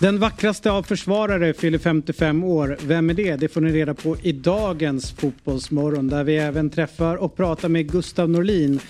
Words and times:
Den 0.00 0.18
vackraste 0.18 0.70
av 0.70 0.82
försvarare 0.82 1.52
fyller 1.52 1.78
55 1.78 2.44
år. 2.44 2.76
Vem 2.82 3.10
är 3.10 3.14
det? 3.14 3.36
Det 3.36 3.48
får 3.48 3.60
ni 3.60 3.72
reda 3.72 3.94
på 3.94 4.16
i 4.22 4.32
dagens 4.32 5.12
Fotbollsmorgon 5.12 6.08
där 6.08 6.24
vi 6.24 6.36
även 6.36 6.70
träffar 6.70 7.16
och 7.16 7.36
pratar 7.36 7.68
med 7.68 7.92
Gustav 7.92 8.30
Norlin. 8.30 8.80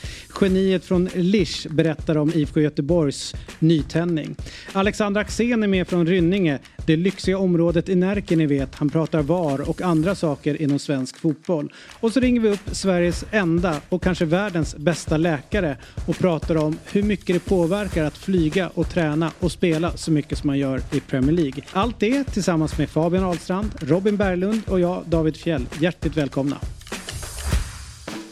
Geniet 0.40 0.84
från 0.84 1.08
Lisch 1.14 1.66
berättar 1.70 2.16
om 2.16 2.32
IFK 2.34 2.60
Göteborgs 2.60 3.34
nytändning. 3.58 4.36
Alexander 4.72 5.20
Axén 5.20 5.62
är 5.62 5.68
med 5.68 5.88
från 5.88 6.06
Rynninge, 6.06 6.58
det 6.86 6.96
lyxiga 6.96 7.38
området 7.38 7.88
i 7.88 7.94
Närke 7.94 8.36
ni 8.36 8.46
vet. 8.46 8.74
Han 8.74 8.90
pratar 8.90 9.22
VAR 9.22 9.70
och 9.70 9.82
andra 9.82 10.14
saker 10.14 10.62
inom 10.62 10.78
svensk 10.78 11.18
fotboll. 11.18 11.72
Och 12.00 12.12
så 12.12 12.20
ringer 12.20 12.40
vi 12.40 12.48
upp 12.48 12.60
Sveriges 12.72 13.24
enda 13.30 13.80
och 13.88 14.02
kanske 14.02 14.24
världens 14.24 14.76
bästa 14.76 15.16
läkare 15.16 15.76
och 16.06 16.18
pratar 16.18 16.56
om 16.56 16.78
hur 16.92 17.02
mycket 17.02 17.36
det 17.36 17.40
påverkar 17.40 18.04
att 18.04 18.18
flyga 18.18 18.70
och 18.74 18.90
träna 18.90 19.32
och 19.40 19.52
spela 19.52 19.96
så 19.96 20.10
mycket 20.10 20.38
som 20.38 20.46
man 20.46 20.58
gör 20.58 20.82
i 20.92 21.00
Premier 21.00 21.32
League. 21.32 21.64
Allt 21.72 22.00
det 22.00 22.24
tillsammans 22.24 22.78
med 22.78 22.90
Fabian 22.90 23.24
Ahlstrand, 23.24 23.70
Robin 23.80 24.16
Berglund 24.16 24.62
och 24.66 24.80
jag, 24.80 25.02
David 25.06 25.36
Fjell. 25.36 25.66
Hjärtligt 25.80 26.16
välkomna! 26.16 26.56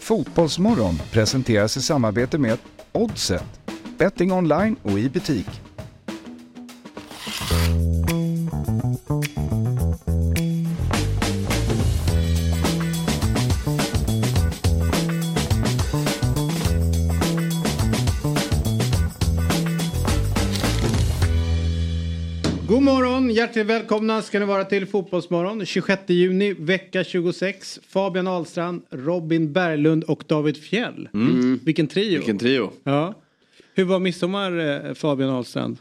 Fotbollsmorgon 0.01 0.99
presenteras 1.11 1.77
i 1.77 1.83
samarbete 1.83 2.39
med 2.39 2.59
Oddset. 2.93 3.61
Betting 3.99 4.33
online 4.33 4.77
och 4.83 4.99
i 4.99 5.09
butik. 5.09 5.47
Hjärtligt 23.35 23.67
välkomna 23.67 24.23
ska 24.23 24.39
ni 24.39 24.45
vara 24.45 24.65
till 24.65 24.87
Fotbollsmorgon 24.87 25.67
26 25.67 26.03
juni, 26.07 26.53
vecka 26.53 27.05
26. 27.05 27.81
Fabian 27.89 28.27
Ahlstrand, 28.27 28.83
Robin 28.91 29.53
Berglund 29.53 30.05
och 30.05 30.25
David 30.27 30.57
Fjell. 30.57 31.09
Vilken 31.65 31.87
trio! 31.87 32.07
Mm. 32.07 32.19
Vilken 32.19 32.39
trio. 32.39 32.71
Ja. 32.85 33.15
Hur 33.75 33.85
var 33.85 33.99
midsommar 33.99 34.59
eh, 34.59 34.95
Fabian 34.95 35.31
Ahlstrand? 35.31 35.77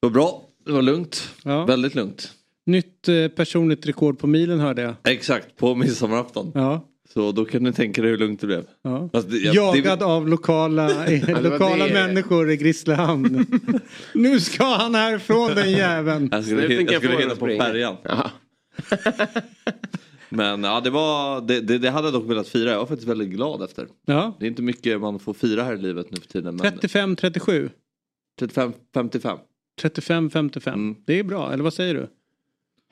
Det 0.00 0.06
var 0.06 0.10
bra. 0.10 0.42
Det 0.66 0.72
var 0.72 0.82
lugnt. 0.82 1.34
Ja. 1.42 1.64
Väldigt 1.64 1.94
lugnt. 1.94 2.32
Nytt 2.66 3.08
eh, 3.08 3.28
personligt 3.28 3.86
rekord 3.86 4.18
på 4.18 4.26
milen 4.26 4.60
hörde 4.60 4.82
jag. 4.82 4.94
Exakt, 5.04 5.56
på 5.56 5.74
midsommarafton. 5.74 6.52
Ja. 6.54 6.88
Så 7.14 7.32
då 7.32 7.44
kan 7.44 7.62
ni 7.62 7.72
tänka 7.72 8.00
er 8.00 8.04
hur 8.06 8.18
lugnt 8.18 8.40
det 8.40 8.46
blev. 8.46 8.64
Ja. 8.82 9.08
Fast 9.12 9.30
det- 9.30 9.36
jag- 9.36 9.54
Jagad 9.76 9.98
det- 9.98 10.04
av 10.04 10.28
lokala, 10.28 10.88
lokala 11.42 11.86
det. 11.86 11.92
människor 11.92 12.50
i 12.50 12.56
Grisslehamn. 12.56 13.46
nu 14.14 14.40
ska 14.40 14.64
han 14.64 14.94
härifrån 14.94 15.50
den 15.54 15.70
jäveln. 15.70 16.28
Jag 16.32 16.44
skulle, 16.44 16.74
jag 16.74 16.92
jag 16.92 17.02
skulle 17.02 17.20
hinna 17.20 17.34
på 17.36 17.46
färjan. 17.46 17.96
Men 20.28 20.64
ja, 20.64 20.80
det 20.80 20.90
var, 20.90 21.40
det, 21.40 21.60
det, 21.60 21.78
det 21.78 21.90
hade 21.90 22.06
jag 22.06 22.12
dock 22.14 22.30
velat 22.30 22.48
fira. 22.48 22.70
Jag 22.70 22.78
var 22.78 22.86
faktiskt 22.86 23.08
väldigt 23.08 23.28
glad 23.28 23.62
efter. 23.62 23.86
Ja. 24.06 24.36
Det 24.38 24.46
är 24.46 24.48
inte 24.48 24.62
mycket 24.62 25.00
man 25.00 25.18
får 25.18 25.34
fira 25.34 25.62
här 25.64 25.74
i 25.74 25.78
livet 25.78 26.06
nu 26.10 26.16
för 26.20 26.28
tiden. 26.28 26.56
Men 26.56 26.72
35, 26.72 27.16
37. 27.16 27.70
35, 28.38 28.72
55. 28.94 29.38
35, 29.80 30.30
55. 30.30 30.74
Mm. 30.74 30.96
Det 31.06 31.18
är 31.18 31.24
bra, 31.24 31.52
eller 31.52 31.64
vad 31.64 31.74
säger 31.74 31.94
du? 31.94 32.06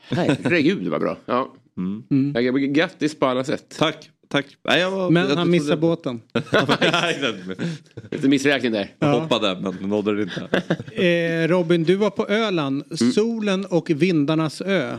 Herregud 0.09 0.88
vad 0.88 1.00
bra. 1.00 1.16
Ja. 1.27 1.55
Mm. 1.77 2.32
Ja, 2.34 2.41
Grattis 2.53 3.19
på 3.19 3.27
alla 3.27 3.44
sätt. 3.44 3.75
Tack, 3.78 4.11
tack. 4.32 4.47
Nej, 4.65 4.81
jag 4.81 4.91
var, 4.91 5.10
Men 5.10 5.28
jag 5.28 5.37
han 5.37 5.50
missar 5.50 5.66
trodde- 5.66 5.81
båten. 5.81 6.20
Lite 8.10 8.28
missräkning 8.28 8.72
där. 8.72 8.91
Jag 8.98 9.20
hoppade 9.20 9.60
men 9.60 9.88
nådde 9.88 10.16
det 10.16 10.22
inte. 10.22 10.62
Eh, 11.03 11.48
Robin, 11.48 11.84
du 11.84 11.97
var 11.97 12.10
på 12.10 12.26
Öland. 12.28 12.84
Mm. 13.00 13.12
Solen 13.12 13.65
och 13.66 13.91
vindarnas 13.91 14.60
ö. 14.60 14.97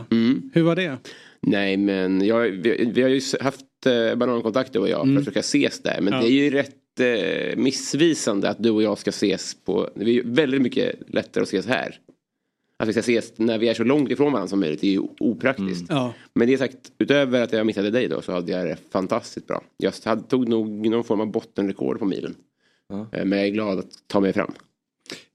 Hur 0.52 0.62
var 0.62 0.76
det? 0.76 0.96
Nej 1.42 1.76
men 1.76 2.26
jag, 2.26 2.40
vi, 2.40 2.90
vi 2.94 3.02
har 3.02 3.08
ju 3.08 3.20
haft 3.40 3.60
eh, 3.86 4.14
banankontakt 4.18 4.72
du 4.72 4.78
och 4.78 4.88
jag 4.88 5.06
för 5.06 5.12
att 5.12 5.18
försöka 5.18 5.40
ses 5.40 5.82
där. 5.82 6.00
Men 6.00 6.12
Ja. 6.14 6.20
det 6.20 6.26
är 6.26 6.30
ju 6.30 6.50
rätt 6.50 7.00
eh, 7.00 7.56
missvisande 7.56 8.48
att 8.50 8.62
du 8.62 8.70
och 8.70 8.82
jag 8.82 8.98
ska 8.98 9.08
ses 9.10 9.56
på. 9.66 9.88
Det 9.94 10.04
är 10.04 10.08
ju 10.08 10.22
väldigt 10.26 10.62
mycket 10.62 10.94
lättare 11.08 11.42
att 11.42 11.48
ses 11.48 11.66
här. 11.66 11.94
Att 12.76 12.88
vi 12.88 12.92
ska 12.92 13.00
ses 13.00 13.32
när 13.38 13.58
vi 13.58 13.68
är 13.68 13.74
så 13.74 13.84
långt 13.84 14.10
ifrån 14.10 14.32
varandra 14.32 14.48
som 14.48 14.60
möjligt. 14.60 14.80
Det 14.80 14.86
är 14.86 14.92
ju 14.92 15.02
opraktiskt. 15.20 15.86
Ja. 15.88 16.14
Men 16.34 16.48
det 16.48 16.58
sagt, 16.58 16.92
utöver 16.98 17.42
att 17.42 17.52
jag 17.52 17.66
missade 17.66 17.90
dig 17.90 18.08
då 18.08 18.22
så 18.22 18.32
hade 18.32 18.52
jag 18.52 18.66
det 18.66 18.76
fantastiskt 18.90 19.46
bra. 19.46 19.62
Jag 19.76 19.92
hade, 20.04 20.22
tog 20.22 20.48
nog 20.48 20.68
någon 20.90 21.04
form 21.04 21.20
av 21.20 21.30
bottenrekord 21.30 21.98
på 21.98 22.04
milen. 22.04 22.34
Ja. 22.88 23.06
Eh, 23.12 23.24
Men 23.24 23.38
jag 23.38 23.48
är 23.48 23.52
glad 23.52 23.78
att 23.78 23.90
ta 24.06 24.20
mig 24.20 24.32
fram. 24.32 24.52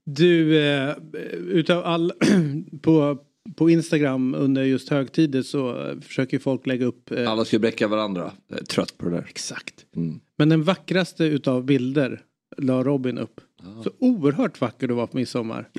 Du, 0.06 0.58
eh, 0.64 0.94
utav 1.48 1.84
all... 1.84 2.12
på, 2.82 3.18
på 3.56 3.70
Instagram 3.70 4.34
under 4.34 4.62
just 4.64 4.88
högtider 4.88 5.42
så 5.42 5.94
försöker 6.02 6.38
folk 6.38 6.66
lägga 6.66 6.86
upp... 6.86 7.10
Eh, 7.10 7.30
Alla 7.30 7.44
ska 7.44 7.58
bräcka 7.58 7.88
varandra. 7.88 8.32
Trött 8.68 8.98
på 8.98 9.04
det 9.08 9.10
där. 9.10 9.26
Exakt. 9.28 9.86
Mm. 9.96 10.20
Men 10.36 10.48
den 10.48 10.62
vackraste 10.62 11.24
utav 11.24 11.64
bilder 11.64 12.22
la 12.56 12.82
Robin 12.82 13.18
upp. 13.18 13.40
Så 13.84 13.90
oerhört 13.98 14.60
vacker 14.60 14.88
du 14.88 14.94
var 14.94 15.06
på 15.06 15.16
midsommar. 15.16 15.68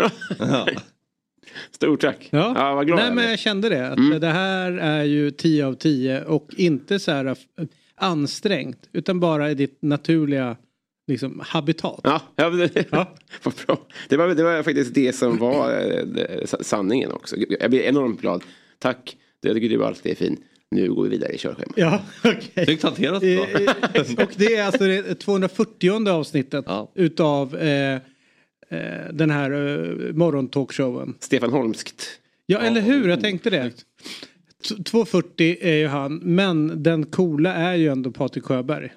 Stort 1.71 2.01
tack. 2.01 2.27
Ja, 2.31 2.53
Ja, 2.55 2.75
vad 2.75 2.85
glad 2.87 2.97
Nej 2.99 3.05
jag 3.07 3.15
men 3.15 3.29
jag 3.29 3.39
kände 3.39 3.69
det. 3.69 3.87
Att 3.87 3.97
Mm. 3.97 4.19
Det 4.19 4.27
här 4.27 4.71
är 4.71 5.03
ju 5.03 5.31
10 5.31 5.65
av 5.65 5.73
10 5.73 6.23
och 6.23 6.49
inte 6.57 6.99
så 6.99 7.11
här 7.11 7.25
eh, 7.25 7.35
ansträngt. 7.95 8.89
Utan 8.93 9.19
bara 9.19 9.51
i 9.51 9.55
ditt 9.55 9.77
naturliga 9.81 10.57
liksom, 11.07 11.41
habitat. 11.45 11.99
Ja, 12.03 12.21
ja, 12.35 12.49
det, 12.49 12.85
Ja. 12.91 13.15
vad 13.43 13.53
bra. 13.67 13.77
Det, 14.09 14.17
var, 14.17 14.27
det 14.27 14.43
var 14.43 14.63
faktiskt 14.63 14.93
det 14.93 15.15
som 15.15 15.37
var 15.37 15.71
eh, 16.15 16.45
sanningen 16.61 17.11
också. 17.11 17.35
Jag 17.59 17.69
blir 17.69 17.81
enormt 17.81 18.21
glad. 18.21 18.43
Tack, 18.79 19.17
jag 19.41 19.53
tycker 19.55 19.69
du 19.69 19.85
alltid 19.85 20.11
är 20.11 20.15
fin. 20.15 20.37
Nu 20.75 20.93
går 20.93 21.03
vi 21.03 21.09
vidare 21.09 21.33
i 21.33 21.37
körschemat. 21.37 21.73
Ja, 21.75 22.01
okej. 22.23 22.65
Snyggt 22.65 22.83
hanterat 22.83 23.23
Eh, 23.23 23.35
då. 24.15 24.23
Och 24.23 24.31
det 24.35 24.55
är 24.55 24.63
alltså 24.65 24.83
det 24.83 25.15
240 25.15 26.09
avsnittet 26.09 26.65
Ja. 26.67 26.91
utav 26.95 27.55
eh, 27.57 27.99
den 29.13 29.29
här 29.29 29.51
eh, 29.51 30.13
morgontalkshowen. 30.13 31.13
Stefan 31.19 31.49
Holmskt. 31.51 32.05
Ja, 32.45 32.59
eller 32.59 32.81
hur? 32.81 33.09
Jag 33.09 33.21
tänkte 33.21 33.49
det. 33.49 33.69
T- 34.69 34.83
240 34.85 35.57
är 35.61 35.75
ju 35.75 35.87
han, 35.87 36.15
men 36.15 36.83
den 36.83 37.05
coola 37.05 37.53
är 37.53 37.75
ju 37.75 37.87
ändå 37.87 38.11
Patrik 38.11 38.43
Sjöberg. 38.43 38.91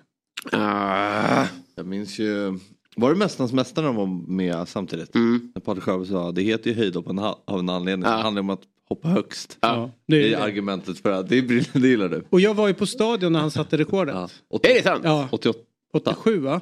Ah, 0.53 1.47
Jag 1.77 1.87
minns 1.87 2.19
ju, 2.19 2.59
var 2.97 3.11
det 3.13 3.17
Mästarnas 3.19 3.53
Mästare 3.53 3.87
de 3.87 3.97
var 3.97 4.07
med 4.33 4.69
samtidigt? 4.69 5.15
mm. 5.15 5.53
När 5.55 5.61
Patrik 5.63 5.85
Sjöberg 5.85 6.09
sa 6.09 6.33
det 6.33 6.43
heter 6.43 6.71
ju 6.71 6.77
höjdhopp 6.77 7.07
av 7.07 7.11
en 7.11 7.19
ha- 7.19 7.43
av 7.47 7.59
en 7.59 7.69
anledning. 7.69 8.09
Ja. 8.11 8.17
Det 8.17 8.23
handlar 8.23 8.41
om 8.41 8.51
att 8.51 8.63
hoppa 8.89 9.09
högst. 9.09 9.59
Ja, 9.61 9.91
Det 10.07 10.17
det 10.19 10.23
är 10.23 10.27
är 10.27 10.31
det. 10.39 10.43
argumentet 10.45 10.99
för 10.99 11.11
att 11.13 11.29
det 11.29 11.39
är 11.39 11.43
briljant, 11.43 11.71
det 11.73 11.89
gillar 11.89 12.09
du. 12.09 12.25
Och 12.31 12.41
jag 12.41 12.55
var 12.55 12.69
ju 12.69 12.75
på 12.75 12.87
stadion 12.87 13.33
när 13.33 13.41
han 13.41 13.51
satte 13.51 13.77
rekordet. 13.77 14.15
Ja. 14.15 14.61
Är 14.63 14.75
det 14.75 14.83
sant? 14.83 15.01
Ja, 15.05 15.29
88. 15.33 15.59
87 15.93 16.39
va? 16.39 16.61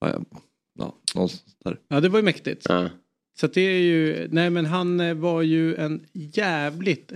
Ja, 0.00 0.08
ja. 0.08 0.20
Ja 0.80 0.94
någonstans 1.14 1.56
där. 1.64 1.78
Ja, 1.88 2.00
det 2.00 2.08
var 2.08 2.18
ju 2.18 2.24
mäktigt. 2.24 2.66
Ja. 2.68 2.88
Så 3.40 3.46
det 3.46 3.60
är 3.60 3.78
ju, 3.80 4.28
nej 4.30 4.50
men 4.50 4.66
han 4.66 5.00
eh, 5.00 5.14
var 5.14 5.42
ju 5.42 5.74
en 5.74 6.06
jävligt, 6.12 7.12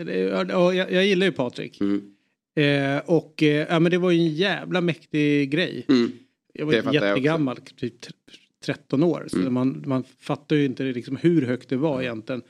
jag, 0.49 0.75
jag 0.75 1.07
gillar 1.07 1.27
ju 1.27 1.33
Patrik. 1.33 1.81
Mm. 1.81 2.11
Eh, 2.57 3.03
och 3.07 3.43
eh, 3.43 3.67
ja 3.71 3.81
men 3.81 3.91
det 3.91 3.99
var 3.99 4.11
ju 4.11 4.19
en 4.21 4.35
jävla 4.35 4.81
mäktig 4.81 5.51
grej. 5.51 5.87
Mm. 5.89 6.13
Jag 6.53 6.67
var 6.67 6.73
Det 6.73 6.83
fattar 6.83 6.95
jag 6.95 7.09
jättegammal, 7.09 7.57
typ 7.57 8.01
t- 8.01 8.11
13 8.65 9.03
år. 9.03 9.25
Så 9.31 9.39
Mm. 9.39 9.53
man, 9.55 9.83
man 9.87 10.05
fattar 10.21 10.57
ju 10.57 10.65
inte 10.65 10.83
liksom 10.83 11.17
hur 11.17 11.43
högt 11.47 11.69
det 11.69 11.77
var 11.77 12.03
egentligen. 12.03 12.43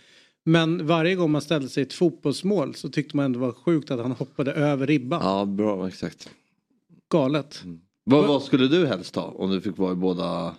Men 0.45 0.87
varje 0.87 1.15
gång 1.15 1.31
man 1.31 1.43
ställde 1.43 1.69
sig 1.69 1.81
i 1.83 1.87
ett 1.87 1.93
fotbollsmål 1.93 2.75
så 2.75 2.89
tyckte 2.89 3.17
man 3.17 3.25
ändå 3.25 3.39
var 3.39 3.53
sjukt 3.53 3.91
att 3.91 4.01
han 4.01 4.13
hoppade 4.13 4.53
över 4.53 4.87
ribban. 4.87 5.21
Ja, 5.23 5.45
bra, 5.45 5.89
exakt. 5.89 6.31
Galet. 7.11 7.63
Vad, 8.05 8.27
vad 8.29 8.43
skulle 8.43 8.69
du 8.69 8.87
helst 8.87 9.17
ha 9.17 9.23
om 9.23 9.51
du 9.51 9.61
fick 9.61 9.79
vara 9.79 9.93
i 9.93 9.97
båda 9.97 10.55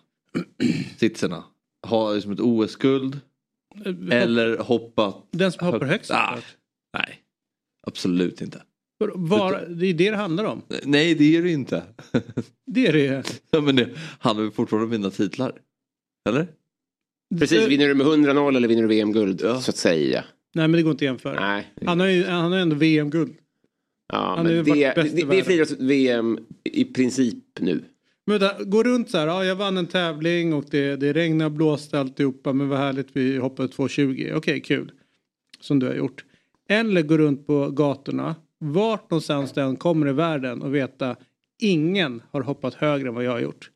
sitserna? 0.98 1.44
Ha 1.88 2.14
liksom 2.14 2.32
ett 2.32 2.40
OS-guld 2.40 3.20
eller 4.12 4.58
hoppa? 4.58 5.14
Den 5.32 5.52
som 5.52 5.68
hoppar 5.68 5.86
högst. 5.86 6.12
Ah, 6.12 6.38
nej, 6.98 7.20
absolut 7.88 8.42
inte. 8.42 8.62
Var, 9.16 9.66
det 9.70 9.88
är 9.88 9.94
det 9.94 10.10
det 10.12 10.16
handlar 10.18 10.44
om. 10.46 10.62
Nej, 10.84 11.16
det 11.16 11.36
är 11.38 11.44
det 11.44 11.52
inte. 11.52 11.84
Det 12.66 12.88
är 12.88 12.94
det. 12.94 13.24
Ja, 13.52 13.62
men 13.62 13.76
det 13.76 13.90
handlar 14.20 14.44
ju 14.46 14.52
fortfarande 14.52 14.86
om 14.86 14.92
vinna 14.92 15.10
titlar. 15.10 15.54
Eller? 16.30 16.48
Precis, 17.40 17.68
vinner 17.68 17.88
du 17.88 17.94
med 17.94 18.08
100-0 18.08 18.58
eller 18.58 18.68
vinner 18.68 18.82
du 18.82 18.88
VM-guld 18.88 19.42
Ja. 19.44 19.62
så 19.62 19.72
att 19.72 19.78
säga. 19.78 20.24
Nej 20.54 20.68
men 20.68 20.72
det 20.72 20.82
går 20.82 20.92
inte 20.92 21.06
att 21.06 21.10
jämföra. 21.10 21.40
Nej. 21.40 21.68
Han 21.86 22.00
har 22.00 22.08
ju 22.08 22.26
han 22.26 22.52
har 22.52 22.58
ju 22.58 22.62
ändå 22.62 22.76
VM-guld. 22.76 23.36
Ja, 24.14 24.34
Han 24.38 24.46
har 24.46 24.54
ju 24.54 24.64
men 24.64 24.74
det, 24.80 24.94
det, 24.96 25.26
det 25.30 25.40
är 25.40 25.44
friidrotts-VM 25.44 26.40
i 26.64 26.86
princip 26.86 27.44
nu. 27.60 27.84
Men 28.26 28.40
vänta, 28.40 28.64
gå 28.64 28.84
runt 28.84 29.10
så 29.10 29.18
här, 29.18 29.28
ja 29.28 29.46
jag 29.46 29.56
vann 29.56 29.78
en 29.78 29.88
tävling 29.88 30.54
och 30.54 30.66
det, 30.72 30.96
det 30.96 31.14
regnade 31.14 31.46
och 31.46 31.52
blåste 31.52 32.00
alltihopa 32.00 32.54
men 32.54 32.70
vad 32.70 32.80
härligt 32.80 33.08
vi 33.14 33.38
hoppade 33.38 33.68
2,20. 33.68 34.34
Okej, 34.36 34.62
kul. 34.62 34.92
Som 35.60 35.80
du 35.80 35.86
har 35.88 35.94
gjort. 35.94 36.26
Eller 36.70 37.02
gå 37.02 37.18
runt 37.18 37.48
på 37.48 37.70
gatorna, 37.70 38.36
vart 38.60 39.12
någonstans 39.12 39.52
den 39.52 39.76
kommer 39.76 40.08
i 40.08 40.14
världen 40.14 40.62
och 40.62 40.76
veta 40.76 41.16
ingen 41.60 42.22
har 42.32 42.42
hoppat 42.42 42.74
högre 42.74 43.08
än 43.08 43.16
vad 43.16 43.24
jag 43.24 43.32
har 43.32 43.40
gjort. 43.40 43.72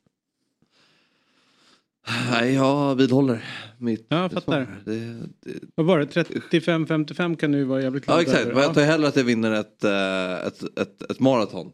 Nej, 2.30 2.54
jag 2.54 2.94
vidhåller 2.94 3.44
mitt 3.78 4.06
Ja, 4.08 4.22
jag 4.22 4.32
fattar. 4.32 4.66
Det, 4.84 4.94
det, 5.40 5.60
Vad 5.74 5.86
var 5.86 5.98
det? 5.98 6.06
35-55 6.06 7.36
kan 7.36 7.50
nu 7.50 7.64
vara 7.64 7.82
jävligt 7.82 8.04
glad 8.04 8.18
ja 8.18 8.22
exakt, 8.22 8.40
över. 8.40 8.54
men 8.54 8.62
jag 8.62 8.74
tar 8.74 8.82
hellre 8.82 9.08
att 9.08 9.16
jag 9.16 9.24
vinner 9.24 9.52
ett, 9.52 9.84
eh, 9.84 10.46
ett, 10.46 10.78
ett, 10.78 11.10
ett 11.10 11.20
maraton. 11.20 11.72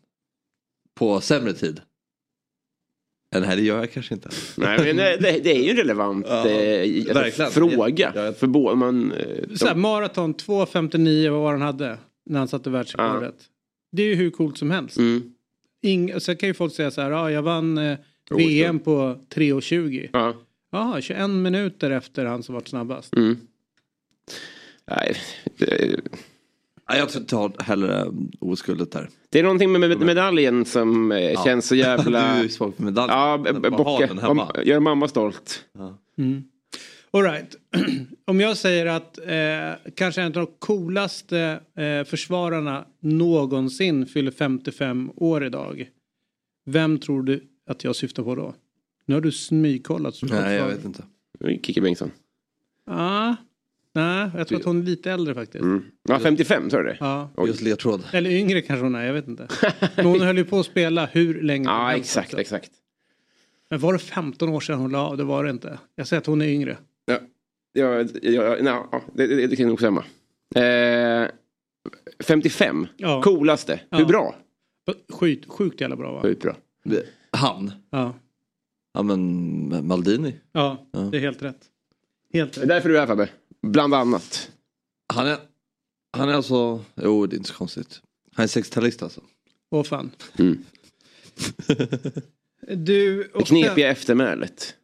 På 0.94 1.20
sämre 1.20 1.52
tid. 1.52 1.80
Här, 3.44 3.56
det 3.56 3.62
gör 3.62 3.78
jag 3.78 3.92
kanske 3.92 4.14
inte. 4.14 4.28
Nej, 4.56 4.78
men 4.78 4.96
det, 4.96 5.16
det 5.44 5.50
är 5.56 5.62
ju 5.62 5.70
en 5.70 5.76
relevant 5.76 6.26
Ja, 6.28 6.48
eh, 6.48 7.16
alltså, 7.24 7.44
fråga. 7.46 8.12
Ja, 8.14 8.24
jag- 8.24 8.36
För 8.36 8.46
båda 8.46 8.74
man... 8.74 9.12
eh, 9.12 9.26
Så 9.56 9.66
här, 9.66 9.74
de, 9.74 9.80
maraton 9.80 10.34
2.59, 10.34 11.30
vad 11.30 11.40
var 11.40 11.52
han 11.52 11.60
hade? 11.62 11.98
När 12.30 12.38
han 12.38 12.48
satte 12.48 12.70
världsrekordet. 12.70 13.34
Det 13.92 14.02
är 14.02 14.06
ju 14.06 14.14
hur 14.14 14.30
coolt 14.30 14.58
som 14.58 14.70
helst. 14.70 14.96
mm, 14.98 15.32
Ing, 15.82 16.20
sen 16.20 16.36
kan 16.36 16.48
ju 16.48 16.54
folk 16.54 16.74
säga 16.74 16.90
så 16.90 17.00
här, 17.00 17.10
ja 17.10 17.30
jag 17.30 17.42
vann 17.42 17.78
eh, 17.78 17.98
VM 18.36 18.78
på 18.78 19.18
3.20. 19.34 20.08
ja, 20.12 20.34
Jaha, 20.72 21.00
21 21.00 21.30
minuter 21.30 21.90
efter 21.90 22.24
han 22.24 22.42
som 22.42 22.54
varit 22.54 22.68
snabbast. 22.68 23.16
mm. 23.16 23.36
Nej, 24.90 25.16
det, 25.58 26.00
Nej, 26.88 26.98
jag 26.98 27.28
tar 27.28 27.62
hellre 27.62 28.04
OS-guldet 28.40 28.92
där. 28.92 29.08
det 29.30 29.38
är 29.38 29.42
någonting 29.42 29.72
med 29.72 29.80
med 29.80 30.00
medaljen 30.00 30.64
som 30.64 31.12
eh, 31.12 31.18
Ja. 31.18 31.44
känns 31.44 31.66
så 31.66 31.74
jävla... 31.74 32.34
Du 32.38 32.44
är 32.44 32.48
svag 32.48 32.74
för 32.76 32.82
medaljen. 32.82 33.16
Ja, 33.62 33.70
bocka. 33.70 34.62
Gör 34.64 34.80
mamma 34.80 35.08
stolt. 35.08 35.64
Mm. 36.18 36.44
All 37.10 37.22
right. 37.22 37.56
Om 38.24 38.40
jag 38.40 38.56
säger 38.56 38.86
att 38.86 39.18
eh, 39.18 39.92
kanske 39.94 40.20
en 40.22 40.26
av 40.26 40.32
de 40.32 40.46
coolaste 40.58 41.60
eh, 41.76 42.04
försvararna 42.04 42.84
någonsin 43.00 44.06
fyller 44.06 44.30
55 44.30 45.10
år 45.16 45.44
idag. 45.44 45.88
Vem 46.66 46.98
tror 46.98 47.22
du 47.22 47.42
att 47.66 47.84
jag 47.84 47.96
syftar 47.96 48.22
på 48.22 48.34
då? 48.34 48.54
Nu 49.04 49.14
har 49.14 49.20
du 49.20 49.32
smygkollat. 49.32 50.14
Nej, 50.22 50.54
jag 50.56 50.66
vet 50.68 50.84
inte. 50.84 51.02
Kikki 51.62 51.80
Bengtsson. 51.80 52.10
Ja, 52.86 53.36
nej, 53.96 54.30
jag 54.36 54.48
tror 54.48 54.58
att 54.58 54.64
hon 54.64 54.80
är 54.80 54.84
lite 54.84 55.12
äldre 55.12 55.34
faktiskt. 55.34 55.62
Mm. 55.64 55.84
Ja, 56.08 56.18
55 56.18 56.70
sa 56.70 56.76
du 56.76 56.84
det? 56.84 56.96
Ja. 57.00 57.30
Oj. 57.36 57.48
Just 57.48 57.60
ledtråd. 57.62 58.02
Eller 58.12 58.30
yngre 58.30 58.60
kanske 58.62 58.84
hon 58.84 58.94
är, 58.94 59.06
jag 59.06 59.12
vet 59.14 59.28
inte. 59.28 59.48
Men 59.96 60.06
hon 60.06 60.20
höll 60.20 60.36
ju 60.38 60.44
på 60.44 60.58
att 60.58 60.66
spela 60.66 61.06
hur 61.06 61.42
länge 61.42 61.68
Ja, 61.68 61.92
exakt, 61.94 62.28
också. 62.28 62.40
exakt. 62.40 62.70
Men 63.70 63.78
var 63.80 63.92
det 63.92 63.98
15 63.98 64.48
år 64.48 64.60
sedan 64.60 64.78
hon 64.78 64.90
la 64.92 64.98
av? 65.08 65.16
Det 65.16 65.24
var 65.24 65.44
det 65.44 65.50
inte. 65.50 65.78
Jag 65.94 66.06
säger 66.06 66.20
att 66.20 66.26
hon 66.26 66.42
är 66.42 66.46
yngre. 66.46 66.76
Ja, 67.04 67.18
ja, 67.72 68.04
ja, 68.22 68.56
nej, 68.60 68.64
ja 68.92 69.02
det, 69.14 69.26
det, 69.26 69.46
det 69.46 69.56
kan 69.56 69.68
nog 69.68 69.78
stämma. 69.78 70.04
Eh, 70.54 71.28
55, 72.24 72.86
Ja. 72.96 73.22
coolaste. 73.22 73.80
Hur 73.90 74.04
bra? 74.04 74.34
Sjukt, 75.12 75.50
sjukt 75.50 75.80
jävla 75.80 75.96
bra 75.96 76.12
va? 76.12 76.22
Sjukt 76.22 76.42
bra. 76.42 76.56
Han? 77.30 77.72
Ja. 77.90 78.14
Ja 78.94 79.02
men 79.02 79.86
Maldini. 79.86 80.34
ja, 80.52 80.86
Ja. 80.92 80.98
det 80.98 81.16
är 81.16 81.20
helt 81.20 81.42
rätt. 81.42 81.58
Helt 82.32 82.52
Det 82.52 82.58
är 82.58 82.60
rätt. 82.60 82.68
därför 82.68 82.88
du 82.88 82.94
är 82.96 83.00
här 83.00 83.06
Fabbe. 83.06 83.28
Bland 83.62 83.94
annat. 83.94 84.50
Han 85.14 85.26
är, 85.26 85.38
han 86.12 86.28
är 86.28 86.32
alltså, 86.34 86.84
jo 86.94 87.26
det 87.26 87.34
är 87.36 87.38
inte 87.38 87.48
så 87.50 87.54
konstigt. 87.54 88.00
Han 88.34 88.42
är 88.42 88.46
60-talist 88.48 89.02
alltså. 89.02 89.20
Åh 89.70 89.82
fan. 89.84 90.10
Mm. 90.38 90.64
Du, 92.68 93.22
Det 93.22 93.28
och 93.34 93.46
knepiga 93.46 93.90
eftermälet. 93.90 94.74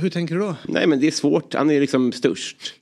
hur 0.00 0.10
tänker 0.10 0.34
du 0.34 0.40
då? 0.40 0.56
Nej 0.68 0.86
men 0.86 1.00
det 1.00 1.06
är 1.06 1.10
svårt, 1.10 1.54
han 1.54 1.70
är 1.70 1.80
liksom 1.80 2.12
störst. 2.12 2.74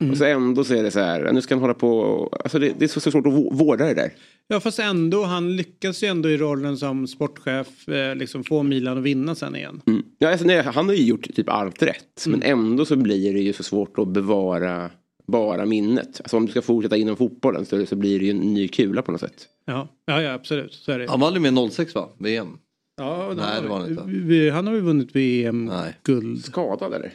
Mm. 0.00 0.10
Och 0.12 0.18
så 0.18 0.24
ändå 0.24 0.64
så 0.64 0.74
är 0.74 0.82
det 0.82 0.90
så 0.90 1.00
här, 1.00 1.32
nu 1.32 1.42
ska 1.42 1.54
han 1.54 1.60
hålla 1.62 1.74
på, 1.74 2.26
alltså 2.44 2.58
det, 2.58 2.74
det 2.78 2.84
är 2.84 2.88
så, 2.88 3.00
så 3.00 3.10
svårt 3.10 3.26
att 3.26 3.32
vå- 3.32 3.54
vårda 3.54 3.84
det 3.84 3.94
där. 3.94 4.12
Ja 4.52 4.60
fast 4.60 4.78
ändå, 4.78 5.24
han 5.24 5.56
lyckas 5.56 6.02
ju 6.02 6.06
ändå 6.08 6.30
i 6.30 6.36
rollen 6.36 6.76
som 6.78 7.06
sportchef 7.06 7.88
eh, 7.88 8.16
liksom 8.16 8.44
få 8.44 8.62
Milan 8.62 8.98
att 8.98 9.04
vinna 9.04 9.34
sen 9.34 9.56
igen. 9.56 9.80
Mm. 9.86 10.02
Ja, 10.18 10.30
alltså, 10.30 10.46
nej, 10.46 10.62
han 10.62 10.86
har 10.88 10.94
ju 10.94 11.04
gjort 11.04 11.34
typ 11.34 11.48
allt 11.48 11.82
rätt. 11.82 12.24
Men 12.26 12.42
Mm. 12.42 12.58
ändå 12.58 12.84
så 12.84 12.96
blir 12.96 13.34
det 13.34 13.40
ju 13.40 13.52
så 13.52 13.62
svårt 13.62 13.98
att 13.98 14.08
bevara 14.08 14.90
bara 15.26 15.66
minnet. 15.66 16.20
Alltså 16.20 16.36
om 16.36 16.46
du 16.46 16.50
ska 16.50 16.62
fortsätta 16.62 16.96
inom 16.96 17.16
fotbollen 17.16 17.66
så, 17.66 17.86
så 17.86 17.96
blir 17.96 18.18
det 18.18 18.24
ju 18.24 18.30
en 18.30 18.54
ny 18.54 18.68
kula 18.68 19.02
på 19.02 19.12
något 19.12 19.20
sätt. 19.20 19.48
Ja, 19.66 19.88
ja, 20.06 20.22
ja 20.22 20.32
absolut. 20.32 20.72
Så 20.74 20.92
är 20.92 20.98
det. 20.98 21.10
Han 21.10 21.20
var 21.20 21.26
aldrig 21.26 21.52
med 21.52 21.72
06 21.72 21.94
va? 21.94 22.08
VM? 22.18 22.58
Ja, 22.96 23.32
Nej, 23.36 23.62
det 23.62 23.68
var 23.68 23.80
han 23.80 23.90
inte. 23.90 24.02
Vi, 24.06 24.50
han 24.50 24.66
har 24.66 24.74
ju 24.74 24.80
vunnit. 24.80 25.16
VM-guld. 25.16 26.44
Skadad 26.44 26.94
eller? 26.94 27.12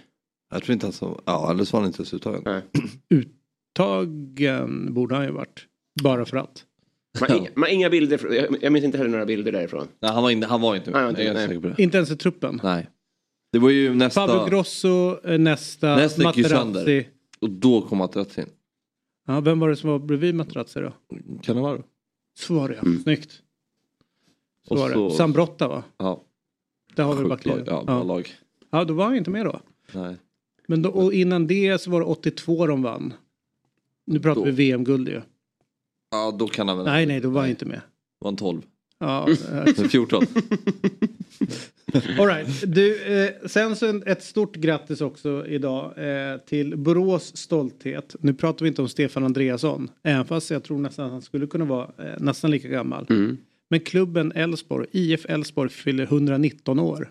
Jag 0.54 0.64
tror 0.64 0.74
inte 0.74 0.86
han 0.86 0.94
så, 0.94 1.22
ja 1.26 1.52
eller 1.52 1.64
så 1.64 1.78
var 1.78 1.82
han 1.82 1.88
inte 1.90 2.00
ens 2.00 2.14
uttagen. 2.14 2.42
Nej. 2.46 2.62
Tagen 3.76 4.94
borde 4.94 5.16
han 5.16 5.26
ju 5.26 5.32
varit. 5.32 5.66
Bara 6.04 6.26
för 6.26 6.38
att. 6.38 6.64
Man, 7.22 7.38
inga, 7.38 7.50
man 7.56 7.70
inga 7.70 7.90
bilder, 7.90 8.34
jag, 8.34 8.58
jag 8.64 8.74
minns 8.74 8.86
inte 8.86 8.98
heller 8.98 9.10
några 9.12 9.26
bilder 9.26 9.52
därifrån. 9.52 9.88
Nej 10.00 10.12
han 10.12 10.24
var, 10.24 10.30
inte, 10.32 10.48
han 10.48 10.62
var 10.62 10.76
inte 10.76 10.92
med. 10.92 11.02
Nej, 11.02 11.10
inte 11.28 11.54
jag 11.54 11.62
på 11.62 11.68
det. 11.68 11.84
Inte 11.84 11.98
ens 11.98 12.12
i 12.12 12.16
truppen. 12.18 12.60
Nej. 12.64 12.90
Det 13.52 13.60
var 13.60 13.70
ju 13.70 13.94
nästa, 13.94 14.28
Fabio 14.28 14.46
Grosso, 14.50 15.18
eh, 15.28 15.40
nästa, 15.40 15.96
Nästa 15.96 16.24
Materazzi. 16.24 17.08
och 17.40 17.50
då 17.50 17.82
kom 17.82 17.98
Materazzi 17.98 18.42
in. 18.42 18.48
Ja, 19.28 19.40
vem 19.40 19.60
var 19.60 19.70
det 19.70 19.76
som 19.76 19.90
var 19.90 20.00
bredvid 20.00 20.36
Materazzi 20.36 20.80
då? 20.80 20.94
Cannavaro. 21.42 21.84
Så 22.38 22.54
var 22.54 22.70
det 22.70 22.76
ja. 22.76 22.82
Mm. 22.82 23.00
Snyggt. 23.04 23.32
Så 24.68 24.74
Och 24.74 24.80
var 24.80 24.88
det. 24.90 24.94
så- 24.96 25.10
Sambrotta 25.10 25.68
va? 25.68 25.84
Ja, 25.98 26.24
Där 26.96 27.04
har 27.04 27.16
vi 27.16 27.26
backlinjen. 27.26 27.66
Ja, 27.68 27.84
Ja. 27.88 28.04
lag. 28.04 28.30
ja, 28.72 28.84
då 28.84 28.94
var 28.94 29.06
han 29.06 29.16
inte 29.16 29.30
med 29.30 29.46
då. 29.46 29.60
Nej. 29.92 30.16
Men 30.68 30.82
då, 30.82 30.90
och 30.90 31.14
innan 31.14 31.48
det 31.48 31.82
så 31.82 31.92
var 31.92 32.00
det 32.00 32.06
82 32.06 32.68
de 32.68 32.82
vann. 32.82 33.14
Nu 34.06 34.20
pratar 34.20 34.42
Då. 34.42 34.46
vi 34.46 34.52
VM-guld 34.52 35.08
ju. 35.10 35.22
Ja 36.16 36.36
då 36.40 36.48
kan 36.48 36.68
han 36.68 36.78
väl. 36.78 36.86
Nej, 36.86 37.06
nej, 37.06 37.20
då 37.20 37.30
var 37.30 37.42
han 37.42 37.50
inte 37.50 37.66
med. 37.66 37.82
Var 38.20 38.28
han 38.28 38.38
12? 38.38 38.62
Ja, 39.00 39.28
Men 39.78 39.90
14? 39.90 40.24
All 42.20 42.28
right. 42.28 42.64
du, 42.76 43.04
eh, 43.24 43.30
sen 43.46 43.76
så 43.76 44.02
ett 44.06 44.24
stort 44.24 44.56
grattis 44.56 45.02
också 45.02 45.46
idag 45.48 45.94
eh, 45.98 46.38
till 46.38 46.78
Borås 46.78 47.38
stolthet. 47.38 48.16
Nu 48.20 48.34
pratar 48.34 48.64
vi 48.66 48.70
inte 48.70 48.82
om 48.82 48.90
Stefan 48.90 49.24
Andreasson, 49.24 49.90
även 50.04 50.26
fast 50.26 50.52
jag 50.52 50.64
tror 50.64 50.78
nästan 50.80 51.06
att 51.06 51.12
han 51.12 51.22
skulle 51.22 51.48
kunna 51.48 51.66
vara 51.66 51.90
eh, 51.98 52.14
nästan 52.18 52.52
lika 52.52 52.68
gammal. 52.68 53.06
Mm. 53.10 53.38
Men 53.70 53.80
klubben 53.80 54.32
Elfsborg, 54.32 54.88
IF 54.92 55.26
Elfsborg, 55.30 55.70
fyller 55.70 56.04
119 56.04 56.80
år. 56.80 57.10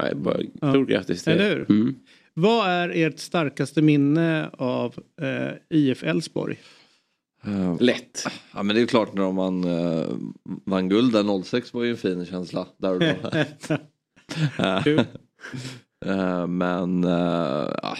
Nej, 0.00 0.14
bara, 0.14 0.70
stort 0.72 0.88
grattis 0.88 1.24
till 1.24 1.32
Eller 1.32 1.50
er. 1.50 1.56
hur? 1.56 1.70
Mm. 1.70 1.94
Vad 2.34 2.70
är 2.70 2.88
ert 2.88 3.18
starkaste 3.18 3.82
minne 3.82 4.50
av 4.52 4.94
eh, 5.22 5.78
IF 5.78 6.04
Elfsborg? 6.04 6.58
Eh, 7.44 7.80
Lätt. 7.80 8.26
Ja 8.54 8.62
men 8.62 8.76
det 8.76 8.82
är 8.82 8.86
klart 8.86 9.14
när 9.14 9.32
man 9.32 9.64
uh, 9.64 10.16
vann 10.64 10.88
guld 10.88 11.12
där 11.12 11.42
06 11.42 11.74
var 11.74 11.84
ju 11.84 11.90
en 11.90 11.96
fin 11.96 12.26
känsla. 12.26 12.66
Där 12.76 12.94
och 12.94 13.00
då. 13.00 13.14
Eh, 16.06 16.46
men 16.46 17.04
uh, 17.04 17.74
ja. 17.82 17.96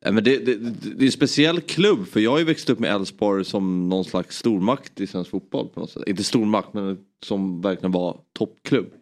Men 0.00 0.24
det, 0.24 0.38
det, 0.38 0.54
det 0.96 1.04
är 1.04 1.06
en 1.06 1.12
speciell 1.12 1.60
klubb 1.60 2.06
för 2.06 2.20
jag 2.20 2.30
har 2.30 2.38
ju 2.38 2.44
växt 2.44 2.70
upp 2.70 2.78
med 2.78 2.94
Elfsborg 2.94 3.44
som 3.44 3.88
någon 3.88 4.04
slags 4.04 4.38
stormakt 4.38 5.00
i 5.00 5.06
svensk 5.06 5.30
fotboll 5.30 5.68
på 5.68 5.80
något 5.80 5.90
sätt. 5.90 6.02
Inte 6.06 6.24
stormakt 6.24 6.74
men 6.74 6.98
som 7.22 7.60
verkligen 7.60 7.92
var 7.92 8.20
toppklubb 8.32 8.92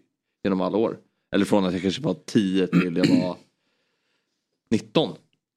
genom 0.44 0.60
alla 0.60 0.76
år. 0.76 0.98
Eller 1.34 1.44
från 1.44 1.64
att 1.64 1.72
jag 1.72 1.82
kanske 1.82 2.02
var 2.02 2.16
10 2.26 2.66
till 2.66 2.96
jag 2.96 3.22
var 3.22 3.36
19. 4.70 5.10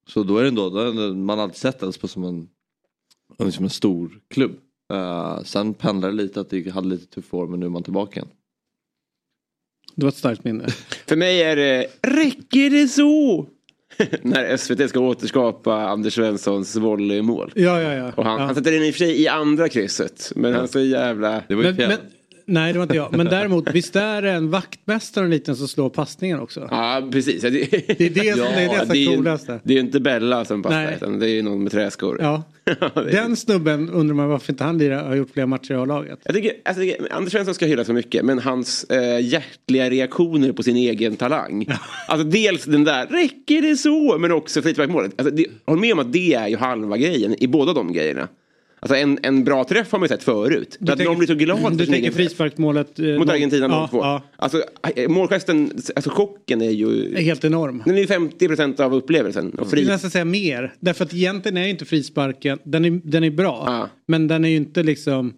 Så 0.07 0.23
då 0.23 0.37
är 0.37 0.41
det 0.41 0.47
ändå, 0.47 0.69
man 1.13 1.37
har 1.37 1.43
alltid 1.43 1.57
sett 1.57 1.83
Elfsborg 1.83 2.11
som 2.11 2.23
en, 2.23 2.49
som 3.37 3.63
en 3.63 3.69
stor 3.69 4.19
klubb. 4.29 4.55
Eh, 4.93 5.43
sen 5.43 5.73
pendlar 5.73 6.09
det 6.09 6.15
lite 6.15 6.41
att 6.41 6.49
det 6.49 6.69
hade 6.69 6.87
lite 6.87 7.05
tuffa 7.05 7.37
år 7.37 7.47
men 7.47 7.59
nu 7.59 7.65
är 7.65 7.69
man 7.69 7.83
tillbaka 7.83 8.19
igen. 8.19 8.31
Det 9.95 10.05
var 10.05 10.09
ett 10.09 10.17
starkt 10.17 10.43
minne. 10.43 10.67
För 11.07 11.15
mig 11.15 11.41
är 11.41 11.55
det, 11.55 11.87
räcker 12.01 12.69
det 12.69 12.87
så? 12.87 13.47
När 14.21 14.57
SVT 14.57 14.89
ska 14.89 14.99
återskapa 14.99 15.75
Anders 15.75 16.13
Svenssons 16.13 16.75
volleymål. 16.75 17.51
Ja, 17.55 17.81
ja, 17.81 17.93
ja. 17.93 18.11
Och 18.15 18.25
han, 18.25 18.39
ja. 18.39 18.45
han 18.45 18.55
sätter 18.55 18.71
den 18.71 18.83
i 18.83 18.89
och 18.89 18.93
för 18.93 18.99
sig 18.99 19.21
i 19.21 19.27
andra 19.27 19.69
krysset. 19.69 20.31
Men 20.35 20.53
han 20.53 20.63
är 20.63 20.67
så 20.67 20.79
jävla... 20.79 21.43
Det 21.47 21.55
var 21.55 21.63
ju 21.63 21.73
men, 21.73 21.97
nej, 22.45 22.73
det 22.73 22.79
var 22.79 22.83
inte 22.83 22.95
jag. 22.95 23.17
Men 23.17 23.25
däremot, 23.25 23.73
visst 23.73 23.95
är 23.95 24.21
det 24.21 24.31
en 24.31 24.49
vaktmästare 24.49 25.25
en 25.25 25.31
liten 25.31 25.55
som 25.55 25.67
slår 25.67 25.89
passningen 25.89 26.39
också? 26.39 26.67
Ja, 26.71 27.09
precis. 27.11 27.41
Det, 27.41 27.47
är 27.47 28.09
det 28.09 28.37
som 28.37 28.45
det 28.45 28.61
är 28.61 28.79
det 28.79 29.05
som 29.05 29.15
coolaste. 29.15 29.59
Det 29.63 29.73
är 29.73 29.75
ju 29.75 29.79
inte 29.81 29.99
Bella 29.99 30.45
som 30.45 30.63
passar 30.63 30.83
Nej. 30.83 30.93
utan 30.95 31.19
det 31.19 31.29
är 31.29 31.33
ju 31.33 31.41
någon 31.41 31.63
med 31.63 31.71
träskor. 31.71 32.17
Ja. 32.21 32.43
Den 33.11 33.35
snubben 33.35 33.89
undrar 33.89 34.15
man 34.15 34.29
varför 34.29 34.53
inte 34.53 34.63
han 34.63 34.77
lirar, 34.77 35.03
har 35.03 35.15
gjort 35.15 35.29
fler 35.33 35.45
matcher 35.45 35.71
i 35.71 35.75
A-laget. 35.75 36.19
Jag 36.23 36.35
tycker, 36.35 36.53
alltså, 36.65 36.83
Anders 37.11 37.31
Svensson 37.31 37.53
ska 37.53 37.65
hyllas 37.65 37.87
så 37.87 37.93
mycket 37.93 38.25
men 38.25 38.39
hans 38.39 38.83
eh, 38.83 39.19
hjärtliga 39.25 39.89
reaktioner 39.89 40.51
på 40.51 40.63
sin 40.63 40.75
egen 40.75 41.15
talang. 41.15 41.67
Alltså 42.07 42.27
dels 42.27 42.65
den 42.65 42.83
där, 42.83 43.07
räcker 43.07 43.61
det 43.61 43.75
så? 43.75 44.17
Men 44.17 44.31
också 44.31 44.61
frisparksmålet. 44.61 45.11
Alltså, 45.17 45.35
det- 45.35 45.47
håll 45.65 45.79
med 45.79 45.93
om 45.93 45.99
att 45.99 46.13
det 46.13 46.33
är 46.33 46.47
ju 46.47 46.57
halva 46.57 46.97
grejen 46.97 47.43
i 47.43 47.47
båda 47.47 47.73
de 47.73 47.93
grejerna. 47.93 48.27
Alltså 48.83 48.95
en, 48.95 49.19
en 49.23 49.43
bra 49.43 49.63
träff 49.63 49.91
har 49.91 49.99
man 49.99 50.05
ju 50.05 50.07
sett 50.07 50.23
förut. 50.23 50.77
Du 50.79 50.91
att 50.91 50.97
tänker- 50.97 51.09
någon 51.11 51.17
blir 51.17 51.27
så 51.27 51.35
glad 51.35 51.77
Du 51.77 51.85
tänker 51.85 52.11
frisparksmålet 52.11 52.99
eh, 52.99 53.05
Mot 53.05 53.29
Argentina 53.29 53.67
0-2. 53.67 53.71
Ja, 53.71 53.89
ja, 53.91 54.21
Alltså 54.35 54.63
eh, 54.95 55.09
målgesten, 55.09 55.71
alltså 55.95 56.09
chocken 56.09 56.61
är 56.61 56.69
ju... 56.69 57.15
är 57.15 57.21
helt 57.21 57.43
enorm. 57.45 57.83
Den 57.85 57.95
är 57.95 57.99
ju 57.99 58.05
50% 58.05 58.81
av 58.81 58.93
upplevelsen. 58.95 59.49
Och 59.49 59.59
Jag 59.59 59.69
fri. 59.69 59.79
skulle 59.79 59.91
nästan 59.93 60.11
säga 60.11 60.25
mer. 60.25 60.73
Därför 60.79 61.05
att 61.05 61.13
egentligen 61.13 61.57
är 61.57 61.67
inte 61.67 61.85
frisparken, 61.85 62.59
den 62.63 62.85
är, 62.85 63.01
den 63.03 63.23
är 63.23 63.31
bra. 63.31 63.63
Ja. 63.67 63.89
Men 64.07 64.27
den 64.27 64.45
är 64.45 64.49
ju 64.49 64.55
inte 64.55 64.83
liksom, 64.83 65.33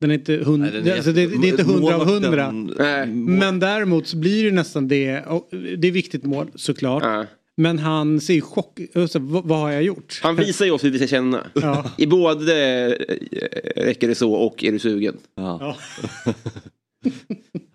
den 0.00 0.10
är 0.10 0.14
inte 0.14 0.32
hundra, 0.36 0.70
Nej, 0.70 0.80
den 0.82 0.92
är 0.92 0.96
alltså 0.96 1.12
det, 1.12 1.26
det 1.26 1.48
är 1.48 1.50
inte 1.50 1.62
hundra 1.62 1.96
av 1.96 2.06
hundra. 2.06 2.52
Nej. 2.78 3.06
Men 3.06 3.60
däremot 3.60 4.06
så 4.06 4.16
blir 4.16 4.44
det 4.44 4.50
nästan 4.50 4.88
det, 4.88 5.20
och 5.26 5.48
det 5.78 5.88
är 5.88 5.92
viktigt 5.92 6.24
mål 6.24 6.50
såklart. 6.54 7.02
Ja. 7.02 7.26
Men 7.56 7.78
han 7.78 8.20
ser 8.20 8.34
ju 8.34 8.40
chock, 8.40 8.80
alltså, 8.94 9.18
vad, 9.18 9.44
vad 9.44 9.58
har 9.58 9.70
jag 9.70 9.82
gjort? 9.82 10.20
Han 10.22 10.36
visar 10.36 10.64
ju 10.64 10.70
oss 10.70 10.84
hur 10.84 10.90
vi 10.90 10.98
ska 10.98 11.06
känna. 11.06 11.46
Ja. 11.54 11.90
I 11.98 12.06
både 12.06 12.54
eh, 12.86 13.82
räcker 13.84 14.08
det 14.08 14.14
så 14.14 14.32
och 14.32 14.64
är 14.64 14.72
du 14.72 14.78
sugen. 14.78 15.16
Ja. 15.34 15.76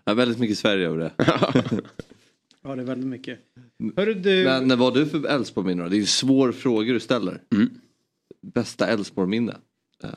ja, 0.06 0.14
väldigt 0.14 0.40
mycket 0.40 0.58
Sverige 0.58 0.88
över 0.88 0.98
det. 0.98 1.12
Ja 2.62 2.76
det 2.76 2.82
är 2.82 2.86
väldigt 2.86 3.08
mycket. 3.10 3.40
Hörru 3.96 4.14
du, 4.14 4.44
Men 4.44 4.70
vad 4.70 4.80
har 4.80 4.92
du 4.92 5.06
för 5.06 5.28
Elfsborg-minne? 5.28 5.90
Det 5.90 5.96
är 5.96 6.00
ju 6.00 6.06
svår 6.06 6.52
fråga 6.52 6.94
du 6.94 7.00
ställer. 7.00 7.42
Mm. 7.56 7.70
Bästa 8.42 8.88
Elfsborg-minne? 8.88 9.56
Eh, 10.04 10.10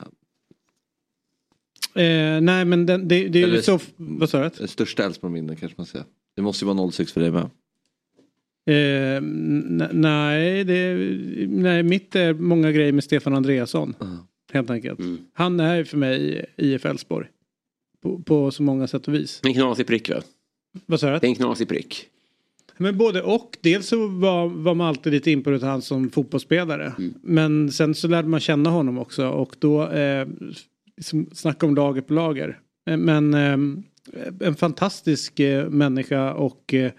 eh, 2.05 2.41
nej 2.41 2.65
men 2.65 2.85
den, 2.85 3.07
det, 3.07 3.27
det 3.27 3.39
är 3.39 3.47
ju 3.47 3.53
Eller- 3.53 3.61
så, 3.61 3.79
vad 3.95 4.29
sa 4.29 4.43
du? 4.43 4.49
Det 4.57 4.67
största 4.67 5.03
Elfsborg-minne 5.03 5.55
kanske 5.55 5.75
man 5.77 5.85
säger. 5.85 6.05
Det 6.35 6.41
måste 6.41 6.65
ju 6.65 6.73
vara 6.73 6.91
06 6.91 7.11
för 7.11 7.21
dig 7.21 7.31
med. 7.31 7.49
Eh, 8.65 9.21
nej, 9.91 10.63
det, 10.63 10.95
nej, 11.47 11.83
mitt 11.83 12.15
är 12.15 12.33
många 12.33 12.71
grejer 12.71 12.91
med 12.91 13.03
Stefan 13.03 13.33
Andreasson. 13.33 13.95
Helt 14.53 14.69
enkelt. 14.69 14.99
Mm. 14.99 15.17
Han 15.33 15.59
är 15.59 15.83
för 15.83 15.97
mig 15.97 16.45
IF 16.57 16.85
Elfsborg. 16.85 17.27
På, 18.03 18.19
på 18.19 18.51
så 18.51 18.63
många 18.63 18.87
sätt 18.87 19.07
och 19.07 19.13
vis. 19.13 19.41
En 19.43 19.53
knasig 19.53 19.87
prick 19.87 20.09
va? 20.09 20.21
Vad 20.85 20.99
sa 20.99 21.13
du? 21.13 21.19
Det 21.19 21.27
är 21.27 21.29
en 21.29 21.35
knasig 21.35 21.67
prick. 21.67 22.05
Men 22.77 22.97
både 22.97 23.21
och. 23.21 23.57
Dels 23.61 23.87
så 23.87 24.07
var, 24.07 24.47
var 24.47 24.73
man 24.73 24.87
alltid 24.87 25.13
lite 25.13 25.31
in 25.31 25.43
på 25.43 25.57
han 25.57 25.81
som 25.81 26.09
fotbollsspelare. 26.09 26.93
Mm. 26.97 27.13
Men 27.21 27.71
sen 27.71 27.95
så 27.95 28.07
lärde 28.07 28.27
man 28.27 28.39
känna 28.39 28.69
honom 28.69 28.97
också 28.97 29.27
och 29.27 29.55
då 29.59 29.89
eh, 29.89 30.27
liksom 30.97 31.29
snacka 31.33 31.65
om 31.65 31.75
lager 31.75 32.01
på 32.01 32.13
lager. 32.13 32.59
Eh, 32.89 32.97
Men 32.97 33.33
eh, 33.33 33.57
en 34.47 34.55
fantastisk 34.55 35.39
eh, 35.39 35.69
människa 35.69 36.33
och 36.33 36.73
eh, 36.73 36.91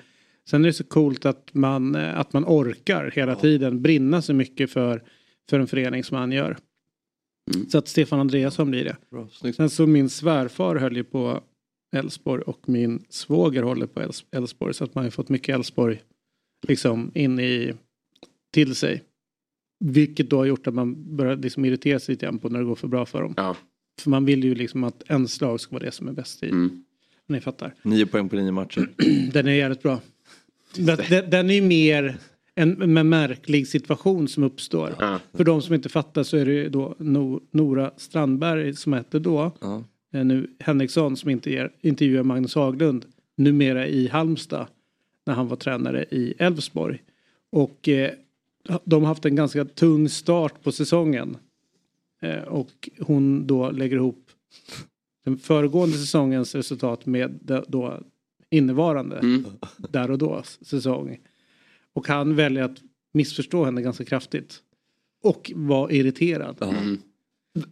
sen 0.51 0.65
är 0.65 0.67
det 0.67 0.73
så 0.73 0.85
coolt 0.85 1.27
att 1.27 1.55
man, 1.55 1.95
eh, 1.95 2.19
att 2.19 2.33
man 2.33 2.45
orkar 2.45 3.11
hela 3.15 3.35
tiden 3.35 3.83
brinna 3.83 4.23
så 4.23 4.35
mycket 4.35 4.71
för, 4.71 5.03
för 5.51 5.61
en 5.61 5.67
förening 5.67 6.05
som 6.05 6.17
han 6.17 6.33
gör. 6.33 6.57
Mm. 7.55 7.69
Så 7.69 7.79
att 7.79 7.89
Stefan 7.89 8.21
Andreasson 8.21 8.71
blir 8.71 8.85
det. 8.85 8.97
Bra. 9.11 9.29
Sen 9.57 9.71
så 9.71 9.87
min 9.87 10.11
svärfar 10.11 10.77
höll 10.77 10.97
ju 10.97 11.05
på 11.05 11.41
Elfsborg 11.97 12.43
och 12.43 12.69
min 12.69 13.05
svåger 13.09 13.63
håller 13.63 13.87
på 13.87 14.13
Elfsborg 14.31 14.75
så 14.75 14.85
att 14.85 14.95
man 14.95 15.05
har 15.05 15.11
fått 15.11 15.29
mycket 15.29 15.55
Elfsborg 15.55 16.03
liksom 16.69 17.11
in 17.15 17.41
i 17.41 17.73
till 18.53 18.75
sig. 18.75 19.03
Vilket 19.85 20.31
då 20.31 20.37
har 20.37 20.45
gjort 20.45 20.67
att 20.67 20.75
man 20.75 21.17
börjar 21.17 21.37
liksom 21.37 21.65
irritera 21.65 22.01
sig 22.01 22.13
lite 22.13 22.27
grann 22.27 22.39
på 22.39 22.49
när 22.49 22.59
det 22.59 22.65
går 22.65 22.75
för 22.75 22.89
bra 22.89 23.07
för 23.07 23.23
dem. 23.23 23.35
Ja. 23.37 23.57
För 24.01 24.11
man 24.11 24.25
vill 24.25 24.45
ju 24.45 24.55
liksom 24.55 24.85
att 24.85 25.03
en 25.07 25.29
slag 25.29 25.61
ska 25.61 25.75
vara 25.75 25.85
det 25.85 25.93
som 25.93 26.09
är 26.09 26.13
bäst 26.13 26.43
i. 26.43 26.49
Mm. 26.49 26.85
Ni 27.27 27.41
fattar. 27.41 27.75
Nio 27.83 28.07
poäng 28.07 28.29
på 28.29 28.37
nio 28.37 28.53
matcher. 28.53 28.89
Den 29.33 29.47
är 29.47 29.53
jävligt 29.53 29.83
bra. 29.83 30.01
Den, 30.77 31.31
den- 31.31 31.51
är 31.51 31.55
ju 31.55 31.63
mer 31.63 32.17
en, 32.55 32.97
en 32.97 33.09
märklig 33.09 33.69
situation 33.69 34.29
som 34.29 34.43
uppstår. 34.43 34.95
Ja. 34.99 35.21
För 35.33 35.45
de 35.45 35.63
som 35.63 35.75
inte 35.75 35.89
fattar 35.89 36.23
så 36.23 36.37
är 36.37 36.47
det 36.47 36.53
ju 36.53 36.69
då 36.69 36.95
no, 36.99 37.43
Nora 37.51 37.91
Strandberg 37.97 38.75
som 38.75 38.93
hette 38.93 39.19
då. 39.19 39.53
Ja. 39.61 39.85
eh, 40.15 40.25
nu 40.25 40.51
Henriksson 40.59 41.17
som 41.17 41.31
intervjuar, 41.31 41.73
intervjuar 41.81 42.23
Magnus 42.23 42.55
Haglund 42.55 43.07
numera 43.37 43.87
i 43.87 44.09
Halmstad 44.09 44.67
när 45.27 45.35
han 45.35 45.49
var 45.49 45.57
tränare 45.57 46.05
i 46.11 46.35
Elfsborg. 46.39 47.03
Och 47.53 47.89
eh, 47.89 48.11
de 48.85 49.03
har 49.03 49.09
haft 49.09 49.25
en 49.25 49.37
ganska 49.37 49.65
tung 49.65 50.09
start 50.09 50.63
på 50.63 50.73
säsongen. 50.73 51.37
Eh, 52.23 52.43
och 52.43 52.89
hon 53.01 53.47
då 53.47 53.71
lägger 53.71 53.97
ihop 53.97 54.31
den 55.25 55.39
föregående 55.39 55.97
säsongens 55.97 56.55
resultat 56.55 57.07
med 57.07 57.39
då 57.69 58.01
innevarande 58.57 59.19
Mm. 59.19 59.45
där 59.77 60.11
och 60.11 60.19
då 60.19 60.43
säsong. 60.61 61.19
Och 61.95 62.09
han 62.09 62.35
väljer 62.37 62.63
att 62.63 62.77
missförstå 63.13 63.65
henne 63.65 63.83
ganska 63.83 64.05
kraftigt. 64.05 64.59
Och 65.25 65.53
var 65.55 65.93
irriterad. 65.93 66.63
Mm. 66.63 66.99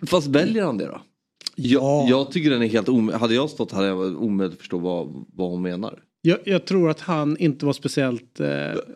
Fast 0.06 0.26
väljer 0.28 0.64
han 0.64 0.78
det 0.78 0.86
då? 0.86 1.00
Ja. 1.56 2.00
Jag, 2.00 2.10
jag 2.20 2.30
tycker 2.32 2.50
den 2.50 2.62
är 2.62 2.66
helt 2.66 2.88
omöjlig. 2.88 3.18
Hade 3.20 3.34
jag 3.34 3.50
stått 3.50 3.72
hade 3.72 3.86
jag 3.86 4.22
omöjligt 4.22 4.52
att 4.54 4.58
förstå 4.60 4.78
vad, 4.78 5.24
vad 5.34 5.50
hon 5.50 5.62
menar. 5.62 6.02
Jag, 6.22 6.38
jag 6.44 6.64
tror 6.64 6.90
att 6.90 7.00
han 7.00 7.36
inte 7.36 7.66
var 7.66 7.72
speciellt... 7.72 8.40
Eh, 8.40 8.48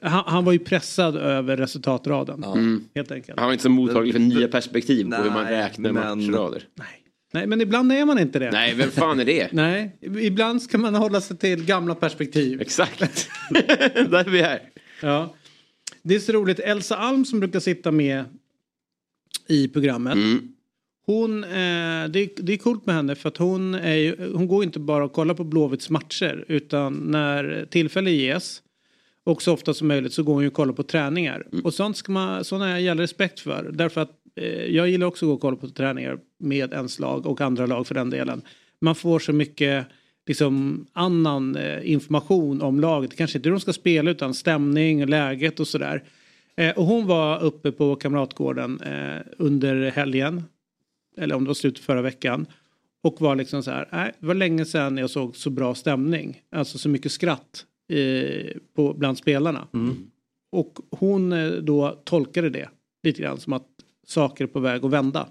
han, 0.02 0.22
han 0.26 0.44
var 0.44 0.52
ju 0.52 0.58
pressad 0.58 1.16
över 1.16 1.56
resultatraden. 1.56 2.44
Mm. 2.44 2.84
Helt 2.94 3.10
enkelt. 3.12 3.38
Han 3.38 3.46
var 3.46 3.52
inte 3.52 3.62
så 3.62 3.70
mottaglig 3.70 4.12
för 4.14 4.20
nya 4.20 4.48
perspektiv 4.48 5.10
på 5.10 5.16
hur 5.22 5.30
man 5.30 5.44
räknar 5.44 5.92
men- 5.92 6.18
matchrader. 6.18 6.62
Nej. 6.74 6.86
Nej, 7.36 7.46
men 7.46 7.60
ibland 7.60 7.92
är 7.92 8.04
man 8.04 8.18
inte 8.18 8.38
det. 8.38 8.50
Nej, 8.50 8.74
vem 8.74 8.90
fan 8.90 9.20
är 9.20 9.24
det? 9.24 9.48
Nej, 9.52 9.96
ibland 10.20 10.62
ska 10.62 10.78
man 10.78 10.94
hålla 10.94 11.20
sig 11.20 11.36
till 11.36 11.64
gamla 11.64 11.94
perspektiv. 11.94 12.60
Exakt. 12.60 13.00
Där 13.94 14.26
är 14.26 14.30
vi 14.30 14.42
här. 14.42 14.60
Ja. 15.02 15.34
Det 16.02 16.14
är 16.14 16.18
så 16.18 16.32
roligt. 16.32 16.58
Elsa 16.58 16.96
Alm 16.96 17.24
som 17.24 17.40
brukar 17.40 17.60
sitta 17.60 17.90
med 17.90 18.24
i 19.48 19.68
programmet. 19.68 20.14
Mm. 20.14 20.48
Hon, 21.06 21.44
eh, 21.44 21.50
det, 22.08 22.18
är- 22.20 22.42
det 22.42 22.52
är 22.52 22.56
coolt 22.56 22.86
med 22.86 22.94
henne 22.94 23.14
för 23.14 23.28
att 23.28 23.36
hon, 23.36 23.74
är 23.74 24.32
hon 24.34 24.48
går 24.48 24.64
inte 24.64 24.78
bara 24.78 25.04
och 25.04 25.12
kollar 25.12 25.34
på 25.34 25.44
Blåvitts 25.44 25.90
matcher 25.90 26.44
utan 26.48 26.94
när 26.94 27.66
tillfälle 27.70 28.10
ges 28.10 28.62
och 29.24 29.42
så 29.42 29.52
ofta 29.52 29.74
som 29.74 29.88
möjligt 29.88 30.12
så 30.12 30.22
går 30.22 30.32
hon 30.34 30.42
ju 30.42 30.48
och 30.48 30.54
kollar 30.54 30.72
på 30.72 30.82
träningar. 30.82 31.46
Och 31.64 31.74
sånt 31.74 31.96
ska 31.96 32.12
man, 32.12 32.44
sådana 32.44 32.80
gäller 32.80 33.02
respekt 33.02 33.40
för. 33.40 33.70
Därför 33.72 34.00
att 34.00 34.10
jag 34.68 34.88
gillar 34.88 35.06
också 35.06 35.24
att 35.24 35.28
gå 35.28 35.34
och 35.34 35.40
kolla 35.40 35.56
på 35.56 35.68
träningar 35.68 36.18
med 36.38 36.72
ens 36.72 36.98
lag 36.98 37.26
och 37.26 37.40
andra 37.40 37.66
lag 37.66 37.86
för 37.86 37.94
den 37.94 38.10
delen. 38.10 38.42
Man 38.80 38.94
får 38.94 39.18
så 39.18 39.32
mycket 39.32 39.86
liksom 40.26 40.86
annan 40.92 41.56
eh, 41.56 41.90
information 41.90 42.62
om 42.62 42.80
laget. 42.80 43.16
Kanske 43.16 43.38
inte 43.38 43.48
hur 43.48 43.54
de 43.54 43.60
ska 43.60 43.72
spela 43.72 44.10
utan 44.10 44.34
stämning, 44.34 45.06
läget 45.06 45.60
och 45.60 45.68
sådär. 45.68 46.02
Eh, 46.56 46.78
och 46.78 46.84
hon 46.84 47.06
var 47.06 47.42
uppe 47.42 47.72
på 47.72 47.96
Kamratgården 47.96 48.80
eh, 48.80 49.22
under 49.38 49.90
helgen. 49.90 50.42
Eller 51.16 51.34
om 51.34 51.44
det 51.44 51.48
var 51.48 51.54
slutet 51.54 51.84
förra 51.84 52.02
veckan. 52.02 52.46
Och 53.02 53.20
var 53.20 53.36
liksom 53.36 53.62
så 53.62 53.70
här, 53.70 53.88
nej, 53.92 54.12
det 54.20 54.26
var 54.26 54.34
länge 54.34 54.64
sedan 54.64 54.96
jag 54.96 55.10
såg 55.10 55.36
så 55.36 55.50
bra 55.50 55.74
stämning. 55.74 56.40
Alltså 56.50 56.78
så 56.78 56.88
mycket 56.88 57.12
skratt 57.12 57.64
eh, 57.92 58.56
på, 58.76 58.94
bland 58.94 59.18
spelarna. 59.18 59.68
Och 60.50 60.78
hon 60.90 61.32
eh, 61.32 61.50
då 61.50 62.00
tolkade 62.04 62.50
det 62.50 62.68
lite 63.02 63.22
grann 63.22 63.40
som 63.40 63.52
att 63.52 63.66
saker 64.06 64.44
är 64.44 64.48
på 64.48 64.60
väg 64.60 64.84
att 64.84 64.90
vända. 64.90 65.28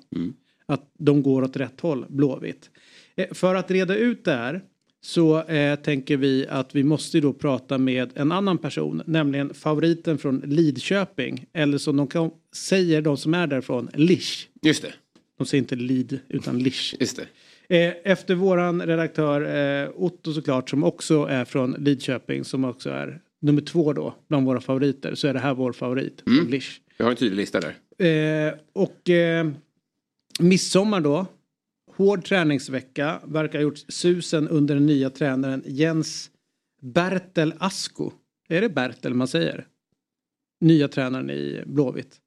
Att 0.66 0.92
de 0.98 1.24
går 1.24 1.42
åt 1.42 1.58
rätt 1.58 1.82
håll, 1.82 2.06
Blåvitt. 2.10 2.70
Eh, 3.16 3.34
för 3.34 3.56
att 3.56 3.72
reda 3.72 3.96
ut 3.96 4.26
det 4.26 4.32
här 4.32 4.62
så 5.02 5.44
eh, 5.44 5.76
tänker 5.76 6.18
vi 6.18 6.48
att 6.50 6.76
vi 6.76 6.84
måste 6.84 7.20
då 7.20 7.34
prata 7.34 7.78
med 7.78 8.12
en 8.16 8.32
annan 8.32 8.58
person, 8.58 9.02
nämligen 9.06 9.54
favoriten 9.54 10.18
från 10.18 10.42
Lidköping. 10.46 11.46
Eller 11.54 11.78
som 11.78 11.98
de 11.98 12.08
kan, 12.08 12.32
säger 12.54 13.02
de 13.02 13.18
som 13.18 13.34
är 13.34 13.48
därifrån, 13.48 13.90
Lish. 13.94 14.48
Just 14.62 14.82
det. 14.82 14.94
De 15.38 15.48
säger 15.48 15.62
inte 15.62 15.76
Lid 15.76 16.20
utan 16.30 16.60
Lish. 16.60 16.96
Just 17.00 17.18
det. 17.18 17.26
Eh, 17.70 17.94
efter 18.04 18.36
våran 18.36 18.82
redaktör 18.82 19.42
eh, 19.84 19.90
Otto 19.96 20.34
såklart 20.34 20.70
som 20.70 20.84
också 20.84 21.24
är 21.24 21.46
från 21.46 21.76
Lidköping 21.80 22.44
som 22.44 22.66
också 22.66 22.90
är 22.90 23.20
nummer 23.42 23.62
två 23.62 23.94
då 23.94 24.16
bland 24.28 24.46
våra 24.46 24.62
favoriter 24.62 25.16
så 25.16 25.28
är 25.28 25.34
det 25.34 25.40
här 25.40 25.54
vår 25.54 25.74
favorit. 25.74 26.24
Mm. 26.28 26.48
Lish. 26.48 26.80
Vi 26.98 27.04
har 27.04 27.12
en 27.12 27.18
tydlig 27.18 27.38
lista 27.38 27.60
där. 27.60 27.76
Eh, 27.98 28.54
och 28.74 29.10
eh, 29.10 29.52
midsommar 30.40 31.02
då. 31.02 31.26
Hård 31.92 32.26
träningsvecka. 32.26 33.20
Verkar 33.26 33.60
ha 33.60 33.64
gjort 33.64 33.84
susen 33.88 34.48
under 34.48 34.76
den 34.76 34.86
nya 34.86 35.10
tränaren 35.10 35.64
Jens 35.66 36.32
Bertel 36.82 37.54
Asko. 37.58 38.12
Är 38.50 38.62
det 38.62 38.70
Bertel 38.70 39.14
man 39.14 39.28
säger? 39.28 39.68
Nya 40.62 40.88
tränaren 40.88 41.30
i 41.30 41.64
Blåvitt. 41.66 42.22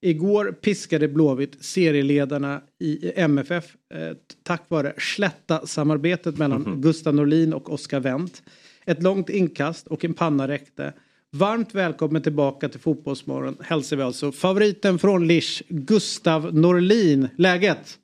Igår 0.00 0.52
piskade 0.52 1.08
Blåvitt 1.08 1.64
serieledarna 1.64 2.62
i 2.78 3.12
MFF 3.16 3.76
eh, 3.94 4.16
tack 4.42 4.62
vare 4.68 4.94
Slätta-samarbetet 4.98 6.38
mellan 6.38 6.80
Gustav 6.80 7.14
Norlin 7.14 7.52
och 7.52 7.72
Oskar 7.72 8.00
Wendt. 8.00 8.42
Ett 8.84 9.02
långt 9.02 9.28
inkast 9.28 9.86
och 9.86 10.04
en 10.04 10.14
panna 10.14 10.48
räckte. 10.48 10.92
Varmt 11.36 11.74
välkommen 11.74 12.22
tillbaka 12.22 12.68
till 12.68 12.80
Fotbollsmorgon 12.80 13.56
hälsar 13.60 13.96
vi 13.96 14.02
alltså 14.02 14.32
favoriten 14.32 14.98
från 14.98 15.26
Lish, 15.26 15.62
Gustav 15.68 16.54
Norlin. 16.54 17.28
Läget? 17.38 17.98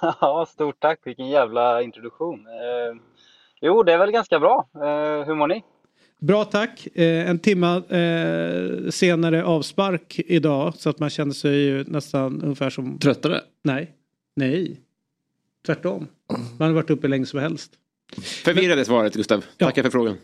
Ja, 0.20 0.46
stort 0.48 0.80
tack. 0.80 1.00
Vilken 1.04 1.28
jävla 1.28 1.82
introduktion. 1.82 2.46
Eh, 2.46 3.00
jo, 3.60 3.82
det 3.82 3.92
är 3.92 3.98
väl 3.98 4.10
ganska 4.10 4.40
bra. 4.40 4.68
Eh, 4.74 5.26
hur 5.26 5.34
mår 5.34 5.46
ni? 5.46 5.64
Bra 6.20 6.44
tack. 6.44 6.86
Eh, 6.94 7.30
en 7.30 7.38
timma 7.38 7.76
eh, 7.76 8.90
senare 8.90 9.44
avspark 9.44 10.20
idag 10.26 10.74
så 10.74 10.90
att 10.90 10.98
man 10.98 11.10
känner 11.10 11.32
sig 11.32 11.56
ju 11.56 11.84
nästan 11.84 12.42
ungefär 12.42 12.70
som... 12.70 12.98
Tröttare? 12.98 13.40
Nej. 13.62 13.94
Nej. 14.36 14.80
Tvärtom. 15.66 16.06
Man 16.58 16.68
har 16.68 16.74
varit 16.74 16.90
uppe 16.90 17.08
länge 17.08 17.26
som 17.26 17.40
helst. 17.40 17.72
Förvirrade 18.44 18.84
svaret 18.84 19.14
Gustav. 19.14 19.44
Tackar 19.58 19.82
för 19.82 19.90
frågan. 19.90 20.18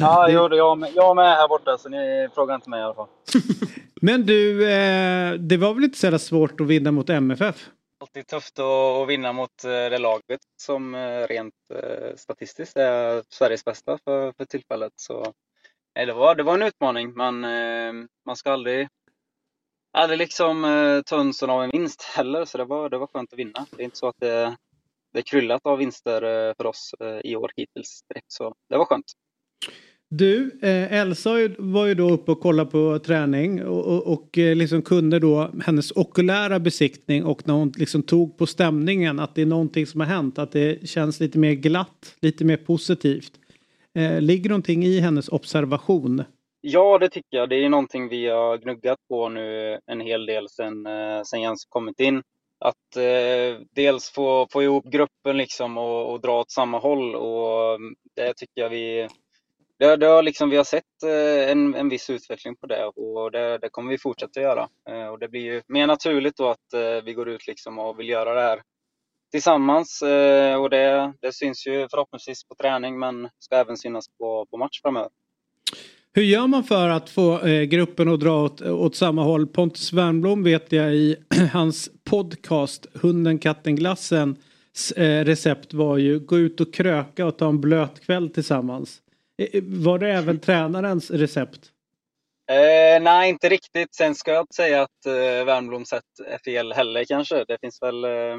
Ja, 0.00 0.28
jo, 0.30 0.54
jag, 0.54 0.78
med- 0.78 0.90
jag 0.94 1.16
med 1.16 1.36
här 1.36 1.48
borta 1.48 1.78
så 1.78 1.88
ni 1.88 2.28
frågar 2.34 2.54
inte 2.54 2.70
mig 2.70 2.80
i 2.80 2.82
alla 2.82 2.94
fall. 2.94 3.08
Men 4.02 4.26
du, 4.26 4.70
eh, 4.70 5.32
det 5.34 5.56
var 5.56 5.74
väl 5.74 5.84
inte 5.84 5.98
så 5.98 6.06
jävla 6.06 6.18
svårt 6.18 6.60
att 6.60 6.66
vinna 6.66 6.90
mot 6.92 7.10
MFF? 7.10 7.68
Alltid 8.00 8.26
tufft 8.26 8.58
att, 8.58 9.08
vinna 9.08 9.32
mot 9.32 9.64
eh, 9.64 9.70
det 9.70 9.98
laget 9.98 10.40
som 10.62 10.94
eh, 10.94 11.26
rent 11.28 11.54
statistiskt 12.16 12.76
är 12.76 13.22
Sveriges 13.28 13.64
bästa 13.64 13.98
för, 14.04 14.32
för 14.32 14.44
tillfället. 14.44 14.92
Så, 14.96 15.32
nej, 15.96 16.06
det, 16.06 16.12
var, 16.12 16.34
det 16.34 16.42
var 16.42 16.54
en 16.54 16.62
utmaning, 16.62 17.12
men 17.16 17.40
man 18.26 18.36
ska 18.36 18.52
aldrig, 18.52 18.88
aldrig 19.98 20.18
liksom 20.18 20.64
eh, 20.64 21.00
ta 21.06 21.16
undan 21.16 21.50
av 21.50 21.62
en 21.64 21.70
vinst 21.70 22.02
heller. 22.02 22.44
Så 22.44 22.58
det 22.58 22.64
var, 22.64 22.88
det 22.88 22.98
var 22.98 23.06
skönt 23.06 23.32
att 23.32 23.38
vinna. 23.38 23.66
Det 23.70 23.82
är 23.82 23.84
inte 23.84 23.96
så 23.96 24.08
att 24.08 24.16
det, 24.20 24.56
det 25.12 25.22
kryllat 25.22 25.66
av 25.66 25.78
vinster 25.78 26.22
eh, 26.22 26.54
för 26.56 26.66
oss 26.66 26.94
eh, 27.00 27.30
i 27.30 27.36
år 27.36 27.50
hittills 27.56 28.00
direkt. 28.08 28.32
Så 28.32 28.54
det 28.68 28.78
var 28.78 28.84
skönt. 28.84 29.04
Du, 30.10 30.58
eh, 30.62 30.92
Elsa 30.92 31.30
var 31.58 31.86
ju 31.86 31.94
då 31.94 32.10
uppe 32.10 32.32
och 32.32 32.40
kollade 32.40 32.70
på 32.70 32.98
träning 32.98 33.64
och, 33.64 33.86
och, 33.86 34.12
och 34.12 34.28
liksom 34.36 34.82
kunde 34.82 35.18
då 35.18 35.50
hennes 35.64 35.90
okulära 35.96 36.58
besiktning 36.58 37.24
och 37.24 37.46
när 37.48 37.54
hon 37.54 37.72
liksom 37.76 38.02
tog 38.02 38.38
på 38.38 38.46
stämningen 38.46 39.20
att 39.20 39.34
det 39.34 39.42
är 39.42 39.46
någonting 39.46 39.86
som 39.86 40.00
har 40.00 40.06
hänt, 40.06 40.38
att 40.38 40.52
det 40.52 40.88
känns 40.88 41.20
lite 41.20 41.38
mer 41.38 41.52
glatt, 41.52 42.16
lite 42.20 42.44
mer 42.44 42.56
positivt. 42.56 43.32
Ligger 44.20 44.50
någonting 44.50 44.84
i 44.84 45.00
hennes 45.00 45.28
observation? 45.28 46.24
Ja, 46.60 46.98
det 46.98 47.08
tycker 47.08 47.36
jag. 47.36 47.48
Det 47.48 47.56
är 47.56 47.68
någonting 47.68 48.08
vi 48.08 48.26
har 48.26 48.58
gnuggat 48.58 48.98
på 49.08 49.28
nu 49.28 49.78
en 49.86 50.00
hel 50.00 50.26
del 50.26 50.48
sen, 50.48 50.86
sen 51.24 51.40
Jens 51.40 51.64
kommit 51.68 52.00
in. 52.00 52.22
Att 52.58 52.96
eh, 52.96 53.60
dels 53.74 54.10
få, 54.10 54.48
få 54.52 54.62
ihop 54.62 54.84
gruppen 54.84 55.36
liksom 55.36 55.78
och, 55.78 56.12
och 56.12 56.20
dra 56.20 56.40
åt 56.40 56.50
samma 56.50 56.78
håll 56.78 57.14
och 57.14 57.74
mm, 57.74 57.94
det 58.14 58.34
tycker 58.34 58.60
jag 58.60 58.68
vi 58.68 59.08
det, 59.78 59.96
det 59.96 60.06
har 60.06 60.22
liksom, 60.22 60.50
vi 60.50 60.56
har 60.56 60.64
sett 60.64 61.02
eh, 61.04 61.50
en, 61.50 61.74
en 61.74 61.88
viss 61.88 62.10
utveckling 62.10 62.56
på 62.56 62.66
det 62.66 62.84
och 62.84 63.30
det, 63.30 63.58
det 63.58 63.68
kommer 63.68 63.90
vi 63.90 63.98
fortsätta 63.98 64.40
göra. 64.40 64.68
Eh, 64.88 65.06
och 65.06 65.18
det 65.18 65.28
blir 65.28 65.40
ju 65.40 65.62
mer 65.66 65.86
naturligt 65.86 66.36
då 66.36 66.48
att 66.48 66.72
eh, 66.74 67.04
vi 67.04 67.12
går 67.14 67.28
ut 67.28 67.46
liksom 67.46 67.78
och 67.78 68.00
vill 68.00 68.08
göra 68.08 68.34
det 68.34 68.40
här 68.40 68.62
tillsammans. 69.30 70.02
Eh, 70.02 70.62
och 70.62 70.70
det, 70.70 71.12
det 71.20 71.32
syns 71.32 71.66
ju 71.66 71.88
förhoppningsvis 71.90 72.44
på 72.44 72.54
träning 72.54 72.98
men 72.98 73.28
ska 73.38 73.56
även 73.56 73.76
synas 73.76 74.08
på, 74.18 74.46
på 74.50 74.56
match 74.56 74.80
framöver. 74.82 75.10
Hur 76.14 76.22
gör 76.22 76.46
man 76.46 76.64
för 76.64 76.88
att 76.88 77.10
få 77.10 77.40
eh, 77.40 77.62
gruppen 77.62 78.08
att 78.08 78.20
dra 78.20 78.44
åt, 78.44 78.60
åt 78.62 78.96
samma 78.96 79.22
håll? 79.22 79.46
Pontus 79.46 79.92
Wernbloom 79.92 80.42
vet 80.42 80.72
jag 80.72 80.94
i 80.94 81.16
hans 81.52 81.90
podcast 82.04 82.86
Hunden, 82.94 83.38
katten, 83.38 83.76
glassen 83.76 84.36
eh, 84.96 85.24
recept 85.24 85.74
var 85.74 85.98
ju 85.98 86.18
gå 86.20 86.38
ut 86.38 86.60
och 86.60 86.74
kröka 86.74 87.26
och 87.26 87.38
ta 87.38 87.48
en 87.48 87.60
blöt 87.60 88.00
kväll 88.00 88.30
tillsammans. 88.30 88.98
Eh, 89.42 89.62
Var 89.62 89.98
det 89.98 90.12
även 90.12 90.40
tränarens 90.40 91.10
recept? 91.10 91.60
Eh, 92.50 93.02
nej, 93.02 93.28
inte 93.28 93.48
riktigt. 93.48 93.94
Sen 93.94 94.14
ska 94.14 94.32
jag 94.32 94.42
inte 94.42 94.54
säga 94.54 94.82
att 94.82 95.06
eh, 95.06 95.44
Värnbloms 95.44 95.88
sätt 95.88 96.04
är 96.26 96.38
fel 96.38 96.72
heller 96.72 97.04
kanske. 97.04 97.44
Det 97.48 97.58
finns 97.60 97.82
väl 97.82 98.04
eh, 98.04 98.36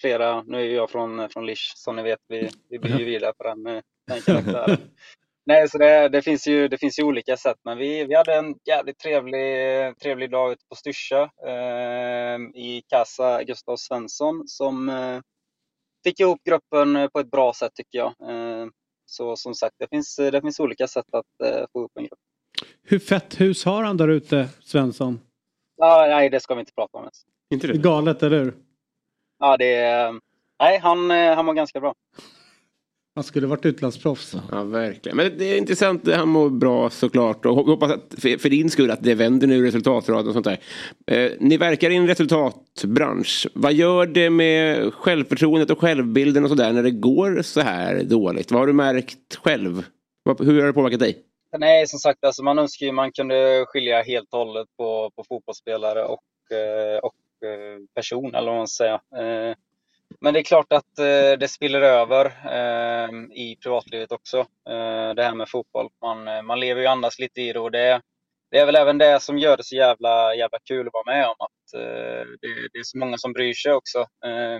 flera, 0.00 0.42
nu 0.42 0.60
är 0.60 0.74
jag 0.74 0.90
från, 0.90 1.28
från 1.28 1.46
Lisch 1.46 1.72
som 1.76 1.96
ni 1.96 2.02
vet, 2.02 2.18
vi, 2.28 2.48
vi 2.68 2.78
blir 2.78 2.98
ju 2.98 3.04
vidare 3.12 3.32
på 3.38 3.44
den, 3.44 3.66
eh, 3.66 3.82
den 4.06 4.20
karaktären. 4.20 4.76
Nej, 5.48 5.68
så 5.68 5.78
det, 5.78 6.08
det, 6.08 6.22
finns 6.22 6.46
ju, 6.46 6.68
det 6.68 6.78
finns 6.78 6.98
ju 6.98 7.02
olika 7.02 7.36
sätt, 7.36 7.56
men 7.64 7.78
vi, 7.78 8.04
vi 8.04 8.14
hade 8.14 8.34
en 8.34 8.54
jävligt 8.66 8.98
trevlig, 8.98 9.98
trevlig 9.98 10.30
dag 10.30 10.52
ute 10.52 10.64
på 10.68 10.74
Styrsa 10.74 11.22
eh, 11.46 12.38
i 12.54 12.82
Casa 12.88 13.42
Gustav 13.42 13.76
Svensson 13.76 14.48
som 14.48 14.88
eh, 14.88 15.20
fick 16.04 16.20
ihop 16.20 16.38
gruppen 16.44 16.96
eh, 16.96 17.08
på 17.08 17.20
ett 17.20 17.30
bra 17.30 17.52
sätt 17.52 17.74
tycker 17.74 17.98
jag. 17.98 18.06
Eh, 18.30 18.66
så 19.06 19.36
som 19.36 19.54
sagt, 19.54 19.74
det 19.78 19.88
finns, 19.90 20.16
det 20.16 20.40
finns 20.42 20.60
olika 20.60 20.88
sätt 20.88 21.06
att 21.12 21.48
eh, 21.48 21.64
få 21.72 21.78
ihop 21.78 21.92
en 21.94 22.02
grupp. 22.02 22.20
Hur 22.82 22.98
fett 22.98 23.40
hus 23.40 23.64
har 23.64 23.82
han 23.82 23.96
där 23.96 24.08
ute, 24.08 24.48
Svensson? 24.60 25.20
Ja, 25.76 26.06
nej, 26.08 26.30
det 26.30 26.40
ska 26.40 26.54
vi 26.54 26.60
inte 26.60 26.72
prata 26.72 26.98
om 26.98 27.04
ens. 27.04 27.22
Inte 27.54 27.66
Det 27.66 27.72
är 27.72 27.78
galet, 27.78 28.22
eller 28.22 28.38
hur? 28.44 28.54
Ja, 29.38 29.56
det 29.56 29.74
är... 29.74 30.20
Nej, 30.60 30.78
han, 30.78 31.10
eh, 31.10 31.34
han 31.34 31.46
var 31.46 31.54
ganska 31.54 31.80
bra. 31.80 31.94
Han 33.18 33.24
skulle 33.24 33.46
varit 33.46 33.66
utlandsproffs. 33.66 34.36
Ja, 34.50 34.62
verkligen. 34.62 35.16
Men 35.16 35.38
det 35.38 35.44
är 35.44 35.58
intressant. 35.58 36.14
Han 36.14 36.28
mår 36.28 36.50
bra 36.50 36.90
såklart. 36.90 37.46
Och 37.46 37.56
hoppas 37.56 37.90
att 37.90 38.14
för, 38.18 38.38
för 38.38 38.48
din 38.48 38.70
skull 38.70 38.90
att 38.90 39.02
det 39.02 39.14
vänder 39.14 39.46
nu 39.46 39.66
resultatraden 39.66 40.26
och 40.26 40.32
sånt 40.32 40.44
där. 40.44 40.58
Eh, 41.06 41.32
ni 41.40 41.56
verkar 41.56 41.90
i 41.90 41.96
en 41.96 42.06
resultatbransch. 42.06 43.46
Vad 43.54 43.72
gör 43.72 44.06
det 44.06 44.30
med 44.30 44.94
självförtroendet 44.94 45.70
och 45.70 45.80
självbilden 45.80 46.44
och 46.44 46.50
sådär 46.50 46.72
när 46.72 46.82
det 46.82 46.90
går 46.90 47.42
så 47.42 47.60
här 47.60 48.02
dåligt? 48.02 48.50
Vad 48.50 48.60
har 48.60 48.66
du 48.66 48.72
märkt 48.72 49.36
själv? 49.36 49.84
Hur 50.38 50.60
har 50.60 50.66
det 50.66 50.72
påverkat 50.72 51.00
dig? 51.00 51.18
Nej, 51.58 51.86
som 51.86 51.98
sagt, 51.98 52.24
alltså, 52.24 52.42
man 52.42 52.58
önskar 52.58 52.86
ju 52.86 52.92
man 52.92 53.12
kunde 53.12 53.64
skilja 53.68 54.02
helt 54.02 54.28
och 54.32 54.38
hållet 54.38 54.66
på, 54.76 55.10
på 55.16 55.24
fotbollsspelare 55.28 56.04
och, 56.04 56.56
eh, 56.56 56.98
och 56.98 57.48
eh, 57.48 57.78
person, 57.94 58.34
eller 58.34 58.50
vad 58.50 58.56
man 58.56 58.68
säga. 58.68 58.94
Eh, 58.94 59.56
men 60.20 60.34
det 60.34 60.40
är 60.40 60.44
klart 60.44 60.72
att 60.72 60.98
eh, 60.98 61.38
det 61.40 61.48
spiller 61.50 61.82
över 61.82 62.26
eh, 62.26 63.10
i 63.32 63.56
privatlivet 63.62 64.12
också, 64.12 64.38
eh, 64.70 65.14
det 65.16 65.22
här 65.22 65.34
med 65.34 65.48
fotboll. 65.50 65.88
Man, 66.02 66.28
eh, 66.28 66.42
man 66.42 66.60
lever 66.60 66.80
ju 66.80 66.86
annars 66.86 67.18
lite 67.18 67.40
i 67.40 67.52
det 67.52 67.60
och 67.60 67.70
det, 67.70 68.00
det 68.50 68.58
är 68.58 68.66
väl 68.66 68.76
även 68.76 68.98
det 68.98 69.20
som 69.22 69.38
gör 69.38 69.56
det 69.56 69.64
så 69.64 69.76
jävla, 69.76 70.34
jävla 70.34 70.58
kul 70.64 70.86
att 70.86 70.92
vara 70.92 71.16
med 71.16 71.26
om. 71.26 71.36
Att 71.38 71.74
eh, 71.82 72.26
det, 72.40 72.48
det 72.72 72.78
är 72.78 72.84
så 72.84 72.98
många 72.98 73.18
som 73.18 73.32
bryr 73.32 73.54
sig 73.54 73.72
också. 73.72 73.98
Eh, 74.00 74.58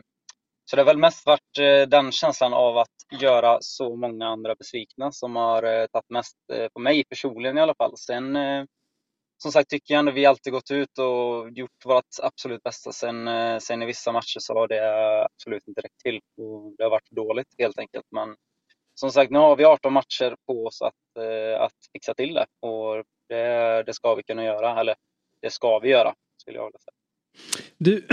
Så 0.71 0.77
det 0.77 0.83
har 0.83 0.87
väl 0.87 0.99
mest 0.99 1.27
varit 1.27 1.59
eh, 1.61 1.89
den 1.89 2.13
känslan 2.13 2.55
av 2.55 2.79
att 2.79 3.21
göra 3.23 3.59
så 3.61 3.97
många 3.97 4.27
andra 4.29 4.55
besvikna 4.55 5.13
som 5.13 5.37
har 5.37 5.63
eh, 5.63 5.87
tagit 5.87 6.11
mest 6.11 6.37
eh, 6.53 6.69
på 6.75 6.81
mig 6.81 7.05
personligen 7.05 7.59
i 7.59 7.61
alla 7.61 7.75
fall. 7.75 7.93
Sen 7.99 8.37
eh, 8.37 8.65
som 9.43 9.53
sagt 9.53 9.71
tycker 9.71 9.95
jag 9.95 9.99
ändå 9.99 10.13
vi 10.13 10.27
alltid 10.27 10.53
gått 10.53 10.71
ut 10.71 10.99
och 10.99 11.51
gjort 11.51 11.85
vårt 11.85 12.05
absolut 12.23 12.63
bästa. 12.63 12.93
Sen, 12.93 13.29
eh, 13.29 13.59
sen 13.59 13.83
i 13.83 13.87
vissa 13.87 14.13
matcher 14.13 14.39
så 14.39 14.55
har 14.55 14.69
det 14.69 15.25
absolut 15.25 15.69
inte 15.69 15.81
räckt 15.81 16.01
till. 16.05 16.21
Och 16.41 16.75
det 16.79 16.85
har 16.85 16.91
varit 16.91 17.11
dåligt 17.11 17.49
helt 17.59 17.79
enkelt. 17.79 18.05
Men 18.11 18.37
som 18.95 19.11
sagt, 19.11 19.31
nu 19.31 19.39
har 19.39 19.57
vi 19.57 19.65
18 19.65 19.93
matcher 19.93 20.37
på 20.47 20.67
oss 20.67 20.83
att, 20.83 21.25
eh, 21.25 21.63
att 21.63 21.73
fixa 21.93 22.15
till 22.15 22.35
det. 22.35 22.47
Och 22.61 23.05
det, 23.29 23.83
det 23.83 23.95
ska 23.95 24.15
vi 24.15 24.23
kunna 24.23 24.45
göra. 24.45 24.81
Eller 24.81 24.95
det 25.43 25.51
ska 25.51 25.79
vi 25.79 25.89
göra, 25.89 26.15
skulle 26.43 26.59
jag 26.59 26.65
vilja 26.65 26.79
säga. 26.79 26.95
Du, 27.79 28.07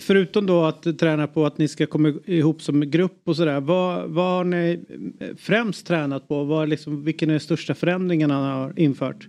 förutom 0.00 0.46
då 0.46 0.64
att 0.64 0.98
träna 0.98 1.26
på 1.26 1.46
att 1.46 1.58
ni 1.58 1.68
ska 1.68 1.86
komma 1.86 2.14
ihop 2.26 2.62
som 2.62 2.90
grupp 2.90 3.28
och 3.28 3.36
sådär. 3.36 3.60
Vad, 3.60 4.10
vad 4.10 4.24
har 4.24 4.44
ni 4.44 4.84
eh, 5.20 5.36
främst 5.36 5.86
tränat 5.86 6.28
på? 6.28 6.44
Vad, 6.44 6.68
liksom, 6.68 7.04
vilken 7.04 7.28
är 7.28 7.32
den 7.32 7.40
största 7.40 7.74
förändringen 7.74 8.30
han 8.30 8.42
har 8.42 8.78
infört? 8.78 9.28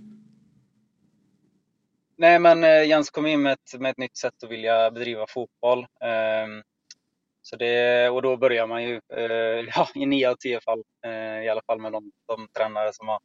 Nej, 2.21 2.39
men 2.39 2.63
eh, 2.63 2.83
Jens 2.83 3.09
kom 3.09 3.25
in 3.25 3.41
med 3.41 3.53
ett, 3.53 3.79
med 3.79 3.91
ett 3.91 3.97
nytt 3.97 4.17
sätt 4.17 4.43
att 4.43 4.51
vilja 4.51 4.91
bedriva 4.91 5.25
fotboll. 5.27 5.85
Ehm, 6.03 6.63
så 7.41 7.55
det, 7.55 8.09
och 8.09 8.21
då 8.21 8.37
börjar 8.37 8.67
man 8.67 8.83
ju 8.83 8.95
eh, 9.13 9.65
ja, 9.75 9.87
i 9.95 10.05
nio 10.05 10.29
av 10.29 10.35
tio 10.35 10.59
fall, 10.61 10.83
eh, 11.05 11.45
i 11.45 11.49
alla 11.49 11.61
fall 11.61 11.81
med 11.81 11.91
de, 11.91 12.11
de 12.27 12.47
tränare 12.57 12.93
som 12.93 13.07
har 13.07 13.19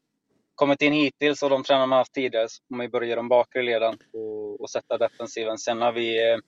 kommit 0.54 0.82
in 0.82 0.92
hittills 0.92 1.42
och 1.42 1.50
de 1.50 1.62
tränare 1.62 1.86
man 1.86 1.98
haft 1.98 2.12
tidigare, 2.12 2.48
så 2.48 2.62
får 2.68 2.76
man 2.76 2.90
börja 2.90 3.12
i 3.12 3.16
de 3.16 3.28
bakre 3.28 3.62
leden 3.62 3.98
och, 4.12 4.60
och 4.60 4.70
sätta 4.70 4.98
defensiven. 4.98 5.58
Sen 5.58 5.82
har 5.82 5.92
vi, 5.92 6.38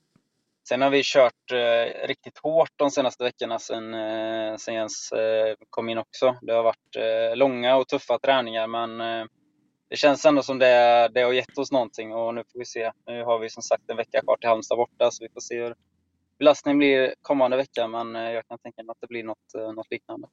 sen 0.68 0.82
har 0.82 0.90
vi 0.90 1.02
kört 1.04 1.52
eh, 1.52 2.06
riktigt 2.06 2.38
hårt 2.38 2.72
de 2.76 2.90
senaste 2.90 3.24
veckorna 3.24 3.58
sen, 3.58 3.94
eh, 3.94 4.56
sen 4.56 4.74
Jens 4.74 5.12
eh, 5.12 5.54
kom 5.70 5.88
in 5.88 5.98
också. 5.98 6.36
Det 6.42 6.52
har 6.52 6.62
varit 6.62 6.96
eh, 6.96 7.36
långa 7.36 7.76
och 7.76 7.88
tuffa 7.88 8.18
träningar, 8.18 8.66
men 8.66 9.00
eh, 9.00 9.26
det 9.90 9.96
känns 9.96 10.24
ändå 10.24 10.42
som 10.42 10.58
det, 10.58 11.08
det 11.14 11.20
har 11.20 11.32
gett 11.32 11.58
oss 11.58 11.72
någonting 11.72 12.12
och 12.14 12.34
nu 12.34 12.42
får 12.52 12.58
vi 12.58 12.64
se. 12.64 12.92
Nu 13.06 13.24
har 13.24 13.38
vi 13.38 13.50
som 13.50 13.62
sagt 13.62 13.90
en 13.90 13.96
vecka 13.96 14.20
kvar 14.20 14.36
till 14.36 14.48
Halmstad 14.48 14.78
borta 14.78 15.10
så 15.10 15.24
vi 15.24 15.28
får 15.34 15.40
se 15.40 15.62
hur 15.62 15.74
belastningen 16.38 16.78
blir 16.78 17.14
kommande 17.22 17.56
vecka 17.56 17.88
men 17.88 18.16
eh, 18.16 18.22
jag 18.22 18.46
kan 18.46 18.58
tänka 18.58 18.82
mig 18.82 18.90
att 18.92 19.00
det 19.00 19.06
blir 19.06 19.24
något, 19.24 19.54
eh, 19.58 19.72
något 19.72 19.90
liknande. 19.90 20.28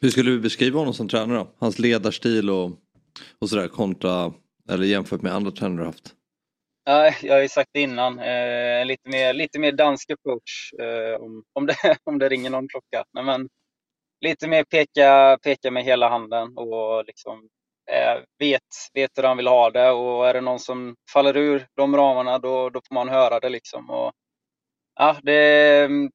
Hur 0.00 0.10
skulle 0.10 0.30
du 0.30 0.40
beskriva 0.40 0.78
honom 0.78 0.94
som 0.94 1.08
tränare 1.08 1.38
då? 1.38 1.48
Hans 1.58 1.78
ledarstil 1.78 2.50
och, 2.50 2.70
och 3.38 3.48
sådär 3.48 3.68
kontra, 3.68 4.32
eller 4.70 4.84
jämfört 4.84 5.22
med 5.22 5.34
andra 5.34 5.50
tränare 5.50 5.80
du 5.80 5.86
haft? 5.86 6.14
Nej, 6.86 7.16
jag 7.22 7.34
har 7.34 7.42
ju 7.42 7.48
sagt 7.48 7.70
det 7.72 7.80
innan, 7.80 8.18
eh, 8.18 8.86
lite, 8.86 9.08
mer, 9.08 9.32
lite 9.34 9.58
mer 9.58 9.72
dansk 9.72 10.10
approach 10.10 10.72
eh, 10.72 11.20
om, 11.20 11.44
om, 11.52 11.66
det, 11.66 11.74
om 12.04 12.18
det 12.18 12.28
ringer 12.28 12.50
någon 12.50 12.68
klocka. 12.68 13.04
Nej, 13.12 13.24
men 13.24 13.48
lite 14.20 14.48
mer 14.48 14.64
peka, 14.64 15.38
peka 15.42 15.70
med 15.70 15.84
hela 15.84 16.08
handen 16.08 16.56
och 16.56 17.04
liksom 17.06 17.48
Eh, 17.92 18.22
vet, 18.38 18.62
vet 18.94 19.10
hur 19.18 19.22
han 19.22 19.36
vill 19.36 19.46
ha 19.46 19.70
det 19.70 19.90
och 19.90 20.28
är 20.28 20.34
det 20.34 20.40
någon 20.40 20.60
som 20.60 20.96
faller 21.12 21.36
ur 21.36 21.66
de 21.76 21.96
ramarna 21.96 22.38
då, 22.38 22.70
då 22.70 22.80
får 22.88 22.94
man 22.94 23.08
höra 23.08 23.40
det 23.40 23.48
liksom. 23.48 23.90
Och, 23.90 24.12
ja, 24.96 25.16
det, 25.22 25.32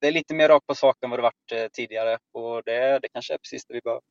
det 0.02 0.08
är 0.08 0.12
lite 0.12 0.36
mer 0.36 0.50
rakt 0.50 0.68
på 0.68 0.76
sak 0.76 0.98
än 1.04 1.10
vad 1.10 1.20
det 1.20 1.24
varit 1.24 1.52
eh, 1.54 1.68
tidigare 1.74 2.18
och 2.34 2.62
det, 2.66 3.00
det 3.02 3.08
kanske 3.14 3.34
är 3.34 3.38
precis 3.38 3.66
det 3.66 3.74
vi 3.74 3.82
behöver. 3.82 4.02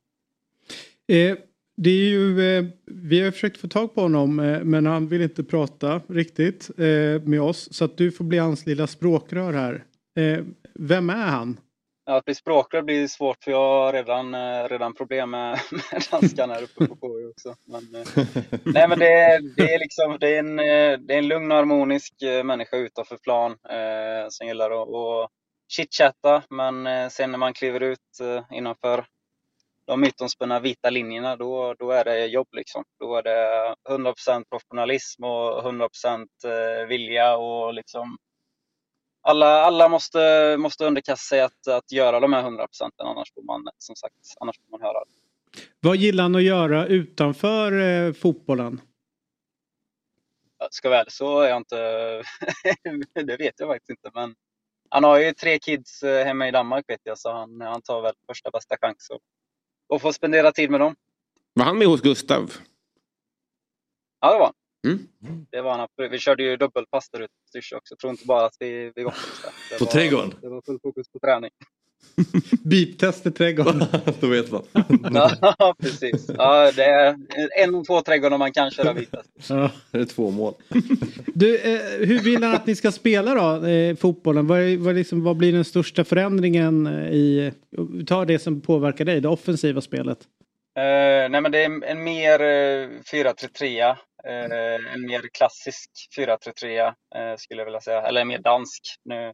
Eh, 1.07 1.37
Det 1.77 1.89
är 1.89 2.09
ju, 2.09 2.57
eh, 2.57 2.65
vi 2.85 3.21
har 3.23 3.31
försökt 3.31 3.57
få 3.61 3.67
tag 3.67 3.95
på 3.95 4.01
honom 4.01 4.39
eh, 4.39 4.63
men 4.63 4.85
han 4.85 5.07
vill 5.07 5.21
inte 5.21 5.43
prata 5.43 6.01
riktigt 6.09 6.69
eh, 6.79 7.21
med 7.23 7.41
oss. 7.41 7.73
Så 7.73 7.85
att 7.85 7.97
du 7.97 8.11
får 8.11 8.23
bli 8.25 8.37
hans 8.37 8.65
lilla 8.65 8.87
språkrör 8.87 9.53
här. 9.53 9.85
Eh, 10.19 10.45
vem 10.79 11.09
är 11.09 11.15
han? 11.27 11.59
Att 12.05 12.25
bli 12.25 12.35
språkrör 12.35 12.81
blir 12.81 13.07
svårt 13.07 13.43
för 13.43 13.51
jag 13.51 13.57
har 13.57 13.93
redan, 13.93 14.33
eh, 14.33 14.69
redan 14.69 14.93
problem 14.93 15.29
med, 15.29 15.59
med 15.91 16.03
danskan 16.11 16.49
här 16.49 16.63
uppe 16.63 16.87
på 16.87 16.95
KU 16.95 17.29
också. 17.29 17.55
Men, 17.65 17.95
eh, 17.95 18.25
nej, 18.65 18.87
men 18.87 18.99
det, 18.99 19.39
det, 19.57 19.73
är 19.73 19.79
liksom, 19.79 20.17
det, 20.19 20.35
är 20.35 20.39
en, 20.39 20.59
eh, 20.59 20.99
det 20.99 21.13
är 21.13 21.17
en 21.17 21.27
lugn 21.27 21.51
och 21.51 21.57
harmonisk 21.57 22.13
människa 22.43 22.77
utanför 22.77 23.17
plan 23.17 23.51
eh, 23.51 24.27
som 24.29 24.47
gillar 24.47 24.71
att, 24.71 24.89
att 24.89 25.31
chitchatta. 25.67 26.43
Men 26.49 27.09
sen 27.11 27.31
när 27.31 27.37
man 27.37 27.53
kliver 27.53 27.83
ut 27.83 28.19
eh, 28.21 28.57
innanför 28.57 29.05
de 29.85 30.01
mytomspunna 30.01 30.59
vita 30.59 30.89
linjerna, 30.89 31.35
då, 31.35 31.73
då 31.73 31.91
är 31.91 32.03
det 32.03 32.25
jobb. 32.25 32.47
Liksom. 32.51 32.83
Då 32.99 33.15
är 33.15 33.23
det 33.23 33.75
100% 33.89 34.43
professionalism 34.49 35.23
och 35.23 35.63
100% 35.63 36.85
vilja 36.87 37.37
och 37.37 37.73
liksom 37.73 38.17
alla, 39.23 39.61
alla 39.61 39.89
måste, 39.89 40.55
måste 40.57 40.85
underkasta 40.85 41.23
sig 41.23 41.41
att, 41.41 41.67
att 41.67 41.91
göra 41.91 42.19
de 42.19 42.33
här 42.33 42.41
100 42.41 42.67
procenten 42.67 43.07
annars 43.07 43.33
får 43.33 43.43
man 43.43 43.69
som 43.77 43.95
sagt 43.95 44.15
annars 44.39 44.55
får 44.57 44.71
man 44.71 44.81
höra 44.81 44.99
det. 44.99 45.11
Vad 45.79 45.95
gillar 45.95 46.23
han 46.23 46.35
att 46.35 46.43
göra 46.43 46.87
utanför 46.87 47.71
eh, 47.71 48.13
fotbollen? 48.13 48.81
Ska 50.69 50.89
väl 50.89 51.05
så 51.09 51.39
är 51.39 51.49
jag 51.49 51.57
inte, 51.57 52.23
det 53.13 53.37
vet 53.37 53.59
jag 53.59 53.69
faktiskt 53.69 53.89
inte 53.89 54.11
men 54.13 54.35
han 54.89 55.03
har 55.03 55.19
ju 55.19 55.33
tre 55.33 55.59
kids 55.59 56.03
eh, 56.03 56.25
hemma 56.25 56.47
i 56.47 56.51
Danmark 56.51 56.85
vet 56.87 57.01
jag 57.03 57.17
så 57.17 57.31
han, 57.31 57.61
han 57.61 57.81
tar 57.81 58.01
väl 58.01 58.13
första 58.27 58.51
bästa 58.51 58.77
chans 58.81 59.09
och, 59.09 59.19
och 59.87 60.01
får 60.01 60.11
spendera 60.11 60.51
tid 60.51 60.69
med 60.71 60.79
dem. 60.79 60.95
Var 61.53 61.65
han 61.65 61.77
med 61.77 61.87
hos 61.87 62.01
Gustav? 62.01 62.53
Ja 64.21 64.33
det 64.33 64.39
var 64.39 64.45
han. 64.45 64.53
Mm. 64.87 65.07
Det 65.51 65.61
var 65.61 65.77
han. 65.77 65.87
Vi 66.11 66.19
körde 66.19 66.43
ju 66.43 66.57
dubbelpass 66.57 67.09
där 67.09 67.19
ute 67.19 67.27
på 67.27 67.47
Styrsö 67.49 67.75
också. 67.75 67.91
Jag 67.91 67.99
tror 67.99 68.11
inte 68.11 68.25
bara 68.25 68.45
att 68.45 68.55
vi, 68.59 68.91
vi 68.95 69.03
var 69.03 69.13
det 69.69 69.77
På 69.77 69.85
var, 69.85 69.91
trädgården? 69.91 70.33
Det 70.41 70.49
var 70.49 70.61
full 70.65 70.79
fokus 70.83 71.09
på 71.09 71.19
träning. 71.19 71.51
Biptest 72.63 73.25
i 73.25 73.31
trädgården. 73.31 73.83
Då 74.19 74.27
vet 74.27 74.51
man. 74.51 74.63
ja, 75.59 75.75
precis. 75.79 76.29
Ja, 76.37 76.71
det 76.71 76.83
är 76.83 77.15
en 77.63 77.75
av 77.75 77.83
två 77.83 78.01
trädgårdar 78.01 78.37
man 78.37 78.53
kan 78.53 78.71
köra 78.71 78.93
vitast. 78.93 79.29
Ja. 79.49 79.71
Det 79.91 79.97
är 79.97 80.05
två 80.05 80.31
mål. 80.31 80.53
Du, 81.25 81.57
eh, 81.57 81.79
hur 82.07 82.19
vill 82.19 82.43
han 82.43 82.55
att 82.55 82.67
ni 82.67 82.75
ska 82.75 82.91
spela 82.91 83.33
då, 83.35 83.67
eh, 83.67 83.95
fotbollen? 83.95 84.47
Vad, 84.47 84.75
vad, 84.77 84.95
liksom, 84.95 85.23
vad 85.23 85.37
blir 85.37 85.53
den 85.53 85.65
största 85.65 86.03
förändringen 86.03 86.87
eh, 86.87 87.11
i, 87.11 87.53
ta 88.07 88.25
det 88.25 88.39
som 88.39 88.61
påverkar 88.61 89.05
dig, 89.05 89.21
det 89.21 89.27
offensiva 89.27 89.81
spelet? 89.81 90.19
Eh, 90.77 91.29
nej, 91.29 91.41
men 91.41 91.51
det 91.51 91.63
är 91.63 91.83
en 91.83 92.03
mer 92.03 92.41
eh, 92.41 92.89
4-3-3. 93.11 93.95
Eh, 94.27 94.93
en 94.93 95.01
mer 95.01 95.29
klassisk 95.33 95.89
4-3-3 96.17 96.87
eh, 97.15 97.35
skulle 97.37 97.61
jag 97.61 97.65
vilja 97.65 97.81
säga. 97.81 98.01
Eller 98.01 98.25
mer 98.25 98.39
dansk. 98.39 98.81
Nu, 99.03 99.33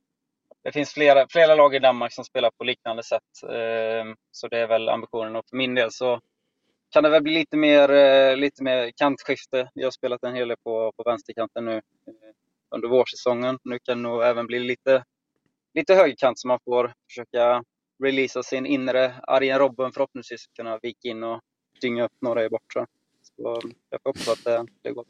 det 0.63 0.71
finns 0.71 0.93
flera, 0.93 1.28
flera 1.30 1.56
lag 1.56 1.75
i 1.75 1.80
Danmark 1.80 2.13
som 2.13 2.25
spelar 2.25 2.52
på 2.58 2.63
liknande 2.63 3.04
sätt. 3.04 3.43
Eh, 3.43 4.13
så 4.32 4.47
det 4.47 4.60
är 4.60 4.67
väl 4.67 4.89
ambitionen. 4.89 5.36
Och 5.36 5.45
för 5.49 5.58
min 5.58 5.75
del 5.75 5.91
så 5.91 6.19
kan 6.91 7.04
det 7.04 7.10
väl 7.10 7.23
bli 7.23 7.34
lite 7.34 7.58
mer, 7.58 7.91
eh, 7.91 8.38
lite 8.38 8.63
mer 8.63 8.91
kantskifte. 8.95 9.69
Jag 9.73 9.86
har 9.86 9.91
spelat 9.91 10.23
en 10.23 10.36
hel 10.36 10.47
del 10.47 10.58
på, 10.63 10.91
på 10.97 11.04
vänsterkanten 11.04 11.65
nu 11.65 11.75
eh, 11.75 11.82
under 12.75 12.88
vårsäsongen. 12.88 13.60
Nu 13.63 13.80
kan 13.80 13.97
det 13.97 14.10
nog 14.10 14.23
även 14.23 14.47
bli 14.47 14.60
lite, 14.60 15.04
lite 15.73 15.95
högerkant 15.95 16.39
så 16.39 16.47
man 16.47 16.60
får 16.65 16.93
försöka 17.10 17.63
releasa 18.04 18.43
sin 18.43 18.65
inre 18.65 19.15
Arjen 19.28 19.60
Robben 19.60 19.91
förhoppningsvis 19.91 20.47
kunna 20.47 20.80
vika 20.82 21.10
in 21.10 21.23
och 21.23 21.41
dynga 21.82 22.04
upp 22.06 22.17
några 22.21 22.45
i 22.45 22.49
bortre. 22.49 22.86
Så 23.41 23.62
jag 23.89 23.99
hoppas 24.04 24.28
att 24.28 24.43
det, 24.43 24.65
det 24.82 24.91
går. 24.91 25.06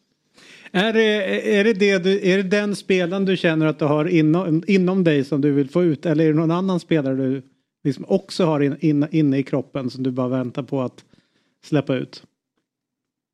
Är 0.72 0.94
det, 0.94 1.60
är, 1.60 1.64
det 1.64 1.74
det 1.74 1.98
du, 1.98 2.32
är 2.32 2.38
det 2.38 2.44
den 2.44 2.76
spelaren 2.76 3.26
du 3.26 3.38
känner 3.38 3.66
att 3.66 3.80
du 3.80 3.86
har 3.86 4.06
inom, 4.06 4.64
inom 4.68 5.04
dig 5.04 5.24
som 5.24 5.42
du 5.42 5.52
vill 5.52 5.70
få 5.70 5.84
ut 5.84 6.06
eller 6.06 6.24
är 6.24 6.28
det 6.28 6.40
någon 6.40 6.52
annan 6.52 6.80
spelare 6.80 7.16
du 7.16 7.42
liksom 7.84 8.06
också 8.08 8.46
har 8.46 8.60
in, 8.60 8.78
in, 8.80 9.08
inne 9.12 9.38
i 9.38 9.44
kroppen 9.44 9.90
som 9.90 10.04
du 10.04 10.12
bara 10.12 10.28
väntar 10.28 10.64
på 10.64 10.82
att 10.82 11.06
släppa 11.66 11.96
ut? 11.96 12.24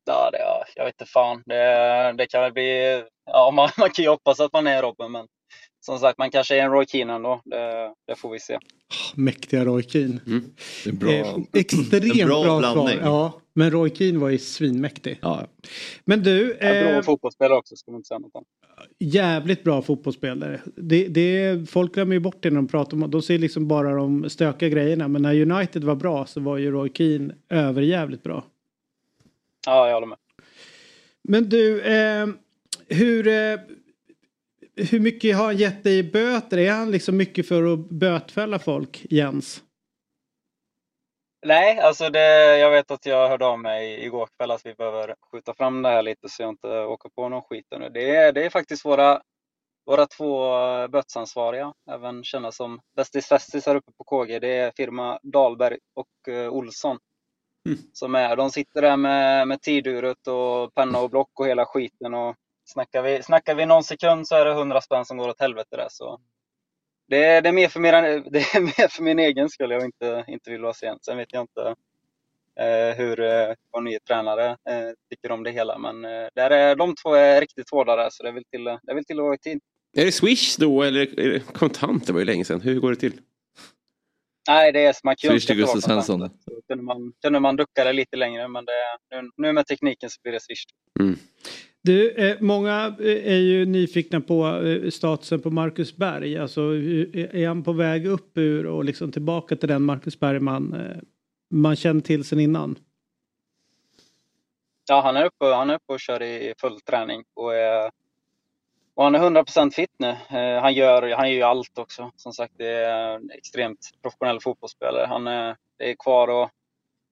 Ja, 0.06 0.30
det, 0.30 0.38
ja, 0.38 0.64
jag 0.76 0.84
vet 0.84 0.94
inte 1.00 1.12
fan. 1.12 1.42
Det, 1.46 2.14
det 2.18 2.26
kan 2.26 2.42
väl 2.42 2.52
bli... 2.52 3.02
Ja, 3.26 3.50
man, 3.50 3.68
man 3.78 3.90
kan 3.90 4.02
ju 4.02 4.08
hoppas 4.08 4.40
att 4.40 4.52
man 4.52 4.66
är 4.66 4.82
Robben 4.82 5.12
men 5.12 5.26
som 5.86 5.98
sagt 5.98 6.18
man 6.18 6.30
kanske 6.30 6.56
är 6.58 6.62
en 6.64 6.70
Roy 6.70 6.86
Keane 6.86 7.12
ändå. 7.12 7.40
Det, 7.44 7.92
det 8.06 8.14
får 8.16 8.30
vi 8.32 8.38
se. 8.40 8.58
Mäktiga 9.14 9.64
Roy 9.64 9.82
Keane. 9.82 10.20
Mm. 10.26 10.44
Det 10.84 10.90
är 10.90 10.94
bra. 10.94 11.10
Eh, 11.12 11.36
extremt 11.52 12.16
En 12.20 12.28
bra 12.28 12.44
bra, 12.44 12.58
blandning. 12.58 12.88
svar. 12.98 12.98
Ja, 13.02 13.40
men 13.54 13.70
Roy 13.70 13.90
Keane 13.94 14.18
var 14.18 14.28
ju 14.28 14.38
svinmäktig. 14.38 15.18
Ja. 15.22 15.46
Men 16.04 16.22
du, 16.22 16.52
En 16.60 16.84
bra 16.84 16.92
eh, 16.96 17.02
fotbollsspelare 17.02 17.58
också 17.58 17.76
ska 17.76 17.90
man 17.90 17.98
inte 17.98 18.08
säga 18.08 18.18
något 18.18 18.34
om. 18.34 18.44
jävligt 18.98 19.64
bra 19.64 19.82
fotbollsspelare. 19.82 20.60
Det, 20.76 21.08
det, 21.08 21.70
folk 21.70 21.94
glömmer 21.94 22.14
ju 22.14 22.20
bort 22.20 22.42
det 22.42 22.50
när 22.50 22.56
de 22.56 22.68
pratar 22.68 22.96
om 23.02 23.10
De 23.10 23.22
ser 23.22 23.38
liksom 23.38 23.68
bara 23.68 23.94
de 23.94 24.30
stökiga 24.30 24.68
grejerna. 24.68 25.08
Men 25.08 25.22
när 25.22 25.52
United 25.52 25.84
var 25.84 25.94
bra 25.94 26.26
så 26.26 26.40
var 26.40 26.58
ju 26.58 26.70
Roy 26.70 26.90
Keane 26.94 27.34
överjävligt 27.48 28.22
bra. 28.22 28.44
Ja, 29.66 29.86
jag 29.86 29.94
håller 29.94 30.06
med. 30.06 30.18
Men 31.28 31.48
du, 31.48 31.80
eh, 31.82 32.26
hur, 32.88 33.26
eh, 33.28 33.58
hur 34.76 35.00
mycket 35.00 35.36
har 35.36 35.44
han 35.44 35.56
gett 35.56 35.84
dig 35.84 35.98
i 35.98 36.02
böter? 36.02 36.58
Är 36.58 36.72
han 36.72 36.90
liksom 36.90 37.16
mycket 37.16 37.48
för 37.48 37.72
att 37.72 37.78
bötfälla 37.78 38.58
folk, 38.58 39.06
Jens? 39.10 39.62
Nej, 41.46 41.78
alltså 41.78 42.10
det, 42.10 42.58
jag 42.58 42.70
vet 42.70 42.90
att 42.90 43.06
jag 43.06 43.28
hörde 43.28 43.46
av 43.46 43.58
mig 43.58 44.04
igår 44.04 44.28
kväll 44.36 44.50
att 44.50 44.66
vi 44.66 44.74
behöver 44.74 45.14
skjuta 45.32 45.54
fram 45.54 45.82
det 45.82 45.88
här 45.88 46.02
lite 46.02 46.28
så 46.28 46.42
jag 46.42 46.50
inte 46.50 46.68
åker 46.68 47.08
på 47.08 47.28
någon 47.28 47.42
skit 47.42 47.66
nu. 47.70 47.88
Det 47.88 48.16
är, 48.16 48.32
det 48.32 48.44
är 48.44 48.50
faktiskt 48.50 48.84
våra, 48.84 49.22
våra 49.86 50.06
två 50.06 50.48
bötsansvariga, 50.88 51.72
även 51.90 52.24
kända 52.24 52.52
som 52.52 52.80
Bästis 52.96 53.26
Festis 53.26 53.66
här 53.66 53.74
uppe 53.74 53.92
på 53.98 54.04
KG. 54.04 54.38
Det 54.38 54.56
är 54.56 54.72
firma 54.76 55.18
Dahlberg 55.22 55.78
och 55.94 56.34
eh, 56.34 56.48
Olsson. 56.48 56.98
Som 57.92 58.14
är, 58.14 58.36
de 58.36 58.50
sitter 58.50 58.82
där 58.82 58.96
med, 58.96 59.48
med 59.48 59.62
tiduret 59.62 60.26
och 60.26 60.74
penna 60.74 61.00
och 61.00 61.10
block 61.10 61.40
och 61.40 61.46
hela 61.46 61.66
skiten. 61.66 62.14
Och 62.14 62.36
snackar, 62.66 63.02
vi, 63.02 63.22
snackar 63.22 63.54
vi 63.54 63.66
någon 63.66 63.84
sekund 63.84 64.28
så 64.28 64.34
är 64.36 64.44
det 64.44 64.50
100 64.52 64.80
spänn 64.80 65.04
som 65.04 65.16
går 65.16 65.28
åt 65.28 65.40
helvete 65.40 65.76
där. 65.76 65.88
Så 65.90 66.20
det, 67.08 67.24
är- 67.24 67.42
det, 67.42 67.48
är 67.48 67.52
mer 67.52 67.68
för 67.68 67.80
min, 67.80 67.92
det 68.30 68.38
är 68.38 68.60
mer 68.60 68.88
för 68.88 69.02
min 69.02 69.18
egen 69.18 69.48
skull 69.48 69.70
jag 69.70 69.84
inte, 69.84 70.24
inte 70.28 70.50
vill 70.50 70.62
vara 70.62 70.74
sen. 70.74 70.98
Sen 71.02 71.16
vet 71.16 71.32
jag 71.32 71.42
inte 71.42 71.74
eh, 72.60 72.96
hur 72.96 73.20
eh, 73.20 73.54
vår 73.72 73.80
nya 73.80 73.98
tränare 74.00 74.46
eh, 74.50 74.90
tycker 75.10 75.32
om 75.32 75.42
det 75.42 75.50
hela. 75.50 75.78
Men 75.78 76.04
eh, 76.04 76.28
där 76.34 76.50
är, 76.50 76.76
de 76.76 76.94
två 76.94 77.14
är 77.14 77.40
riktigt 77.40 77.70
hårda 77.70 77.96
där 77.96 78.10
så 78.10 78.22
det 78.22 78.32
vill 78.32 78.44
till, 78.44 78.64
det 78.64 78.94
vill 78.94 79.04
till 79.04 79.18
att 79.18 79.24
vara 79.24 79.34
i 79.34 79.38
tid. 79.38 79.60
Är 79.96 80.04
det 80.04 80.12
Swish 80.12 80.56
då 80.58 80.82
eller 80.82 81.20
är 81.20 81.28
det 81.30 81.40
kontant? 81.40 82.06
Det 82.06 82.12
var 82.12 82.20
ju 82.20 82.26
länge 82.26 82.44
sedan. 82.44 82.60
Hur 82.60 82.80
går 82.80 82.90
det 82.90 82.96
till? 82.96 83.20
Nej, 84.48 84.72
det 84.72 84.80
är 84.80 84.94
man 85.04 85.16
kan 85.16 85.34
ju 85.34 85.40
Swish 85.40 85.82
Svensson. 85.82 86.20
Så 86.20 86.60
Kunde 86.68 86.84
man, 86.84 87.12
kunde 87.22 87.40
man 87.40 87.56
ducka 87.56 87.84
det 87.84 87.92
lite 87.92 88.16
längre 88.16 88.48
men 88.48 88.64
det, 88.64 88.72
nu, 89.22 89.30
nu 89.36 89.52
med 89.52 89.66
tekniken 89.66 90.10
så 90.10 90.20
blir 90.22 90.32
det 90.32 90.40
swish. 90.40 90.64
Du, 91.82 92.10
eh, 92.10 92.36
många 92.40 92.96
eh, 93.00 93.32
är 93.32 93.38
ju 93.38 93.66
nyfikna 93.66 94.20
på 94.20 94.46
eh, 94.46 94.90
statusen 94.90 95.40
på 95.40 95.50
Marcus 95.50 95.96
Berg. 95.96 96.38
Alltså, 96.38 96.60
hur- 96.60 97.34
är 97.36 97.48
han 97.48 97.62
på 97.62 97.72
väg 97.72 98.06
upp 98.06 98.38
ur 98.38 98.66
och 98.66 98.84
liksom 98.84 99.12
tillbaka 99.12 99.56
till 99.56 99.68
den 99.68 99.82
Marcus 99.82 100.20
Berg 100.20 100.40
man, 100.40 100.72
eh, 100.74 100.96
man 101.50 101.76
känner 101.76 102.00
till 102.00 102.24
sen 102.24 102.40
innan? 102.40 102.78
Ja, 104.88 105.00
han 105.00 105.16
är 105.16 105.24
uppe, 105.24 105.44
han 105.44 105.70
är 105.70 105.74
uppe 105.74 105.92
och 105.92 106.00
kör 106.00 106.22
i 106.22 106.54
full 106.60 106.80
träning 106.80 107.24
och, 107.34 107.54
är, 107.54 107.90
och 108.96 109.04
han 109.04 109.14
är 109.14 109.18
100% 109.18 109.70
fit 109.70 109.90
nu. 109.98 110.08
Eh, 110.08 110.60
han, 110.60 110.74
gör, 110.74 111.16
han 111.16 111.28
gör 111.28 111.36
ju 111.36 111.42
allt 111.42 111.78
också. 111.78 112.10
Som 112.16 112.32
sagt, 112.32 112.54
det 112.56 112.68
är 112.68 113.14
en 113.14 113.30
extremt 113.30 113.78
professionell 114.02 114.40
fotbollsspelare. 114.40 115.06
Han 115.06 115.26
är, 115.26 115.56
det 115.78 115.90
är 115.90 115.94
kvar 115.94 116.42
att 116.42 116.50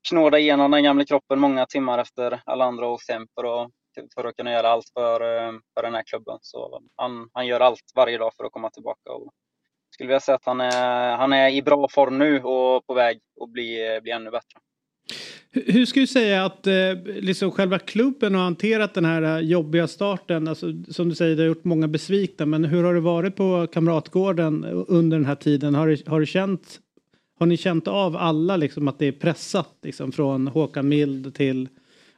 knåda 0.08 0.38
igenom 0.38 0.70
den 0.70 0.84
gamla 0.84 1.04
kroppen 1.04 1.38
många 1.38 1.66
timmar 1.66 1.98
efter 1.98 2.40
alla 2.44 2.64
andra 2.64 2.86
åkt 2.86 3.10
hem 3.10 3.26
för 3.34 3.62
att, 3.62 3.70
för 4.14 4.24
att 4.24 4.36
kunna 4.36 4.52
göra 4.52 4.68
allt 4.68 4.88
för, 4.94 5.20
eh, 5.20 5.52
för 5.74 5.82
den 5.82 5.94
här 5.94 6.02
klubben. 6.02 6.38
Så 6.40 6.82
han, 6.96 7.30
han 7.32 7.46
gör 7.46 7.60
allt 7.60 7.92
varje 7.94 8.18
dag 8.18 8.32
för 8.36 8.44
att 8.44 8.52
komma 8.52 8.70
tillbaka. 8.70 9.12
Och 9.12 9.32
skulle 9.90 10.08
vilja 10.08 10.20
säga 10.20 10.36
att 10.36 10.46
han 10.46 10.60
är, 10.60 11.16
han 11.16 11.32
är 11.32 11.50
i 11.50 11.62
bra 11.62 11.88
form 11.88 12.18
nu 12.18 12.42
och 12.42 12.86
på 12.86 12.94
väg 12.94 13.20
att 13.40 13.50
bli, 13.50 14.00
bli 14.02 14.12
ännu 14.12 14.30
bättre. 14.30 14.60
Hur- 15.54 15.62
skulle 15.62 15.86
ska 15.86 16.00
du 16.00 16.06
säga 16.06 16.44
att 16.44 16.66
eh, 16.66 16.74
liksom 17.04 17.50
själva 17.50 17.78
klubben 17.78 18.34
har 18.34 18.42
hanterat 18.42 18.94
den 18.94 19.04
här 19.04 19.22
eh, 19.22 19.48
jobbiga 19.48 19.86
starten? 19.88 20.48
Alltså, 20.48 20.72
som 20.88 21.08
du 21.08 21.14
säger, 21.14 21.36
det 21.36 21.42
har 21.42 21.48
gjort 21.48 21.64
många 21.64 21.88
besvikna. 21.88 22.46
Men 22.46 22.64
hur 22.64 22.84
har 22.84 22.94
det 22.94 23.00
varit 23.00 23.36
på 23.36 23.66
Kamratgården 23.72 24.64
under 24.88 25.16
den 25.16 25.26
här 25.26 25.34
tiden? 25.34 25.74
Har, 25.74 25.88
det, 25.88 26.08
har, 26.08 26.20
du 26.20 26.26
känt, 26.26 26.80
har 27.38 27.46
ni 27.46 27.56
känt 27.56 27.88
av 27.88 28.16
alla 28.16 28.56
liksom 28.56 28.88
att 28.88 28.98
det 28.98 29.06
är 29.06 29.12
pressat? 29.12 29.74
Liksom, 29.82 30.12
från 30.12 30.46
Håkan 30.46 30.88
Mild 30.88 31.34
till 31.34 31.68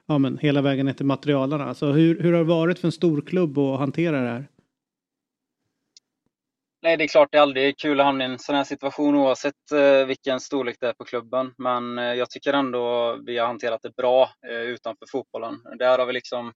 ja, 0.07 0.19
men, 0.19 0.39
hela 0.39 0.63
vägen 0.63 0.87
ner 0.87 0.93
till 0.93 1.07
materialarna. 1.07 1.65
Alltså, 1.65 1.93
hur, 1.93 2.21
hur 2.21 2.33
har 2.33 2.39
det 2.39 2.45
varit 2.45 2.79
för 2.79 2.89
en 2.89 2.93
stor 2.93 3.21
klubb 3.21 3.59
att 3.59 3.79
hantera 3.79 4.21
det 4.21 4.29
här? 4.29 4.45
Nej, 6.87 6.97
det 6.97 7.05
är 7.05 7.09
klart 7.09 7.29
det 7.33 7.39
är 7.39 7.43
aldrig 7.43 7.79
kul 7.79 8.01
att 8.01 8.07
hamna 8.07 8.25
i 8.25 8.27
en 8.27 8.39
sån 8.39 8.55
här 8.55 8.65
situation 8.65 9.15
oavsett 9.15 9.73
eh, 9.73 10.07
vilken 10.07 10.41
storlek 10.41 10.77
det 10.81 10.89
är 10.89 10.93
på 10.93 11.05
klubben. 11.05 11.55
Men 11.59 11.99
eh, 11.99 12.15
jag 12.15 12.31
tycker 12.31 12.53
ändå 12.53 13.17
vi 13.27 13.39
har 13.39 13.47
hanterat 13.47 13.83
det 13.83 13.97
bra 13.97 14.31
eh, 14.49 14.61
utanför 14.61 15.07
fotbollen. 15.11 15.55
Där 15.79 15.99
har 15.99 16.07
vi 16.07 16.13
liksom 16.13 16.53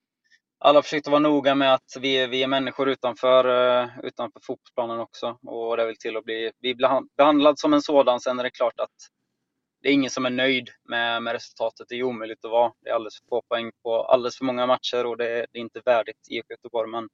alla 0.58 0.82
försökt 0.82 1.06
att 1.06 1.10
vara 1.10 1.20
noga 1.20 1.54
med 1.54 1.74
att 1.74 1.96
vi, 2.00 2.26
vi 2.26 2.42
är 2.42 2.46
människor 2.46 2.88
utanför, 2.88 3.44
eh, 3.44 3.88
utanför 4.02 4.40
fotbollsplanen 4.46 5.00
också. 5.00 5.38
Och 5.46 5.76
det 5.76 5.86
vill 5.86 5.98
till 5.98 6.16
att 6.16 6.24
bli, 6.24 6.50
bli 6.60 6.74
behandlad 7.16 7.58
som 7.58 7.74
en 7.74 7.82
sådan. 7.82 8.20
Sen 8.20 8.38
är 8.38 8.42
det 8.42 8.50
klart 8.50 8.80
att 8.80 8.96
det 9.82 9.88
är 9.88 9.92
ingen 9.92 10.10
som 10.10 10.26
är 10.26 10.30
nöjd 10.30 10.68
med, 10.88 11.22
med 11.22 11.32
resultatet. 11.32 11.86
Det 11.88 11.94
är 11.94 12.02
omöjligt 12.02 12.44
att 12.44 12.50
vara. 12.50 12.72
Det 12.80 12.90
är 12.90 12.94
alldeles 12.94 13.18
för 13.18 13.26
få 13.28 13.42
poäng 13.48 13.70
på 13.82 14.02
alldeles 14.02 14.38
för 14.38 14.44
många 14.44 14.66
matcher 14.66 15.06
och 15.06 15.16
det, 15.16 15.46
det 15.52 15.58
är 15.58 15.62
inte 15.62 15.82
värdigt 15.84 16.28
IFK 16.30 16.50
Göteborg. 16.50 16.90
Men 16.90 17.08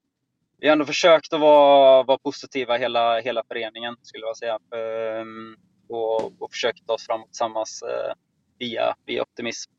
vi 0.59 0.67
har 0.69 0.73
ändå 0.73 0.85
försökt 0.85 1.33
att 1.33 1.41
vara, 1.41 2.03
vara 2.03 2.19
positiva 2.19 2.77
hela, 2.77 3.21
hela 3.21 3.43
föreningen, 3.49 3.97
skulle 4.03 4.27
jag 4.27 4.37
säga. 4.37 4.59
Ehm, 4.77 5.57
och, 5.89 6.43
och 6.43 6.51
försökt 6.51 6.87
ta 6.87 6.93
oss 6.93 7.07
framåt 7.07 7.29
tillsammans 7.29 7.83
eh, 7.83 8.15
via, 8.59 8.95
via 9.07 9.23
optimism. 9.23 9.73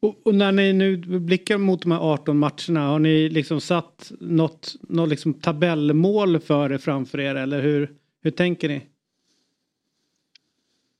Och, 0.00 0.14
och, 0.24 0.34
när 0.34 0.52
ni 0.52 0.72
nu 0.72 0.96
blickar 0.96 1.58
mot 1.58 1.82
de 1.82 1.92
här 1.92 1.98
18 1.98 2.38
matcherna, 2.38 2.88
har 2.88 2.98
ni 2.98 3.28
liksom 3.28 3.60
satt 3.60 4.12
något, 4.20 4.74
något 4.80 5.08
liksom 5.08 5.34
tabellmål 5.34 6.40
för 6.40 6.72
er 6.72 6.78
framför 6.78 7.20
er 7.20 7.34
eller 7.34 7.60
hur, 7.60 7.96
hur 8.22 8.30
tänker 8.30 8.68
ni? 8.68 8.86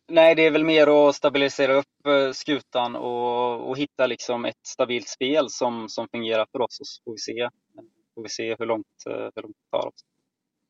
Nej, 0.09 0.35
det 0.35 0.47
är 0.47 0.51
väl 0.51 0.65
mer 0.65 1.09
att 1.09 1.15
stabilisera 1.15 1.75
upp 1.75 2.07
eh, 2.07 2.33
skutan 2.33 2.97
och, 2.97 3.69
och 3.69 3.79
hitta 3.79 4.07
liksom 4.07 4.45
ett 4.45 4.67
stabilt 4.67 5.09
spel 5.09 5.51
som, 5.51 5.89
som 5.89 6.09
fungerar 6.09 6.47
för 6.53 6.61
oss. 6.61 6.81
Och 6.81 6.87
så 6.87 7.03
får 7.05 7.13
vi 7.13 7.19
se, 7.19 7.49
får 8.15 8.23
vi 8.23 8.29
se 8.29 8.57
hur, 8.59 8.67
långt, 8.67 8.87
eh, 9.11 9.29
hur 9.35 9.43
långt 9.43 9.57
det 9.71 9.79
tar 9.79 9.87
oss. 9.89 10.05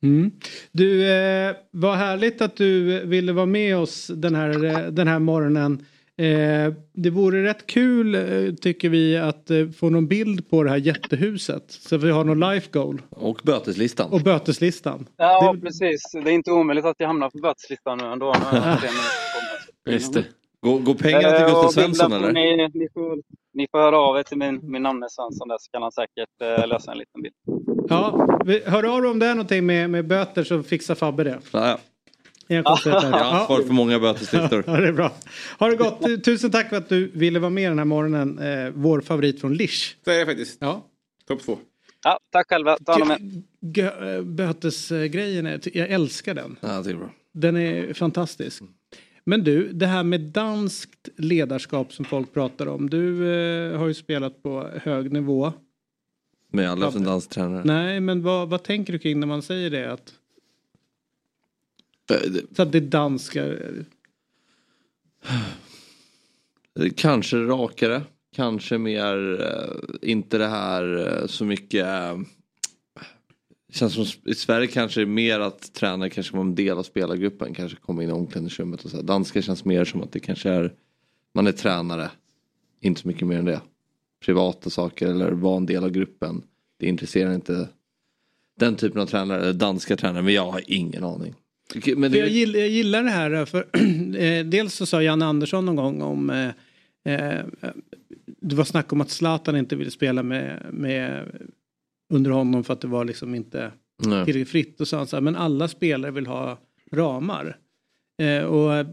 Mm. 0.03 0.31
Du, 0.73 1.13
eh, 1.13 1.57
vad 1.71 1.97
härligt 1.97 2.41
att 2.41 2.57
du 2.57 3.01
ville 3.07 3.33
vara 3.33 3.47
med 3.47 3.77
oss 3.77 4.07
den 4.07 4.35
här, 4.35 4.65
eh, 4.65 4.87
den 4.87 5.09
här 5.09 5.19
morgonen. 5.19 5.87
Eh, 6.17 6.73
det 6.93 7.11
vore 7.11 7.45
rätt 7.45 7.67
kul 7.67 8.15
eh, 8.15 8.55
tycker 8.55 8.89
vi 8.89 9.17
att 9.17 9.51
eh, 9.51 9.69
få 9.69 9.91
någon 9.91 10.07
bild 10.07 10.51
på 10.51 10.63
det 10.63 10.71
här 10.71 10.77
jättehuset. 10.77 11.65
Så 11.67 11.97
vi 11.97 12.11
har 12.11 12.25
någon 12.25 12.41
life 12.41 12.69
goal. 12.73 13.03
Och 13.11 13.41
böteslistan. 13.45 14.13
Och 14.13 14.21
böteslistan. 14.21 15.07
Ja 15.17 15.53
det... 15.53 15.61
precis. 15.61 16.03
Det 16.13 16.31
är 16.31 16.35
inte 16.35 16.51
omöjligt 16.51 16.85
att 16.85 16.97
jag 16.99 17.07
hamnar 17.07 17.31
på 17.31 17.39
böteslistan 17.39 17.99
nu 17.99 18.05
ändå. 18.05 18.35
Just 19.87 20.15
det. 20.15 20.25
Går, 20.65 20.79
går 20.79 20.95
pengarna 20.95 21.37
till 21.37 21.47
Gustav 21.47 21.69
Svensson 21.69 22.13
eller? 22.13 22.33
Ni, 22.33 22.69
ni, 22.75 22.89
får, 22.95 23.19
ni 23.55 23.67
får 23.71 23.79
höra 23.79 23.99
av 23.99 24.19
er 24.19 24.23
till 24.23 24.39
min, 24.39 24.61
min 24.63 24.83
namne 24.83 25.07
Svensson 25.11 25.49
där 25.49 25.59
så 25.61 25.71
kan 25.71 25.83
han 25.83 25.93
säkert 25.93 26.61
eh, 26.61 26.69
lösa 26.69 26.93
en 26.93 26.99
liten 26.99 27.23
bild. 27.23 27.35
Ja, 27.89 28.29
hör 28.67 28.95
av 28.95 29.03
dig 29.03 29.11
om 29.11 29.19
det 29.19 29.27
är 29.27 29.35
någonting 29.35 29.67
med, 29.67 29.91
med 29.91 30.07
böter 30.07 30.45
så 30.45 30.63
fixar 30.63 30.95
Fabbe 30.95 31.25
det. 31.25 31.39
Ja, 31.53 31.79
jag 32.47 32.63
har 32.63 32.71
ansvar 32.71 33.63
för 33.67 33.73
många 33.73 33.99
böteslistor. 33.99 34.65
ja, 34.67 34.73
det 34.73 34.89
är 34.89 34.93
bra. 34.93 35.13
Ha 35.59 35.69
det 35.69 35.77
gott. 35.77 36.25
Tusen 36.25 36.51
tack 36.51 36.69
för 36.69 36.77
att 36.77 36.89
du 36.89 37.11
ville 37.15 37.39
vara 37.39 37.51
med 37.51 37.71
den 37.71 37.79
här 37.79 37.85
morgonen. 37.85 38.39
Eh, 38.39 38.73
vår 38.75 39.01
favorit 39.01 39.41
från 39.41 39.55
Lish. 39.55 39.95
Det 40.05 40.15
är 40.15 40.19
det 40.19 40.27
faktiskt. 40.27 40.59
Ja. 40.61 40.85
Topp 41.29 41.43
två. 41.43 41.59
Ja, 42.05 42.19
tack 42.33 42.49
själva. 42.49 42.77
Ta 42.87 42.93
hand 42.93 43.03
om 43.03 43.11
er. 43.11 44.23
Bötesgrejen, 44.23 45.47
är, 45.47 45.61
jag 45.79 45.91
älskar 45.91 46.35
den. 46.35 46.57
Ja, 46.61 46.83
det 46.83 46.91
är 46.91 46.95
bra. 46.95 47.11
Den 47.33 47.57
är 47.57 47.95
fantastisk. 47.95 48.63
Men 49.25 49.45
du, 49.45 49.73
det 49.73 49.87
här 49.87 50.03
med 50.03 50.21
danskt 50.21 51.09
ledarskap 51.17 51.93
som 51.93 52.05
folk 52.05 52.35
pratar 52.35 52.67
om. 52.67 52.91
Du 52.91 53.35
eh, 53.35 53.79
har 53.79 53.87
ju 53.87 53.95
spelat 53.95 54.43
på 54.43 54.71
hög 54.83 55.13
nivå. 55.13 55.53
Men 56.51 56.65
jag 56.65 56.71
har 56.71 56.73
aldrig 56.73 56.87
haft 56.87 56.97
en 56.97 57.05
dansk 57.05 57.31
tränare. 57.31 57.63
Nej, 57.65 58.01
men 58.01 58.23
vad, 58.23 58.49
vad 58.49 58.63
tänker 58.63 58.93
du 58.93 58.99
kring 58.99 59.21
när 59.21 59.27
man 59.27 59.43
säger 59.43 59.71
det? 59.71 59.93
Att 59.93 60.15
så 62.57 62.63
att 62.63 62.73
det 62.73 62.81
danska... 62.81 63.55
Kanske 66.97 67.37
rakare. 67.37 68.03
Kanske 68.37 68.79
mer, 68.79 69.43
äh, 69.43 70.11
inte 70.11 70.39
det 70.39 70.47
här 70.47 71.17
äh, 71.21 71.27
så 71.27 71.45
mycket. 71.45 71.87
Känns 73.75 73.95
som 73.95 74.31
i 74.31 74.35
Sverige 74.35 74.67
kanske 74.67 75.03
är 75.03 75.07
mer 75.07 75.41
att 75.41 75.73
tränare 75.73 76.11
kanske 76.11 76.37
var 76.37 76.41
en 76.41 76.55
del 76.55 76.79
av 76.79 76.83
spelargruppen. 76.83 77.55
Kanske 77.55 77.79
kommer 77.79 78.03
in 78.03 78.09
i 78.09 78.13
omklädningsrummet 78.13 78.85
och 78.85 78.91
så. 78.91 79.03
Danska 79.03 79.43
känns 79.43 79.65
mer 79.65 79.85
som 79.85 80.03
att 80.03 80.13
det 80.13 80.21
kanske 80.21 80.51
är, 80.51 80.73
man 81.35 81.47
är 81.47 81.53
tränare. 81.53 82.11
Inte 82.81 83.01
så 83.01 83.09
mycket 83.09 83.27
mer 83.29 83.39
än 83.39 83.45
det. 83.45 83.61
Privata 84.25 84.71
saker 84.71 85.09
eller 85.09 85.33
vara 85.33 85.57
en 85.57 85.67
del 85.67 85.85
av 85.85 85.91
gruppen. 85.91 86.43
Det 86.79 86.87
intresserar 86.87 87.35
inte 87.35 87.69
den 88.61 88.77
typen 88.77 89.01
av 89.01 89.07
tränare, 89.07 89.53
danska 89.53 89.97
tränare. 89.97 90.23
Men 90.23 90.35
jag 90.35 90.51
har 90.51 90.63
ingen 90.67 91.05
aning. 91.05 91.35
Men 91.97 92.13
det... 92.13 92.19
jag, 92.19 92.29
gillar, 92.29 92.59
jag, 92.61 92.69
gillar, 92.69 93.03
det 93.03 93.11
här 93.11 93.45
för 93.45 93.67
eh, 94.17 94.45
dels 94.45 94.75
så 94.75 94.87
sa 94.87 95.03
Janne 95.03 95.25
Andersson 95.25 95.67
någon 95.67 95.77
gång 95.77 96.03
om 96.03 96.31
eh, 96.31 97.15
eh, 97.15 97.45
det 98.41 98.55
var 98.55 98.65
snack 98.65 98.93
om 98.93 99.01
att 99.01 99.11
Zlatan 99.11 99.57
inte 99.57 99.77
ville 99.77 99.91
spela 99.91 100.23
med, 100.23 100.67
med 100.73 101.25
under 102.15 102.31
honom 102.31 102.65
för 102.65 102.73
att 102.73 102.81
det 102.81 102.89
var 102.89 103.05
liksom 103.05 103.35
inte 103.35 103.73
Nej. 103.99 104.25
tillräckligt 104.25 104.49
fritt. 104.49 104.81
Och 104.81 104.89
så 104.89 104.97
han 104.97 105.07
så 105.07 105.17
här, 105.17 105.21
men 105.21 105.37
alla 105.37 105.69
spelare 105.69 106.11
vill 106.11 106.27
ha 106.27 106.59
ramar. 106.93 107.57
Eh, 108.19 108.45
och 108.45 108.87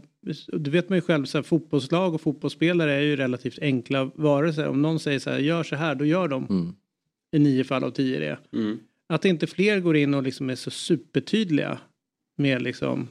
du 0.52 0.70
vet 0.70 0.88
man 0.88 0.98
ju 0.98 1.02
själv, 1.02 1.24
så 1.24 1.38
här, 1.38 1.42
fotbollslag 1.42 2.14
och 2.14 2.20
fotbollsspelare 2.20 2.92
är 2.92 3.00
ju 3.00 3.16
relativt 3.16 3.58
enkla 3.58 4.10
varelser. 4.14 4.68
Om 4.68 4.82
någon 4.82 5.00
säger 5.00 5.18
så 5.18 5.30
här, 5.30 5.38
gör 5.38 5.62
så 5.62 5.76
här, 5.76 5.94
då 5.94 6.04
gör 6.04 6.28
de 6.28 6.46
mm. 6.46 6.74
i 7.32 7.38
nio 7.38 7.64
fall 7.64 7.84
av 7.84 7.90
tio 7.90 8.18
det. 8.18 8.58
Mm. 8.58 8.78
Att 9.06 9.24
inte 9.24 9.46
fler 9.46 9.80
går 9.80 9.96
in 9.96 10.14
och 10.14 10.22
liksom 10.22 10.50
är 10.50 10.54
så 10.54 10.70
supertydliga 10.70 11.78
med 12.36 12.62
liksom 12.62 13.08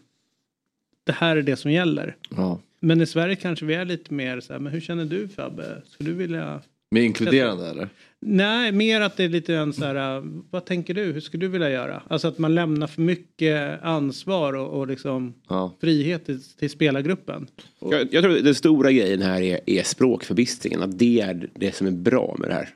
det 1.04 1.12
här 1.12 1.38
är 1.38 1.42
det 1.42 1.56
som 1.56 1.72
gäller. 1.72 2.16
Ja. 2.30 2.60
Men 2.80 3.02
i 3.02 3.06
Sverige 3.06 3.36
kanske 3.36 3.66
vi 3.66 3.74
är 3.74 3.86
lite 3.86 4.14
mer 4.14 4.40
så 4.40 4.54
här, 4.54 4.60
men 4.60 4.74
hur 4.74 4.82
känner 4.82 5.06
du 5.06 5.28
Fabbe? 5.28 5.82
Skulle 5.86 6.10
du 6.10 6.16
vilja? 6.16 6.62
Mer 6.92 7.02
inkluderande 7.02 7.70
eller? 7.70 7.90
Nej, 8.20 8.72
mer 8.72 9.02
att 9.02 9.18
det 9.18 9.24
är 9.24 9.30
lite 9.30 9.56
en 9.56 9.74
så 9.74 9.86
här, 9.86 10.24
vad 10.52 10.66
tänker 10.66 10.94
du? 10.94 11.04
Hur 11.04 11.22
skulle 11.22 11.46
du 11.46 11.48
vilja 11.48 11.70
göra? 11.70 12.04
Alltså 12.08 12.28
att 12.28 12.38
man 12.38 12.56
lämnar 12.56 12.88
för 12.88 13.02
mycket 13.02 13.84
ansvar 13.84 14.54
och, 14.54 14.80
och 14.80 14.88
liksom 14.88 15.34
ja. 15.50 15.78
frihet 15.82 16.26
till, 16.26 16.44
till 16.44 16.70
spelargruppen. 16.70 17.48
Jag, 17.80 18.14
jag 18.14 18.24
tror 18.24 18.34
den 18.34 18.56
stora 18.56 18.92
grejen 18.92 19.22
här 19.22 19.42
är, 19.42 19.60
är 19.66 19.84
språkförbistringen, 19.84 20.82
att 20.82 21.00
det 21.00 21.22
är 21.22 21.50
det 21.54 21.76
som 21.76 21.88
är 21.88 21.92
bra 21.92 22.36
med 22.40 22.50
det 22.50 22.54
här. 22.54 22.70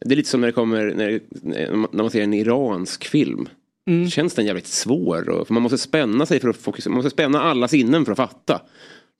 Det 0.00 0.14
är 0.14 0.16
lite 0.16 0.28
som 0.28 0.40
när 0.40 0.48
det 0.48 0.52
kommer, 0.52 0.94
när, 0.94 1.20
när 1.92 2.02
man 2.02 2.10
ser 2.10 2.22
en 2.22 2.34
iransk 2.34 3.04
film. 3.04 3.48
Mm. 3.88 4.10
Känns 4.10 4.34
den 4.34 4.46
jävligt 4.46 4.66
svår? 4.66 5.28
Och, 5.28 5.46
för 5.46 5.54
man 5.54 5.62
måste 5.62 5.78
spänna 5.78 6.26
sig 6.26 6.40
för 6.40 6.48
att 6.48 6.56
fokusera. 6.56 6.90
Man 6.90 6.96
måste 6.96 7.10
spänna 7.10 7.42
alla 7.42 7.68
sinnen 7.68 8.04
för 8.04 8.12
att 8.12 8.18
fatta. 8.18 8.62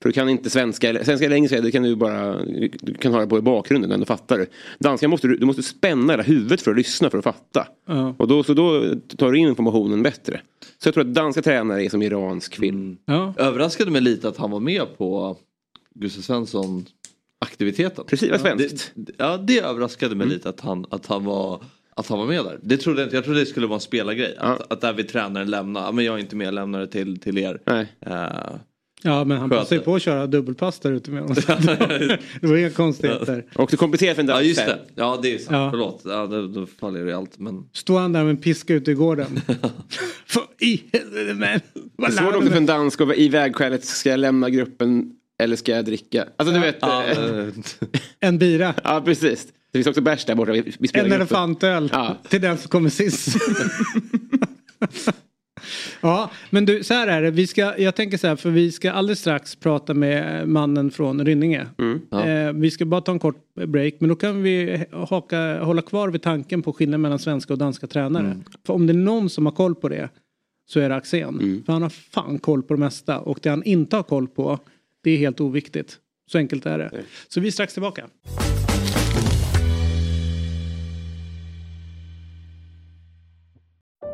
För 0.01 0.09
du 0.09 0.13
kan 0.13 0.29
inte 0.29 0.49
svenska 0.49 0.89
eller, 0.89 1.03
svenska 1.03 1.25
eller 1.25 1.35
engelska, 1.35 1.61
det 1.61 1.71
kan 1.71 1.83
du 1.83 1.95
bara 1.95 2.43
du 2.81 2.93
kan 2.99 3.13
ha 3.13 3.21
det 3.21 3.27
på 3.27 3.37
i 3.37 3.41
bakgrunden 3.41 3.89
när 3.89 3.97
du 3.97 4.05
fattar 4.05 4.45
Danska 4.79 5.07
måste 5.07 5.27
du, 5.27 5.37
du 5.37 5.45
måste 5.45 5.63
spänna 5.63 6.13
hela 6.13 6.23
huvudet 6.23 6.61
för 6.61 6.71
att 6.71 6.77
lyssna 6.77 7.09
för 7.09 7.17
att 7.17 7.23
fatta. 7.23 7.67
Uh. 7.89 8.11
Och 8.17 8.27
då, 8.27 8.43
så 8.43 8.53
då 8.53 8.95
tar 9.17 9.31
du 9.31 9.37
in 9.37 9.47
informationen 9.47 10.03
bättre. 10.03 10.41
Så 10.77 10.87
jag 10.87 10.93
tror 10.93 11.03
att 11.03 11.13
danska 11.13 11.41
tränare 11.41 11.85
är 11.85 11.89
som 11.89 12.01
iransk 12.01 12.55
film. 12.55 12.97
Mm. 13.07 13.21
Uh. 13.21 13.33
Överraskade 13.37 13.91
mig 13.91 14.01
lite 14.01 14.29
att 14.29 14.37
han 14.37 14.51
var 14.51 14.59
med 14.59 14.97
på 14.97 15.37
Gustav 15.95 16.21
Svensson 16.21 16.85
aktiviteten. 17.39 18.05
Precis, 18.07 18.31
vad 18.31 18.41
svenskt. 18.41 18.91
Det, 18.95 19.11
ja, 19.17 19.37
det 19.37 19.59
överraskade 19.59 20.15
mig 20.15 20.25
mm. 20.25 20.33
lite 20.33 20.49
att 20.49 20.59
han, 20.59 20.85
att 20.89 21.05
han 21.05 21.25
var 21.25 21.63
att 21.95 22.07
han 22.07 22.19
var 22.19 22.25
med 22.25 22.45
där. 22.45 22.59
Det 22.61 22.77
trodde 22.77 23.01
jag 23.01 23.07
inte. 23.07 23.17
Jag 23.17 23.23
trodde 23.23 23.39
det 23.39 23.45
skulle 23.45 23.67
vara 23.67 23.75
en 23.75 23.81
spelargrej. 23.81 24.35
Ja. 24.37 24.43
Att, 24.43 24.71
att 24.71 24.81
där 24.81 24.93
vi 24.93 25.03
tränaren 25.03 25.49
lämnar. 25.49 25.91
men 25.91 26.05
jag 26.05 26.15
är 26.15 26.19
inte 26.19 26.35
med, 26.35 26.47
jag 26.47 26.53
lämnar 26.53 26.79
det 26.79 26.87
till, 26.87 27.19
till 27.19 27.37
er. 27.37 27.61
Nej. 27.65 27.87
Uh, 28.07 28.55
Ja 29.01 29.23
men 29.23 29.37
han 29.37 29.49
passade 29.49 29.75
ju 29.75 29.81
på 29.81 29.95
att 29.95 30.01
köra 30.01 30.27
dubbelpass 30.27 30.79
där 30.79 30.91
ute 30.91 31.11
med 31.11 31.21
honom. 31.21 31.35
det 32.41 32.47
var 32.47 32.57
inga 32.57 32.69
konstigheter. 32.69 33.45
Och 33.55 33.69
du 33.71 33.77
kompletterade 33.77 34.15
för 34.15 34.21
en 34.21 34.29
Ja 34.29 34.41
just 34.41 34.65
det. 34.65 34.79
Ja 34.95 35.19
det 35.21 35.33
är 35.33 35.37
sant. 35.37 35.49
Ja. 35.51 35.69
Förlåt. 35.71 36.01
Ja, 36.05 36.27
då, 36.27 36.47
då 36.47 36.65
faller 36.65 37.05
det 37.05 37.17
allt. 37.17 37.39
Men... 37.39 37.63
Står 37.73 37.99
han 37.99 38.13
där 38.13 38.23
med 38.23 38.29
en 38.29 38.37
piska 38.37 38.73
ute 38.73 38.91
i 38.91 38.93
gården. 38.93 39.41
I 40.59 40.83
helvete 40.93 41.33
men. 41.33 41.59
Det 41.97 42.05
är 42.05 42.11
svårt 42.11 42.35
också 42.35 42.49
för 42.49 42.57
en 42.57 42.65
dansk 42.65 43.01
att 43.01 43.17
i 43.17 43.29
vägskälet 43.29 43.85
ska 43.85 44.09
jag 44.09 44.19
lämna 44.19 44.49
gruppen 44.49 45.11
eller 45.39 45.55
ska 45.55 45.71
jag 45.71 45.85
dricka? 45.85 46.25
Alltså 46.37 46.53
du 46.53 46.59
vet. 46.59 46.77
Ja. 46.81 47.03
Eh, 47.05 47.47
en 48.19 48.37
bira. 48.37 48.73
Ja 48.83 49.01
precis. 49.05 49.47
Det 49.71 49.77
finns 49.77 49.87
också 49.87 50.01
bärs 50.01 50.25
där 50.25 50.35
borta. 50.35 50.51
Vi, 50.51 50.73
vi 50.79 50.89
en 50.93 51.11
elefantöl 51.11 51.89
ja. 51.93 52.17
till 52.29 52.41
den 52.41 52.57
som 52.57 52.69
kommer 52.69 52.89
sist. 52.89 53.37
Ja, 56.01 56.31
men 56.49 56.65
du, 56.65 56.83
så 56.83 56.93
här 56.93 57.07
är 57.07 57.21
det. 57.21 57.31
Vi 57.31 57.47
ska, 57.47 57.77
jag 57.77 57.95
tänker 57.95 58.17
så 58.17 58.27
här, 58.27 58.35
för 58.35 58.49
vi 58.49 58.71
ska 58.71 58.91
alldeles 58.91 59.19
strax 59.19 59.55
prata 59.55 59.93
med 59.93 60.47
mannen 60.47 60.91
från 60.91 61.25
Rynninge. 61.25 61.67
Mm, 61.77 62.01
ja. 62.11 62.25
eh, 62.25 62.53
vi 62.53 62.71
ska 62.71 62.85
bara 62.85 63.01
ta 63.01 63.11
en 63.11 63.19
kort 63.19 63.53
break, 63.67 63.93
men 63.99 64.09
då 64.09 64.15
kan 64.15 64.43
vi 64.43 64.85
haka, 64.91 65.63
hålla 65.63 65.81
kvar 65.81 66.09
vid 66.09 66.21
tanken 66.21 66.61
på 66.61 66.73
skillnaden 66.73 67.01
mellan 67.01 67.19
svenska 67.19 67.53
och 67.53 67.59
danska 67.59 67.87
tränare. 67.87 68.25
Mm. 68.25 68.43
För 68.65 68.73
om 68.73 68.87
det 68.87 68.93
är 68.93 68.97
någon 68.97 69.29
som 69.29 69.45
har 69.45 69.53
koll 69.53 69.75
på 69.75 69.89
det 69.89 70.09
så 70.69 70.79
är 70.79 70.89
det 70.89 70.95
Axén. 70.95 71.39
Mm. 71.39 71.63
För 71.65 71.73
han 71.73 71.81
har 71.81 71.89
fan 71.89 72.39
koll 72.39 72.63
på 72.63 72.73
det 72.73 72.79
mesta 72.79 73.19
och 73.19 73.39
det 73.41 73.49
han 73.49 73.63
inte 73.63 73.95
har 73.95 74.03
koll 74.03 74.27
på 74.27 74.59
det 75.03 75.11
är 75.11 75.17
helt 75.17 75.39
oviktigt. 75.39 75.97
Så 76.31 76.37
enkelt 76.37 76.65
är 76.65 76.77
det. 76.77 76.91
Så 77.27 77.39
vi 77.39 77.47
är 77.47 77.51
strax 77.51 77.73
tillbaka. 77.73 78.05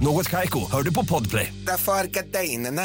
Något 0.00 0.28
Kaiko, 0.28 0.58
hör 0.72 0.82
du 0.82 0.94
på 0.94 1.04
Podplay. 1.04 1.52
Därför 1.66 1.92
är 1.92 2.06
gardinerna. 2.06 2.82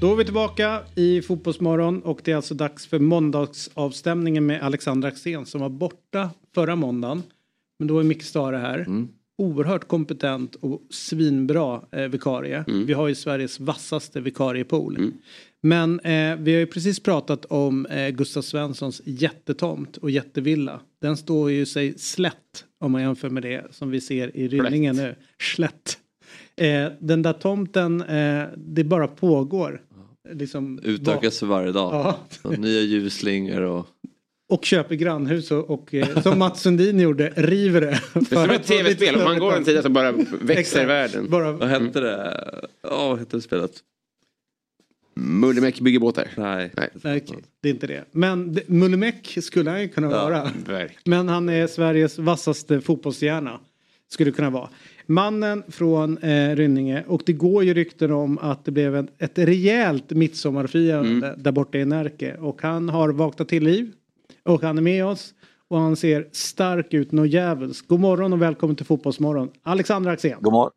Då 0.00 0.12
är 0.12 0.16
vi 0.16 0.24
tillbaka 0.24 0.80
i 0.94 1.22
Fotbollsmorgon 1.22 2.02
och 2.02 2.20
det 2.24 2.32
är 2.32 2.36
alltså 2.36 2.54
dags 2.54 2.86
för 2.86 2.98
måndagsavstämningen 2.98 4.46
med 4.46 4.62
Alexander 4.62 5.08
Axén 5.08 5.46
som 5.46 5.60
var 5.60 5.68
borta 5.68 6.30
förra 6.54 6.76
måndagen. 6.76 7.22
Men 7.78 7.88
då 7.88 7.98
är 7.98 8.04
Micke 8.04 8.22
Stare 8.22 8.56
här. 8.56 8.86
Oerhört 9.38 9.88
kompetent 9.88 10.54
och 10.54 10.82
svinbra 10.90 11.80
eh, 11.92 12.02
vikarie. 12.02 12.64
Vi 12.66 12.92
har 12.92 13.08
ju 13.08 13.14
Sveriges 13.14 13.60
vassaste 13.60 14.20
vikariepool. 14.20 15.12
Men 15.62 16.00
eh, 16.00 16.36
vi 16.36 16.52
har 16.52 16.60
ju 16.60 16.66
precis 16.66 17.00
pratat 17.00 17.44
om 17.44 17.86
eh, 17.86 18.08
Gustav 18.08 18.42
Svenssons 18.42 19.02
jättetomt 19.04 19.96
och 19.96 20.10
jättevilla. 20.10 20.80
Den 21.00 21.16
står 21.16 21.50
ju 21.50 21.66
sig 21.66 21.98
slätt 21.98 22.64
om 22.84 22.92
man 22.92 23.02
jämför 23.02 23.30
med 23.30 23.42
det 23.42 23.64
som 23.70 23.90
vi 23.90 24.00
ser 24.00 24.36
i 24.36 24.48
Rynningen 24.48 24.96
nu. 24.96 25.14
Slätt. 25.42 25.98
Eh, 26.56 26.86
den 27.00 27.22
där 27.22 27.32
tomten, 27.32 28.00
eh, 28.02 28.44
det 28.56 28.84
bara 28.84 29.08
pågår. 29.08 29.82
Liksom, 30.32 30.80
Utökas 30.82 31.38
för 31.38 31.46
varje 31.46 31.72
dag. 31.72 31.94
Ja. 31.94 32.18
Så 32.42 32.50
nya 32.50 32.80
ljusslingor 32.80 33.60
och... 33.60 33.86
och 34.52 34.64
köper 34.64 34.94
grannhus 34.94 35.50
och, 35.50 35.70
och 35.70 35.94
eh, 35.94 36.22
som 36.22 36.38
Mats 36.38 36.60
Sundin 36.60 37.00
gjorde, 37.00 37.32
river 37.36 37.80
det. 37.80 38.00
Det 38.14 38.32
är 38.32 38.42
som 38.46 38.50
ett 38.50 38.66
tv-spel, 38.66 39.16
om 39.16 39.24
man 39.24 39.38
går 39.38 39.56
en 39.56 39.64
tid 39.64 39.82
så 39.82 39.88
bara 39.88 40.12
växer 40.40 40.86
världen. 40.86 41.30
Bara, 41.30 41.52
Vad 41.52 41.68
hette 41.68 42.00
det? 42.00 42.40
Ja, 42.82 43.08
vad 43.08 43.18
hette 43.18 43.36
det 43.36 43.40
spelet? 43.42 43.72
Mullemäck 45.14 45.80
bygger 45.80 46.00
båtar. 46.00 46.28
Nej. 46.36 46.70
Nej. 46.76 46.90
okej, 46.94 47.42
det 47.60 47.68
är 47.68 47.72
inte 47.72 47.86
det. 47.86 48.04
Men 48.12 48.58
Mullemäck 48.66 49.38
skulle 49.42 49.70
han 49.70 49.80
ju 49.82 49.88
kunna 49.88 50.08
vara. 50.08 50.42
Verkligen. 50.66 50.88
Men 51.04 51.28
han 51.28 51.48
är 51.48 51.66
Sveriges 51.66 52.18
vassaste 52.18 52.80
fotbollshjärna. 52.80 53.60
Skulle 54.08 54.30
kunna 54.30 54.50
vara. 54.50 54.68
Mannen 55.06 55.62
från 55.68 56.18
eh, 56.18 56.56
Rynninge 56.56 57.04
och 57.06 57.22
det 57.26 57.32
går 57.32 57.64
ju 57.64 57.74
rykten 57.74 58.12
om 58.12 58.38
att 58.38 58.64
det 58.64 58.70
blev 58.70 58.96
en, 58.96 59.08
ett 59.18 59.38
rejält 59.38 60.10
midsommarfirande 60.10 61.34
där 61.38 61.52
borta 61.52 61.78
i 61.78 61.84
Närke. 61.84 62.36
Och 62.36 62.62
han 62.62 62.88
har 62.88 63.08
vaknat 63.08 63.48
till 63.48 63.64
liv. 63.64 63.92
Och 64.42 64.62
han 64.62 64.78
är 64.78 64.82
med 64.82 65.06
oss. 65.06 65.34
Och 65.68 65.78
han 65.78 65.96
ser 65.96 66.28
stark 66.32 66.94
ut 66.94 67.12
något 67.12 67.28
djävulskt. 67.30 67.88
God 67.88 68.00
morgon 68.00 68.32
och 68.32 68.42
välkommen 68.42 68.76
till 68.76 68.86
Fotbollsmorgon. 68.86 69.50
Alexander 69.62 70.10
Axén. 70.10 70.38
God, 70.40 70.52
mor- 70.52 70.70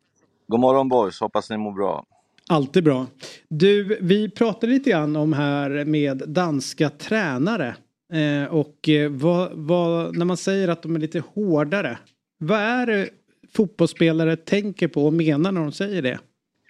God 0.48 0.60
morgon 0.60 0.88
boys, 0.88 1.20
hoppas 1.20 1.50
ni 1.50 1.56
mår 1.56 1.72
bra. 1.72 2.04
Alltid 2.50 2.84
bra. 2.84 3.06
Du, 3.48 3.98
vi 4.00 4.30
pratade 4.30 4.72
lite 4.72 4.90
grann 4.90 5.16
om 5.16 5.32
här 5.32 5.84
med 5.84 6.22
danska 6.26 6.90
tränare. 6.90 7.76
Eh, 8.12 8.54
och 8.54 8.88
eh, 8.88 9.10
vad, 9.10 9.50
vad, 9.52 10.16
när 10.16 10.24
man 10.24 10.36
säger 10.36 10.68
att 10.68 10.82
de 10.82 10.96
är 10.96 11.00
lite 11.00 11.22
hårdare. 11.34 11.98
Vad 12.38 12.58
är 12.58 12.86
det 12.86 13.08
fotbollsspelare 13.54 14.36
tänker 14.36 14.88
på 14.88 15.06
och 15.06 15.12
menar 15.12 15.52
när 15.52 15.60
de 15.60 15.72
säger 15.72 16.02
det? 16.02 16.18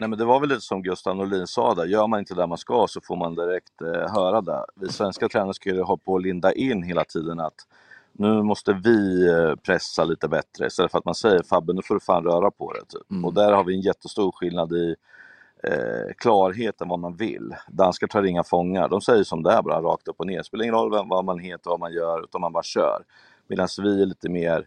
Nej 0.01 0.09
men 0.09 0.19
det 0.19 0.25
var 0.25 0.41
väl 0.41 0.49
lite 0.49 0.61
som 0.61 0.83
Gustav 0.83 1.17
Norlin 1.17 1.47
sa 1.47 1.75
där, 1.75 1.87
gör 1.87 2.07
man 2.07 2.19
inte 2.19 2.35
det 2.35 2.47
man 2.47 2.59
ska 2.59 2.87
så 2.88 3.01
får 3.01 3.17
man 3.17 3.35
direkt 3.35 3.83
eh, 3.83 4.12
höra 4.14 4.41
det. 4.41 4.64
Vi 4.81 4.88
svenska 4.88 5.29
tränare 5.29 5.55
ska 5.55 5.71
ju 5.71 5.83
ha 5.83 5.97
på 5.97 6.12
och 6.12 6.21
linda 6.21 6.53
in 6.53 6.83
hela 6.83 7.05
tiden 7.05 7.41
att 7.41 7.55
nu 8.12 8.43
måste 8.43 8.73
vi 8.73 9.29
eh, 9.29 9.55
pressa 9.55 10.05
lite 10.05 10.29
bättre 10.29 10.67
istället 10.67 10.91
för 10.91 10.99
att 10.99 11.05
man 11.05 11.14
säger 11.14 11.43
Fabbe 11.43 11.73
nu 11.73 11.83
får 11.83 11.95
du 11.95 12.01
fan 12.01 12.25
röra 12.25 12.51
på 12.51 12.73
det. 12.73 12.81
Typ. 12.81 13.25
Och 13.25 13.35
där 13.35 13.53
har 13.53 13.64
vi 13.64 13.75
en 13.75 13.81
jättestor 13.81 14.33
skillnad 14.33 14.73
i 14.73 14.97
eh, 15.64 16.14
klarheten 16.16 16.88
vad 16.88 16.99
man 16.99 17.16
vill. 17.16 17.55
Danskar 17.68 18.07
tar 18.07 18.23
inga 18.23 18.44
fångar, 18.44 18.88
de 18.88 19.01
säger 19.01 19.25
som 19.25 19.42
det 19.42 19.53
är 19.53 19.62
bara 19.62 19.83
rakt 19.83 20.09
upp 20.09 20.21
och 20.21 20.27
ner. 20.27 20.38
Det 20.38 20.44
spelar 20.44 20.64
ingen 20.64 20.75
roll 20.75 20.90
vem, 20.90 21.09
vad 21.09 21.25
man 21.25 21.38
heter, 21.38 21.71
vad 21.71 21.81
man 21.81 21.92
gör, 21.92 22.25
utan 22.25 22.40
man 22.40 22.53
bara 22.53 22.62
kör. 22.62 23.03
Medan 23.49 23.68
vi 23.83 24.03
är 24.03 24.07
lite 24.07 24.29
mer 24.29 24.66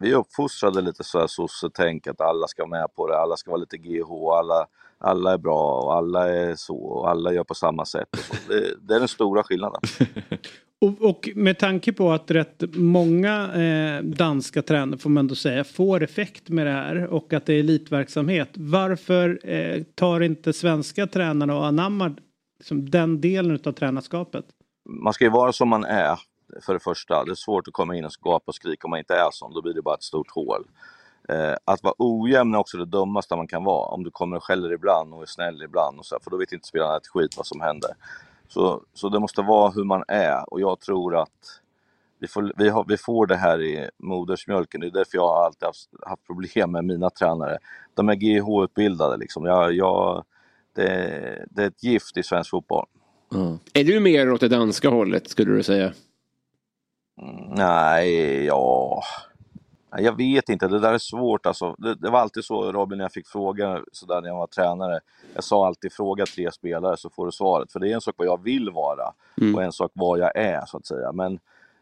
vi 0.00 0.12
är 0.12 0.16
uppfostrade 0.16 0.80
lite 0.80 1.04
så 1.04 1.18
här 1.18 1.26
sossetänk 1.26 2.06
att 2.06 2.20
alla 2.20 2.46
ska 2.46 2.62
vara 2.62 2.80
med 2.80 2.94
på 2.94 3.06
det, 3.06 3.18
alla 3.18 3.36
ska 3.36 3.50
vara 3.50 3.60
lite 3.60 3.76
GH, 3.76 4.12
alla, 4.32 4.66
alla 4.98 5.32
är 5.32 5.38
bra 5.38 5.80
och 5.80 5.94
alla 5.94 6.28
är 6.28 6.54
så 6.54 6.76
och 6.76 7.10
alla 7.10 7.32
gör 7.32 7.44
på 7.44 7.54
samma 7.54 7.84
sätt. 7.84 8.08
Det, 8.48 8.74
det 8.80 8.94
är 8.94 8.98
den 8.98 9.08
stora 9.08 9.42
skillnaden. 9.42 9.80
Och, 10.80 11.02
och 11.02 11.28
med 11.34 11.58
tanke 11.58 11.92
på 11.92 12.12
att 12.12 12.30
rätt 12.30 12.62
många 12.74 13.52
eh, 13.54 14.02
danska 14.02 14.62
tränare 14.62 14.98
får 14.98 15.10
man 15.10 15.20
ändå 15.20 15.34
säga 15.34 15.64
får 15.64 16.02
effekt 16.02 16.48
med 16.48 16.66
det 16.66 16.72
här 16.72 17.06
och 17.06 17.32
att 17.32 17.46
det 17.46 17.54
är 17.54 17.60
elitverksamhet. 17.60 18.48
Varför 18.54 19.50
eh, 19.50 19.82
tar 19.82 20.20
inte 20.20 20.52
svenska 20.52 21.06
tränare 21.06 21.54
och 21.54 21.66
anammar 21.66 22.14
liksom, 22.58 22.90
den 22.90 23.20
delen 23.20 23.58
av 23.64 23.72
tränarskapet? 23.72 24.44
Man 24.88 25.12
ska 25.12 25.24
ju 25.24 25.30
vara 25.30 25.52
som 25.52 25.68
man 25.68 25.84
är, 25.84 26.18
för 26.66 26.74
det 26.74 26.80
första. 26.80 27.24
Det 27.24 27.30
är 27.30 27.34
svårt 27.34 27.68
att 27.68 27.74
komma 27.74 27.96
in 27.96 28.04
och 28.04 28.12
gapa 28.20 28.44
och 28.46 28.54
skrika 28.54 28.86
om 28.86 28.90
man 28.90 28.98
inte 28.98 29.14
är 29.14 29.30
som. 29.32 29.54
då 29.54 29.62
blir 29.62 29.74
det 29.74 29.82
bara 29.82 29.94
ett 29.94 30.02
stort 30.02 30.30
hål. 30.30 30.64
Eh, 31.28 31.54
att 31.64 31.82
vara 31.82 31.94
ojämn 31.98 32.54
är 32.54 32.58
också 32.58 32.78
det 32.78 32.86
dummaste 32.86 33.36
man 33.36 33.46
kan 33.46 33.64
vara. 33.64 33.86
Om 33.86 34.04
du 34.04 34.10
kommer 34.10 34.36
och 34.36 34.44
skäller 34.44 34.72
ibland 34.72 35.14
och 35.14 35.22
är 35.22 35.26
snäll 35.26 35.62
ibland, 35.62 35.98
och 35.98 36.06
så, 36.06 36.14
här, 36.14 36.20
för 36.20 36.30
då 36.30 36.36
vet 36.36 36.52
inte 36.52 36.68
spelarna 36.68 36.96
ett 36.96 37.06
skit 37.06 37.36
vad 37.36 37.46
som 37.46 37.60
händer. 37.60 37.90
Så, 38.50 38.82
så 38.94 39.08
det 39.08 39.20
måste 39.20 39.42
vara 39.42 39.70
hur 39.70 39.84
man 39.84 40.04
är 40.08 40.52
och 40.52 40.60
jag 40.60 40.80
tror 40.80 41.16
att 41.16 41.60
vi 42.18 42.28
får, 42.28 42.52
vi, 42.56 42.68
har, 42.68 42.84
vi 42.88 42.96
får 42.96 43.26
det 43.26 43.36
här 43.36 43.62
i 43.62 43.90
modersmjölken. 43.98 44.80
Det 44.80 44.86
är 44.86 44.90
därför 44.90 45.18
jag 45.18 45.28
har 45.28 45.44
alltid 45.44 45.66
haft, 45.66 45.88
haft 46.06 46.26
problem 46.26 46.72
med 46.72 46.84
mina 46.84 47.10
tränare. 47.10 47.58
De 47.94 48.08
är 48.08 48.14
GH-utbildade 48.14 49.16
liksom. 49.16 49.44
Jag, 49.44 49.72
jag, 49.72 50.24
det, 50.74 51.46
det 51.50 51.62
är 51.62 51.66
ett 51.66 51.82
gift 51.82 52.16
i 52.16 52.22
svensk 52.22 52.50
fotboll. 52.50 52.86
Är 53.72 53.84
du 53.84 54.00
mer 54.00 54.32
åt 54.32 54.40
det 54.40 54.48
danska 54.48 54.88
hållet 54.88 55.28
skulle 55.28 55.52
du 55.52 55.62
säga? 55.62 55.92
Mm, 57.22 57.54
Nej, 57.56 58.44
ja... 58.44 59.02
Jag 59.98 60.16
vet 60.16 60.48
inte, 60.48 60.68
det 60.68 60.78
där 60.78 60.94
är 60.94 60.98
svårt 60.98 61.46
alltså. 61.46 61.74
Det, 61.78 61.94
det 61.94 62.10
var 62.10 62.18
alltid 62.18 62.44
så 62.44 62.72
Robin 62.72 62.98
när 62.98 63.04
jag 63.04 63.12
fick 63.12 63.26
fråga 63.28 63.80
sådär 63.92 64.20
när 64.20 64.28
jag 64.28 64.36
var 64.36 64.46
tränare. 64.46 65.00
Jag 65.34 65.44
sa 65.44 65.66
alltid 65.66 65.92
fråga 65.92 66.26
tre 66.26 66.52
spelare 66.52 66.96
så 66.96 67.10
får 67.10 67.26
du 67.26 67.32
svaret. 67.32 67.72
För 67.72 67.80
det 67.80 67.90
är 67.90 67.94
en 67.94 68.00
sak 68.00 68.14
vad 68.18 68.26
jag 68.26 68.42
vill 68.42 68.70
vara 68.70 69.12
och 69.54 69.62
en 69.62 69.72
sak 69.72 69.90
vad 69.94 70.18
jag 70.18 70.36
är 70.36 70.66
så 70.66 70.76
att 70.76 70.86
säga. 70.86 71.12
Men 71.12 71.38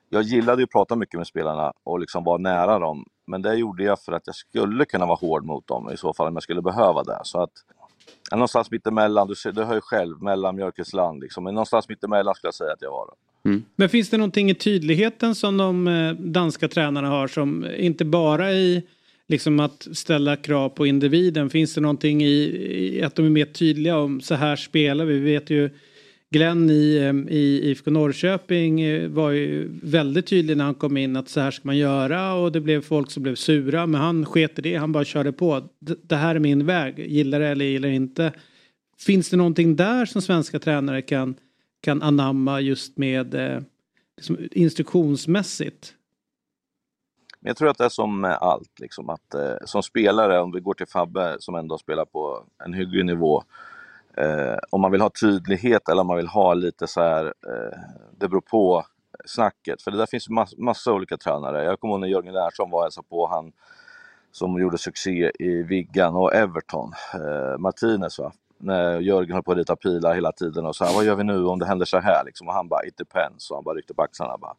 jag 0.09 0.23
gillade 0.23 0.63
ju 0.63 0.65
att 0.65 0.71
prata 0.71 0.97
mycket 0.97 1.19
med 1.19 1.27
spelarna 1.27 1.73
och 1.85 2.01
liksom 2.01 2.25
vara 2.25 2.39
nära 2.39 2.79
dem. 2.79 3.05
Men 3.27 3.43
det 3.43 3.55
gjorde 3.55 3.85
jag 3.85 4.01
för 4.01 4.13
att 4.13 4.27
jag 4.27 4.35
skulle 4.37 4.85
kunna 4.85 5.07
vara 5.07 5.17
hård 5.17 5.45
mot 5.45 5.67
dem 5.67 5.91
i 5.91 5.97
så 5.97 6.13
fall 6.13 6.29
om 6.29 6.35
jag 6.35 6.43
skulle 6.43 6.63
behöva 6.63 7.03
det. 7.03 7.21
Så 7.23 7.41
att 7.43 7.53
ja, 8.31 8.37
någonstans 8.37 8.71
mittemellan, 8.71 9.29
du, 9.29 9.35
ser, 9.35 9.53
du 9.53 9.65
hör 9.65 9.75
ju 9.75 9.81
själv, 9.81 10.23
mellan 10.23 10.57
mjölkens 10.57 10.93
land 10.93 11.21
liksom. 11.21 11.45
Men 11.45 11.55
någonstans 11.55 11.89
mittemellan 11.89 12.35
skulle 12.35 12.49
jag 12.49 12.55
säga 12.55 12.73
att 12.73 12.83
jag 12.83 12.91
var. 12.91 13.09
Men 13.77 13.89
finns 13.89 14.11
det 14.11 14.17
någonting 14.17 14.51
i 14.51 14.55
tydligheten 14.55 15.35
som 15.35 15.57
de 15.57 15.89
eh, 15.89 16.13
danska 16.13 16.69
tränarna 16.69 17.09
har 17.09 17.29
som 17.29 17.67
inte 17.77 18.05
bara 18.05 18.53
i 18.53 18.83
liksom 19.29 19.61
att 19.61 19.89
ställa 19.93 20.37
krav 20.37 20.69
på 20.69 20.87
individen. 20.87 21.51
Finns 21.51 21.75
det 21.75 21.81
någonting 21.81 22.23
i, 22.23 22.97
i 22.99 23.03
att 23.03 23.15
de 23.15 23.27
är 23.27 23.31
mer 23.31 23.45
tydliga 23.45 23.99
om 23.99 24.21
så 24.21 24.35
här 24.35 24.57
spelar 24.57 25.05
vi? 25.05 25.19
Vi 25.19 25.33
vet 25.33 25.51
ju 25.51 25.71
Glenn 26.31 26.71
i, 26.71 27.25
i 27.29 27.71
IFK 27.71 27.91
Norrköping 27.91 28.81
eh, 28.81 29.09
var 29.09 29.31
ju 29.31 29.81
väldigt 29.83 30.27
tydlig 30.27 30.57
när 30.57 30.65
han 30.65 30.75
kom 30.75 30.97
in 30.97 31.17
att 31.17 31.29
så 31.29 31.41
här 31.41 31.51
ska 31.51 31.63
man 31.65 31.77
göra 31.77 32.35
och 32.35 32.53
det 32.53 32.61
blev 32.61 32.83
folk 32.83 33.11
som 33.11 33.23
blev 33.23 33.35
sura 33.35 33.87
men 33.87 34.01
han 34.01 34.27
sket 34.27 34.59
i 34.59 34.63
det, 34.63 34.77
han 34.77 34.93
bara 34.93 35.05
körde 35.05 35.33
på. 35.33 35.69
Det 35.79 36.17
här 36.17 36.35
är 36.35 36.39
min 36.39 36.67
väg, 36.67 36.99
gillar 36.99 37.41
det 37.41 37.49
eller 37.49 37.65
gillar 37.65 37.89
det 37.89 37.95
inte. 37.95 38.33
Finns 38.99 39.31
det 39.31 39.37
någonting 39.37 39.77
där 39.77 40.07
som 40.07 40.23
svenska 40.23 40.59
tränare 40.59 41.03
kan, 41.03 41.35
kan 41.81 42.03
anamma 42.03 42.61
just 42.61 42.99
med 42.99 43.35
eh, 43.35 43.63
liksom 44.17 44.39
instruktionsmässigt? 44.53 45.95
Men 47.41 47.51
jag 47.51 47.57
tror 47.57 47.69
att 47.69 47.79
det 47.79 47.85
är 47.85 47.89
som 47.89 48.21
med 48.21 48.39
allt, 48.41 48.81
liksom, 48.81 49.11
att 49.11 49.35
eh, 49.35 49.55
som 49.65 49.83
spelare, 49.83 50.41
om 50.41 50.53
vi 50.53 50.61
går 50.61 50.75
till 50.75 50.87
Fabbe 50.87 51.37
som 51.41 51.55
ändå 51.55 51.79
spelar 51.79 52.05
på 52.05 52.45
en 52.65 52.75
hygglig 52.75 53.05
nivå, 53.05 53.45
eh, 54.17 54.57
om 54.71 54.81
man 54.81 54.93
vill 54.93 55.01
ha 55.01 55.11
tydlighet 55.21 55.89
eller 55.89 56.01
om 56.01 56.07
man 56.07 56.17
vill 56.17 56.29
ha 56.29 56.55
lite 56.55 56.87
så 56.87 57.01
här, 57.01 57.25
eh, 57.25 57.79
det 58.19 58.29
beror 58.29 58.41
på 58.41 58.85
snacket. 59.25 59.83
För 59.83 59.91
det 59.91 59.97
där 59.97 60.07
finns 60.07 60.29
mass, 60.29 60.57
massa 60.57 60.93
olika 60.93 61.17
tränare. 61.17 61.65
Jag 61.65 61.81
kommer 61.81 61.95
ihåg 61.95 62.01
när 62.01 62.09
Jörgen 62.09 62.35
Larsson 62.35 62.71
var 62.71 62.79
och 62.79 62.85
hälsade 62.85 63.07
på 63.09 63.27
han 63.27 63.53
som 64.33 64.61
gjorde 64.61 64.79
succé 64.79 65.33
i 65.39 65.63
Viggan 65.63 66.15
och 66.15 66.35
Everton, 66.35 66.93
eh, 67.15 67.59
Martinez 67.59 68.19
va. 68.19 68.33
När 68.59 69.01
Jörgen 69.01 69.33
höll 69.33 69.43
på 69.43 69.53
att 69.53 69.59
rita 69.59 69.77
pilar 69.77 70.15
hela 70.15 70.33
tiden 70.33 70.67
och 70.67 70.77
sa 70.77 70.91
vad 70.95 71.05
gör 71.05 71.15
vi 71.15 71.25
nu 71.25 71.47
om 71.47 71.59
det 71.59 71.67
händer 71.67 71.87
så 71.87 71.99
här 71.99 72.25
liksom? 72.25 72.49
Och 72.49 72.55
han 72.55 72.69
bara 72.69 72.85
it 72.85 72.97
depends 72.97 73.51
och 73.51 73.57
han 73.57 73.65
bara 73.65 73.75
ryckte 73.75 73.95
på 73.95 74.03
axlarna 74.03 74.37
bara. 74.39 74.55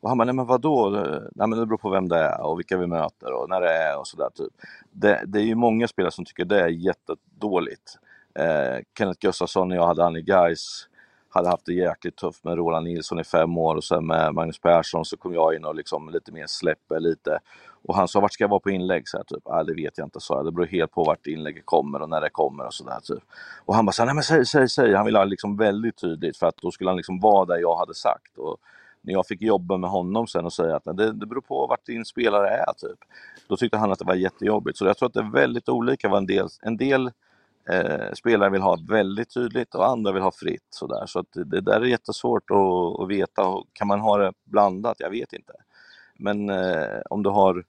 Och 0.00 0.08
han 0.08 0.18
bara, 0.18 0.24
nej 0.24 0.34
men 0.34 0.46
vadå? 0.46 0.90
Nej 1.34 1.48
men 1.48 1.58
det 1.58 1.66
beror 1.66 1.78
på 1.78 1.90
vem 1.90 2.08
det 2.08 2.18
är 2.18 2.42
och 2.42 2.58
vilka 2.58 2.76
vi 2.76 2.86
möter 2.86 3.32
och 3.32 3.48
när 3.48 3.60
det 3.60 3.72
är 3.72 3.98
och 3.98 4.06
sådär 4.06 4.28
typ. 4.34 4.52
Det, 4.90 5.22
det 5.26 5.38
är 5.38 5.44
ju 5.44 5.54
många 5.54 5.88
spelare 5.88 6.12
som 6.12 6.24
tycker 6.24 6.44
det 6.44 6.60
är 6.60 6.68
jättedåligt. 6.68 7.98
Eh, 8.34 8.80
Kenneth 8.98 9.18
Gustafsson 9.20 9.70
och 9.70 9.76
jag 9.76 9.86
hade 9.86 10.02
han 10.02 10.16
i 10.16 10.22
Gais 10.22 10.88
hade 11.34 11.48
haft 11.48 11.66
det 11.66 11.72
jäkligt 11.72 12.16
tufft 12.16 12.44
med 12.44 12.56
Roland 12.56 12.84
Nilsson 12.84 13.20
i 13.20 13.24
fem 13.24 13.58
år 13.58 13.76
och 13.76 13.84
sen 13.84 14.06
med 14.06 14.34
Magnus 14.34 14.60
Persson 14.60 15.04
så 15.04 15.16
kom 15.16 15.34
jag 15.34 15.54
in 15.54 15.64
och 15.64 15.74
liksom 15.74 16.10
lite 16.10 16.32
mer 16.32 16.46
släpper 16.46 17.00
lite. 17.00 17.38
Och 17.84 17.96
han 17.96 18.08
sa, 18.08 18.20
vart 18.20 18.32
ska 18.32 18.44
jag 18.44 18.48
vara 18.48 18.60
på 18.60 18.70
inlägg? 18.70 19.08
Så 19.08 19.16
här, 19.16 19.24
typ, 19.24 19.42
ah, 19.44 19.62
det 19.62 19.74
vet 19.74 19.98
jag 19.98 20.06
inte, 20.06 20.20
så 20.20 20.34
jag. 20.34 20.44
Det 20.44 20.52
beror 20.52 20.66
helt 20.66 20.90
på 20.90 21.04
vart 21.04 21.26
inlägget 21.26 21.66
kommer 21.66 22.02
och 22.02 22.08
när 22.08 22.20
det 22.20 22.30
kommer 22.30 22.66
och 22.66 22.74
sådär. 22.74 23.00
Typ. 23.02 23.22
Och 23.64 23.74
han 23.74 23.86
bara, 23.86 24.04
nej 24.04 24.14
men 24.14 24.24
säg, 24.24 24.46
säg, 24.46 24.68
säg. 24.68 24.94
Han 24.94 25.06
ville 25.06 25.18
ha 25.18 25.24
liksom 25.24 25.56
väldigt 25.56 25.96
tydligt 25.96 26.36
för 26.36 26.46
att 26.46 26.56
då 26.56 26.70
skulle 26.70 26.90
han 26.90 26.96
liksom 26.96 27.20
vara 27.20 27.44
där 27.44 27.56
jag 27.56 27.76
hade 27.76 27.94
sagt. 27.94 28.38
Och 28.38 28.56
när 29.00 29.12
jag 29.12 29.26
fick 29.26 29.42
jobba 29.42 29.76
med 29.76 29.90
honom 29.90 30.26
sen 30.26 30.44
och 30.44 30.52
säga 30.52 30.76
att 30.76 30.84
det, 30.84 31.12
det 31.12 31.26
beror 31.26 31.40
på 31.40 31.66
vart 31.66 31.86
din 31.86 32.04
spelare 32.04 32.48
är, 32.48 32.72
typ. 32.76 32.98
Då 33.48 33.56
tyckte 33.56 33.78
han 33.78 33.92
att 33.92 33.98
det 33.98 34.04
var 34.04 34.14
jättejobbigt. 34.14 34.78
Så 34.78 34.86
jag 34.86 34.96
tror 34.96 35.06
att 35.06 35.14
det 35.14 35.20
är 35.20 35.32
väldigt 35.32 35.68
olika 35.68 36.08
vad 36.08 36.18
en 36.18 36.26
del, 36.26 36.48
en 36.62 36.76
del 36.76 37.10
eh, 37.68 38.12
spelare 38.12 38.50
vill 38.50 38.62
ha 38.62 38.78
väldigt 38.88 39.34
tydligt 39.34 39.74
och 39.74 39.88
andra 39.88 40.12
vill 40.12 40.22
ha 40.22 40.32
fritt. 40.32 40.66
Så, 40.70 40.86
där. 40.86 41.06
så 41.06 41.18
att 41.18 41.32
det, 41.32 41.44
det 41.44 41.60
där 41.60 41.80
är 41.80 41.84
jättesvårt 41.84 42.50
att, 42.50 43.00
att 43.00 43.08
veta. 43.08 43.42
Kan 43.72 43.88
man 43.88 44.00
ha 44.00 44.18
det 44.18 44.32
blandat? 44.44 44.96
Jag 44.98 45.10
vet 45.10 45.32
inte. 45.32 45.52
Men 46.18 46.50
eh, 46.50 47.00
om 47.10 47.22
du 47.22 47.30
har 47.30 47.64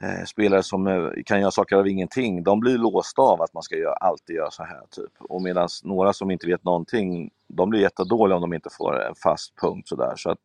eh, 0.00 0.24
spelare 0.24 0.62
som 0.62 0.86
eh, 0.86 1.08
kan 1.26 1.40
göra 1.40 1.50
saker 1.50 1.76
av 1.76 1.88
ingenting, 1.88 2.42
de 2.42 2.60
blir 2.60 2.78
låsta 2.78 3.22
av 3.22 3.42
att 3.42 3.54
man 3.54 3.62
ska 3.62 3.76
göra, 3.76 3.94
alltid 3.94 4.36
göra 4.36 4.50
så 4.50 4.62
här. 4.62 4.82
Typ. 4.90 5.12
Och 5.18 5.42
medan 5.42 5.68
några 5.82 6.12
som 6.12 6.30
inte 6.30 6.46
vet 6.46 6.64
någonting, 6.64 7.30
de 7.48 7.70
blir 7.70 7.80
jättedåliga 7.80 8.36
om 8.36 8.42
de 8.42 8.52
inte 8.54 8.70
får 8.72 9.02
en 9.02 9.14
fast 9.14 9.56
punkt. 9.60 9.88
Så, 9.88 9.96
där. 9.96 10.12
så 10.16 10.30
att 10.30 10.42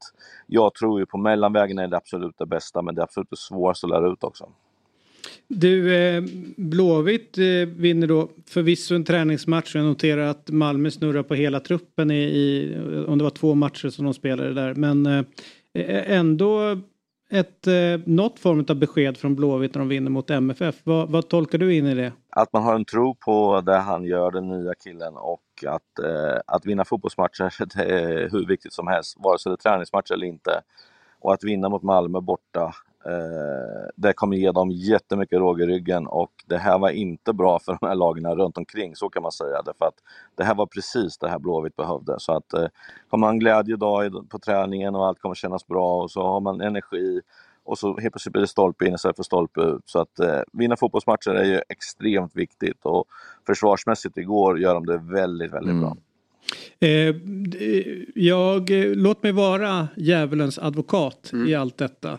jag 0.47 0.73
tror 0.73 0.99
ju 0.99 1.05
på 1.05 1.17
mellanvägen 1.17 1.79
är 1.79 1.87
det 1.87 1.97
absolut 1.97 2.37
det 2.37 2.45
bästa, 2.45 2.81
men 2.81 2.95
det 2.95 3.01
är 3.01 3.03
absolut 3.03 3.29
det 3.29 3.37
svåraste 3.37 3.85
att 3.85 3.91
lära 3.91 4.07
ut 4.07 4.23
också. 4.23 4.49
Du, 5.47 5.95
eh, 5.95 6.23
Blåvitt 6.57 7.38
eh, 7.38 7.43
vinner 7.75 8.07
då 8.07 8.30
förvisso 8.45 8.95
en 8.95 9.03
träningsmatch. 9.03 9.75
Jag 9.75 9.86
noterar 9.86 10.28
att 10.28 10.49
Malmö 10.49 10.91
snurrar 10.91 11.23
på 11.23 11.36
hela 11.36 11.59
truppen 11.59 12.11
i, 12.11 12.23
i 12.23 12.75
om 13.07 13.17
det 13.17 13.23
var 13.23 13.32
två 13.32 13.55
matcher 13.55 13.89
som 13.89 14.05
de 14.05 14.13
spelade 14.13 14.53
där. 14.53 14.73
Men 14.73 15.05
eh, 15.05 15.23
ändå 16.17 16.78
ett, 17.30 17.67
eh, 17.67 17.99
något 18.05 18.39
form 18.39 18.65
av 18.69 18.75
besked 18.75 19.17
från 19.17 19.36
Blåvitt 19.36 19.75
när 19.75 19.80
de 19.80 19.88
vinner 19.88 20.09
mot 20.11 20.30
MFF. 20.30 20.75
Vad, 20.84 21.09
vad, 21.09 21.30
tolkar 21.30 21.57
du 21.57 21.75
in 21.75 21.86
i 21.86 21.95
det? 21.95 22.13
Att 22.30 22.53
man 22.53 22.63
har 22.63 22.75
en 22.75 22.86
tro 22.86 23.15
på 23.15 23.61
det 23.61 23.78
han 23.78 24.03
gör, 24.03 24.32
den 24.32 24.47
nya 24.47 24.73
killen 24.73 25.13
och 25.15 25.43
att, 25.67 25.99
eh, 25.99 26.39
att 26.47 26.65
vinna 26.65 26.86
fotbollsmatcher 26.86 27.65
det 27.75 27.84
är 27.84 28.30
hur 28.30 28.47
viktigt 28.47 28.73
som 28.73 28.88
helst, 28.88 29.17
vare 29.19 29.39
sig 29.39 29.49
det 29.49 29.53
är 29.53 29.69
träningsmatch 29.69 30.11
eller 30.11 30.28
inte. 30.28 30.61
Och 31.19 31.34
att 31.34 31.43
vinna 31.43 31.69
mot 31.69 31.84
Malmö 31.84 32.21
borta 32.21 32.73
det 33.95 34.13
kommer 34.13 34.37
ge 34.37 34.51
dem 34.51 34.71
jättemycket 34.71 35.39
råg 35.39 35.61
i 35.61 35.65
ryggen 35.65 36.07
och 36.07 36.31
det 36.45 36.57
här 36.57 36.79
var 36.79 36.89
inte 36.89 37.33
bra 37.33 37.59
för 37.59 37.77
de 37.81 37.87
här 37.87 37.95
lagen 37.95 38.35
runt 38.35 38.57
omkring, 38.57 38.95
så 38.95 39.09
kan 39.09 39.23
man 39.23 39.31
säga. 39.31 39.61
Därför 39.65 39.85
att 39.85 39.95
det 40.35 40.43
här 40.43 40.55
var 40.55 40.65
precis 40.65 41.17
det 41.17 41.29
här 41.29 41.39
Blåvitt 41.39 41.75
behövde. 41.75 42.15
Så 42.19 42.31
att 42.31 42.53
eh, 42.53 42.67
har 43.07 43.17
man 43.17 43.29
en 43.29 43.39
glädjedag 43.39 44.29
på 44.29 44.39
träningen 44.39 44.95
och 44.95 45.07
allt 45.07 45.19
kommer 45.19 45.35
kännas 45.35 45.67
bra 45.67 46.01
och 46.01 46.11
så 46.11 46.23
har 46.23 46.39
man 46.39 46.61
energi 46.61 47.21
och 47.63 47.77
så 47.77 47.87
helt 47.87 48.13
plötsligt 48.13 48.33
blir 48.33 48.41
det 48.41 48.47
stolpe 48.47 48.85
in 48.85 48.93
istället 48.93 49.15
för 49.15 49.23
stolpe 49.23 49.61
ut. 49.61 49.81
Så 49.85 49.99
att 49.99 50.19
eh, 50.19 50.39
vinna 50.53 50.75
fotbollsmatcher 50.75 51.31
är 51.31 51.45
ju 51.45 51.61
extremt 51.69 52.35
viktigt 52.35 52.85
och 52.85 53.05
försvarsmässigt 53.47 54.17
igår 54.17 54.59
gör 54.59 54.73
de 54.73 54.85
det 54.85 54.97
väldigt, 54.97 55.53
väldigt 55.53 55.71
mm. 55.71 55.81
bra. 55.81 55.97
Eh, 56.79 57.15
jag, 58.15 58.69
låt 58.95 59.23
mig 59.23 59.31
vara 59.31 59.87
djävulens 59.97 60.59
advokat 60.59 61.29
mm. 61.33 61.47
i 61.47 61.55
allt 61.55 61.77
detta. 61.77 62.17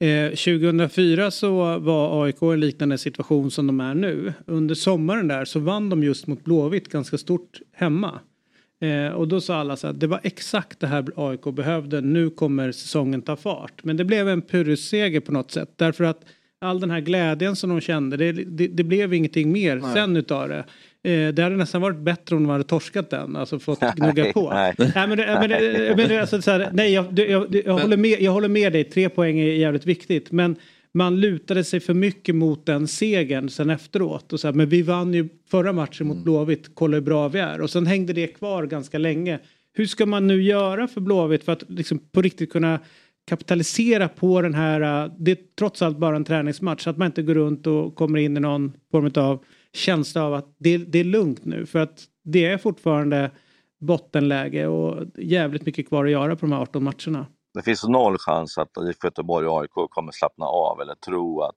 Eh, 0.00 0.28
2004 0.28 1.30
så 1.30 1.78
var 1.78 2.24
AIK 2.24 2.42
i 2.42 2.46
en 2.46 2.60
liknande 2.60 2.98
situation 2.98 3.50
som 3.50 3.66
de 3.66 3.80
är 3.80 3.94
nu. 3.94 4.32
Under 4.46 4.74
sommaren 4.74 5.28
där 5.28 5.44
så 5.44 5.60
vann 5.60 5.88
de 5.88 6.02
just 6.02 6.26
mot 6.26 6.44
Blåvitt 6.44 6.88
ganska 6.88 7.18
stort 7.18 7.60
hemma. 7.72 8.20
Eh, 8.80 9.12
och 9.12 9.28
då 9.28 9.40
sa 9.40 9.56
alla 9.56 9.76
så 9.76 9.86
att 9.86 10.00
det 10.00 10.06
var 10.06 10.20
exakt 10.22 10.80
det 10.80 10.86
här 10.86 11.04
AIK 11.16 11.42
behövde. 11.42 12.00
Nu 12.00 12.30
kommer 12.30 12.72
säsongen 12.72 13.22
ta 13.22 13.36
fart. 13.36 13.84
Men 13.84 13.96
det 13.96 14.04
blev 14.04 14.28
en 14.28 14.42
pyrrusseger 14.42 15.20
på 15.20 15.32
något 15.32 15.50
sätt. 15.50 15.72
Därför 15.76 16.04
att 16.04 16.24
all 16.60 16.80
den 16.80 16.90
här 16.90 17.00
glädjen 17.00 17.56
som 17.56 17.70
de 17.70 17.80
kände, 17.80 18.16
det, 18.16 18.32
det, 18.32 18.66
det 18.66 18.84
blev 18.84 19.14
ingenting 19.14 19.52
mer 19.52 19.76
Nej. 19.76 19.94
sen 19.94 20.16
utav 20.16 20.48
det. 20.48 20.64
Eh, 21.08 21.34
det 21.34 21.42
hade 21.42 21.56
nästan 21.56 21.80
varit 21.80 21.98
bättre 21.98 22.36
om 22.36 22.42
de 22.42 22.50
hade 22.50 22.64
torskat 22.64 23.10
den, 23.10 23.36
alltså 23.36 23.58
fått 23.58 23.80
gnugga 23.96 24.32
på. 24.32 24.50
nej. 24.50 24.74
nej, 24.78 25.08
men, 25.08 25.18
men, 25.18 25.50
men, 25.96 26.20
alltså, 26.20 26.42
så 26.42 26.50
här, 26.50 26.70
nej 26.72 26.92
jag, 26.92 27.18
jag, 27.18 27.62
jag, 27.64 27.78
håller 27.78 27.96
med, 27.96 28.20
jag 28.20 28.32
håller 28.32 28.48
med 28.48 28.72
dig, 28.72 28.84
tre 28.84 29.08
poäng 29.08 29.38
är 29.38 29.46
jävligt 29.46 29.86
viktigt. 29.86 30.32
Men 30.32 30.56
man 30.94 31.20
lutade 31.20 31.64
sig 31.64 31.80
för 31.80 31.94
mycket 31.94 32.34
mot 32.34 32.66
den 32.66 32.88
segern 32.88 33.48
sen 33.48 33.70
efteråt. 33.70 34.32
Och 34.32 34.40
så 34.40 34.48
här, 34.48 34.54
men 34.54 34.68
vi 34.68 34.82
vann 34.82 35.14
ju 35.14 35.28
förra 35.50 35.72
matchen 35.72 36.06
mot 36.06 36.14
mm. 36.14 36.24
Blåvitt, 36.24 36.70
kolla 36.74 36.96
hur 36.96 37.02
bra 37.02 37.28
vi 37.28 37.38
är. 37.38 37.60
Och 37.60 37.70
sen 37.70 37.86
hängde 37.86 38.12
det 38.12 38.26
kvar 38.26 38.66
ganska 38.66 38.98
länge. 38.98 39.38
Hur 39.74 39.86
ska 39.86 40.06
man 40.06 40.26
nu 40.26 40.42
göra 40.42 40.88
för 40.88 41.00
Blåvitt 41.00 41.44
för 41.44 41.52
att 41.52 41.62
liksom 41.68 41.98
på 42.12 42.22
riktigt 42.22 42.52
kunna 42.52 42.80
kapitalisera 43.28 44.08
på 44.08 44.42
den 44.42 44.54
här, 44.54 45.04
äh, 45.04 45.12
det 45.18 45.30
är 45.30 45.38
trots 45.58 45.82
allt 45.82 45.98
bara 45.98 46.16
en 46.16 46.24
träningsmatch, 46.24 46.84
så 46.84 46.90
att 46.90 46.96
man 46.96 47.06
inte 47.06 47.22
går 47.22 47.34
runt 47.34 47.66
och 47.66 47.94
kommer 47.94 48.18
in 48.18 48.36
i 48.36 48.40
någon 48.40 48.72
form 48.90 49.10
av 49.14 49.44
känsla 49.72 50.24
av 50.24 50.34
att 50.34 50.54
det, 50.58 50.78
det 50.78 50.98
är 50.98 51.04
lugnt 51.04 51.44
nu. 51.44 51.66
För 51.66 51.78
att 51.78 52.04
det 52.24 52.46
är 52.46 52.58
fortfarande 52.58 53.30
bottenläge 53.78 54.66
och 54.66 55.04
jävligt 55.18 55.66
mycket 55.66 55.88
kvar 55.88 56.04
att 56.04 56.10
göra 56.10 56.36
på 56.36 56.46
de 56.46 56.52
här 56.52 56.60
18 56.60 56.84
matcherna. 56.84 57.26
Det 57.54 57.62
finns 57.62 57.84
noll 57.84 58.18
chans 58.18 58.58
att 58.58 58.76
IFK 58.88 59.06
Göteborg 59.06 59.46
och 59.46 59.60
AIK 59.60 59.90
kommer 59.90 60.12
slappna 60.12 60.46
av 60.46 60.80
eller 60.80 60.94
tro 60.94 61.40
att 61.40 61.54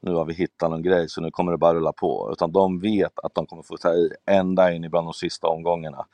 nu 0.00 0.14
har 0.14 0.24
vi 0.24 0.34
hittat 0.34 0.70
någon 0.70 0.82
grej 0.82 1.08
så 1.08 1.20
nu 1.20 1.30
kommer 1.30 1.52
det 1.52 1.58
bara 1.58 1.74
rulla 1.74 1.92
på. 1.92 2.28
Utan 2.32 2.52
de 2.52 2.80
vet 2.80 3.18
att 3.18 3.34
de 3.34 3.46
kommer 3.46 3.62
få 3.62 3.76
ta 3.76 3.94
i 3.94 4.10
ända 4.26 4.72
in 4.72 4.84
i 4.84 4.88
bland 4.88 5.06
de 5.06 5.14
sista 5.14 5.48
omgångarna. 5.48 6.06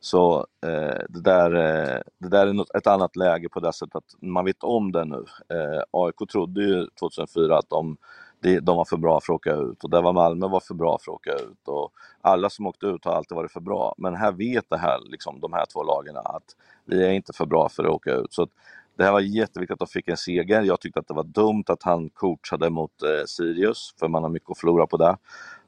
Så 0.00 0.46
eh, 0.66 1.04
det, 1.08 1.20
där, 1.20 1.54
eh, 1.54 2.00
det 2.18 2.28
där 2.28 2.46
är 2.46 2.52
något, 2.52 2.74
ett 2.74 2.86
annat 2.86 3.16
läge 3.16 3.48
på 3.48 3.60
det 3.60 3.72
sättet 3.72 3.96
att 3.96 4.14
man 4.20 4.44
vet 4.44 4.62
om 4.62 4.92
det 4.92 5.04
nu. 5.04 5.24
Eh, 5.48 5.82
AIK 5.90 6.30
trodde 6.32 6.62
ju 6.62 6.86
2004 7.00 7.58
att 7.58 7.70
de 7.70 7.96
de, 8.40 8.60
de 8.60 8.76
var 8.76 8.84
för 8.84 8.96
bra 8.96 9.20
för 9.20 9.32
att 9.32 9.36
åka 9.36 9.54
ut 9.54 9.84
och 9.84 9.90
där 9.90 10.02
var 10.02 10.12
Malmö 10.12 10.48
var 10.48 10.60
för 10.60 10.74
bra 10.74 10.98
för 11.04 11.12
att 11.12 11.16
åka 11.16 11.32
ut. 11.32 11.68
Och 11.68 11.92
alla 12.20 12.50
som 12.50 12.66
åkte 12.66 12.86
ut 12.86 13.04
har 13.04 13.12
alltid 13.12 13.36
varit 13.36 13.52
för 13.52 13.60
bra. 13.60 13.94
Men 13.98 14.14
här 14.14 14.32
vet 14.32 14.70
det 14.70 14.78
här, 14.78 14.98
liksom, 15.10 15.40
de 15.40 15.52
här 15.52 15.66
två 15.72 15.82
lagen 15.82 16.16
att 16.16 16.56
vi 16.84 17.04
är 17.06 17.10
inte 17.10 17.32
för 17.32 17.46
bra 17.46 17.68
för 17.68 17.84
att 17.84 17.90
åka 17.90 18.14
ut. 18.14 18.32
Så 18.32 18.42
att 18.42 18.50
det 19.00 19.04
här 19.04 19.12
var 19.12 19.20
jätteviktigt 19.20 19.72
att 19.74 19.78
de 19.78 19.86
fick 19.86 20.08
en 20.08 20.16
seger. 20.16 20.62
Jag 20.62 20.80
tyckte 20.80 21.00
att 21.00 21.08
det 21.08 21.14
var 21.14 21.24
dumt 21.24 21.64
att 21.66 21.82
han 21.82 22.10
coachade 22.10 22.70
mot 22.70 23.02
eh, 23.02 23.24
Sirius, 23.26 23.94
för 23.98 24.08
man 24.08 24.22
har 24.22 24.30
mycket 24.30 24.50
att 24.50 24.58
förlora 24.58 24.86
på 24.86 24.96
det. 24.96 25.16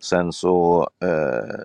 Sen 0.00 0.32
så 0.32 0.88
eh, 1.02 1.60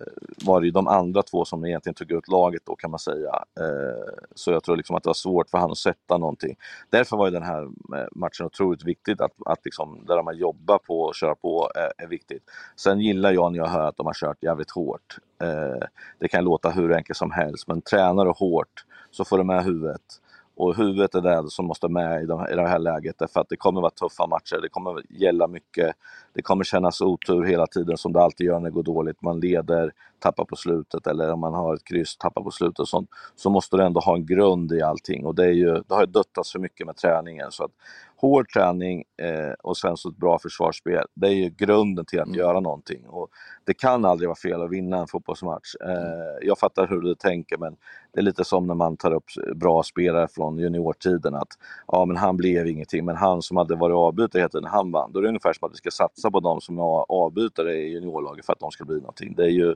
var 0.46 0.62
det 0.62 0.66
ju 0.66 0.72
de 0.72 0.88
andra 0.88 1.24
två 1.24 1.46
som 1.46 1.66
egentligen 1.66 1.94
tog 1.94 2.12
ut 2.12 2.28
laget 2.28 2.62
då 2.66 2.76
kan 2.76 2.92
man 2.92 3.00
säga. 3.00 3.32
Eh, 3.60 4.14
så 4.36 4.52
jag 4.52 4.64
tror 4.64 4.78
liksom 4.78 4.96
att 4.96 5.04
det 5.04 5.10
var 5.10 5.14
svårt 5.14 5.50
för 5.50 5.58
han 5.58 5.72
att 5.72 5.78
sätta 5.78 6.18
någonting. 6.18 6.56
Därför 6.90 7.18
var 7.18 7.28
ju 7.28 7.32
den 7.32 7.44
här 7.44 7.64
eh, 7.64 8.08
matchen 8.12 8.46
otroligt 8.46 8.84
viktig, 8.86 9.22
att, 9.22 9.34
att 9.46 9.66
liksom, 9.66 10.06
där 10.06 10.24
man 10.24 10.38
jobbar 10.38 10.78
på 10.78 11.02
och 11.02 11.16
kör 11.16 11.36
på 11.36 11.72
är, 11.76 12.04
är 12.04 12.08
viktigt. 12.08 12.44
Sen 12.76 13.00
gillar 13.00 13.32
jag 13.32 13.52
när 13.52 13.60
jag 13.60 13.68
hör 13.68 13.88
att 13.88 13.98
de 13.98 14.06
har 14.06 14.14
kört 14.14 14.44
jävligt 14.44 14.72
hårt. 14.72 15.18
Eh, 15.42 15.88
det 16.20 16.28
kan 16.28 16.44
låta 16.44 16.70
hur 16.70 16.94
enkelt 16.94 17.18
som 17.18 17.32
helst, 17.32 17.68
men 17.68 17.82
tränar 17.82 18.26
du 18.26 18.32
hårt 18.32 18.86
så 19.12 19.26
får 19.26 19.38
du 19.38 19.44
med 19.44 19.64
huvudet. 19.64 20.22
Och 20.58 20.76
huvudet 20.76 21.16
är 21.16 21.22
det 21.22 21.50
som 21.50 21.66
måste 21.66 21.88
med 21.88 22.24
i, 22.24 22.26
de, 22.26 22.48
i 22.52 22.56
det 22.56 22.68
här 22.68 22.80
läget 22.80 23.16
därför 23.20 23.40
att 23.40 23.50
det 23.50 23.58
kommer 23.58 23.82
vara 23.82 23.92
tuffa 23.92 24.28
matcher, 24.28 24.62
det 24.62 24.70
kommer 24.70 25.02
gälla 25.10 25.48
mycket. 25.48 25.96
Det 26.34 26.42
kommer 26.42 26.64
kännas 26.64 27.02
otur 27.02 27.44
hela 27.44 27.68
tiden 27.68 27.98
som 27.98 28.14
det 28.14 28.22
alltid 28.22 28.48
gör 28.48 28.60
när 28.60 28.70
det 28.70 28.74
går 28.74 28.84
dåligt. 28.84 29.22
Man 29.22 29.40
leder, 29.40 29.92
tappar 30.20 30.46
på 30.46 30.56
slutet 30.56 31.08
eller 31.08 31.34
om 31.34 31.40
man 31.40 31.54
har 31.54 31.74
ett 31.74 31.84
kryss, 31.84 32.18
tappar 32.18 32.42
på 32.42 32.52
slutet 32.52 32.80
och 32.80 32.88
sånt. 32.88 33.10
Så 33.36 33.50
måste 33.50 33.78
du 33.78 33.84
ändå 33.84 34.00
ha 34.00 34.16
en 34.16 34.26
grund 34.26 34.72
i 34.72 34.82
allting 34.82 35.26
och 35.26 35.36
det, 35.36 35.46
är 35.46 35.54
ju, 35.54 35.74
det 35.88 35.94
har 35.94 36.02
ju 36.02 36.08
döttats 36.08 36.52
för 36.52 36.60
mycket 36.60 36.88
med 36.88 36.96
träningen. 36.96 37.52
Så 37.52 37.64
att 37.64 37.72
hård 38.18 38.50
träning 38.54 39.04
eh, 39.22 39.54
och 39.64 39.78
sen 39.78 39.98
så 39.98 40.10
ett 40.10 40.18
bra 40.18 40.40
försvarsspel, 40.40 41.06
det 41.14 41.28
är 41.28 41.32
ju 41.32 41.50
grunden 41.50 42.06
till 42.06 42.20
att 42.20 42.28
mm. 42.28 42.40
göra 42.40 42.60
någonting. 42.60 43.06
Och 43.08 43.30
det 43.64 43.74
kan 43.74 44.06
aldrig 44.06 44.30
vara 44.30 44.36
fel 44.36 44.62
att 44.62 44.72
vinna 44.72 44.98
en 44.98 45.08
fotbollsmatch. 45.08 45.76
Eh, 45.86 46.48
jag 46.48 46.60
fattar 46.60 46.88
hur 46.88 47.02
du 47.02 47.16
tänker 47.16 47.58
men 47.58 47.76
det 48.14 48.20
är 48.20 48.24
lite 48.24 48.44
som 48.44 48.68
när 48.68 48.76
man 48.76 48.98
tar 48.98 49.14
upp 49.14 49.26
bra 49.56 49.84
spelare 49.84 50.28
från 50.28 50.58
juniortiden 50.58 51.36
att 51.36 51.58
ja 51.88 52.06
men 52.06 52.18
han 52.18 52.38
blev 52.38 52.68
ingenting 52.68 53.06
men 53.06 53.16
han 53.16 53.42
som 53.42 53.58
hade 53.58 53.76
varit 53.76 53.96
avbytare 53.96 54.40
hela 54.40 54.50
tiden, 54.50 54.70
han 54.70 54.92
vann. 54.92 55.12
Då 55.12 55.20
är 55.20 55.24
det 55.24 55.30
ungefär 55.30 55.54
som 55.54 55.68
att 55.68 55.74
vi 55.74 55.78
ska 55.78 55.92
satsa 55.92 56.32
på 56.32 56.40
de 56.40 56.62
som 56.62 56.78
är 56.78 57.12
avbytare 57.12 57.76
i 57.76 57.92
juniorlaget 57.94 58.46
för 58.46 58.54
att 58.54 58.60
de 58.60 58.72
ska 58.72 58.86
bli 58.86 58.96
någonting. 58.96 59.34
Det, 59.36 59.44
är 59.44 59.50
ju, 59.50 59.76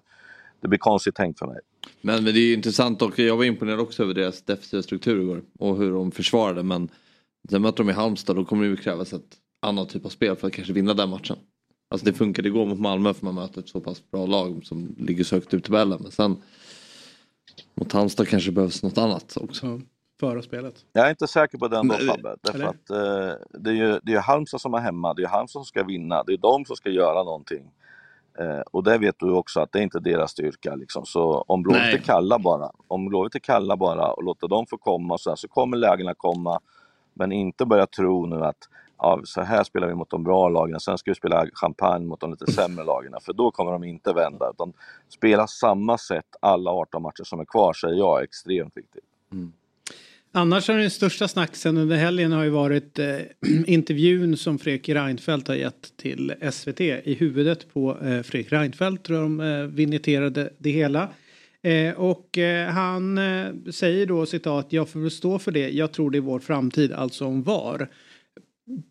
det 0.62 0.68
blir 0.68 0.80
konstigt 0.80 1.16
tänkt 1.16 1.40
för 1.40 1.48
mig. 1.48 1.60
Men, 2.02 2.24
men 2.24 2.34
det 2.34 2.40
är 2.40 2.48
ju 2.48 2.54
intressant 2.54 3.02
och 3.02 3.20
jag 3.20 3.38
var 3.38 3.44
imponerad 3.44 3.80
också 3.80 4.04
över 4.04 4.14
deras 4.14 4.42
defensiva 4.42 4.84
struktur 4.84 5.22
igår. 5.22 5.42
Och 5.60 5.78
hur 5.78 5.92
de 5.92 6.12
försvarade 6.12 6.64
men 6.64 6.90
sen 7.50 7.62
möter 7.62 7.78
de 7.78 7.90
i 7.90 7.94
Halmstad 7.94 8.36
då 8.36 8.46
kommer 8.46 8.64
det 8.64 8.70
ju 8.70 8.78
krävas 8.78 9.14
ett 9.14 9.38
annat 9.62 9.90
typ 9.90 10.06
av 10.06 10.10
spel 10.10 10.36
för 10.36 10.48
att 10.48 10.54
kanske 10.54 10.74
vinna 10.74 10.94
den 10.94 11.10
matchen. 11.10 11.38
Alltså 11.90 12.06
det 12.06 12.14
funkade 12.14 12.48
igår 12.48 12.66
mot 12.66 12.80
Malmö 12.80 13.14
för 13.14 13.26
man 13.26 13.36
möter 13.36 13.60
ett 13.60 13.70
så 13.70 13.80
pass 13.80 14.12
bra 14.12 14.26
lag 14.26 14.66
som 14.66 14.96
ligger 14.98 15.24
så 15.24 15.36
högt 15.36 15.54
ut 15.54 15.60
i 15.60 15.64
tabellen. 15.68 16.00
Men 16.02 16.12
sen 16.12 16.42
mot 17.76 17.92
Halmstad 17.92 18.28
kanske 18.28 18.52
behövs 18.52 18.84
något 18.84 18.98
annat 18.98 19.38
också. 19.38 19.82
Föra 20.20 20.42
spelet. 20.42 20.86
Jag 20.94 21.06
är 21.06 21.10
inte 21.10 21.28
säker 21.28 21.58
på 21.58 21.68
den 21.68 21.88
då 21.88 21.96
Nej, 22.00 22.08
Fabbe. 22.08 22.36
Därför 22.42 22.60
eller? 22.60 22.68
att 22.68 22.90
eh, 22.90 23.60
det 23.60 23.70
är 23.70 23.74
ju 23.74 24.00
det 24.04 24.14
är 24.14 24.20
Halmstad 24.20 24.62
som 24.62 24.74
är 24.74 24.80
hemma, 24.80 25.14
det 25.14 25.24
är 25.24 25.28
Halmstad 25.28 25.60
som 25.60 25.66
ska 25.66 25.84
vinna, 25.84 26.24
det 26.24 26.34
är 26.34 26.38
de 26.38 26.66
som 26.66 26.76
ska 26.76 26.90
göra 26.90 27.24
någonting. 27.24 27.72
Eh, 28.40 28.62
och 28.72 28.84
det 28.84 28.98
vet 28.98 29.16
du 29.20 29.32
också 29.32 29.60
att 29.60 29.72
det 29.72 29.80
är 29.80 29.84
inte 29.84 30.00
deras 30.00 30.32
styrka. 30.32 30.76
Liksom. 30.76 31.06
Så 31.06 31.46
om 31.48 31.64
Blåvitt 31.64 31.94
är 31.94 31.98
kalla 31.98 32.40
bara, 32.40 32.72
om 32.88 33.06
Blåvitt 33.06 33.36
är 33.36 33.40
kalla 33.40 33.78
bara 33.78 34.12
och 34.12 34.24
låter 34.24 34.48
dem 34.48 34.66
få 34.70 34.78
komma 34.78 35.14
och 35.14 35.22
så, 35.22 35.30
här, 35.30 35.36
så 35.36 35.48
kommer 35.48 35.78
lägena 35.78 36.14
komma. 36.14 36.60
Men 37.22 37.32
inte 37.32 37.66
börja 37.66 37.88
tro 37.88 38.26
nu 38.26 38.44
att 38.44 38.58
ja, 38.98 39.22
så 39.24 39.42
här 39.42 39.64
spelar 39.64 39.88
vi 39.88 39.96
mot 39.96 40.10
de 40.10 40.24
bra 40.24 40.50
lagen, 40.50 40.80
sen 40.80 40.98
ska 40.98 41.12
vi 41.12 41.16
spela 41.16 41.46
champagne 41.54 42.06
mot 42.06 42.20
de 42.20 42.32
lite 42.32 42.52
sämre 42.52 42.86
lagen. 42.86 43.14
För 43.22 43.34
då 43.34 43.52
kommer 43.52 43.72
de 43.72 43.84
inte 43.84 44.14
vända. 44.14 44.50
Utan 44.50 44.74
spela 45.10 45.48
samma 45.48 45.98
sätt 45.98 46.26
alla 46.40 46.72
18 46.72 47.02
matcher 47.02 47.24
som 47.24 47.40
är 47.40 47.46
kvar, 47.46 47.74
säger 47.74 47.96
jag, 47.96 48.20
är 48.20 48.24
extremt 48.24 48.78
viktigt. 48.78 49.04
Annars 50.32 50.68
har 50.68 50.78
den 50.78 50.92
största 50.92 51.28
snacksen 51.28 51.78
under 51.78 51.96
helgen 51.96 52.32
har 52.32 52.44
ju 52.44 52.50
varit 52.50 53.00
eh, 53.00 53.18
intervjun 53.66 54.38
som 54.38 54.60
Fredrik 54.60 54.90
Reinfeldt 54.90 55.48
har 55.48 55.56
gett 55.56 55.98
till 55.98 56.34
SVT. 56.52 56.82
I 56.82 57.18
huvudet 57.20 57.74
på 57.74 57.98
eh, 58.04 58.22
Fredrik 58.22 58.52
Reinfeldt 58.52 59.04
tror 59.04 59.20
jag 59.20 59.26
de 59.26 59.40
eh, 59.40 59.68
vinitterade 59.68 60.54
det 60.58 60.72
hela. 60.72 61.10
Eh, 61.64 61.94
och 61.94 62.38
eh, 62.38 62.70
han 62.70 63.18
eh, 63.18 63.54
säger 63.72 64.06
då 64.06 64.26
citat, 64.26 64.68
jag 64.70 64.90
får 64.90 65.00
väl 65.00 65.12
stå 65.12 65.40
för 65.40 65.52
det, 65.52 65.70
jag 65.70 65.92
tror 65.92 66.12
det 66.12 66.18
är 66.18 66.22
vår 66.22 66.40
framtid, 66.40 66.92
alltså 66.92 67.26
om 67.26 67.44
VAR. 67.44 67.90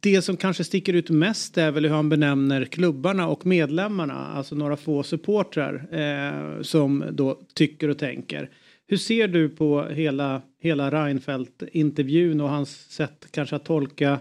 Det 0.01 0.23
som 0.23 0.37
kanske 0.37 0.65
sticker 0.65 0.93
ut 0.93 1.11
mest 1.11 1.59
är 1.59 1.71
väl 1.71 1.85
hur 1.85 1.93
han 1.93 2.09
benämner 2.09 2.65
klubbarna 2.65 3.29
och 3.29 3.47
medlemmarna, 3.47 4.27
alltså 4.27 4.55
några 4.55 4.77
få 4.77 5.03
supportrar 5.03 5.89
eh, 5.91 6.63
som 6.63 7.05
då 7.13 7.41
tycker 7.55 7.89
och 7.89 7.99
tänker. 7.99 8.51
Hur 8.87 8.97
ser 8.97 9.29
du 9.29 9.49
på 9.49 9.85
hela, 9.85 10.43
hela 10.63 10.91
Reinfeldt-intervjun 10.91 12.41
och 12.41 12.49
hans 12.49 12.91
sätt 12.91 13.27
kanske 13.31 13.57
att 13.57 13.65
tolka 13.65 14.21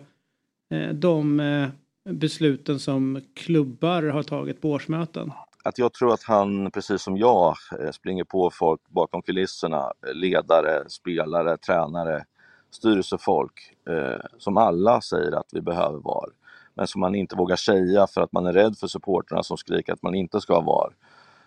eh, 0.73 0.93
de 0.93 1.39
eh, 1.39 1.69
besluten 2.09 2.79
som 2.79 3.21
klubbar 3.33 4.03
har 4.03 4.23
tagit 4.23 4.61
på 4.61 4.71
årsmöten? 4.71 5.31
Att 5.63 5.77
jag 5.77 5.93
tror 5.93 6.13
att 6.13 6.23
han, 6.23 6.71
precis 6.71 7.01
som 7.01 7.17
jag, 7.17 7.55
eh, 7.79 7.91
springer 7.91 8.23
på 8.23 8.49
folk 8.53 8.81
bakom 8.89 9.21
kulisserna. 9.21 9.91
eh, 10.07 10.13
Ledare, 10.13 10.89
spelare, 10.89 11.57
tränare, 11.57 12.23
styrelsefolk. 12.71 13.73
Eh, 13.89 14.19
som 14.37 14.57
alla 14.57 15.01
säger 15.01 15.31
att 15.31 15.47
vi 15.51 15.61
behöver 15.61 15.99
VAR. 15.99 16.29
Men 16.73 16.87
som 16.87 17.01
man 17.01 17.15
inte 17.15 17.35
vågar 17.35 17.55
säga 17.55 18.07
för 18.07 18.21
att 18.21 18.31
man 18.31 18.45
är 18.45 18.53
rädd 18.53 18.77
för 18.77 18.87
supporterna 18.87 19.43
som 19.43 19.57
skriker 19.57 19.93
att 19.93 20.01
man 20.03 20.15
inte 20.15 20.41
ska 20.41 20.53
ha 20.53 20.61
VAR. 20.61 20.93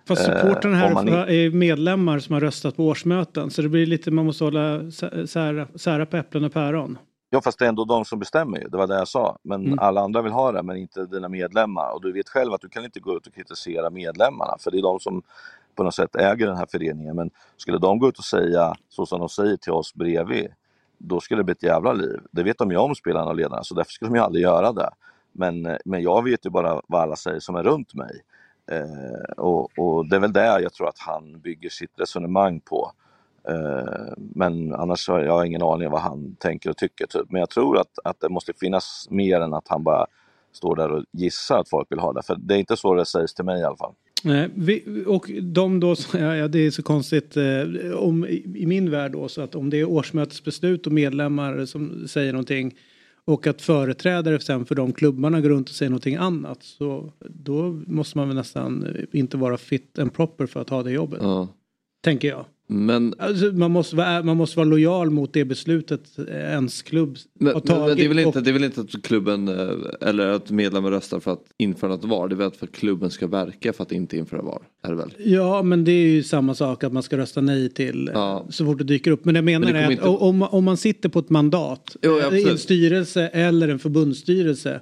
Fast 0.09 0.29
Eh, 0.29 0.41
supportrarna 0.41 0.77
här 0.77 0.95
man 0.95 1.09
är 1.09 1.51
medlemmar 1.51 2.19
som 2.19 2.33
har 2.33 2.41
röstat 2.41 2.77
på 2.77 2.87
årsmöten 2.87 3.51
så 3.51 3.63
det 3.63 3.69
blir 3.69 3.87
lite, 3.87 4.11
man 4.11 4.27
måste 4.27 4.45
hålla 4.45 4.79
sä- 4.79 5.27
sära, 5.27 5.67
sära 5.75 6.07
på 6.07 6.17
äpplen 6.17 6.45
och 6.45 6.53
päron. 6.53 6.99
Ja 7.35 7.41
fast 7.41 7.59
det 7.59 7.65
är 7.65 7.69
ändå 7.69 7.85
de 7.85 8.05
som 8.05 8.19
bestämmer 8.19 8.59
ju, 8.59 8.69
det 8.69 8.77
var 8.77 8.87
det 8.87 8.95
jag 8.95 9.09
sa. 9.09 9.39
Men 9.43 9.67
Mm. 9.67 9.79
alla 9.79 10.01
andra 10.01 10.23
vill 10.23 10.33
ha 10.33 10.53
det 10.53 10.63
men 10.63 10.77
inte 10.77 11.07
dina 11.07 11.29
medlemmar. 11.29 11.95
Och 11.95 12.03
du 12.03 12.13
vet 12.13 12.29
själv 12.29 12.53
att 12.53 12.61
du 12.61 12.69
kan 12.69 12.85
inte 12.85 13.01
gå 13.01 13.17
ut 13.17 13.27
och 13.27 13.35
kritisera 13.35 13.91
medlemmarna 13.91 14.57
för 14.61 14.71
det 14.71 14.79
är 14.79 14.83
de 14.83 15.01
som 15.01 15.23
på 15.77 15.83
något 15.83 15.95
sätt 15.95 16.17
äger 16.17 16.47
den 16.47 16.57
här 16.57 16.67
föreningen. 16.71 17.17
Men 17.17 17.31
skulle 17.57 17.79
de 17.79 17.99
gå 17.99 18.09
ut 18.09 18.19
och 18.19 18.25
säga 18.25 18.75
så 18.89 19.07
som 19.07 19.21
de 19.21 19.29
säger 19.29 19.57
till 19.57 19.73
oss 19.73 19.95
bredvid, 19.95 20.49
då 20.99 21.21
skulle 21.21 21.41
det 21.41 21.45
bli 21.45 21.53
ett 21.53 21.63
jävla 21.63 21.93
liv. 21.93 22.21
Det 22.31 22.43
vet 22.43 22.59
de 22.59 22.71
ju 22.71 22.77
om 22.77 22.95
spelarna 22.95 23.27
och 23.31 23.37
ledarna 23.37 23.63
så 23.65 23.75
därför 23.75 23.93
skulle 23.93 24.09
de 24.11 24.15
ju 24.17 24.23
aldrig 24.23 24.43
göra 24.43 24.73
det. 24.73 24.91
Men, 25.33 25.67
eh, 25.67 25.77
men 25.85 26.03
jag 26.03 26.25
vet 26.25 26.47
ju 26.47 26.51
bara 26.51 26.81
vad 26.87 27.01
alla 27.03 27.17
säger 27.17 27.41
som 27.41 27.55
är 27.57 27.63
runt 27.63 27.95
mig. 27.95 28.21
Eh, 28.73 29.33
och, 29.37 29.79
och 29.79 30.07
det 30.09 30.17
är 30.17 30.21
väl 30.21 30.33
det 30.33 30.61
jag 30.61 30.73
tror 30.73 30.89
att 30.89 30.99
han 30.99 31.41
bygger 31.41 31.69
sitt 31.71 31.93
resonemang 31.97 32.61
på. 32.61 32.93
Eh, 33.49 34.13
men 34.17 34.75
annars 34.75 35.09
har 35.09 35.21
jag 35.21 35.47
ingen 35.47 35.63
aning 35.63 35.91
vad 35.91 36.01
han 36.01 36.37
tänker 36.37 36.71
och 36.71 36.77
tycker. 36.77 37.07
Typ. 37.07 37.31
Men 37.31 37.41
jag 37.41 37.51
tror 37.51 37.79
att, 37.79 37.99
att 38.05 38.21
det 38.21 38.29
måste 38.29 38.53
finnas 38.61 39.07
mer 39.11 39.41
än 39.41 39.55
att 39.55 39.69
han 39.69 39.85
bara 39.85 40.07
står 40.53 40.77
där 40.77 40.93
och 40.93 41.05
gissar 41.13 41.59
att 41.59 41.69
folk 41.69 41.93
vill 41.93 41.99
ha 41.99 42.13
det. 42.13 42.23
För 42.23 42.37
det 42.37 42.55
är 42.55 42.59
inte 42.59 42.77
så 42.77 42.95
det 42.95 43.07
sägs 43.07 43.35
till 43.35 43.45
mig 43.45 43.61
i 43.61 43.65
alla 43.65 43.77
fall. 43.77 43.93
Nej, 44.25 44.49
vi, 44.55 45.05
och 45.07 45.31
de 45.43 45.81
då, 45.81 45.95
ja, 46.13 46.49
det 46.49 46.59
är 46.59 46.71
så 46.71 46.83
konstigt 46.83 47.37
eh, 47.37 47.93
om, 47.97 48.27
i, 48.27 48.67
min 48.67 48.91
värld 48.91 49.13
då, 49.13 49.29
så 49.29 49.43
att 49.43 49.55
om 49.55 49.71
det 49.71 49.81
är 49.81 49.89
årsmötesbeslut 49.89 50.87
och 50.87 50.93
medlemmar 50.93 51.67
som 51.67 52.09
säger 52.09 52.33
någonting 52.33 52.75
och 53.25 53.47
att 53.47 53.63
företrädare 53.63 54.41
sen 54.41 54.67
för 54.67 54.75
de 54.75 54.93
klubbarna 54.93 55.41
går 55.41 55.49
runt 55.49 55.69
och 55.69 55.75
säger 55.75 55.91
någonting 55.91 56.17
annat 56.17 56.63
så 56.63 57.13
då 57.21 57.81
måste 57.87 58.19
man 58.19 58.29
väl 58.29 58.37
nästan 58.37 58.97
inte 59.13 59.37
vara 59.37 59.57
fit 59.57 59.99
and 59.99 60.15
proper 60.15 60.47
för 60.47 60.61
att 60.61 60.69
ha 60.69 60.83
det 60.83 60.91
jobbet. 60.91 61.21
Ja. 61.23 61.49
Tänker 62.05 62.29
jag. 62.29 62.45
Men, 62.73 63.15
Alltså, 63.19 63.45
man, 63.47 63.71
måste 63.71 63.97
vara, 63.97 64.23
man 64.23 64.37
måste 64.37 64.57
vara 64.59 64.69
lojal 64.69 65.11
mot 65.11 65.33
det 65.33 65.45
beslutet 65.45 66.19
ens 66.29 66.83
klubb 66.83 67.17
men, 67.39 67.55
har 67.55 67.63
men, 67.67 67.79
men 67.87 67.97
det, 67.97 68.05
är 68.05 68.09
väl 68.09 68.19
och- 68.19 68.25
inte, 68.27 68.41
det 68.41 68.51
är 68.51 68.53
väl 68.53 68.65
inte 68.65 68.81
att 68.81 69.03
klubben 69.03 69.49
eh, 69.49 69.69
eller 70.09 70.27
att 70.29 70.51
medlemmar 70.51 70.91
röstar 70.91 71.21
för 71.21 71.33
att 71.33 71.45
införa 71.59 71.95
ett 71.95 72.05
VAR. 72.05 72.29
Det 72.29 72.35
är 72.35 72.37
väl 72.37 72.47
att 72.47 72.57
för 72.57 72.67
att 72.67 72.73
klubben 72.73 73.11
ska 73.11 73.27
verka 73.27 73.73
för 73.73 73.83
att 73.83 73.93
inte 73.93 74.17
införa 74.17 74.43
VAR. 74.43 74.63
Är 74.83 74.91
det 74.91 74.97
väl? 74.97 75.11
Ja, 75.19 75.63
men 75.63 75.85
det 75.85 75.93
är 75.93 76.07
ju 76.09 76.23
samma 76.23 76.55
sak 76.55 76.85
att 76.85 76.93
man 76.93 77.03
ska 77.03 77.17
rösta 77.17 77.41
nej 77.41 77.69
till 77.69 78.09
eh, 78.09 78.15
Ja. 78.15 78.47
så 78.51 78.65
fort 78.65 78.79
det 78.79 78.85
dyker 78.85 79.11
upp. 79.11 79.25
Men 79.25 79.35
jag 79.35 79.45
menar 79.45 79.65
Men 79.67 79.75
det 79.75 79.81
är 79.81 79.85
att 79.87 79.91
inte- 79.93 80.05
om, 80.09 80.43
om 80.43 80.65
man 80.65 80.77
sitter 80.77 81.09
på 81.09 81.19
ett 81.19 81.31
mandat 81.31 81.97
Jo, 82.03 82.19
eh, 82.19 82.39
i 82.39 82.49
en 82.51 82.59
styrelse 82.59 83.27
eller 83.29 83.69
en 83.69 83.79
förbundsstyrelse. 83.79 84.81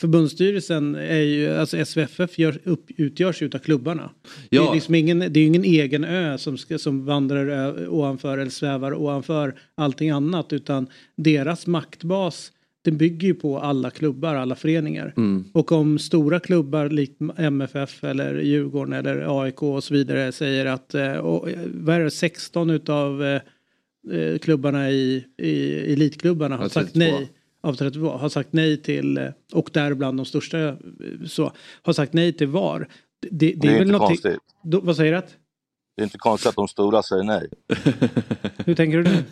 Förbundsstyrelsen 0.00 0.94
är 0.94 1.20
ju, 1.20 1.54
alltså 1.56 1.84
SVFF 1.84 2.38
gör, 2.38 2.58
upp, 2.64 2.86
utgörs 2.96 3.42
ju 3.42 3.46
utav 3.46 3.58
klubbarna. 3.58 4.10
Det, 4.50 4.56
är 4.56 4.60
Ja. 4.60 4.74
liksom 4.74 4.94
ingen, 4.94 5.18
det 5.18 5.26
är 5.26 5.40
ju 5.40 5.46
ingen 5.46 5.64
egen 5.64 6.04
ö 6.04 6.38
som, 6.38 6.58
ska, 6.58 6.78
som 6.78 7.04
vandrar 7.04 7.46
ö, 7.46 7.86
ovanför 7.88 8.38
eller 8.38 8.50
svävar 8.50 8.94
ovanför 8.94 9.54
allting 9.74 10.10
annat 10.10 10.52
utan 10.52 10.86
deras 11.16 11.66
maktbas 11.66 12.52
den 12.82 12.96
bygger 12.96 13.28
ju 13.28 13.34
på 13.34 13.58
alla 13.58 13.90
klubbar, 13.90 14.34
alla 14.34 14.54
föreningar. 14.54 15.14
Mm. 15.16 15.44
Och 15.52 15.72
om 15.72 15.98
stora 15.98 16.40
klubbar 16.40 16.88
likt 16.88 17.18
MFF 17.36 18.04
eller 18.04 18.40
Djurgården 18.40 18.92
eller 18.92 19.42
AIK 19.42 19.62
och 19.62 19.84
så 19.84 19.94
vidare 19.94 20.32
säger 20.32 20.66
att 20.66 20.94
eh, 20.94 21.12
och, 21.12 21.50
eh, 21.50 21.58
vad 21.74 21.94
är 21.96 22.00
det, 22.00 22.10
16 22.10 22.70
utav 22.70 23.24
eh, 23.24 24.38
klubbarna 24.38 24.90
i, 24.90 25.24
i 25.42 25.76
elitklubbarna 25.92 26.56
har 26.56 26.64
Ja, 26.64 26.68
sagt 26.68 26.92
32. 26.92 27.16
nej 27.16 27.30
av 27.60 27.74
32 27.74 28.08
har 28.08 28.28
sagt 28.28 28.48
nej 28.52 28.82
till 28.82 29.18
eh, 29.18 29.24
och 29.52 29.70
däribland 29.72 30.18
de 30.18 30.24
största 30.26 30.58
eh, 30.68 30.74
så 31.26 31.52
har 31.82 31.92
sagt 31.92 32.12
nej 32.12 32.32
till 32.32 32.46
VAR. 32.48 32.88
Det, 33.20 33.28
det, 33.30 33.54
Det 33.60 33.68
är 33.68 33.78
väl 33.78 33.88
inte 33.88 33.98
konstigt. 33.98 34.38
Då, 34.64 34.80
vad 34.80 34.96
säger 34.96 35.12
du? 35.12 35.18
att? 35.18 35.36
Det 35.96 36.02
är 36.02 36.04
inte 36.04 36.18
konstigt 36.18 36.48
att 36.48 36.54
de 36.54 36.68
stora 36.68 37.02
säger 37.02 37.22
nej. 37.24 37.48
Hur 38.66 38.74
tänker 38.74 38.98
du 38.98 39.04
nu? 39.04 39.24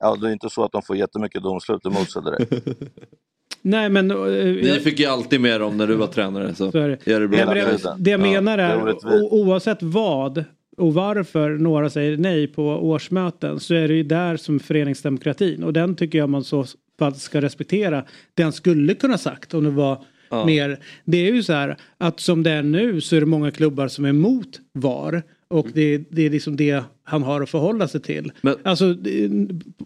Ja, 0.00 0.16
det 0.16 0.28
är 0.28 0.32
inte 0.32 0.50
så 0.50 0.64
att 0.64 0.72
de 0.72 0.82
får 0.82 0.96
jättemycket 0.96 1.42
domslut 1.42 1.86
emot 1.86 2.10
sig 2.10 2.22
direkt. 2.22 2.68
Nej 3.62 3.88
men... 3.88 4.10
eh, 4.10 4.16
Ni 4.16 4.80
fick 4.84 4.98
ju 5.00 5.06
alltid 5.06 5.40
med 5.40 5.62
om 5.62 5.76
när 5.76 5.86
du 5.86 5.94
var 5.94 6.06
tränare. 6.06 6.54
Så, 6.54 6.70
Så 6.70 6.78
är 6.78 6.88
det. 6.88 7.06
gör 7.06 7.20
det 7.20 7.28
bra. 7.28 7.44
Nej, 7.44 7.64
men 7.66 7.76
det, 7.76 7.94
det 7.98 8.10
jag 8.10 8.20
menar 8.20 8.56
det 8.56 8.62
är 8.62 8.86
är, 8.88 9.22
o, 9.22 9.28
oavsett 9.30 9.82
vad 9.82 10.44
och 10.76 10.94
varför 10.94 11.50
några 11.50 11.90
säger 11.90 12.16
nej 12.16 12.46
på 12.46 12.62
årsmöten 12.64 13.60
så 13.60 13.74
är 13.74 13.88
det 13.88 13.94
ju 13.94 14.02
där 14.02 14.36
som 14.36 14.60
föreningsdemokratin 14.60 15.64
och 15.64 15.72
den 15.72 15.96
tycker 15.96 16.18
jag 16.18 16.28
man 16.28 16.44
så 16.44 16.64
fall 17.04 17.14
ska 17.14 17.40
respektera. 17.40 18.04
Den 18.34 18.52
skulle 18.52 18.94
kunna 18.94 19.18
sagt 19.18 19.54
om 19.54 19.64
det 19.64 19.70
var 19.70 20.04
Ja. 20.32 20.44
mer. 20.46 20.78
Det 21.04 21.28
är 21.28 21.32
ju 21.32 21.42
så 21.42 21.52
här 21.52 21.76
att 21.98 22.20
som 22.20 22.42
det 22.42 22.50
är 22.50 22.62
nu 22.62 23.00
så 23.00 23.16
är 23.16 23.20
det 23.20 23.26
många 23.26 23.50
klubbar 23.50 23.88
som 23.88 24.04
är 24.04 24.08
emot 24.08 24.60
VAR 24.72 25.22
och 25.48 25.66
det, 25.74 25.98
det 26.10 26.26
är 26.26 26.30
liksom 26.30 26.56
det 26.56 26.82
han 27.04 27.22
har 27.22 27.40
att 27.42 27.50
förhålla 27.50 27.88
sig 27.88 28.02
till. 28.02 28.32
Men- 28.40 28.56
alltså 28.62 28.94
det- 28.94 29.30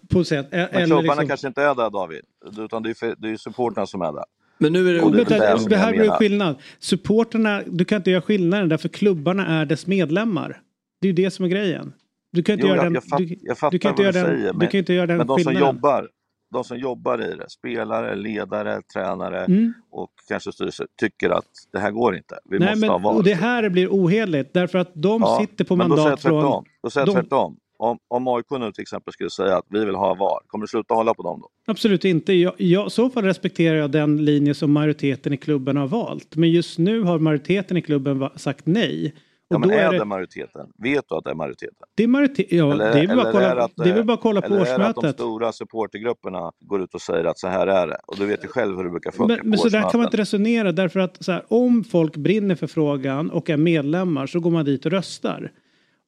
på 0.08 0.24
sätt. 0.24 0.48
Men 0.50 0.68
klubbarna 0.68 1.00
liksom- 1.02 1.28
kanske 1.28 1.46
inte 1.46 1.62
är 1.62 1.74
där 1.74 1.90
David. 1.90 2.20
Utan 2.58 2.82
det 2.82 2.90
är, 2.90 3.20
det 3.22 3.28
ju 3.28 3.38
supportrarna 3.38 3.86
som 3.86 4.02
är 4.02 4.12
där. 4.12 4.24
Men 4.58 4.72
nu 4.72 4.88
är 4.88 4.92
det... 4.94 5.00
Och 5.00 5.12
det 5.12 5.30
är 5.30 5.52
det 5.54 5.58
som 5.60 5.70
det 5.70 5.76
här 5.76 5.92
blir 5.92 6.10
skillnad. 6.10 6.56
Supporterna, 6.78 7.62
du 7.66 7.84
kan 7.84 7.96
inte 7.96 8.10
göra 8.10 8.22
skillnaden 8.22 8.68
därför 8.68 8.88
klubbarna 8.88 9.46
är 9.46 9.66
dess 9.66 9.86
medlemmar. 9.86 10.60
Det 11.00 11.06
är 11.08 11.12
ju 11.12 11.24
det 11.24 11.30
som 11.30 11.44
är 11.44 11.48
grejen. 11.48 11.92
Du 12.32 12.42
kan 12.42 12.52
inte 12.52 12.66
Jo, 12.66 12.68
göra 12.68 12.76
jag, 12.76 12.86
den, 12.86 12.94
jag, 12.94 13.04
fatt, 13.04 13.18
du, 13.18 13.36
jag 13.40 13.58
fattar 13.58 13.70
du 13.72 13.78
kan 13.78 13.90
inte 13.90 14.02
vad 14.04 14.14
du 14.14 14.18
göra 14.18 14.28
den, 14.28 14.36
säger. 14.38 14.52
du 14.52 14.58
Men, 14.58 14.68
kan 14.68 14.78
inte 14.78 14.92
göra 14.94 15.06
den 15.06 15.16
men 15.16 15.26
de 15.26 15.38
som, 15.38 15.50
skillnaden. 15.52 15.74
jobbar, 15.76 16.08
de 16.54 16.64
som 16.64 16.78
jobbar 16.78 17.22
i 17.22 17.36
det, 17.36 17.50
spelare, 17.50 18.14
ledare, 18.16 18.82
tränare 18.94 19.44
Mm. 19.44 19.74
och 19.90 20.10
kanske 20.28 20.52
styrelse, 20.52 20.86
tycker 21.00 21.30
att 21.30 21.44
det 21.72 21.78
här 21.78 21.90
går 21.90 22.16
inte. 22.16 22.38
Vi 22.44 22.58
Nej, 22.58 22.68
måste 22.68 22.80
men, 22.80 22.90
ha 22.90 22.98
VAR. 22.98 23.14
och 23.16 23.24
det 23.24 23.34
här 23.34 23.68
blir 23.68 23.88
ohederligt 23.88 24.54
därför 24.54 24.78
att 24.78 24.90
de 24.94 25.22
Ja, 25.22 25.38
sitter 25.40 25.64
på 25.64 25.76
men 25.76 25.88
då 25.90 25.96
säger 25.96 26.04
mandat 26.08 26.22
från... 26.22 26.42
tvärtom. 26.42 26.64
Då 26.82 26.90
säger 26.90 27.06
jag 27.06 27.14
de- 27.16 27.20
tvärtom. 27.20 27.56
Om, 27.78 27.98
om 28.08 28.28
AIK 28.28 28.46
nu 28.50 28.72
till 28.72 28.82
exempel 28.82 29.12
skulle 29.12 29.30
säga 29.30 29.56
att 29.56 29.64
vi 29.68 29.84
vill 29.84 29.94
ha 29.94 30.14
VAR, 30.14 30.40
kommer 30.46 30.62
du 30.62 30.68
sluta 30.68 30.94
hålla 30.94 31.14
på 31.14 31.22
dem 31.22 31.40
då? 31.40 31.48
Absolut 31.66 32.04
inte. 32.04 32.32
Jag, 32.32 32.52
jag, 32.58 32.86
I 32.86 32.90
så 32.90 33.10
fall 33.10 33.24
respekterar 33.24 33.76
jag 33.76 33.90
den 33.90 34.24
linje 34.24 34.54
som 34.54 34.72
majoriteten 34.72 35.32
i 35.32 35.36
klubben 35.36 35.76
har 35.76 35.86
valt. 35.86 36.36
Men 36.36 36.50
just 36.50 36.78
nu 36.78 37.00
har 37.02 37.18
majoriteten 37.18 37.76
i 37.76 37.82
klubben 37.82 38.28
sagt 38.36 38.66
nej. 38.66 39.14
Ja, 39.54 39.58
men 39.58 39.70
är 39.70 39.94
är 39.94 39.98
det... 39.98 40.04
majoriteten? 40.04 40.66
Vet 40.78 41.04
du 41.08 41.14
att 41.14 41.24
det 41.24 41.30
är 41.30 41.34
majoriteten? 41.34 41.86
Det 41.94 42.02
är 42.02 42.08
majoritet, 42.08 42.46
ja, 42.50 42.72
Eller, 42.72 42.92
det 42.92 43.00
är 43.00 43.06
väl 43.06 43.16
bara 43.16 43.32
kolla, 43.32 43.64
att, 43.64 43.72
det 43.76 43.90
är 43.90 44.02
bara 44.02 44.16
kolla 44.16 44.40
på 44.40 44.46
eller 44.46 44.56
är 44.66 44.78
det 44.78 44.86
att 44.86 44.94
de 44.94 44.98
årsmötet. 44.98 45.14
stora 45.14 45.52
supportergrupperna 45.52 46.52
går 46.60 46.82
ut 46.82 46.94
och 46.94 47.00
säger 47.00 47.24
att 47.24 47.38
så 47.38 47.48
här 47.48 47.66
är 47.66 47.86
det? 47.86 47.96
Och 48.06 48.16
du 48.18 48.26
vet 48.26 48.44
ju 48.44 48.48
själv 48.48 48.76
hur 48.76 48.84
det 48.84 48.90
brukar 48.90 49.10
funka 49.10 49.36
Men, 49.36 49.50
men 49.50 49.58
så 49.58 49.68
där 49.68 49.90
kan 49.90 50.00
man 50.00 50.04
inte 50.06 50.16
resonera 50.16 50.72
därför 50.72 51.00
att 51.00 51.26
här, 51.26 51.44
om 51.48 51.84
folk 51.84 52.16
brinner 52.16 52.54
för 52.54 52.66
frågan 52.66 53.30
och 53.30 53.50
är 53.50 53.56
medlemmar 53.56 54.26
så 54.26 54.40
går 54.40 54.50
man 54.50 54.64
dit 54.64 54.86
och 54.86 54.92
röstar. 54.92 55.52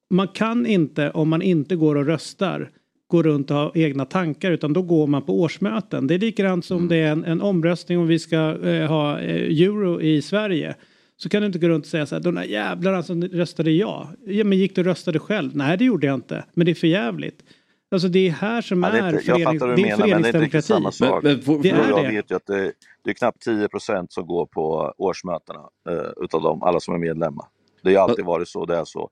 Man 0.09 0.27
kan 0.27 0.65
inte 0.65 1.11
om 1.11 1.29
man 1.29 1.41
inte 1.41 1.75
går 1.75 1.95
och 1.95 2.05
röstar 2.05 2.71
gå 3.07 3.23
runt 3.23 3.51
och 3.51 3.57
ha 3.57 3.71
egna 3.75 4.05
tankar 4.05 4.51
utan 4.51 4.73
då 4.73 4.81
går 4.81 5.07
man 5.07 5.21
på 5.21 5.41
årsmöten. 5.41 6.07
Det 6.07 6.15
är 6.15 6.19
likadant 6.19 6.65
som 6.65 6.77
Mm. 6.77 6.87
det 6.89 6.97
är 6.97 7.11
en, 7.11 7.23
en 7.23 7.41
omröstning 7.41 7.99
om 7.99 8.07
vi 8.07 8.19
ska 8.19 8.37
eh, 8.63 8.87
ha 8.87 9.19
eh, 9.19 9.61
euro 9.61 10.01
i 10.01 10.21
Sverige. 10.21 10.75
Så 11.17 11.29
kan 11.29 11.41
du 11.41 11.45
inte 11.47 11.59
gå 11.59 11.67
runt 11.69 11.85
och 11.85 11.89
säga 11.91 12.05
så 12.05 12.15
här, 12.15 12.21
de 12.21 12.35
där 12.35 12.43
jävlarna 12.43 13.03
som 13.03 13.23
röstade 13.23 13.71
ja. 13.71 14.09
ja. 14.25 14.43
Men 14.43 14.57
gick 14.57 14.75
du 14.75 14.81
och 14.81 14.85
röstade 14.87 15.19
själv? 15.19 15.55
Nej 15.55 15.77
det 15.77 15.85
gjorde 15.85 16.07
jag 16.07 16.13
inte. 16.13 16.45
Men 16.53 16.65
det 16.65 16.71
är 16.71 16.75
för 16.75 16.87
jävligt. 16.87 17.43
Alltså 17.91 18.07
det 18.07 18.27
är 18.27 18.31
här 18.31 18.61
som 18.61 18.83
Ja, 18.83 18.89
det 18.91 18.97
är 18.97 19.01
är, 19.03 19.59
vad 19.59 19.69
det 19.69 19.75
du 19.75 19.81
är 19.81 19.97
menar 19.97 20.07
men 20.07 20.21
det 20.21 20.27
är 20.27 20.27
inte 20.27 20.39
riktigt 20.41 20.65
föreningsdemokrati. 20.65 20.67
samma 20.67 20.91
sak. 20.91 21.23
Men- 21.23 21.33
men 21.33 21.41
får- 21.41 21.63
Det 21.63 21.69
är 21.69 21.89
jag 21.89 22.03
det. 22.05 22.09
vet 22.11 22.31
ju 22.31 22.35
att 22.35 22.45
det, 22.45 22.71
det 23.03 23.09
är 23.09 23.13
knappt 23.13 23.41
10 23.41 23.67
procent 23.67 24.11
som 24.13 24.27
går 24.27 24.45
på 24.45 24.93
årsmötena 24.97 25.59
eh, 25.89 26.23
utav 26.23 26.41
dem, 26.41 26.63
alla 26.63 26.79
som 26.79 26.93
är 26.93 26.97
medlemmar. 26.99 27.45
Det 27.83 27.89
har 27.89 27.91
ju 27.91 27.97
alltid 27.97 28.25
varit 28.25 28.47
så, 28.47 28.65
det 28.65 28.75
är 28.77 28.85
så. 28.85 29.09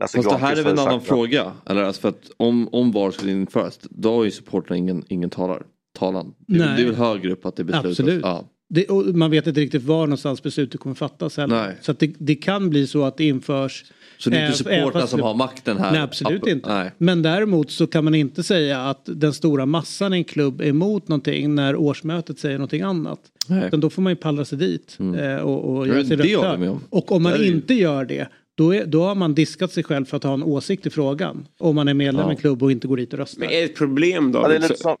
Lasse 0.00 0.18
Fast 0.18 0.30
det 0.30 0.36
här 0.36 0.56
är 0.56 0.62
väl 0.62 0.72
en 0.72 0.78
annan 0.78 0.94
att- 0.96 1.04
fråga. 1.06 1.52
Eller 1.66 1.82
alltså 1.82 2.00
för 2.00 2.08
att 2.08 2.30
om, 2.36 2.68
om 2.72 2.92
VAR 2.92 3.10
skulle 3.10 3.32
införas, 3.32 3.78
då 3.82 4.16
har 4.16 4.24
ju 4.24 4.30
supportrarna 4.30 4.76
ingen, 4.78 5.04
ingen 5.08 5.30
talar, 5.30 5.62
talan. 5.98 6.34
Det, 6.38 6.54
är 6.62 6.76
det 6.76 6.82
är 6.82 6.86
väl 6.86 6.94
högre 6.94 7.32
upp 7.32 7.46
att 7.46 7.56
det 7.56 7.64
beslutas. 7.64 7.90
Absolut. 8.00 8.22
Ja. 8.24 8.44
Det, 8.68 8.90
man 9.14 9.30
vet 9.30 9.46
inte 9.46 9.60
riktigt 9.60 9.82
var 9.82 10.06
någonstans 10.06 10.42
beslutet 10.42 10.80
kommer 10.80 10.94
fattas 10.94 11.36
heller. 11.36 11.56
Nej. 11.66 11.76
Så 11.80 11.92
det, 11.92 12.12
det 12.18 12.34
kan 12.34 12.70
bli 12.70 12.86
så 12.86 13.04
att 13.04 13.16
det 13.16 13.24
införs. 13.24 13.84
Så 14.18 14.30
det 14.30 14.36
är 14.36 14.40
eh, 14.44 14.46
inte 14.50 14.70
även 14.70 14.76
supportrarna 14.82 15.00
fast 15.00 15.10
som 15.10 15.20
har 15.20 15.34
makten 15.34 15.78
här? 15.78 15.92
Nej 15.92 16.00
absolut 16.00 16.46
inte. 16.46 16.74
Nej. 16.74 16.90
Men 16.98 17.22
däremot 17.22 17.70
så 17.70 17.86
kan 17.86 18.04
man 18.04 18.14
inte 18.14 18.42
säga 18.42 18.80
att 18.80 19.02
den 19.04 19.32
stora 19.32 19.66
massan 19.66 20.14
i 20.14 20.16
en 20.16 20.24
klubb 20.24 20.60
är 20.60 20.64
emot 20.66 21.08
någonting 21.08 21.54
när 21.54 21.76
årsmötet 21.76 22.38
säger 22.38 22.58
någonting 22.58 22.82
annat. 22.82 23.20
Nej. 23.48 23.66
Utan 23.66 23.80
då 23.80 23.90
får 23.90 24.02
man 24.02 24.12
ju 24.12 24.16
pallra 24.16 24.44
sig 24.44 24.58
dit. 24.58 24.98
eh, 25.20 25.36
Och, 25.36 25.76
och, 25.76 25.86
göra 25.88 26.56
det 26.56 26.68
om. 26.68 26.80
och 26.90 27.12
om 27.12 27.22
man 27.22 27.44
inte 27.44 27.74
gör 27.74 28.04
det 28.04 28.28
då, 28.54 28.74
är, 28.74 28.86
då 28.86 29.02
har 29.02 29.14
man 29.14 29.34
diskat 29.34 29.72
sig 29.72 29.84
själv 29.84 30.04
för 30.04 30.16
att 30.16 30.24
ha 30.24 30.34
en 30.34 30.42
åsikt 30.42 30.86
i 30.86 30.90
frågan. 30.90 31.46
Om 31.58 31.76
man 31.76 31.88
är 31.88 31.94
medlem 31.94 32.28
i 32.28 32.30
en 32.30 32.36
klubb 32.36 32.62
och 32.62 32.72
inte 32.72 32.88
går 32.88 32.96
dit 32.96 33.12
och 33.12 33.18
röstar. 33.18 33.40
Men 33.40 33.48
är 33.50 33.60
det 33.60 33.64
ett 33.64 33.76
problem 33.76 34.32
då? 34.32 34.38
Ja, 34.38 34.48
det, 34.48 34.54
är 34.54 34.58
lite 34.58 34.76
som, 34.76 34.96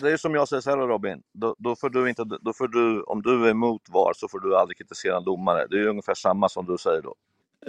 det 0.00 0.12
är 0.12 0.16
som 0.16 0.34
jag 0.34 0.48
säger 0.48 0.60
så 0.60 0.70
här 0.70 0.76
Robin, 0.76 1.22
då, 1.34 1.54
då 1.58 1.76
får 1.76 1.90
du 1.90 2.08
inte, 2.08 2.24
då 2.24 2.52
får 2.52 2.68
du, 2.68 3.02
om 3.02 3.22
du 3.22 3.46
är 3.46 3.50
emot 3.50 3.82
VAR 3.88 4.12
så 4.16 4.28
får 4.28 4.40
du 4.40 4.56
aldrig 4.56 4.78
kritisera 4.78 5.16
en 5.16 5.24
domare. 5.24 5.66
Det 5.70 5.76
är 5.76 5.86
ungefär 5.86 6.14
samma 6.14 6.48
som 6.48 6.66
du 6.66 6.78
säger 6.78 7.02
då. 7.02 7.14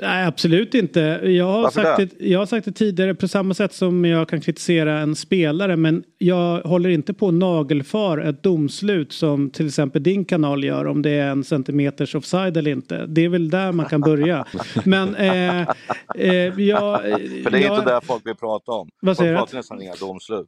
Nej, 0.02 0.26
absolut 0.26 0.74
inte. 0.74 1.00
Jag 1.24 1.46
har, 1.46 1.72
sagt 1.72 1.98
det? 1.98 2.06
det, 2.06 2.28
jag 2.28 2.40
har 2.40 2.46
sagt 2.46 2.66
det 2.66 2.72
tidigare 2.72 3.16
på 3.16 3.28
samma 3.28 3.54
sätt 3.54 3.74
som 3.74 4.06
jag 4.06 4.30
kan 4.30 4.42
kritisera 4.42 5.00
en 5.00 5.16
spelare 5.16 5.76
men 5.76 6.04
jag 6.18 6.62
håller 6.62 6.90
inte 6.90 7.14
på 7.14 7.28
att 7.28 7.34
nagelfar 7.34 8.18
ett 8.18 8.44
domslut 8.44 9.14
som 9.14 9.50
till 9.50 9.68
exempel 9.68 10.04
din 10.04 10.26
kanal 10.26 10.64
gör 10.64 10.88
om 10.88 11.02
det 11.02 11.10
är 11.10 11.30
en 11.30 11.44
centimeters 11.44 12.16
offside 12.16 12.58
eller 12.58 12.72
inte. 12.72 13.06
Det 13.06 13.26
är 13.26 13.30
väl 13.30 13.50
där 13.50 13.72
man 13.72 13.86
kan 13.86 14.02
börja. 14.02 14.46
Men 14.86 15.16
eh, 15.16 15.62
eh, 16.16 16.60
jag... 16.60 17.02
För 17.44 17.52
det 17.52 17.58
är 17.58 17.62
jag, 17.62 17.80
inte 17.80 17.94
det 17.94 18.02
folk 18.04 18.28
vill 18.28 18.36
prata 18.36 18.72
om. 18.72 18.90
Vad 19.02 19.18
säger 19.18 19.38
folk 19.38 19.50
pratar 19.50 19.58
nästan 19.58 19.82
inga 19.82 19.96
domslut. 19.96 20.48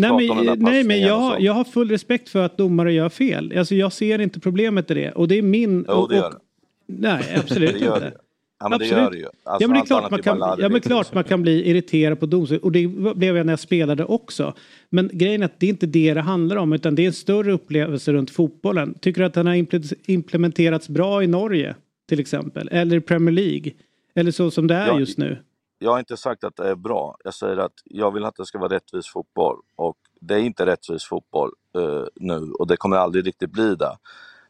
Nej 0.00 0.28
men, 0.28 0.58
nej 0.58 0.84
men 0.84 1.00
jag, 1.00 1.40
jag 1.40 1.52
har 1.52 1.64
full 1.64 1.90
respekt 1.90 2.28
för 2.28 2.44
att 2.44 2.58
domare 2.58 2.92
gör 2.92 3.08
fel. 3.08 3.58
Alltså 3.58 3.74
jag 3.74 3.92
ser 3.92 4.18
inte 4.18 4.40
problemet 4.40 4.90
i 4.90 4.94
det. 4.94 5.12
Och 5.12 5.28
det 5.28 5.38
är 5.38 5.42
min... 5.42 5.84
Jo, 5.88 5.94
och, 5.94 6.08
det 6.08 6.16
gör 6.16 6.26
och, 6.26 6.32
det. 6.32 6.38
Nej, 6.86 7.36
absolut 7.36 7.72
Det 7.72 7.78
gör 7.78 7.94
inte. 7.94 8.10
det. 8.10 8.16
Ja, 8.64 8.68
men 8.68 8.78
det 8.78 8.84
Absolut. 8.84 9.02
gör 9.04 9.10
det 9.10 9.18
ju. 9.18 9.24
Alltså, 9.24 9.64
ja 9.64 9.68
men 9.68 9.74
det 9.74 9.80
är 9.80 9.86
klart 9.86 10.10
man 10.10 10.22
kan, 10.22 10.38
ja, 10.58 10.68
men 10.68 10.80
klart 10.80 11.14
man 11.14 11.24
kan 11.24 11.42
bli 11.42 11.70
irriterad 11.70 12.20
på 12.20 12.26
domslut 12.26 12.62
och 12.62 12.72
det 12.72 12.86
blev 13.16 13.36
jag 13.36 13.46
när 13.46 13.52
jag 13.52 13.60
spelade 13.60 14.04
också. 14.04 14.54
Men 14.90 15.10
grejen 15.12 15.40
är 15.42 15.46
att 15.46 15.60
det 15.60 15.66
är 15.66 15.70
inte 15.70 15.86
det 15.86 16.14
det 16.14 16.20
handlar 16.20 16.56
om 16.56 16.72
utan 16.72 16.94
det 16.94 17.02
är 17.02 17.06
en 17.06 17.12
större 17.12 17.52
upplevelse 17.52 18.12
runt 18.12 18.30
fotbollen. 18.30 18.94
Tycker 19.00 19.20
du 19.20 19.26
att 19.26 19.34
den 19.34 19.46
har 19.46 19.54
imple- 19.54 19.94
implementerats 20.06 20.88
bra 20.88 21.22
i 21.22 21.26
Norge 21.26 21.74
till 22.08 22.20
exempel? 22.20 22.68
Eller 22.72 22.96
i 22.96 23.00
Premier 23.00 23.32
League? 23.32 23.72
Eller 24.14 24.30
så 24.30 24.50
som 24.50 24.66
det 24.66 24.74
är 24.74 24.86
Ja, 24.86 24.98
just 24.98 25.18
nu? 25.18 25.38
Jag 25.78 25.90
har 25.90 25.98
inte 25.98 26.16
sagt 26.16 26.44
att 26.44 26.56
det 26.56 26.68
är 26.68 26.74
bra. 26.74 27.16
Jag 27.24 27.34
säger 27.34 27.56
att 27.56 27.72
jag 27.84 28.10
vill 28.14 28.24
att 28.24 28.36
det 28.36 28.46
ska 28.46 28.58
vara 28.58 28.74
rättvis 28.74 29.06
fotboll. 29.06 29.56
Och 29.76 29.96
det 30.20 30.34
är 30.34 30.38
inte 30.38 30.66
rättvis 30.66 31.04
fotboll 31.04 31.50
eh, 31.76 32.04
nu 32.14 32.52
och 32.58 32.66
det 32.66 32.76
kommer 32.76 32.96
aldrig 32.96 33.26
riktigt 33.26 33.50
bli 33.50 33.74
det. 33.74 33.96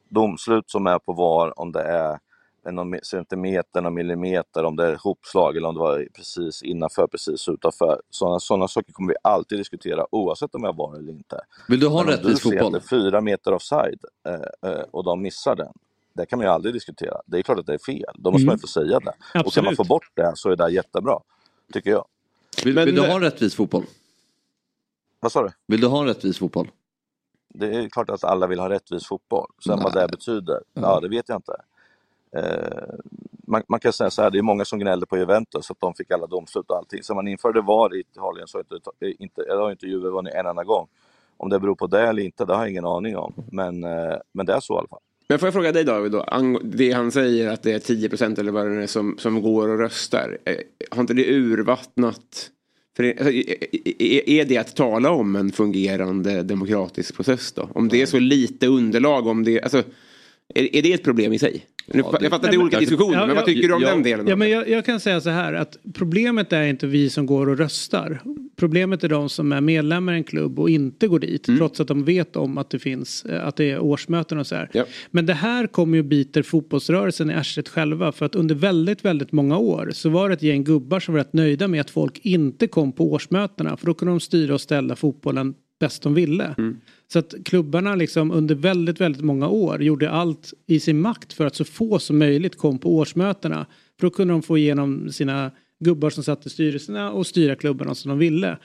Domslut 0.08 0.70
som 0.70 0.86
är 0.86 0.98
på 0.98 1.12
VAR, 1.12 1.60
om 1.60 1.72
det 1.72 1.82
är 1.82 2.18
någon 2.72 2.94
centimeter, 3.02 3.80
någon 3.82 3.94
millimeter, 3.94 4.64
om 4.64 4.76
det 4.76 4.86
är 4.86 4.96
hopslag 4.96 5.56
eller 5.56 5.68
om 5.68 5.74
det 5.74 5.80
var 5.80 6.06
precis 6.14 6.62
innanför, 6.62 7.06
precis 7.06 7.48
utanför. 7.48 8.02
Sådana, 8.10 8.40
sådana 8.40 8.68
saker 8.68 8.92
kommer 8.92 9.08
vi 9.12 9.16
alltid 9.22 9.58
diskutera 9.58 10.06
oavsett 10.10 10.54
om 10.54 10.64
jag 10.64 10.76
var 10.76 10.96
eller 10.96 11.12
inte. 11.12 11.40
Vill 11.68 11.80
du 11.80 11.86
ha 11.88 12.00
en 12.00 12.06
Men 12.06 12.14
om 12.14 12.18
rättvis 12.20 12.42
du 12.42 12.50
ser 12.50 12.58
fotboll? 12.58 12.66
att 12.66 12.72
det 12.72 12.86
är 12.96 13.00
fyra 13.00 13.20
meter 13.20 13.52
offside 13.54 14.04
eh, 14.28 14.70
eh, 14.70 14.80
och 14.90 15.04
de 15.04 15.22
missar 15.22 15.56
den. 15.56 15.72
Det 16.12 16.26
kan 16.26 16.38
man 16.38 16.46
ju 16.46 16.52
aldrig 16.52 16.74
diskutera. 16.74 17.20
Det 17.26 17.38
är 17.38 17.42
klart 17.42 17.58
att 17.58 17.66
det 17.66 17.74
är 17.74 17.78
fel. 17.78 18.14
Då 18.14 18.30
måste 18.30 18.42
Mm. 18.42 18.46
man 18.46 18.56
ju 18.56 18.60
få 18.60 18.66
säga 18.66 19.00
det. 19.00 19.10
Och 19.10 19.32
kan 19.32 19.34
man 19.34 19.44
Absolut. 19.46 19.76
få 19.76 19.84
bort 19.84 20.10
det 20.14 20.32
så 20.34 20.50
är 20.50 20.56
det 20.56 20.70
jättebra. 20.70 21.20
Tycker 21.72 21.90
jag. 21.90 22.04
Vill, 22.64 22.74
Men- 22.74 22.84
vill 22.86 22.94
du 22.94 23.00
ha 23.00 23.14
en 23.14 23.20
rättvis 23.20 23.54
fotboll? 23.54 23.84
Vad 25.20 25.32
sa 25.32 25.42
du? 25.42 25.50
Vill 25.66 25.80
du 25.80 25.86
ha 25.86 26.00
en 26.00 26.06
rättvis 26.06 26.38
fotboll? 26.38 26.70
Det 27.48 27.66
är 27.76 27.88
klart 27.88 28.10
att 28.10 28.24
alla 28.24 28.46
vill 28.46 28.58
ha 28.58 28.68
rättvis 28.68 29.06
fotboll. 29.06 29.50
Sen 29.66 29.80
vad 29.82 29.94
det 29.94 30.08
betyder, 30.08 30.60
ja 30.72 31.00
det 31.00 31.08
vet 31.08 31.28
jag 31.28 31.38
inte. 31.38 31.52
Eh, 32.36 32.94
man, 33.46 33.62
man 33.68 33.80
kan 33.80 33.92
säga 33.92 34.10
så 34.10 34.22
här, 34.22 34.30
det 34.30 34.38
är 34.38 34.42
många 34.42 34.64
som 34.64 34.78
gnäller 34.78 35.06
på 35.06 35.18
Juventus 35.18 35.70
att 35.70 35.80
de 35.80 35.94
fick 35.94 36.10
alla 36.10 36.26
domslut 36.26 36.64
och 36.70 36.76
allting. 36.76 37.02
Så 37.02 37.14
man 37.14 37.28
införde 37.28 37.60
VAR 37.60 37.96
i 37.96 38.00
Italien 38.00 38.48
så 38.48 38.58
inte, 38.58 38.74
inte, 39.18 39.42
har 39.50 39.70
inte 39.70 39.86
Juve 39.86 40.08
vunnit 40.08 40.34
en 40.34 40.46
enda 40.46 40.64
gång. 40.64 40.86
Om 41.36 41.48
det 41.50 41.60
beror 41.60 41.74
på 41.74 41.86
det 41.86 42.00
eller 42.00 42.22
inte, 42.22 42.44
det 42.44 42.52
har 42.54 42.60
jag 42.62 42.70
ingen 42.70 42.84
aning 42.86 43.16
om. 43.16 43.32
Men, 43.52 43.84
eh, 43.84 44.14
men 44.32 44.46
det 44.46 44.52
är 44.52 44.60
så 44.60 44.74
i 44.74 44.78
alla 44.78 44.88
fall. 44.88 44.98
Men 45.28 45.38
får 45.38 45.46
jag 45.46 45.54
fråga 45.54 45.72
dig 45.72 45.84
David 45.84 46.12
då, 46.12 46.26
det 46.62 46.92
han 46.92 47.12
säger 47.12 47.50
att 47.52 47.62
det 47.62 47.72
är 47.72 47.78
10% 47.78 48.38
eller 48.40 48.52
vad 48.52 48.66
det 48.66 48.82
är 48.82 48.86
som, 48.86 49.18
som 49.18 49.42
går 49.42 49.68
och 49.68 49.78
röstar. 49.78 50.38
Eh, 50.44 50.54
Har 50.90 51.00
inte 51.00 51.14
det 51.14 51.26
urvattnat? 51.34 52.50
För 52.96 53.04
alltså, 53.04 53.30
är- 53.30 54.02
är- 54.02 54.28
är 54.30 54.44
det 54.44 54.56
att 54.58 54.76
tala 54.76 55.10
om 55.10 55.36
en 55.36 55.52
fungerande 55.52 56.42
demokratisk 56.42 57.16
process 57.16 57.52
då? 57.52 57.68
Om 57.74 57.88
det 57.88 58.02
är 58.02 58.06
så 58.06 58.18
lite 58.18 58.66
underlag, 58.66 59.26
om 59.26 59.44
det, 59.44 59.62
alltså, 59.62 59.82
är, 60.54 60.76
är 60.76 60.82
det 60.82 60.92
ett 60.92 61.04
problem 61.04 61.32
i 61.32 61.38
sig? 61.38 61.66
Nu, 61.86 61.98
jag 61.98 62.12
fattar 62.12 62.36
att 62.36 62.42
det 62.42 62.48
är 62.48 62.60
olika 62.62 62.80
diskussioner, 62.80 63.26
men 63.26 63.36
vad 63.36 63.44
tycker 63.44 63.68
du 63.68 63.74
om 63.74 63.80
den 63.82 64.02
delen? 64.02 64.26
Ja, 64.28 64.36
men 64.36 64.50
jag, 64.50 64.68
jag 64.68 64.84
kan 64.84 65.00
säga 65.00 65.20
så 65.20 65.30
här 65.30 65.52
att 65.52 65.76
problemet 65.94 66.52
är 66.52 66.62
inte 66.62 66.86
vi 66.86 67.10
som 67.10 67.26
går 67.26 67.48
och 67.48 67.58
röstar. 67.58 68.20
Problemet 68.56 69.04
är 69.04 69.08
de 69.08 69.28
som 69.28 69.52
är 69.52 69.60
medlemmar 69.60 70.12
i 70.12 70.16
en 70.16 70.24
klubb 70.24 70.58
och 70.58 70.70
inte 70.70 71.08
går 71.08 71.18
dit 71.18 71.48
Mm. 71.48 71.58
trots 71.58 71.80
att 71.80 71.88
de 71.88 72.04
vet 72.04 72.36
om 72.36 72.58
att 72.58 72.70
det 72.70 72.78
finns 72.78 73.24
eh, 73.24 73.46
att 73.46 73.56
det 73.56 73.70
är 73.70 73.78
årsmöten 73.80 74.38
och 74.38 74.46
så 74.46 74.54
här. 74.54 74.68
Men 75.10 75.26
det 75.26 75.34
här 75.34 75.66
kommer 75.66 75.96
ju 75.96 76.02
biter 76.02 76.42
fotbollsrörelsen 76.42 77.30
i 77.30 77.34
arslet 77.34 77.68
själva 77.68 78.12
för 78.12 78.26
att 78.26 78.34
under 78.34 78.54
väldigt, 78.54 79.04
väldigt 79.04 79.32
många 79.32 79.58
år 79.58 79.90
så 79.94 80.08
var 80.08 80.28
det 80.28 80.34
ett 80.34 80.42
gäng 80.42 80.64
gubbar 80.64 81.00
som 81.00 81.14
var 81.14 81.18
rätt 81.18 81.32
nöjda 81.32 81.68
med 81.68 81.80
att 81.80 81.90
folk 81.90 82.18
inte 82.22 82.66
kom 82.66 82.92
på 82.92 83.12
årsmötena 83.12 83.76
för 83.76 83.86
då 83.86 83.94
kunde 83.94 84.12
de 84.12 84.20
styra 84.20 84.54
och 84.54 84.60
ställa 84.60 84.96
fotbollen 84.96 85.54
bäst 85.80 86.02
de 86.02 86.14
ville. 86.14 86.54
Så 87.08 87.18
att 87.18 87.34
klubbarna 87.44 87.94
liksom 87.94 88.30
under 88.30 88.54
väldigt, 88.54 89.00
väldigt 89.00 89.22
många 89.22 89.48
år 89.48 89.82
gjorde 89.82 90.10
allt 90.10 90.54
i 90.66 90.80
sin 90.80 91.00
makt 91.00 91.32
för 91.32 91.46
att 91.46 91.56
så 91.56 91.64
få 91.64 91.98
som 91.98 92.18
möjligt 92.18 92.58
kom 92.58 92.78
på 92.78 92.96
årsmötena. 92.96 93.66
För 94.00 94.06
då 94.06 94.10
kunde 94.10 94.34
de 94.34 94.42
få 94.42 94.58
igenom 94.58 95.12
sina 95.12 95.50
gubbar 95.80 96.10
som 96.10 96.24
satt 96.24 96.46
i 96.46 96.50
styrelserna 96.50 97.12
och 97.12 97.26
styra 97.26 97.56
klubbarna 97.56 97.94
som 97.94 98.08
de 98.08 98.18
ville. 98.18 98.58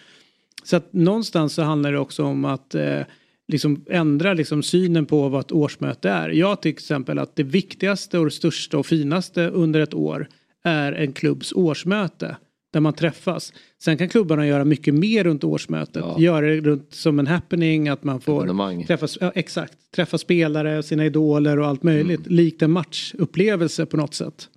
Så 0.63 0.75
att 0.75 0.93
någonstans 0.93 1.53
så 1.53 1.61
handlar 1.61 1.91
det 1.91 1.99
också 1.99 2.23
om 2.23 2.45
att 2.45 2.75
eh, 2.75 3.01
liksom 3.47 3.85
ändra 3.89 4.33
liksom 4.33 4.63
synen 4.63 5.05
på 5.05 5.29
vad 5.29 5.41
ett 5.41 5.51
årsmöte 5.51 6.09
är. 6.09 6.29
Jag 6.29 6.61
tycker 6.61 6.77
till 6.77 6.83
exempel 6.83 7.19
att 7.19 7.35
det 7.35 7.43
viktigaste 7.43 8.19
och 8.19 8.25
det 8.25 8.31
största 8.31 8.77
och 8.77 8.85
finaste 8.85 9.47
under 9.47 9.79
ett 9.79 9.93
år 9.93 10.27
är 10.63 10.91
en 10.91 11.13
klubbs 11.13 11.53
årsmöte 11.53 12.37
där 12.71 12.79
man 12.79 12.93
träffas. 12.93 13.53
Sen 13.83 13.97
kan 13.97 14.09
klubbarna 14.09 14.47
göra 14.47 14.65
mycket 14.65 14.93
mer 14.93 15.23
runt 15.23 15.43
årsmötet. 15.43 16.03
Göra 16.21 16.45
det 16.47 16.61
runt 16.61 16.93
som 16.93 17.19
en 17.19 17.27
happening 17.27 17.89
att 17.89 18.03
man 18.03 18.21
får 18.21 18.41
träffas, 18.87 19.17
ja, 19.21 19.31
exakt, 19.35 19.77
träffa 19.95 20.17
spelare, 20.17 20.83
sina 20.83 21.05
idoler 21.05 21.59
och 21.59 21.67
allt 21.67 21.83
möjligt. 21.83 22.27
Likt 22.27 22.61
en 22.61 22.71
matchupplevelse 22.71 23.85
på 23.85 23.97
något 23.97 24.13
sätt. 24.13 24.49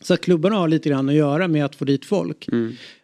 Så 0.00 0.14
att 0.14 0.20
klubbarna 0.20 0.56
har 0.56 0.68
lite 0.68 0.88
grann 0.88 1.08
att 1.08 1.14
göra 1.14 1.48
med 1.48 1.64
att 1.64 1.74
få 1.74 1.84
dit 1.84 2.04
folk. 2.04 2.46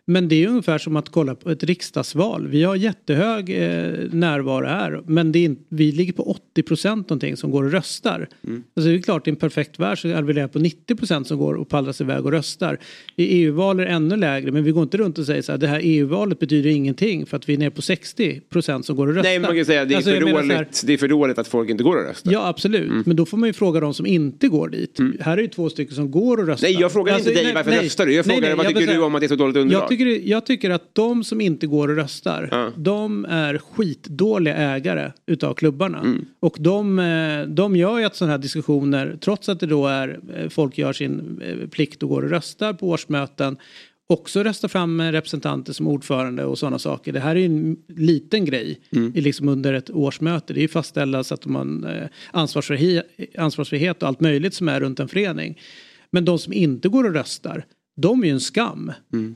Men 0.06 0.28
det 0.28 0.44
är 0.44 0.48
ungefär 0.48 0.78
som 0.78 0.96
att 0.96 1.08
kolla 1.08 1.34
på 1.34 1.50
ett 1.50 1.62
riksdagsval. 1.64 2.48
Vi 2.48 2.62
har 2.62 2.76
jättehög 2.76 3.50
eh, 3.50 3.92
närvaro 4.12 4.66
här 4.66 5.02
men 5.06 5.32
det 5.32 5.44
är 5.44 5.56
vi 5.68 5.92
ligger 5.92 6.12
på 6.12 6.22
80 6.52 6.62
procent 6.62 7.08
någonting 7.10 7.36
som 7.36 7.50
går 7.50 7.64
och 7.64 7.72
röstar. 7.72 8.28
Mm. 8.46 8.62
Alltså 8.76 8.90
det 8.90 8.96
är 8.96 9.02
klart 9.02 9.26
i 9.26 9.30
en 9.30 9.36
perfekt 9.36 9.78
värld 9.78 10.00
så 10.00 10.08
är 10.08 10.22
vi 10.22 10.48
på 10.48 10.58
90 10.58 10.94
procent 10.96 11.26
som 11.28 11.38
går 11.38 11.54
och 11.54 11.68
pallras 11.68 12.00
iväg 12.00 12.24
och 12.26 12.32
röstar. 12.32 12.78
I 13.16 13.24
EU-val 13.24 13.80
är 13.80 13.84
det 13.84 13.90
ännu 13.90 14.16
lägre 14.16 14.52
men 14.52 14.64
vi 14.64 14.70
går 14.70 14.82
inte 14.82 14.96
runt 14.96 15.18
och 15.18 15.26
säger 15.26 15.42
så 15.42 15.52
här 15.52 15.58
det 15.58 15.66
här 15.68 15.80
EU-valet 15.82 16.38
betyder 16.38 16.70
ingenting 16.70 17.26
för 17.26 17.36
att 17.36 17.48
vi 17.48 17.54
är 17.54 17.58
nere 17.58 17.70
på 17.70 17.82
60 17.82 18.40
procent 18.40 18.86
som 18.86 18.96
går 18.96 19.06
och 19.06 19.14
röstar. 19.14 19.30
Nej, 19.30 19.38
man 19.38 19.56
kan 19.56 19.64
säga 19.64 19.82
att 19.82 19.88
det 19.88 19.94
är, 19.94 19.96
Alltså, 19.96 20.10
för 20.10 20.20
dåligt, 20.20 20.52
här- 20.52 20.68
det 20.86 20.92
är 20.92 20.96
för 20.98 21.08
dåligt 21.08 21.38
att 21.38 21.48
folk 21.48 21.70
inte 21.70 21.84
går 21.84 21.96
och 21.96 22.04
röstar. 22.08 22.32
Ja 22.32 22.46
absolut, 22.48 22.90
Mm. 22.90 23.02
men 23.06 23.16
då 23.16 23.26
får 23.26 23.36
man 23.36 23.48
ju 23.48 23.52
fråga 23.52 23.80
de 23.80 23.94
som 23.94 24.06
inte 24.06 24.48
går 24.48 24.68
dit. 24.68 24.98
Här 25.20 25.36
är 25.38 25.42
ju 25.42 25.48
två 25.48 25.70
stycken 25.70 25.94
som 25.94 26.10
går 26.10 26.36
och 26.40 26.46
röstar. 26.46 26.68
Nej, 26.68 26.76
jag 26.80 26.92
frågar 26.92 27.14
Alltså, 27.14 27.28
inte 27.30 27.38
dig 27.40 27.44
nej, 27.44 27.54
varför 27.54 27.70
nej. 27.70 27.84
röstar 27.84 28.06
du. 28.06 28.12
Jag 28.14 28.26
Nej, 28.26 28.36
frågar 28.36 28.48
nej, 28.48 28.56
vad 28.56 28.66
jag 28.66 28.76
tycker 28.76 28.94
du 28.94 29.00
om 29.02 29.14
att 29.14 29.20
det 29.20 29.26
är 29.26 29.28
så 29.28 29.36
dåligt 29.36 29.56
underlag? 29.56 29.93
Jag 29.94 29.98
tycker, 29.98 30.28
jag 30.28 30.46
tycker 30.46 30.70
att 30.70 30.94
de 30.94 31.24
som 31.24 31.40
inte 31.40 31.66
går 31.66 31.88
och 31.88 31.96
röstar, 31.96 32.72
de 32.76 33.24
är 33.24 33.58
skitdåliga 33.58 34.56
ägare 34.56 35.12
utav 35.26 35.54
klubbarna. 35.54 35.98
Mm. 35.98 36.24
Och 36.40 36.56
de, 36.60 36.98
eh, 36.98 37.42
de 37.46 37.76
gör 37.76 37.98
ju 37.98 38.04
att 38.04 38.16
sådana 38.16 38.32
här 38.32 38.38
diskussioner, 38.38 39.18
trots 39.20 39.48
att 39.48 39.60
det 39.60 39.66
då 39.66 39.86
är, 39.86 40.20
eh, 40.36 40.48
folk 40.48 40.78
gör 40.78 40.92
sin 40.92 41.40
eh, 41.42 41.68
plikt 41.68 42.02
och 42.02 42.08
går 42.08 42.22
och 42.22 42.30
röstar 42.30 42.72
på 42.72 42.88
årsmöten, 42.88 43.56
också 44.06 44.42
rösta 44.42 44.68
fram 44.68 45.02
representanter 45.02 45.72
som 45.72 45.88
ordförande 45.88 46.44
och 46.44 46.58
sådana 46.58 46.78
saker. 46.78 47.12
Det 47.12 47.20
här 47.20 47.36
är 47.36 47.40
ju 47.40 47.46
en 47.46 47.76
liten 47.88 48.44
grej 48.44 48.80
Mm. 48.92 49.12
liksom 49.14 49.48
under 49.48 49.74
ett 49.74 49.90
årsmöte. 49.90 50.52
Det 50.52 50.60
är 50.60 50.62
ju 50.62 50.68
fastställa 50.68 51.24
så 51.24 51.34
att 51.34 51.46
man 51.46 51.86
ansvarsfrihet, 52.32 53.06
ansvarsfrihet 53.38 54.02
och 54.02 54.08
allt 54.08 54.20
möjligt 54.20 54.54
som 54.54 54.68
är 54.68 54.80
runt 54.80 55.00
en 55.00 55.08
förening. 55.08 55.58
Men 56.10 56.24
de 56.24 56.38
som 56.38 56.52
inte 56.52 56.88
går 56.88 57.04
och 57.04 57.14
röstar, 57.14 57.64
de 57.96 58.22
är 58.22 58.26
ju 58.26 58.32
en 58.32 58.40
skam 58.40 58.92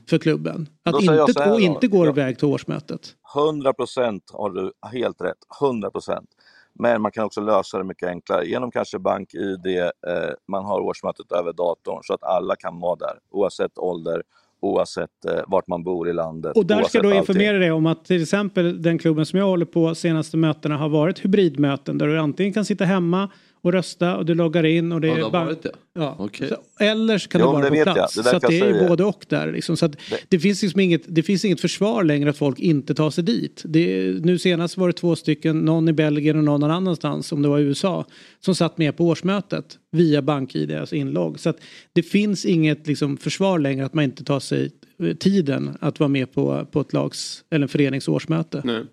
för 0.09 0.17
klubben. 0.17 0.69
Att 0.83 1.01
inte, 1.01 1.13
här 1.13 1.49
då. 1.49 1.59
inte 1.59 1.87
går 1.87 2.05
Ja. 2.05 2.11
iväg 2.11 2.37
till 2.37 2.47
årsmötet. 2.47 3.15
100 3.35 3.73
procent 3.73 4.23
har 4.33 4.49
du 4.49 4.71
helt 4.91 5.21
rätt. 5.21 5.37
100 5.61 5.91
procent. 5.91 6.29
Men 6.73 7.01
man 7.01 7.11
kan 7.11 7.25
också 7.25 7.41
lösa 7.41 7.77
det 7.77 7.83
mycket 7.83 8.09
enklare 8.09 8.45
genom 8.45 8.71
kanske 8.71 8.99
bank-id. 8.99 9.65
Eh, 9.67 10.29
man 10.47 10.65
har 10.65 10.79
årsmötet 10.79 11.31
över 11.31 11.53
datorn 11.53 11.99
så 12.03 12.13
att 12.13 12.23
alla 12.23 12.55
kan 12.55 12.79
vara 12.79 12.95
där 12.95 13.13
oavsett 13.31 13.77
ålder, 13.77 14.23
oavsett 14.61 15.25
eh, 15.27 15.41
vart 15.47 15.67
man 15.67 15.83
bor 15.83 16.09
i 16.09 16.13
landet. 16.13 16.57
Och 16.57 16.65
där 16.65 16.83
ska 16.83 16.99
allting. 16.99 17.17
informera 17.17 17.57
dig 17.57 17.71
om 17.71 17.85
att 17.85 18.05
till 18.05 18.21
exempel 18.21 18.81
den 18.81 18.97
klubben 18.99 19.25
som 19.25 19.39
jag 19.39 19.45
håller 19.45 19.65
på 19.65 19.95
senaste 19.95 20.37
mötena 20.37 20.77
har 20.77 20.89
varit 20.89 21.25
hybridmöten 21.25 21.97
där 21.97 22.07
du 22.07 22.19
antingen 22.19 22.53
kan 22.53 22.65
sitta 22.65 22.85
hemma 22.85 23.29
och 23.61 23.73
rösta 23.73 24.17
och 24.17 24.25
du 24.25 24.35
loggar 24.35 24.65
in 24.65 24.91
och 24.91 25.01
det 25.01 25.07
Ja, 25.07 25.27
är 25.27 25.31
varit 25.31 25.63
det? 25.63 25.71
Ja. 25.93 26.15
Okej. 26.19 26.47
Så, 26.47 26.83
eller 26.83 27.17
så 27.17 27.29
kan 27.29 27.41
Jo, 27.41 27.47
det 27.47 27.69
vara 27.69 27.85
på 27.85 27.93
plats. 27.93 28.15
Det 28.15 28.23
så 28.23 28.35
att 28.35 28.41
det 28.47 28.59
är 28.59 28.87
både 28.87 29.03
och 29.03 29.25
där. 29.29 29.51
Liksom. 29.51 29.77
Så 29.77 29.85
att 29.85 29.95
det, 30.27 30.39
finns 30.39 30.61
liksom 30.61 30.79
inget, 30.79 31.01
det 31.07 31.23
finns 31.23 31.45
inget 31.45 31.61
försvar 31.61 32.03
längre 32.03 32.29
att 32.29 32.37
folk 32.37 32.59
inte 32.59 32.95
tar 32.95 33.09
sig 33.09 33.23
dit. 33.23 33.61
Det, 33.65 34.13
nu 34.25 34.39
senast 34.39 34.77
var 34.77 34.87
det 34.87 34.93
två 34.93 35.15
stycken, 35.15 35.59
någon 35.59 35.89
i 35.89 35.93
Belgien 35.93 36.37
och 36.37 36.43
någon 36.43 36.63
annanstans, 36.71 37.31
om 37.31 37.41
det 37.41 37.47
var 37.49 37.59
i 37.59 37.63
USA, 37.63 38.05
som 38.39 38.55
satt 38.55 38.77
med 38.77 38.97
på 38.97 39.07
årsmötet 39.07 39.77
via 39.91 40.21
BankID, 40.21 40.71
alltså 40.71 40.95
inlogg. 40.95 41.39
Så 41.39 41.49
att 41.49 41.57
det 41.93 42.03
finns 42.03 42.45
inget 42.45 42.87
liksom, 42.87 43.17
försvar 43.17 43.59
längre 43.59 43.85
att 43.85 43.93
man 43.93 44.03
inte 44.03 44.23
tar 44.23 44.39
sig 44.39 44.71
eh, 45.03 45.13
tiden 45.15 45.77
att 45.81 45.99
vara 45.99 46.07
med 46.07 46.33
på, 46.33 46.67
på 46.71 46.81
ett 46.81 46.93
lags 46.93 47.43
eller 47.51 47.63
en 47.63 47.69
förenings 47.69 48.07
årsmöte. 48.07 48.61
Nej. 48.63 48.83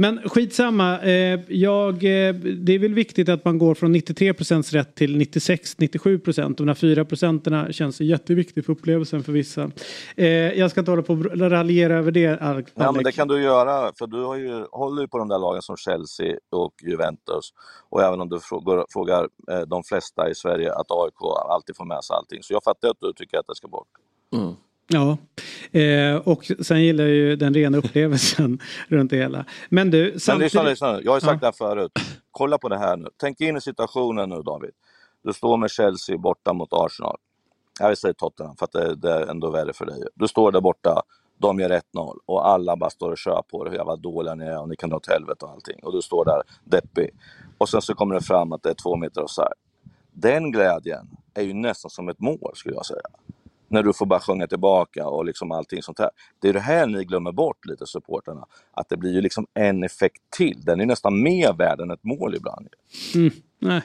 Men 0.00 0.28
skitsamma, 0.28 1.00
eh, 1.00 1.40
jag, 1.48 1.94
eh, 1.94 2.34
det 2.34 2.72
är 2.72 2.78
väl 2.78 2.94
viktigt 2.94 3.28
att 3.28 3.44
man 3.44 3.58
går 3.58 3.74
från 3.74 3.92
93 3.92 4.34
procents 4.34 4.72
rätt 4.72 4.94
till 4.94 5.16
96-97 5.16 6.18
procent. 6.18 6.58
De 6.58 6.68
här 6.68 6.74
4 6.74 7.04
procenten 7.04 7.72
känns 7.72 8.00
jätteviktigt 8.00 8.66
för 8.66 8.72
upplevelsen 8.72 9.22
för 9.22 9.32
vissa. 9.32 9.70
Eh, 10.16 10.26
jag 10.28 10.70
ska 10.70 10.80
inte 10.80 10.92
hålla 10.92 11.02
på 11.02 11.12
och 11.12 11.24
raljera 11.50 11.94
över 11.98 12.10
det, 12.10 12.26
Al- 12.26 12.38
Alex. 12.40 12.72
Ja, 12.74 12.92
men 12.92 13.04
det 13.04 13.12
kan 13.12 13.28
du 13.28 13.42
göra, 13.42 13.92
för 13.98 14.06
du 14.06 14.24
har 14.24 14.36
ju, 14.36 14.64
håller 14.72 15.02
ju 15.02 15.08
på 15.08 15.18
de 15.18 15.28
där 15.28 15.38
lagen 15.38 15.62
som 15.62 15.76
Chelsea 15.76 16.36
och 16.50 16.74
Juventus. 16.82 17.52
Och 17.88 18.02
även 18.02 18.20
om 18.20 18.28
du 18.28 18.40
frågar, 18.40 18.84
frågar 18.92 19.28
eh, 19.50 19.60
de 19.60 19.82
flesta 19.84 20.30
i 20.30 20.34
Sverige 20.34 20.72
att 20.72 20.86
AIK 20.90 21.20
alltid 21.48 21.76
får 21.76 21.84
med 21.84 22.04
sig 22.04 22.14
allting. 22.14 22.42
Så 22.42 22.52
jag 22.52 22.64
fattar 22.64 22.88
att 22.88 23.00
du 23.00 23.12
tycker 23.12 23.38
att 23.38 23.46
det 23.46 23.54
ska 23.56 23.68
bort. 23.68 23.88
Ja, 24.88 25.16
eh, 25.80 26.16
och 26.16 26.50
sen 26.62 26.82
gillar 26.82 27.04
jag 27.04 27.14
ju 27.14 27.36
den 27.36 27.54
rena 27.54 27.78
upplevelsen 27.78 28.58
runt 28.88 29.10
det 29.10 29.16
hela. 29.16 29.44
Men 29.68 29.90
du, 29.90 30.10
Men 30.10 30.20
samtidigt... 30.20 30.54
lyssna, 30.54 30.62
lyssna 30.62 30.92
nu. 30.92 31.02
Jag 31.04 31.12
har 31.12 31.20
sagt 31.20 31.32
Ja. 31.32 31.38
det 31.40 31.46
här 31.46 31.74
förut. 31.76 31.92
Kolla 32.30 32.58
på 32.58 32.68
det 32.68 32.78
här 32.78 32.96
nu. 32.96 33.08
Tänk 33.16 33.40
in 33.40 33.56
i 33.56 33.60
situationen 33.60 34.28
nu 34.28 34.42
David. 34.42 34.70
Du 35.24 35.32
står 35.32 35.56
med 35.56 35.70
Chelsea 35.70 36.18
borta 36.18 36.52
mot 36.52 36.68
Arsenal. 36.72 37.16
Jag 37.80 37.98
säga 37.98 38.14
Tottenham 38.14 38.56
för 38.56 38.64
att 38.64 38.72
det, 38.72 38.94
det 38.94 39.12
är 39.12 39.26
ändå 39.26 39.50
värre 39.50 39.72
för 39.72 39.86
dig. 39.86 40.02
Du 40.14 40.28
står 40.28 40.52
där 40.52 40.60
borta, 40.60 41.02
de 41.38 41.60
gör 41.60 41.70
1-0 41.70 41.82
och 42.26 42.48
alla 42.48 42.76
bara 42.76 42.90
står 42.90 43.10
och 43.12 43.18
kör 43.18 43.42
på 43.50 43.64
det. 43.64 43.70
Hur 43.70 43.76
jävla 43.76 43.96
dåliga 43.96 44.34
ni 44.34 44.44
är 44.44 44.60
och 44.60 44.68
ni 44.68 44.76
kan 44.76 44.90
dra 44.90 44.96
åt 44.96 45.08
helvete 45.08 45.44
och 45.44 45.50
allting. 45.50 45.80
Och 45.82 45.92
du 45.92 46.02
står 46.02 46.24
där 46.24 46.42
deppig. 46.64 47.10
Och 47.58 47.68
sen 47.68 47.82
så 47.82 47.94
kommer 47.94 48.14
det 48.14 48.20
fram 48.20 48.52
att 48.52 48.62
det 48.62 48.70
är 48.70 48.74
två 48.74 48.96
meter 48.96 49.22
offside. 49.24 49.54
Den 50.12 50.52
glädjen 50.52 51.08
är 51.34 51.42
ju 51.42 51.54
nästan 51.54 51.90
som 51.90 52.08
ett 52.08 52.20
mål 52.20 52.52
skulle 52.54 52.74
jag 52.74 52.86
säga. 52.86 53.00
När 53.68 53.82
du 53.82 53.92
får 53.92 54.06
bara 54.06 54.20
sjunga 54.20 54.46
tillbaka 54.46 55.06
och 55.06 55.24
liksom 55.24 55.52
allting 55.52 55.82
sånt 55.82 55.98
här. 55.98 56.10
Det 56.42 56.48
är 56.48 56.52
det 56.52 56.60
här 56.60 56.86
ni 56.86 57.04
glömmer 57.04 57.32
bort 57.32 57.66
lite 57.66 57.86
supporterna. 57.86 58.46
Att 58.72 58.88
det 58.88 58.96
blir 58.96 59.12
ju 59.12 59.20
liksom 59.20 59.46
en 59.54 59.84
effekt 59.84 60.22
till. 60.36 60.60
Den 60.64 60.80
är 60.80 60.86
nästan 60.86 61.22
mer 61.22 61.52
värd 61.52 61.80
än 61.80 61.90
ett 61.90 62.04
mål 62.04 62.34
ibland. 62.34 62.68
Mm, 63.14 63.30
nej. 63.58 63.80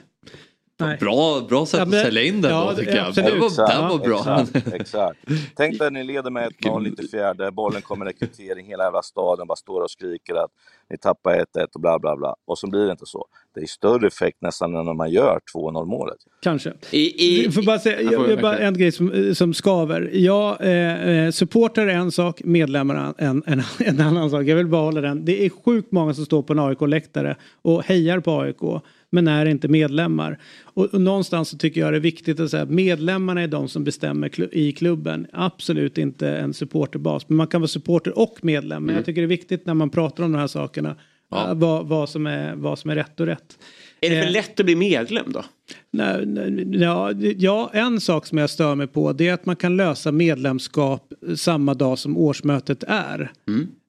Nej. 0.79 0.97
Bra, 0.97 1.41
bra 1.49 1.65
sätt 1.65 1.79
Ja, 1.79 1.85
men- 1.85 1.99
att 1.99 2.05
sälja 2.05 2.23
in 2.23 2.41
den 2.41 2.51
ja, 2.51 2.69
då 2.69 2.75
tycker 2.75 2.95
jag. 2.95 3.07
absolut. 3.07 3.29
Den 3.31 3.39
var, 3.39 3.47
Exakt, 3.47 3.71
den 3.73 3.89
var 3.89 3.97
bra. 3.97 4.19
Exakt, 4.41 4.67
exakt. 4.73 5.19
Tänk 5.55 5.79
dig 5.79 5.91
ni 5.91 6.03
leder 6.03 6.31
med 6.31 6.51
1-0, 6.51 6.83
94, 6.83 7.51
bollen 7.51 7.81
kommer 7.81 8.09
i 8.09 8.13
kvittering, 8.13 8.65
hela 8.67 8.83
jävla 8.83 9.01
staden 9.01 9.47
bara 9.47 9.55
står 9.55 9.81
och 9.81 9.91
skriker 9.91 10.35
att 10.35 10.51
ni 10.93 10.97
tappar 10.97 11.31
1-1 11.31 11.67
och 11.73 11.81
bla 11.81 11.99
bla 11.99 12.17
bla. 12.17 12.35
Och 12.45 12.57
så 12.57 12.69
blir 12.69 12.85
det 12.85 12.91
inte 12.91 13.05
så. 13.05 13.25
Det 13.55 13.61
är 13.61 13.65
större 13.65 14.07
effekt 14.07 14.37
nästan 14.41 14.75
än 14.75 14.85
när 14.85 14.93
man 14.93 15.11
gör 15.11 15.39
2-0 15.55 15.85
målet. 15.85 16.17
Kanske. 16.41 16.73
I, 16.91 16.97
i, 16.97 17.43
Jag 17.43 17.53
får 17.53 17.63
bara 17.63 17.79
säga, 17.79 18.01
Ja, 18.01 18.11
jag, 18.11 18.29
jag 18.29 18.41
bara 18.41 18.57
en 18.57 18.77
grej 18.77 18.91
som, 18.91 19.35
som 19.35 19.53
skaver. 19.53 20.09
Ja, 20.13 20.57
eh, 20.59 21.09
eh, 21.09 21.31
supporter 21.31 21.87
är 21.87 21.95
en 21.95 22.11
sak, 22.11 22.41
medlemmar 22.43 23.13
är 23.17 23.25
en, 23.25 23.43
en, 23.45 23.61
en 23.79 24.01
annan 24.01 24.29
sak. 24.29 24.43
Jag 24.45 24.55
vill 24.55 24.67
bara 24.67 24.81
hålla 24.81 25.01
den. 25.01 25.25
Det 25.25 25.45
är 25.45 25.49
sjukt 25.49 25.91
många 25.91 26.13
som 26.13 26.25
står 26.25 26.41
på 26.41 26.53
en 26.53 26.59
AIK-läktare 26.59 27.35
och 27.61 27.83
hejar 27.83 28.19
på 28.19 28.41
AIK 28.41 28.83
men 29.13 29.27
är 29.27 29.45
inte 29.45 29.67
medlemmar. 29.67 30.39
Och, 30.63 30.85
och 30.85 31.01
någonstans 31.01 31.49
så 31.49 31.57
tycker 31.57 31.81
jag 31.81 31.93
det 31.93 31.97
är 31.97 32.01
viktigt 32.01 32.39
att 32.39 32.49
säga 32.49 32.63
att 32.63 32.69
medlemmarna 32.69 33.41
är 33.41 33.47
de 33.47 33.67
som 33.67 33.83
bestämmer 33.83 34.29
klu- 34.29 34.49
i 34.51 34.71
klubben. 34.71 35.27
Absolut 35.33 35.97
inte 35.97 36.29
en 36.29 36.53
supporterbas. 36.53 37.29
Men 37.29 37.37
man 37.37 37.47
kan 37.47 37.61
vara 37.61 37.67
supporter 37.67 38.19
och 38.19 38.37
medlem. 38.41 38.85
Men 38.85 38.95
jag 38.95 39.05
tycker 39.05 39.21
det 39.21 39.25
är 39.25 39.27
viktigt 39.27 39.65
när 39.65 39.73
man 39.73 39.89
pratar 39.89 40.23
om 40.23 40.31
de 40.31 40.37
här 40.39 40.47
sakerna 40.47 40.82
eh, 40.85 41.53
vad, 41.53 41.87
vad, 41.87 42.09
som 42.09 42.27
är, 42.27 42.55
vad 42.55 42.79
som 42.79 42.89
är 42.89 42.95
rätt 42.95 43.19
och 43.19 43.25
rätt. 43.25 43.57
är 44.01 44.09
det 44.09 44.21
för 44.21 44.27
Eh, 44.27 44.31
lätt 44.31 44.59
att 44.59 44.65
bli 44.65 44.75
medlem 44.75 45.31
då? 45.31 45.43
Nej, 45.91 46.25
nej, 46.25 46.81
ja, 46.81 47.11
ja, 47.37 47.69
en 47.73 48.01
sak 48.01 48.25
som 48.25 48.37
jag 48.37 48.49
stör 48.49 48.75
mig 48.75 48.87
på 48.87 49.13
det 49.13 49.27
är 49.27 49.33
att 49.33 49.45
man 49.45 49.55
kan 49.55 49.77
lösa 49.77 50.11
medlemskap 50.11 51.13
samma 51.35 51.73
dag 51.73 51.99
som 51.99 52.17
årsmötet 52.17 52.83
är. 52.87 53.31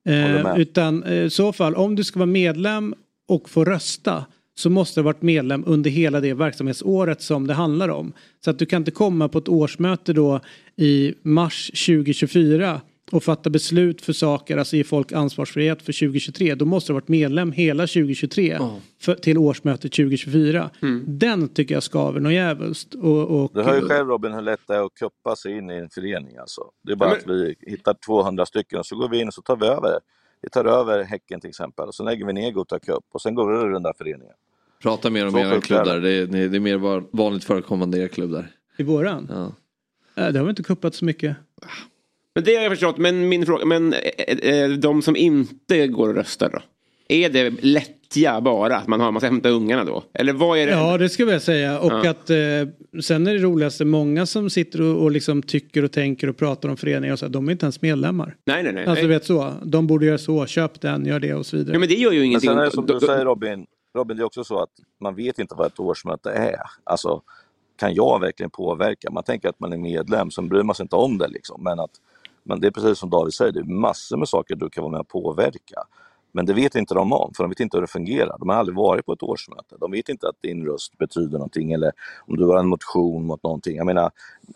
Håller 0.07 0.55
Eh, 0.55 0.61
utan 0.61 1.03
eh, 1.03 1.25
i 1.25 1.31
så 1.31 1.53
fall, 1.53 1.75
om 1.75 1.95
du 1.95 2.05
ska 2.05 2.19
vara 2.19 2.27
medlem 2.27 2.95
och 3.29 3.51
få 3.51 3.65
rösta 3.65 4.25
så 4.57 4.71
måste 4.71 5.01
du 5.01 5.03
ha 5.03 5.13
varit 5.13 5.23
medlem 5.23 5.65
under 5.67 5.91
hela 5.91 6.21
det 6.21 6.35
verksamhetsåret 6.35 7.23
som 7.23 7.47
det 7.47 7.55
handlar 7.55 7.89
om. 7.89 8.13
Så 8.45 8.51
att 8.51 8.59
du 8.59 8.67
kan 8.67 8.83
inte 8.83 8.91
komma 8.91 9.29
på 9.29 9.39
ett 9.39 9.49
årsmöte 9.49 10.13
då 10.13 10.41
i 10.77 11.15
mars 11.23 11.71
2024 11.71 12.81
och 13.13 13.23
fatta 13.25 13.51
beslut 13.51 14.03
för 14.03 14.13
saker, 14.13 14.57
alltså 14.57 14.77
ge 14.77 14.85
folk 14.85 15.13
ansvarsfrihet 15.13 15.83
för 15.83 15.93
2023. 15.93 16.55
Då 16.55 16.65
måste 16.65 16.93
du 16.93 16.95
ha 16.95 17.01
varit 17.01 17.09
medlem 17.09 17.53
hela 17.53 17.83
2023 17.87 18.59
för, 19.01 19.15
till 19.15 19.39
årsmötet 19.39 19.93
2024. 19.93 20.71
Den 21.07 21.49
tycker 21.49 21.75
jag 21.75 21.83
skaver 21.83 22.21
något 22.21 22.33
djävulskt. 22.33 22.95
Och, 22.95 23.31
och, 23.45 23.51
Du 23.55 23.63
hör 23.63 23.75
ju 23.75 23.89
själv 23.89 24.09
Robin 24.09 24.33
hur 24.33 24.43
lätt 24.43 24.61
det 24.67 24.75
är 24.75 24.87
att 24.87 24.95
kuppa 24.95 25.37
sig 25.37 25.53
in 25.59 25.71
i 25.71 25.75
en 25.75 25.91
förening. 25.91 26.37
Alltså. 26.37 26.63
Det 26.85 26.93
är 26.93 26.97
bara 26.97 27.11
Ja, 27.11 27.17
att 27.17 27.27
vi 27.27 27.55
hittar 27.61 27.95
200 28.07 28.47
stycken 28.47 28.79
och 28.79 28.87
så 28.87 28.97
går 28.97 29.09
vi 29.09 29.21
in 29.21 29.29
och 29.29 29.35
så 29.35 29.43
tar 29.43 29.57
vi 29.57 29.67
över. 29.67 29.99
Vi 30.43 30.49
tar 30.51 30.65
över 30.65 31.05
Häcken 31.05 31.41
till 31.41 31.51
exempel 31.51 31.89
och 31.89 31.95
så 31.95 32.05
lägger 32.05 32.27
vi 32.27 32.33
ner 32.33 32.51
Gota 32.53 32.79
Cup 32.79 33.05
och 33.13 33.23
sen 33.23 33.35
går 33.35 33.53
vi 33.53 33.59
över 33.59 33.71
den 33.71 33.83
där 33.83 33.93
föreningen. 33.99 34.35
Prata 34.83 35.11
mer 35.11 35.27
om 35.27 35.33
Så 35.33 35.39
er 35.39 35.51
sjukt 35.55 35.67
klubb 35.67 35.87
är 35.87 36.01
det. 36.01 36.27
Det 36.27 36.39
är, 36.39 36.49
det 36.49 36.57
är 36.57 36.61
mer 36.61 36.77
va- 36.77 37.03
vanligt 37.13 37.45
förekommande 37.45 37.99
i 37.99 38.01
er 38.03 38.09
klubb 38.09 38.31
där. 38.31 38.51
I 38.77 38.83
våran? 38.83 39.27
Ja. 39.31 39.53
Äh, 40.25 40.33
Det 40.33 40.39
har 40.39 40.45
vi 40.47 40.51
inte 40.51 40.63
kuppat 40.63 40.95
så 40.95 41.05
mycket. 41.05 41.37
Men 42.35 42.45
det 42.45 42.55
har 42.55 42.63
jag 42.63 42.73
förstått, 42.73 42.99
men 42.99 43.29
min 43.29 43.47
fråga, 43.47 43.65
men 43.65 43.93
eh, 43.93 44.53
eh, 44.53 44.71
de 44.71 45.03
som 45.03 45.17
inte 45.17 45.87
går 45.87 46.09
och 46.09 46.15
röstar 46.15 46.51
då? 46.51 46.59
Är 47.09 47.29
det 47.31 47.51
lättja 47.65 48.41
bara? 48.41 48.77
Att 48.77 48.87
man, 48.87 49.01
har, 49.01 49.13
man 49.13 49.21
ska 49.21 49.27
hämta 49.27 49.49
ungarna 49.49 49.85
då? 49.85 50.03
Eller 50.15 50.33
vad 50.33 50.59
är 50.59 50.67
det? 50.67 50.73
Ja, 50.73 50.99
det 50.99 51.09
ska 51.09 51.23
jag 51.23 51.43
säga. 51.43 51.81
Och 51.81 51.93
Ja. 51.93 52.11
att 52.11 52.31
eh, 52.31 52.37
sen 53.03 53.27
är 53.27 53.33
det 53.35 53.39
roligaste, 53.39 53.85
många 53.85 54.27
som 54.27 54.51
sitter 54.51 54.81
och, 54.83 55.03
och 55.03 55.11
liksom 55.11 55.43
tycker 55.43 55.85
och 55.85 55.93
tänker 55.93 56.29
och 56.29 56.37
pratar 56.37 56.69
om 56.69 56.77
föreningar 56.77 57.13
och 57.13 57.19
så, 57.19 57.29
de 57.29 57.49
är 57.49 57.53
inte 57.53 57.65
ens 57.65 57.83
medlemmar. 57.83 58.37
Nej, 58.45 58.63
nej, 58.63 58.73
nej. 58.73 58.87
Alltså 58.87 59.05
nej. 59.07 59.15
vet 59.15 59.25
så, 59.25 59.53
de 59.65 59.87
borde 59.87 60.07
göra 60.07 60.19
så, 60.19 60.47
köp 60.47 60.81
den, 60.81 61.07
gör 61.07 61.21
det 61.21 61.35
och 61.35 61.47
så 61.47 61.57
vidare. 61.57 61.73
Ja, 61.75 61.79
men 61.79 61.89
det 61.89 61.95
gör 61.95 62.13
ju 62.13 62.19
Men 62.19 62.27
ingenting. 62.27 62.51
sen 62.51 62.59
är 62.59 62.65
det 62.65 62.71
som 62.71 62.87
du 62.87 63.01
säger 63.01 63.25
Robin, 63.25 63.67
Robin, 63.97 64.17
det 64.17 64.23
är 64.23 64.25
också 64.27 64.45
så 64.45 64.59
att 64.63 64.71
man 65.01 65.15
vet 65.15 65.39
inte 65.39 65.55
vad 65.59 65.67
ett 65.67 65.81
årsmöte 65.81 66.31
är. 66.31 66.57
Alltså, 66.85 67.23
kan 67.79 67.95
jag 67.95 68.21
verkligen 68.21 68.51
påverka? 68.51 69.11
Man 69.11 69.23
tänker 69.23 69.49
att 69.49 69.61
man 69.61 69.73
är 69.73 69.77
medlem, 69.79 70.31
sen 70.31 70.49
bryr 70.49 70.63
man 70.63 70.75
sig 70.75 70.85
inte 70.85 70.97
om 70.97 71.19
det 71.19 71.29
liksom. 71.29 71.63
Men 71.63 71.81
att 71.81 71.91
Men 72.45 72.61
det 72.61 72.67
är 72.67 72.71
precis 72.71 72.99
som 72.99 73.11
David 73.11 73.35
säger, 73.35 73.53
det 73.53 73.61
är 73.61 73.65
massor 73.65 74.17
med 74.17 74.29
saker 74.29 74.57
du 74.57 74.71
kan 74.71 74.83
vara 74.83 74.91
med 74.91 75.01
och 75.01 75.09
påverka. 75.09 75.83
Men 76.33 76.47
det 76.47 76.55
vet 76.55 76.75
inte 76.75 76.95
de 76.95 77.13
om, 77.13 77.35
för 77.35 77.45
de 77.45 77.51
vet 77.51 77.61
inte 77.61 77.77
hur 77.77 77.83
det 77.83 77.87
fungerar. 77.87 78.39
De 78.39 78.49
har 78.49 78.57
aldrig 78.57 78.77
varit 78.77 79.07
på 79.07 79.13
ett 79.13 79.23
årsmöte. 79.23 79.77
De 79.81 79.91
vet 79.91 80.09
inte 80.09 80.29
att 80.29 80.43
din 80.43 80.67
röst 80.67 80.99
betyder 80.99 81.39
någonting 81.39 81.73
eller 81.73 81.93
om 82.21 82.37
du 82.37 82.45
har 82.45 82.59
en 82.59 82.69
motion 82.69 83.27
mot 83.27 83.43
någonting. 83.43 83.77
Jag 83.77 83.87
menar, 83.87 84.11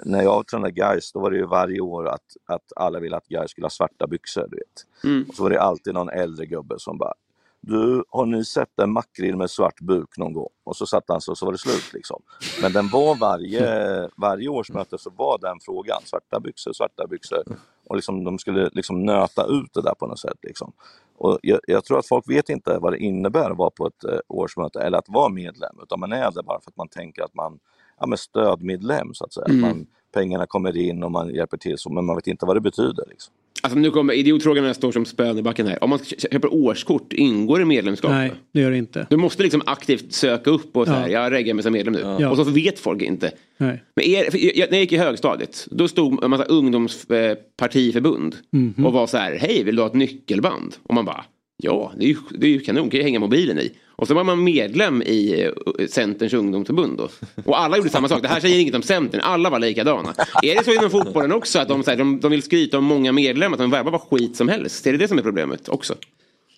när 0.05 0.23
jag 0.23 0.47
tränade 0.47 0.73
Gais 0.73 1.13
då 1.13 1.21
var 1.21 1.31
det 1.31 1.37
ju 1.37 1.47
varje 1.47 1.81
år 1.81 2.09
att, 2.09 2.37
att 2.47 2.73
alla 2.77 3.01
ville 3.01 3.17
att 3.17 3.29
Gais 3.29 3.51
skulle 3.51 3.65
ha 3.65 3.71
svarta 3.71 4.07
byxor. 4.07 4.49
Du 4.51 4.57
vet. 4.57 5.05
Mm. 5.05 5.25
Och 5.29 5.35
så 5.35 5.43
var 5.43 5.51
det 5.51 5.61
alltid 5.61 5.95
någon 5.95 6.09
äldre 6.09 6.47
gubbe 6.47 6.75
som 6.79 6.99
bara 6.99 7.15
du, 7.61 8.05
har 8.11 8.27
ni 8.27 8.45
sett 8.45 8.79
en 8.79 8.93
makrill 8.93 9.37
med 9.37 9.51
svart 9.51 9.81
buk 9.81 10.19
någon 10.19 10.33
gång? 10.33 10.49
Och 10.65 10.77
så 10.77 10.87
satt 10.87 11.05
han 11.09 11.21
så, 11.21 11.35
så 11.35 11.47
var 11.47 11.53
det 11.53 11.59
slut 11.59 11.93
liksom. 11.93 12.23
Men 12.63 12.73
den 12.73 12.89
var 12.89 13.15
varje, 13.15 14.09
varje 14.17 14.49
årsmöte 14.49 14.99
så 14.99 15.11
var 15.11 15.39
den 15.39 15.59
frågan, 15.61 16.03
svarta 16.05 16.41
byxor, 16.41 16.73
svarta 16.73 17.07
byxor. 17.07 17.43
Och 17.89 17.97
liksom, 17.97 18.25
de 18.25 18.39
skulle 18.39 18.71
liksom 18.73 19.05
nöta 19.05 19.47
ut 19.47 19.75
det 19.75 19.83
där 19.83 19.95
på 19.95 20.07
något 20.07 20.19
sätt. 20.19 20.39
Liksom. 20.43 20.73
Och 21.19 21.39
jag, 21.43 21.61
jag 21.67 21.85
tror 21.85 21.99
att 21.99 22.09
folk 22.09 22.31
vet 22.31 22.49
inte 22.49 22.79
vad 22.79 22.93
det 22.93 22.99
innebär 22.99 23.51
att 23.51 23.59
vara 23.59 23.71
på 23.71 23.87
ett 23.87 24.05
eh, 24.05 24.19
årsmöte 24.29 24.81
eller 24.81 24.99
att 24.99 25.09
vara 25.09 25.29
medlem, 25.29 25.77
utan 25.83 26.01
man 26.01 26.13
är 26.13 26.31
där 26.31 26.43
bara 26.43 26.61
för 26.61 26.71
att 26.71 26.77
man 26.77 26.89
tänker 26.89 27.23
att 27.23 27.35
man 27.35 27.59
ja, 28.01 28.17
stödmedlem 28.17 29.15
så 29.15 29.25
att 29.25 29.33
säga. 29.33 29.47
Mm. 29.47 29.65
Att 29.65 29.71
man, 29.71 29.87
pengarna 30.13 30.47
kommer 30.47 30.77
in 30.77 31.03
och 31.03 31.13
man 31.13 31.35
hjälper 31.35 31.57
till, 31.57 31.79
så, 31.79 31.91
men 31.91 32.05
man 32.05 32.17
vet 32.17 32.27
inte 32.27 32.47
vad 32.47 32.57
det 32.57 32.61
betyder. 32.61 33.05
Liksom. 33.09 33.35
Alltså 33.63 33.79
nu 33.79 33.91
kommer 33.91 34.15
idiotfrågan 34.15 34.75
står 34.75 34.93
som 34.93 35.05
spön 35.05 35.39
i 35.39 35.43
backen 35.43 35.67
här. 35.67 35.85
Om 35.85 35.91
man 35.91 35.99
kö- 35.99 36.29
köper 36.33 36.55
årskort, 36.55 37.13
ingår 37.13 37.59
det 37.59 37.65
medlemskap? 37.65 38.11
Nej, 38.11 38.33
det 38.55 38.61
gör 38.61 38.71
det 38.71 38.77
inte. 38.79 39.07
Du 39.11 39.17
måste 39.17 39.43
liksom 39.43 39.63
aktivt 39.67 40.13
söka 40.13 40.51
upp 40.51 40.77
och 40.77 40.87
så 40.87 40.93
här, 40.93 41.09
Ja. 41.09 41.23
jag 41.25 41.33
reggar 41.33 41.55
mig 41.55 41.63
som 41.63 41.73
medlem 41.73 41.95
nu. 41.95 42.01
Ja. 42.21 42.31
Och 42.31 42.37
så 42.37 42.45
vet 42.45 42.79
folk 42.79 43.03
inte. 43.03 43.31
Nej. 43.59 43.83
Men 43.97 44.05
er, 44.05 44.25
jag, 44.59 44.71
när 44.71 44.77
jag 44.79 44.81
gick 44.81 44.93
i 44.93 44.97
högstadiet, 44.97 45.67
då 45.71 45.89
stod 45.89 46.25
en 46.25 46.31
massa 46.31 46.45
ungdomspartiförbund 46.45 48.37
Mhm. 48.53 48.87
och 48.87 48.93
var 48.93 49.07
så 49.07 49.17
här, 49.17 49.37
hej 49.41 49.65
vill 49.65 49.77
du 49.77 49.83
ha 49.83 49.87
ett 49.89 49.95
nyckelband? 49.95 50.75
Och 50.83 50.95
man 50.95 51.05
bara, 51.05 51.25
ja 51.57 51.93
det 51.99 52.05
är 52.05 52.09
ju, 52.09 52.17
det 52.39 52.47
är 52.47 52.51
ju 52.51 52.61
kanon, 52.61 52.91
kan 52.91 52.99
ju 52.99 53.05
hänga 53.05 53.19
mobilen 53.21 53.59
i. 53.59 53.71
Och 53.99 54.09
så 54.09 54.15
var 54.15 54.25
man 54.25 54.45
medlem 54.45 55.03
i 55.03 55.43
eh, 55.79 55.87
Centerns 55.87 56.33
ungdomsförbund 56.35 56.99
då. 56.99 57.09
Och 57.45 57.61
alla 57.61 57.77
gjorde 57.77 57.89
samma 57.89 58.09
sak, 58.09 58.23
det 58.23 58.29
här 58.29 58.41
säger 58.41 58.59
inget 58.61 58.75
om 58.75 58.83
Centern, 58.83 59.21
alla 59.21 59.51
var 59.51 59.59
likadana. 59.59 60.15
Är 60.43 60.55
det 60.55 60.65
så 60.65 60.73
inom 60.73 60.91
fotbollen 60.91 61.33
också 61.33 61.59
att 61.59 61.69
de, 61.69 61.83
här, 61.87 61.97
de, 61.97 62.21
de 62.21 62.31
vill 62.31 62.43
skryta 62.43 62.79
om 62.79 62.85
många 62.85 63.13
medlemmar, 63.13 63.55
att 63.55 63.61
de 63.61 63.71
värvar 63.71 63.91
bara 63.91 64.19
skit 64.19 64.37
som 64.37 64.49
helst? 64.49 64.87
Är 64.87 64.93
det 64.93 64.99
det 64.99 65.09
som 65.09 65.19
är 65.19 65.23
problemet 65.23 65.69
också? 65.69 65.95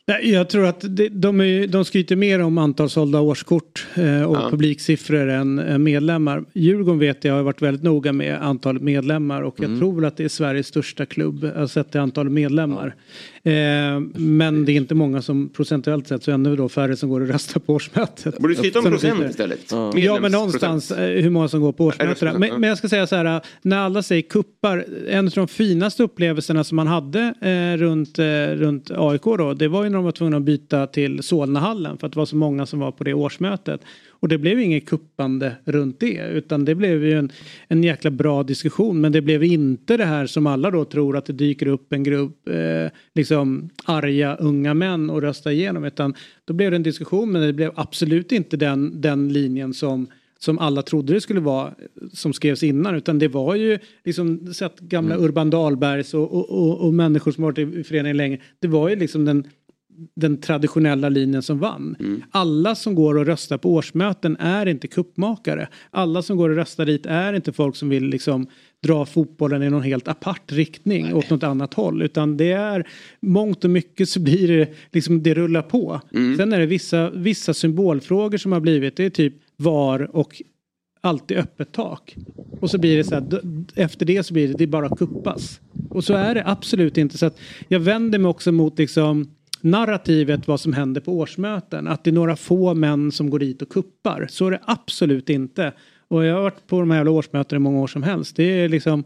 Nej, 0.06 0.30
jag 0.30 0.48
tror 0.48 0.66
att 0.66 0.84
de, 1.10 1.40
är, 1.40 1.66
de 1.66 1.84
skryter 1.84 2.16
mer 2.16 2.40
om 2.40 2.58
antal 2.58 2.90
sålda 2.90 3.20
årskort 3.20 3.86
eh, 3.94 4.22
och 4.22 4.36
Ja. 4.36 4.50
publiksiffror 4.50 5.28
än 5.28 5.58
eh, 5.58 5.78
medlemmar. 5.78 6.44
Djurgården 6.54 6.98
vet 6.98 7.24
jag 7.24 7.34
har 7.34 7.42
varit 7.42 7.62
väldigt 7.62 7.82
noga 7.82 8.12
med 8.12 8.42
antalet 8.42 8.82
medlemmar 8.82 9.42
och 9.42 9.54
jag 9.58 9.78
tror 9.78 9.94
väl 9.94 10.04
att 10.04 10.16
det 10.16 10.24
är 10.24 10.28
Sveriges 10.28 10.66
största 10.66 11.06
klubb 11.06 11.44
eh, 11.44 11.66
sett 11.66 11.90
till 11.90 12.00
antal 12.00 12.30
medlemmar. 12.30 12.86
Eh, 12.86 13.39
men 14.14 14.64
det 14.64 14.72
är 14.72 14.76
inte 14.76 14.94
många 14.94 15.22
som 15.22 15.48
procentuellt 15.48 16.08
sett 16.08 16.22
så 16.22 16.30
ännu 16.30 16.56
då 16.56 16.68
färre 16.68 16.96
som 16.96 17.08
går 17.08 17.20
och 17.20 17.28
röstar 17.28 17.60
på 17.60 17.74
årsmötet. 17.74 18.38
Borde 18.38 18.52
du 18.52 18.56
skryta 18.56 18.78
om 18.78 18.84
procent 18.84 19.30
istället? 19.30 19.72
Ja 19.94 20.20
men 20.20 20.32
någonstans 20.32 20.90
eh, 20.90 21.22
hur 21.22 21.30
många 21.30 21.48
som 21.48 21.60
går 21.60 21.72
på 21.72 21.84
årsmötena. 21.84 22.32
Ja. 22.32 22.38
Men, 22.38 22.60
men 22.60 22.68
jag 22.68 22.78
ska 22.78 22.88
säga 22.88 23.06
så 23.06 23.16
här, 23.16 23.40
när 23.62 23.78
alla 23.78 24.02
säger 24.02 24.22
kuppar, 24.22 24.84
en 25.08 25.26
av 25.26 25.32
de 25.34 25.48
finaste 25.48 26.02
upplevelserna 26.02 26.64
som 26.64 26.76
man 26.76 26.86
hade 26.86 27.34
eh, 27.40 27.78
runt, 27.78 28.18
eh, 28.18 28.24
runt 28.56 28.90
AIK 28.90 29.22
då, 29.22 29.54
det 29.54 29.68
var 29.68 29.84
ju 29.84 29.90
när 29.90 29.96
de 29.96 30.04
var 30.04 30.12
tvungna 30.12 30.36
att 30.36 30.42
byta 30.42 30.86
till 30.86 31.22
Solnahallen 31.22 31.98
för 31.98 32.06
att 32.06 32.12
det 32.12 32.18
var 32.18 32.26
så 32.26 32.36
många 32.36 32.66
som 32.66 32.80
var 32.80 32.92
på 32.92 33.04
det 33.04 33.14
årsmötet. 33.14 33.80
Och 34.20 34.28
det 34.28 34.38
blev 34.38 34.60
inget 34.60 34.86
kuppande 34.86 35.56
runt 35.64 36.00
det 36.00 36.28
utan 36.32 36.64
det 36.64 36.74
blev 36.74 37.04
ju 37.04 37.18
en, 37.18 37.32
en 37.68 37.84
jäkla 37.84 38.10
bra 38.10 38.42
diskussion 38.42 39.00
men 39.00 39.12
det 39.12 39.20
blev 39.20 39.44
inte 39.44 39.96
det 39.96 40.04
här 40.04 40.26
som 40.26 40.46
alla 40.46 40.70
då 40.70 40.84
tror 40.84 41.16
att 41.16 41.26
det 41.26 41.32
dyker 41.32 41.66
upp 41.66 41.92
en 41.92 42.02
grupp 42.02 42.48
eh, 42.48 42.92
liksom 43.14 43.70
arga 43.84 44.36
unga 44.36 44.74
män 44.74 45.10
och 45.10 45.22
röstar 45.22 45.50
igenom 45.50 45.84
utan 45.84 46.14
då 46.44 46.54
blev 46.54 46.70
det 46.70 46.76
en 46.76 46.82
diskussion 46.82 47.32
men 47.32 47.42
det 47.42 47.52
blev 47.52 47.72
absolut 47.74 48.32
inte 48.32 48.56
den, 48.56 49.00
den 49.00 49.32
linjen 49.32 49.74
som 49.74 50.06
som 50.42 50.58
alla 50.58 50.82
trodde 50.82 51.12
det 51.12 51.20
skulle 51.20 51.40
vara 51.40 51.74
som 52.12 52.32
skrevs 52.32 52.62
innan 52.62 52.94
utan 52.94 53.18
det 53.18 53.28
var 53.28 53.54
ju 53.54 53.78
liksom 54.04 54.54
sett 54.54 54.80
gamla 54.80 55.16
Urban 55.16 55.50
Dahlbergs 55.50 56.14
och, 56.14 56.34
och, 56.34 56.50
och, 56.50 56.86
och 56.86 56.94
människor 56.94 57.32
som 57.32 57.44
varit 57.44 57.58
i 57.58 57.84
föreningen 57.84 58.16
länge. 58.16 58.40
Det 58.58 58.68
var 58.68 58.88
ju 58.88 58.96
liksom 58.96 59.24
den 59.24 59.44
den 60.16 60.40
traditionella 60.40 61.08
linjen 61.08 61.42
som 61.42 61.58
vann. 61.58 61.96
Alla 62.30 62.74
som 62.74 62.94
går 62.94 63.14
och 63.16 63.26
röstar 63.26 63.58
på 63.58 63.74
årsmöten 63.74 64.36
är 64.36 64.66
inte 64.66 64.86
kuppmakare. 64.88 65.68
Alla 65.90 66.22
som 66.22 66.36
går 66.36 66.50
och 66.50 66.56
röstar 66.56 66.86
dit 66.86 67.06
är 67.06 67.32
inte 67.32 67.52
folk 67.52 67.76
som 67.76 67.88
vill 67.88 68.04
liksom 68.04 68.46
dra 68.82 69.06
fotbollen 69.06 69.62
i 69.62 69.70
någon 69.70 69.82
helt 69.82 70.08
apart 70.08 70.52
riktning 70.52 71.14
åt 71.14 71.30
något 71.30 71.42
annat 71.42 71.74
håll. 71.74 72.02
Utan 72.02 72.36
det 72.36 72.52
är 72.52 72.88
mångt 73.20 73.64
och 73.64 73.70
mycket 73.70 74.08
så 74.08 74.20
blir 74.20 74.48
det 74.48 74.68
liksom 74.92 75.22
det 75.22 75.34
rullar 75.34 75.62
på. 75.62 76.00
Sen 76.36 76.52
är 76.52 76.60
det 76.60 76.66
vissa, 76.66 77.10
vissa 77.10 77.54
symbolfrågor 77.54 78.38
som 78.38 78.52
har 78.52 78.60
blivit. 78.60 78.96
Det 78.96 79.04
är 79.04 79.10
typ 79.10 79.34
VAR 79.56 80.16
och 80.16 80.42
alltid 81.00 81.38
öppet 81.38 81.72
tak. 81.72 82.16
Och 82.60 82.70
så 82.70 82.78
blir 82.78 82.96
det 82.96 83.04
så 83.04 83.14
här, 83.14 83.40
efter 83.74 84.06
det 84.06 84.22
så 84.22 84.34
blir 84.34 84.48
det, 84.48 84.54
det 84.54 84.66
bara 84.66 84.88
kuppas. 84.96 85.60
Och 85.90 86.04
så 86.04 86.14
är 86.14 86.34
det 86.34 86.42
absolut 86.46 86.98
inte. 86.98 87.18
Så 87.18 87.26
att 87.26 87.38
jag 87.68 87.80
vänder 87.80 88.18
mig 88.18 88.28
också 88.28 88.52
mot 88.52 88.78
liksom 88.78 89.30
narrativet 89.62 90.48
vad 90.48 90.60
som 90.60 90.72
händer 90.72 91.00
på 91.00 91.12
årsmöten. 91.18 91.88
Att 91.88 92.04
det 92.04 92.10
är 92.10 92.12
några 92.12 92.36
få 92.36 92.74
män 92.74 93.12
som 93.12 93.30
går 93.30 93.38
dit 93.38 93.62
och 93.62 93.68
kuppar. 93.68 94.26
Så 94.30 94.46
är 94.46 94.50
det 94.50 94.60
absolut 94.64 95.30
inte. 95.30 95.72
Och 96.08 96.24
jag 96.24 96.34
har 96.34 96.42
varit 96.42 96.66
på 96.66 96.80
de 96.80 96.90
här 96.90 96.98
jävla 96.98 97.10
årsmötena 97.10 97.56
i 97.56 97.60
många 97.60 97.80
år 97.80 97.86
som 97.86 98.02
helst. 98.02 98.36
Det 98.36 98.44
är 98.44 98.68
liksom, 98.68 99.04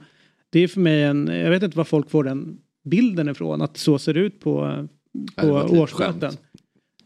det 0.50 0.61
är 0.61 0.68
för 0.68 0.80
mig 0.80 1.02
en, 1.02 1.26
jag 1.26 1.50
vet 1.50 1.62
inte 1.62 1.76
var 1.76 1.84
folk 1.84 2.11
får 2.11 2.24
den 2.24 2.59
bilden 2.84 3.28
ifrån. 3.28 3.62
Att 3.62 3.76
så 3.76 3.98
ser 3.98 4.14
det 4.14 4.20
ut 4.20 4.40
på, 4.40 4.86
på 5.36 5.59
ett 5.59 5.64
litet 5.64 5.78
årsmöten. 5.80 6.20
skämt. 6.20 6.40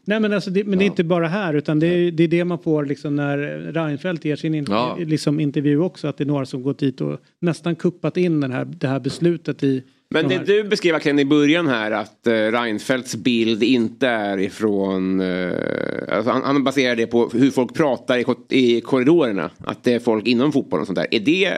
Nej 0.05 0.19
men, 0.19 0.33
alltså 0.33 0.49
det, 0.51 0.63
men 0.63 0.79
det 0.79 0.85
är 0.85 0.87
inte 0.87 1.03
bara 1.03 1.27
här 1.27 1.53
utan 1.53 1.79
det 1.79 1.87
är, 1.87 2.11
det 2.11 2.23
är 2.23 2.27
det 2.27 2.43
man 2.45 2.59
får 2.59 2.85
liksom 2.85 3.15
när 3.15 3.37
Reinfeldt 3.73 4.25
ger 4.25 4.35
sin 4.35 4.55
in, 4.55 4.65
Ja. 4.69 4.97
liksom 4.99 5.39
intervju 5.39 5.79
också. 5.79 6.07
Att 6.07 6.17
det 6.17 6.23
är 6.23 6.25
några 6.25 6.45
som 6.45 6.63
gått 6.63 6.79
dit 6.79 7.01
och 7.01 7.19
nästan 7.39 7.75
kuppat 7.75 8.17
in 8.17 8.41
den 8.41 8.51
här, 8.51 8.65
det 8.65 8.87
här 8.87 8.99
beslutet 8.99 9.63
i 9.63 9.83
Men 10.11 10.27
de 10.27 10.37
det 10.37 10.43
du 10.43 10.63
beskrev 10.63 10.95
Axel, 10.95 11.19
i 11.19 11.25
början 11.25 11.67
här 11.67 11.91
att 11.91 12.27
uh, 12.27 12.31
Reinfeldts 12.31 13.15
bild 13.15 13.63
inte 13.63 14.07
är 14.07 14.39
ifrån... 14.39 15.21
Uh, 15.21 16.15
alltså 16.15 16.31
han, 16.31 16.43
han 16.43 16.63
baserar 16.63 16.95
det 16.95 17.07
på 17.07 17.29
hur 17.29 17.51
folk 17.51 17.73
pratar 17.73 18.17
i, 18.17 18.23
ko- 18.23 18.45
i 18.49 18.81
korridorerna. 18.81 19.51
Att 19.57 19.83
det 19.83 19.93
är 19.93 19.99
folk 19.99 20.27
inom 20.27 20.51
fotbollen 20.51 20.81
och 20.81 20.87
sånt 20.87 20.95
där. 20.95 21.07
Är 21.11 21.19
det... 21.19 21.57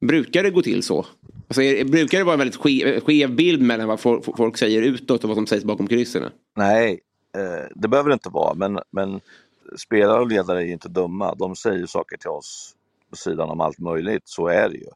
Brukar 0.00 0.42
det 0.42 0.50
gå 0.50 0.62
till 0.62 0.82
så? 0.82 1.06
Alltså 1.48 1.62
är, 1.62 1.84
brukar 1.84 2.18
det 2.18 2.24
vara 2.24 2.32
en 2.32 2.38
väldigt 2.38 2.56
skev, 2.56 3.00
skev 3.00 3.34
bild 3.34 3.62
mellan 3.62 3.88
vad 3.88 4.00
folk, 4.00 4.36
folk 4.36 4.56
säger 4.56 4.82
utåt 4.82 5.24
och 5.24 5.28
vad 5.28 5.36
som 5.36 5.46
sägs 5.46 5.64
bakom 5.64 5.86
kulisserna? 5.86 6.30
Nej, 6.56 7.00
eh, 7.36 7.66
det 7.74 7.88
behöver 7.88 8.10
det 8.10 8.14
inte 8.14 8.28
vara, 8.28 8.54
men, 8.54 8.78
men 8.90 9.20
spelare 9.76 10.20
och 10.20 10.28
ledare 10.28 10.58
är 10.58 10.66
ju 10.66 10.72
inte 10.72 10.88
dumma. 10.88 11.34
De 11.34 11.56
säger 11.56 11.86
saker 11.86 12.16
till 12.16 12.30
oss 12.30 12.74
på 13.10 13.16
sidan 13.16 13.50
om 13.50 13.60
allt 13.60 13.78
möjligt, 13.78 14.22
så 14.24 14.48
är 14.48 14.68
det 14.68 14.76
ju. 14.76 14.86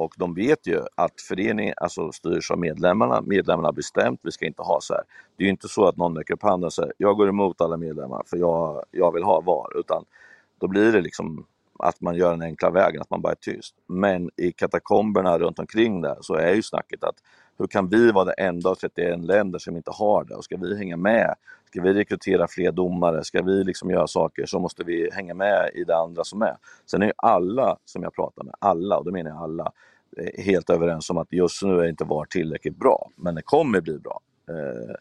Och 0.00 0.14
de 0.16 0.34
vet 0.34 0.66
ju 0.66 0.80
att 0.94 1.20
föreningen 1.20 1.74
alltså, 1.76 2.12
styrs 2.12 2.50
av 2.50 2.58
medlemmarna. 2.58 3.20
Medlemmarna 3.20 3.68
har 3.68 3.72
bestämt, 3.72 4.20
vi 4.22 4.32
ska 4.32 4.46
inte 4.46 4.62
ha 4.62 4.80
så 4.80 4.94
här. 4.94 5.02
Det 5.36 5.42
är 5.42 5.44
ju 5.44 5.50
inte 5.50 5.68
så 5.68 5.86
att 5.86 5.96
någon 5.96 6.16
räcker 6.16 6.34
upp 6.34 6.42
handen 6.42 6.66
och 6.66 6.72
säger 6.72 6.92
jag 6.96 7.16
går 7.16 7.28
emot 7.28 7.60
alla 7.60 7.76
medlemmar 7.76 8.22
för 8.26 8.36
jag, 8.36 8.84
jag 8.90 9.12
vill 9.12 9.22
ha 9.22 9.40
VAR. 9.40 9.78
Utan 9.78 10.04
då 10.60 10.68
blir 10.68 10.92
det 10.92 11.00
liksom 11.00 11.46
att 11.78 12.00
man 12.00 12.16
gör 12.16 12.30
den 12.30 12.42
enkla 12.42 12.70
vägen, 12.70 13.00
att 13.00 13.10
man 13.10 13.20
bara 13.20 13.32
är 13.32 13.36
tyst. 13.36 13.74
Men 13.86 14.30
i 14.36 14.52
katakomberna 14.52 15.38
runt 15.38 15.58
omkring 15.58 16.00
där 16.00 16.16
så 16.20 16.34
är 16.34 16.54
ju 16.54 16.62
snacket 16.62 17.04
att 17.04 17.16
hur 17.60 17.66
kan 17.66 17.88
vi 17.88 18.12
vara 18.12 18.24
det 18.24 18.32
enda 18.32 18.70
av 18.70 18.74
31 18.74 19.24
länder 19.24 19.58
som 19.58 19.76
inte 19.76 19.90
har 19.90 20.24
det? 20.24 20.34
Och 20.34 20.44
ska 20.44 20.56
vi 20.56 20.76
hänga 20.76 20.96
med? 20.96 21.34
Ska 21.66 21.82
vi 21.82 21.92
rekrytera 21.92 22.48
fler 22.48 22.72
domare? 22.72 23.24
Ska 23.24 23.42
vi 23.42 23.64
liksom 23.64 23.90
göra 23.90 24.06
saker 24.06 24.46
så 24.46 24.58
måste 24.58 24.84
vi 24.84 25.10
hänga 25.12 25.34
med 25.34 25.70
i 25.74 25.84
det 25.84 25.96
andra 25.96 26.24
som 26.24 26.42
är. 26.42 26.56
Sen 26.86 27.02
är 27.02 27.06
ju 27.06 27.12
alla 27.16 27.76
som 27.84 28.02
jag 28.02 28.14
pratar 28.14 28.44
med, 28.44 28.54
alla, 28.58 28.98
och 28.98 29.04
då 29.04 29.10
menar 29.10 29.30
jag 29.30 29.38
alla, 29.38 29.72
eh, 30.16 30.44
helt 30.44 30.70
överens 30.70 31.10
om 31.10 31.18
att 31.18 31.32
just 31.32 31.62
nu 31.62 31.80
är 31.80 31.88
inte 31.88 32.04
VAR 32.04 32.24
tillräckligt 32.24 32.76
bra. 32.76 33.10
Men 33.16 33.34
det 33.34 33.42
kommer 33.42 33.80
bli 33.80 33.98
bra. 33.98 34.20
Eh, 34.48 34.94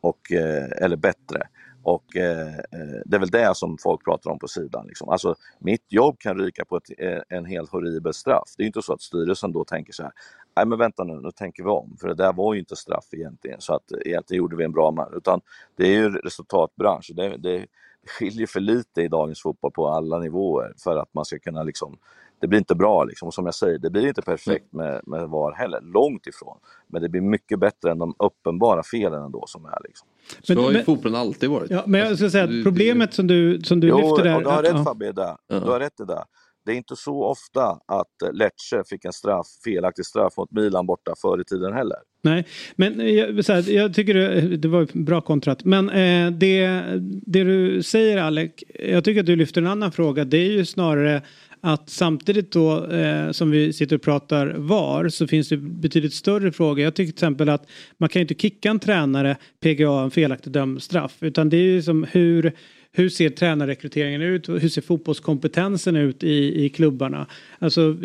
och, 0.00 0.32
eh, 0.32 0.84
eller 0.84 0.96
bättre. 0.96 1.48
Och 1.82 2.16
eh, 2.16 2.48
eh 2.48 3.00
det 3.04 3.16
är 3.16 3.20
väl 3.20 3.30
det 3.30 3.56
som 3.56 3.78
folk 3.78 4.04
pratar 4.04 4.30
om 4.30 4.38
på 4.38 4.48
sidan. 4.48 4.86
Liksom. 4.86 5.08
Alltså, 5.08 5.34
mitt 5.58 5.84
jobb 5.88 6.18
kan 6.18 6.38
ryka 6.38 6.64
på 6.64 6.76
ett, 6.76 6.90
eh, 6.98 7.20
en 7.28 7.44
helt 7.44 7.70
horribel 7.70 8.14
straff. 8.14 8.54
Det 8.56 8.62
är 8.62 8.64
ju 8.64 8.66
inte 8.66 8.82
så 8.82 8.92
att 8.92 9.02
styrelsen 9.02 9.52
då 9.52 9.64
tänker 9.64 9.92
så 9.92 10.02
här, 10.02 10.12
nej 10.56 10.66
men 10.66 10.78
vänta 10.78 11.04
nu, 11.04 11.20
nu 11.20 11.30
tänker 11.30 11.62
vi 11.62 11.68
om. 11.68 11.96
För 12.00 12.08
det 12.08 12.14
där 12.14 12.32
var 12.32 12.54
ju 12.54 12.60
inte 12.60 12.76
straff 12.76 13.06
egentligen, 13.12 13.60
så 13.60 13.74
att 13.74 13.92
egentligen 14.04 14.38
gjorde 14.38 14.56
vi 14.56 14.64
en 14.64 14.72
bra 14.72 14.90
match. 14.90 15.12
Utan 15.16 15.40
det 15.76 15.84
är 15.84 15.92
ju 15.92 16.10
resultatbransch. 16.10 17.10
Det, 17.14 17.36
det, 17.36 17.66
skiljer 18.06 18.46
för 18.46 18.60
lite 18.60 19.02
i 19.02 19.08
dagens 19.08 19.42
fotboll 19.42 19.72
på 19.72 19.88
alla 19.88 20.18
nivåer 20.18 20.74
för 20.84 20.96
att 20.96 21.14
man 21.14 21.24
ska 21.24 21.38
kunna 21.38 21.62
liksom 21.62 21.98
det 22.40 22.46
blir 22.46 22.58
inte 22.58 22.74
bra 22.74 23.04
liksom. 23.04 23.28
Och 23.28 23.34
som 23.34 23.44
jag 23.44 23.54
säger, 23.54 23.78
det 23.78 23.90
blir 23.90 24.08
inte 24.08 24.22
perfekt 24.22 24.72
med, 24.72 25.00
med 25.06 25.28
VAR 25.28 25.52
heller. 25.52 25.80
Långt 25.80 26.26
ifrån. 26.26 26.58
Men 26.86 27.02
det 27.02 27.08
blir 27.08 27.20
mycket 27.20 27.58
bättre 27.58 27.90
än 27.90 27.98
de 27.98 28.14
uppenbara 28.18 28.82
felen 28.82 29.22
ändå 29.22 29.44
som 29.46 29.64
är. 29.64 29.78
Liksom. 29.84 30.08
Så 30.42 30.54
Men- 30.54 30.64
har 30.64 30.72
ju 30.72 30.82
fotbollen 30.82 31.20
alltid 31.20 31.50
varit. 31.50 31.70
Ja, 31.70 31.82
men 31.86 32.00
jag 32.00 32.18
ska 32.18 32.30
säga 32.30 32.44
att 32.44 32.64
problemet 32.64 33.14
som 33.14 33.26
du, 33.26 33.60
som 33.60 33.80
du 33.80 33.88
jo, 33.88 33.96
lyfter 33.96 34.24
där. 34.24 34.36
och 34.36 34.42
du 34.42 34.48
har 34.48 34.62
rätt 34.62 34.72
ja. 34.74 34.84
Fabbe. 34.84 35.12
Ja. 35.16 35.38
Du 35.46 35.70
har 35.70 35.80
rätt 35.80 36.00
i 36.00 36.04
det 36.04 36.24
det 36.66 36.72
är 36.72 36.76
inte 36.76 36.96
så 36.96 37.24
ofta 37.24 37.62
att 37.86 38.22
eh, 38.22 38.32
Lecce 38.32 38.84
fick 38.86 39.04
en 39.04 39.12
straff, 39.12 39.46
felaktig 39.64 40.06
straff 40.06 40.36
mot 40.36 40.52
Milan 40.52 40.86
borta 40.86 41.14
förr 41.22 41.40
i 41.40 41.44
tiden 41.44 41.72
heller. 41.72 41.96
Nej, 42.22 42.46
men 42.76 43.14
jag, 43.14 43.44
så 43.44 43.52
här, 43.52 43.70
jag 43.70 43.94
tycker 43.94 44.14
det, 44.14 44.56
det 44.56 44.68
var 44.68 44.88
bra 44.92 45.20
kontrat. 45.20 45.64
Men 45.64 45.90
eh, 45.90 46.30
det, 46.30 46.82
det 47.26 47.44
du 47.44 47.82
säger 47.82 48.16
Alec, 48.16 48.52
jag 48.74 49.04
tycker 49.04 49.20
att 49.20 49.26
du 49.26 49.36
lyfter 49.36 49.60
en 49.60 49.66
annan 49.66 49.92
fråga. 49.92 50.24
Det 50.24 50.36
är 50.36 50.50
ju 50.50 50.64
snarare 50.64 51.22
att 51.60 51.90
samtidigt 51.90 52.52
då 52.52 52.86
eh, 52.86 53.30
som 53.30 53.50
vi 53.50 53.72
sitter 53.72 53.96
och 53.96 54.02
pratar 54.02 54.54
VAR 54.56 55.08
så 55.08 55.26
finns 55.26 55.48
det 55.48 55.56
betydligt 55.56 56.14
större 56.14 56.52
frågor. 56.52 56.84
Jag 56.84 56.94
tycker 56.94 57.12
till 57.12 57.18
exempel 57.18 57.48
att 57.48 57.66
man 57.98 58.08
kan 58.08 58.20
ju 58.20 58.24
inte 58.24 58.34
kicka 58.34 58.70
en 58.70 58.78
tränare 58.78 59.36
PGA 59.60 60.02
en 60.02 60.10
felaktig 60.10 60.52
dömd 60.52 60.82
straff 60.82 61.16
utan 61.20 61.48
det 61.48 61.56
är 61.56 61.62
ju 61.62 61.82
som 61.82 62.06
hur 62.12 62.52
hur 62.96 63.08
ser 63.08 63.30
tränarrekryteringen 63.30 64.22
ut? 64.22 64.48
Hur 64.48 64.68
ser 64.68 64.82
fotbollskompetensen 64.82 65.96
ut 65.96 66.24
i, 66.24 66.64
i 66.64 66.68
klubbarna? 66.68 67.26
Alltså 67.58 67.96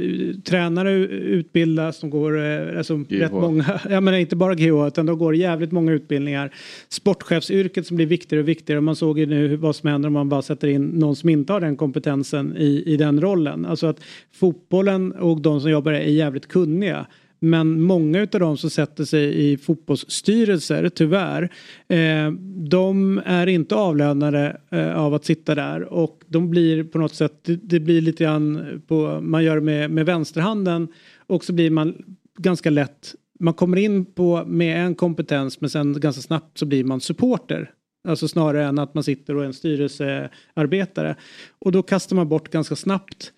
tränare 0.44 0.92
utbildas, 0.92 2.00
de 2.00 2.10
går 2.10 2.40
eh, 2.40 2.78
alltså, 2.78 3.04
rätt 3.10 3.32
många, 3.32 3.80
ja 3.90 4.02
men 4.02 4.16
inte 4.16 4.36
bara 4.36 4.56
GH 4.56 4.88
utan 4.88 5.06
de 5.06 5.18
går 5.18 5.36
jävligt 5.36 5.72
många 5.72 5.92
utbildningar. 5.92 6.54
Sportchefsyrket 6.90 7.88
som 7.88 7.98
blir 7.98 8.06
viktigare 8.06 8.42
och 8.42 8.50
viktigare. 8.50 8.82
Man 8.82 8.96
såg 8.96 9.20
ju 9.20 9.26
nu 9.26 9.56
vad 9.56 9.76
som 9.76 9.90
händer 9.90 10.08
om 10.08 10.14
man 10.14 10.30
bara 10.30 10.42
sätter 10.42 10.68
in 10.68 10.88
någon 10.88 11.16
som 11.16 11.30
inte 11.30 11.54
har 11.54 11.62
den 11.62 11.78
kompetensen 11.78 12.58
i, 12.58 12.84
i 12.86 12.98
den 12.98 13.22
rollen. 13.22 13.66
Alltså 13.66 13.88
att 13.88 14.00
fotbollen 14.32 15.12
och 15.12 15.42
de 15.42 15.62
som 15.62 15.72
jobbar 15.72 15.92
är 15.92 16.00
jävligt 16.00 16.48
kunniga. 16.48 17.06
Men 17.44 17.82
många 17.82 18.22
av 18.22 18.40
dem 18.40 18.58
som 18.58 18.70
sätter 18.70 19.06
sig 19.06 19.52
i 19.52 19.58
fotbollsstyrelser, 19.58 20.90
tyvärr, 20.90 21.50
eh, 21.88 22.32
de 22.70 23.22
är 23.26 23.48
inte 23.48 23.76
avlönade 23.76 24.62
eh, 24.72 24.96
av 24.96 25.14
att 25.14 25.26
sitta 25.26 25.56
där 25.56 25.94
och 25.94 26.22
de 26.28 26.50
blir 26.50 26.84
på 26.84 26.98
något 26.98 27.16
sätt, 27.16 27.44
det, 27.44 27.56
det 27.56 27.80
blir 27.80 28.02
lite 28.02 28.24
grann 28.24 28.82
på, 28.88 29.22
man 29.22 29.44
gör 29.44 29.60
med, 29.60 29.92
med 29.92 30.06
vänsterhanden 30.06 30.88
och 31.28 31.44
så 31.44 31.54
blir 31.54 31.70
man 31.70 31.96
ganska 32.38 32.70
lätt, 32.70 33.16
man 33.40 33.54
kommer 33.54 33.78
in 33.78 34.06
på 34.06 34.46
med 34.46 34.86
en 34.86 34.96
kompetens 34.96 35.62
men 35.62 35.70
sen 35.70 36.00
ganska 36.00 36.22
snabbt 36.22 36.58
så 36.58 36.66
blir 36.66 36.84
man 36.84 37.02
supporter. 37.02 37.72
Alltså 38.08 38.28
snarare 38.28 38.66
än 38.66 38.80
att 38.80 38.94
man 38.94 39.04
sitter 39.04 39.36
och 39.36 39.44
är 39.44 39.48
en 39.48 39.54
styrelsearbetare. 39.54 41.16
Och 41.60 41.72
då 41.72 41.84
kastar 41.84 42.16
man 42.16 42.30
bort 42.30 42.50
ganska 42.50 42.76
snabbt 42.76 43.34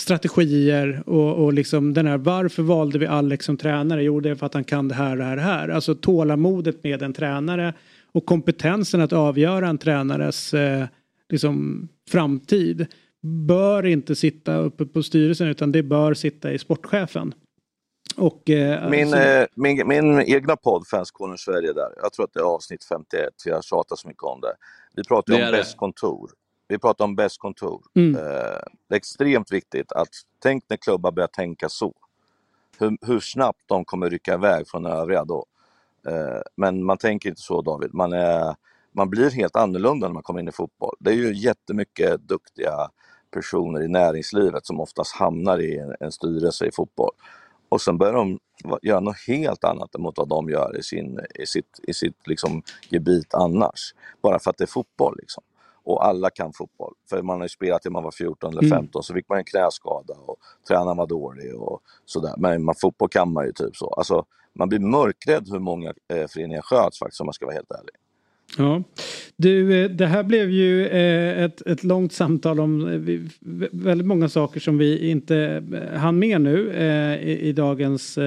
strategier 0.00 1.02
och, 1.06 1.44
och 1.44 1.52
liksom 1.52 1.94
den 1.94 2.06
här 2.06 2.18
varför 2.18 2.62
valde 2.62 2.98
vi 2.98 3.06
Alex 3.06 3.44
som 3.44 3.56
tränare? 3.56 4.02
Jo 4.02 4.20
det 4.20 4.30
är 4.30 4.34
för 4.34 4.46
att 4.46 4.54
han 4.54 4.64
kan 4.64 4.88
det 4.88 4.94
här, 4.94 5.16
det 5.16 5.24
här, 5.24 5.36
det 5.36 5.42
här. 5.42 5.68
Alltså 5.68 5.94
tålamodet 5.94 6.84
med 6.84 7.02
en 7.02 7.12
tränare 7.12 7.74
och 8.12 8.26
kompetensen 8.26 9.00
att 9.00 9.12
avgöra 9.12 9.68
en 9.68 9.78
tränares 9.78 10.54
eh, 10.54 10.86
liksom, 11.28 11.88
framtid 12.10 12.86
bör 13.22 13.86
inte 13.86 14.16
sitta 14.16 14.56
uppe 14.56 14.86
på 14.86 15.02
styrelsen 15.02 15.48
utan 15.48 15.72
det 15.72 15.82
bör 15.82 16.14
sitta 16.14 16.52
i 16.52 16.58
sportchefen. 16.58 17.34
Och, 18.16 18.50
eh, 18.50 18.90
min, 18.90 19.02
alltså... 19.02 19.18
eh, 19.18 19.46
min, 19.54 19.88
min 19.88 20.20
egna 20.20 20.56
podd 20.56 20.86
Fanskornen 20.86 21.38
Sverige 21.38 21.72
där, 21.72 21.88
jag 22.02 22.12
tror 22.12 22.24
att 22.24 22.32
det 22.32 22.40
är 22.40 22.44
avsnitt 22.44 22.84
51, 22.84 23.28
för 23.42 23.50
jag 23.50 23.64
tjatar 23.64 23.96
så 23.96 24.08
mycket 24.08 24.22
om 24.22 24.40
det. 24.40 24.54
Vi 24.96 25.04
pratar 25.04 25.34
ju 25.34 25.44
om 25.44 25.50
bäst 25.52 25.76
kontor. 25.76 26.30
Vi 26.70 26.78
pratar 26.78 27.04
om 27.04 27.16
bäst 27.16 27.38
kontor. 27.38 27.82
Mm. 27.94 28.14
Eh, 28.14 28.60
det 28.88 28.94
är 28.94 28.96
extremt 28.96 29.52
viktigt 29.52 29.92
att 29.92 30.08
tänk 30.38 30.64
när 30.68 30.76
klubbar 30.76 31.12
börjar 31.12 31.26
tänka 31.26 31.68
så. 31.68 31.94
Hur, 32.78 32.98
hur 33.00 33.20
snabbt 33.20 33.62
de 33.66 33.84
kommer 33.84 34.10
rycka 34.10 34.34
iväg 34.34 34.68
från 34.68 34.86
övriga 34.86 35.24
då. 35.24 35.46
Eh, 36.06 36.40
men 36.56 36.84
man 36.84 36.98
tänker 36.98 37.28
inte 37.28 37.40
så 37.40 37.62
David. 37.62 37.94
Man, 37.94 38.12
är, 38.12 38.54
man 38.92 39.10
blir 39.10 39.30
helt 39.30 39.56
annorlunda 39.56 40.06
när 40.06 40.14
man 40.14 40.22
kommer 40.22 40.40
in 40.40 40.48
i 40.48 40.52
fotboll. 40.52 40.96
Det 41.00 41.10
är 41.10 41.14
ju 41.14 41.34
jättemycket 41.34 42.28
duktiga 42.28 42.88
personer 43.30 43.82
i 43.82 43.88
näringslivet 43.88 44.66
som 44.66 44.80
oftast 44.80 45.16
hamnar 45.16 45.58
i 45.60 45.78
en, 45.78 45.94
en 46.00 46.12
styrelse 46.12 46.66
i 46.66 46.72
fotboll. 46.72 47.12
Och 47.68 47.80
sen 47.80 47.98
börjar 47.98 48.14
de 48.14 48.38
göra 48.82 49.00
något 49.00 49.26
helt 49.26 49.64
annat 49.64 49.98
mot 49.98 50.18
vad 50.18 50.28
de 50.28 50.48
gör 50.50 50.76
i, 50.78 50.82
sin, 50.82 51.20
i 51.34 51.46
sitt, 51.46 51.80
i 51.82 51.94
sitt 51.94 52.26
liksom 52.26 52.62
gebit 52.88 53.34
annars. 53.34 53.94
Bara 54.22 54.38
för 54.38 54.50
att 54.50 54.58
det 54.58 54.64
är 54.64 54.66
fotboll. 54.66 55.16
Liksom 55.18 55.42
och 55.92 56.06
alla 56.06 56.30
kan 56.30 56.52
fotboll. 56.52 56.94
För 57.10 57.22
man 57.22 57.36
har 57.36 57.44
ju 57.44 57.48
spelat 57.48 57.82
till 57.82 57.90
man 57.90 58.02
var 58.02 58.10
14 58.10 58.52
eller 58.52 58.62
15 58.62 58.76
mm. 58.78 59.02
så 59.02 59.14
fick 59.14 59.28
man 59.28 59.38
en 59.38 59.44
knäskada 59.44 60.14
och 60.26 60.36
tränaren 60.68 60.96
var 60.96 61.06
dålig 61.06 61.54
och 61.54 61.80
sådär. 62.04 62.34
Men 62.36 62.64
man, 62.64 62.74
fotboll 62.74 63.08
kan 63.08 63.32
man 63.32 63.46
ju 63.46 63.52
typ 63.52 63.76
så. 63.76 63.90
Alltså, 63.90 64.24
man 64.52 64.68
blir 64.68 64.78
mörkrädd 64.78 65.48
hur 65.50 65.58
många 65.58 65.88
eh, 65.88 66.26
föreningar 66.28 66.62
sköts 66.62 66.98
faktiskt 66.98 67.20
om 67.20 67.26
man 67.26 67.34
ska 67.34 67.46
vara 67.46 67.54
helt 67.54 67.70
ärlig. 67.70 67.94
Ja, 68.58 68.82
du, 69.36 69.82
eh, 69.82 69.90
det 69.90 70.06
här 70.06 70.22
blev 70.22 70.50
ju 70.50 70.86
eh, 70.86 71.44
ett, 71.44 71.66
ett 71.66 71.84
långt 71.84 72.12
samtal 72.12 72.60
om 72.60 72.88
eh, 72.88 73.20
väldigt 73.72 74.06
många 74.06 74.28
saker 74.28 74.60
som 74.60 74.78
vi 74.78 75.10
inte 75.10 75.64
hann 75.94 76.18
med 76.18 76.40
nu 76.40 76.72
i, 77.22 77.48
i 77.48 77.52
dagens 77.52 78.18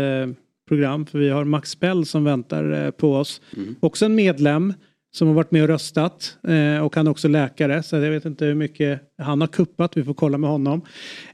program. 0.68 1.06
För 1.06 1.20
vi 1.20 1.30
har 1.30 1.44
Max 1.44 1.80
Bell 1.80 2.06
som 2.06 2.24
väntar 2.24 2.92
på 2.92 3.16
oss. 3.16 3.42
Mm. 3.58 3.76
Också 3.80 4.06
en 4.06 4.16
medlem 4.16 4.74
som 5.14 5.28
har 5.28 5.36
varit 5.36 5.52
med 5.52 5.62
och 5.62 5.68
röstat 5.68 6.38
eh, 6.48 6.86
och 6.86 6.96
han 6.96 7.08
är 7.08 7.12
också 7.12 7.28
läkare 7.28 7.84
så 7.84 7.96
jag 7.96 8.12
vet 8.12 8.26
inte 8.26 8.46
hur 8.46 8.56
mycket 8.56 9.02
han 9.18 9.42
har 9.42 9.48
kuppat, 9.48 9.98
vi 9.98 10.04
får 10.04 10.14
kolla 10.14 10.38
med 10.38 10.50
honom. 10.50 10.82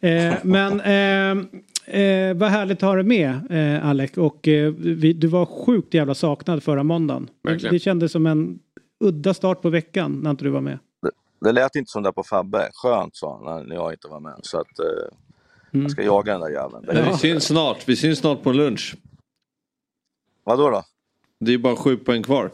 Eh, 0.02 0.34
men 0.44 0.82
eh, 0.82 1.46
eh 2.00 2.34
vad 2.38 2.50
härligt 2.50 2.78
att 2.78 2.90
ha 2.90 2.96
dig 2.96 3.04
med 3.04 3.40
eh, 3.50 3.90
Alec 3.90 4.18
och 4.18 4.48
eh, 4.48 4.72
vi, 4.72 5.14
du 5.14 5.28
var 5.28 5.46
sjukt 5.46 5.94
jävla 5.94 6.16
saknad 6.16 6.64
förra 6.64 6.84
måndagen. 6.84 7.30
Verkligen. 7.44 7.74
Det 7.74 7.80
kändes 7.80 8.12
som 8.12 8.26
en 8.26 8.60
udda 9.00 9.34
start 9.34 9.62
på 9.62 9.70
veckan 9.70 10.20
när 10.24 10.32
inte 10.32 10.44
du 10.44 10.50
var 10.50 10.62
med. 10.62 10.80
Det, 11.02 11.12
det 11.42 11.52
lät 11.52 11.76
inte 11.76 11.92
som 11.92 12.04
det 12.04 12.12
på 12.12 12.24
Fabbe, 12.24 12.70
skönt 12.74 13.16
sa 13.16 13.42
han 13.46 13.68
när 13.68 13.76
jag 13.76 13.94
inte 13.94 14.08
var 14.08 14.20
med 14.20 14.40
så 14.42 14.60
att 14.60 14.80
mm. 15.74 15.84
jag 15.84 15.92
ska 15.92 16.04
jaga 16.04 16.32
den 16.32 16.42
där 16.42 16.50
jäveln. 16.50 16.86
Ja. 16.88 17.12
Vi 17.12 17.18
syns 17.18 17.44
snart, 17.44 17.78
vi 17.86 17.96
syns 17.96 18.20
snart 18.20 18.44
på 18.44 18.52
lunch. 18.52 18.96
Vadå 20.44 20.70
då? 20.70 20.84
Det 21.40 21.54
är 21.54 21.58
bara 21.58 21.76
sju 21.76 21.98
poäng 21.98 22.24
kvar. 22.24 22.52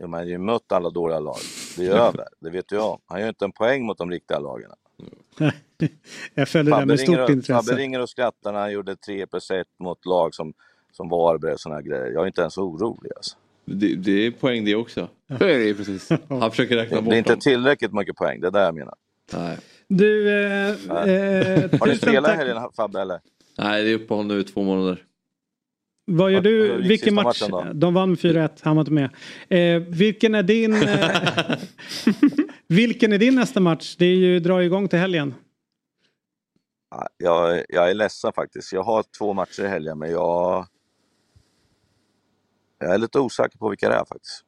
Jo, 0.00 0.06
man 0.06 0.20
har 0.20 0.26
ju 0.26 0.38
mött 0.38 0.72
alla 0.72 0.90
dåliga 0.90 1.18
lag. 1.20 1.38
Det 1.76 1.86
är 1.86 1.90
över, 2.08 2.26
det 2.40 2.50
vet 2.50 2.72
jag. 2.72 3.00
Han 3.06 3.20
gör 3.20 3.28
inte 3.28 3.44
en 3.44 3.52
poäng 3.52 3.86
mot 3.86 3.98
de 3.98 4.10
riktiga 4.10 4.38
lagen. 4.38 4.70
jag 6.34 6.48
följer 6.48 6.72
Fabbe 6.72 6.82
det 6.82 6.86
med 6.86 7.00
stort 7.00 7.18
och, 7.18 7.30
intresse. 7.30 7.52
Fabbe 7.52 7.80
ringer 7.80 8.00
och 8.00 8.08
skrattar 8.10 8.52
när 8.52 8.60
han 8.60 8.72
gjorde 8.72 8.96
3 8.96 9.26
plus 9.26 9.50
1 9.50 9.66
mot 9.78 10.06
lag 10.06 10.34
som, 10.34 10.54
som 10.92 11.08
Varberg 11.08 11.52
och 11.52 11.60
sådana 11.60 11.82
grejer. 11.82 12.06
Jag 12.06 12.22
är 12.22 12.26
inte 12.26 12.40
ens 12.40 12.58
orolig 12.58 13.10
alltså. 13.16 13.36
Det, 13.64 13.94
det 13.94 14.26
är 14.26 14.30
poäng 14.30 14.64
det 14.64 14.74
också. 14.74 15.08
Det 15.26 15.54
är 15.54 15.58
det 15.58 15.74
precis. 15.74 16.10
Han 16.28 16.50
försöker 16.50 16.76
räkna 16.76 17.00
bort 17.00 17.10
Det 17.10 17.16
är 17.16 17.18
inte 17.18 17.32
dem. 17.32 17.40
tillräckligt 17.40 17.92
mycket 17.92 18.16
poäng, 18.16 18.40
det 18.40 18.46
är 18.46 18.50
det 18.50 18.60
jag 18.60 18.74
menar. 18.74 18.94
Nej. 19.32 19.58
Du, 19.88 20.30
eh, 20.30 20.70
eh, 20.70 21.70
Har 21.80 21.86
du 21.86 21.96
spelat 21.96 22.34
i 22.34 22.36
helgen 22.36 22.56
Fabbe 22.76 23.00
eller? 23.00 23.20
Nej, 23.58 23.84
det 23.84 23.90
är 23.90 23.94
uppehåll 23.94 24.26
nu 24.26 24.40
i 24.40 24.44
två 24.44 24.62
månader. 24.62 25.02
Vad 26.08 26.32
gör 26.32 26.40
du? 26.40 26.82
Vilken 26.82 27.14
match? 27.14 27.42
De 27.74 27.94
vann 27.94 28.08
med 28.10 28.18
4-1, 28.18 28.50
han 28.62 28.76
var 28.76 28.80
inte 28.82 28.92
med. 28.92 29.10
Eh, 29.48 29.82
vilken 29.88 30.34
är 30.34 30.42
din... 30.42 30.74
Eh, 30.82 31.56
vilken 32.68 33.12
är 33.12 33.18
din 33.18 33.34
nästa 33.34 33.60
match? 33.60 33.96
Det 33.98 34.06
är 34.06 34.16
ju 34.16 34.40
dra 34.40 34.64
igång 34.64 34.88
till 34.88 34.98
helgen. 34.98 35.34
Ja, 36.90 37.08
Jag, 37.18 37.64
jag 37.68 37.90
är 37.90 37.94
ledsen 37.94 38.32
faktiskt. 38.32 38.72
Jag 38.72 38.82
har 38.82 39.04
två 39.18 39.32
matcher 39.32 39.64
i 39.64 39.68
helgen 39.68 39.98
men 39.98 40.10
jag... 40.10 40.66
Jag 42.78 42.94
är 42.94 42.98
lite 42.98 43.18
osäker 43.18 43.58
på 43.58 43.68
vilka 43.68 43.88
det 43.88 43.94
är 43.94 44.04
faktiskt. 44.04 44.44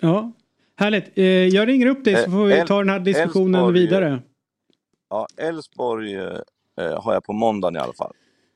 Ja, 0.00 0.32
härligt. 0.76 1.18
Eh, 1.18 1.24
jag 1.24 1.68
ringer 1.68 1.86
upp 1.86 2.04
dig 2.04 2.14
så 2.16 2.20
Eh, 2.22 2.30
får 2.30 2.44
vi 2.44 2.64
ta 2.66 2.78
den 2.78 2.88
här 2.88 3.00
diskussionen 3.00 3.60
Elfsborg- 3.60 3.72
vidare. 3.72 4.22
Ja, 5.10 5.26
Elfsborg 5.36 6.14
eh, 6.14 6.32
har 7.02 7.12
jag 7.12 7.24
på 7.24 7.32
måndagen 7.32 7.76
i 7.76 7.78
alla 7.78 7.92
fall. 7.92 8.12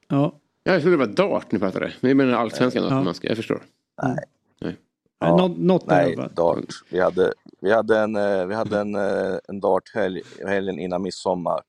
Ja. 0.09 0.39
Jag 0.65 0.83
trodde 0.83 0.97
det 0.97 1.07
var 1.07 1.15
dart 1.15 1.53
ni 1.53 1.59
pratade. 1.59 1.93
Men 2.01 2.09
jag 2.09 2.17
menar 2.17 2.33
allsvenskan. 2.39 2.83
Ja. 2.83 2.89
Ja. 2.91 3.03
Man 3.03 3.15
ska, 3.15 3.29
jag 3.29 3.37
förstår. 3.37 3.63
Nej. 4.03 4.17
Nej. 4.61 4.77
Ja, 5.21 5.37
Nå- 5.37 5.55
något 5.59 5.89
där 5.89 5.97
Nej, 6.05 6.17
uppe. 6.17 6.29
dart. 6.35 6.65
Vi 6.91 7.01
hade, 7.01 7.33
vi 7.61 7.73
hade 7.73 7.99
en, 7.99 8.17
eh, 8.17 8.47
vi 8.47 8.55
hade 8.55 8.81
en, 8.81 8.95
eh, 8.95 9.37
en 9.49 9.61
darthelg 9.61 10.23
helgen 10.47 10.79
innan 10.79 11.03
midsommar. 11.03 11.61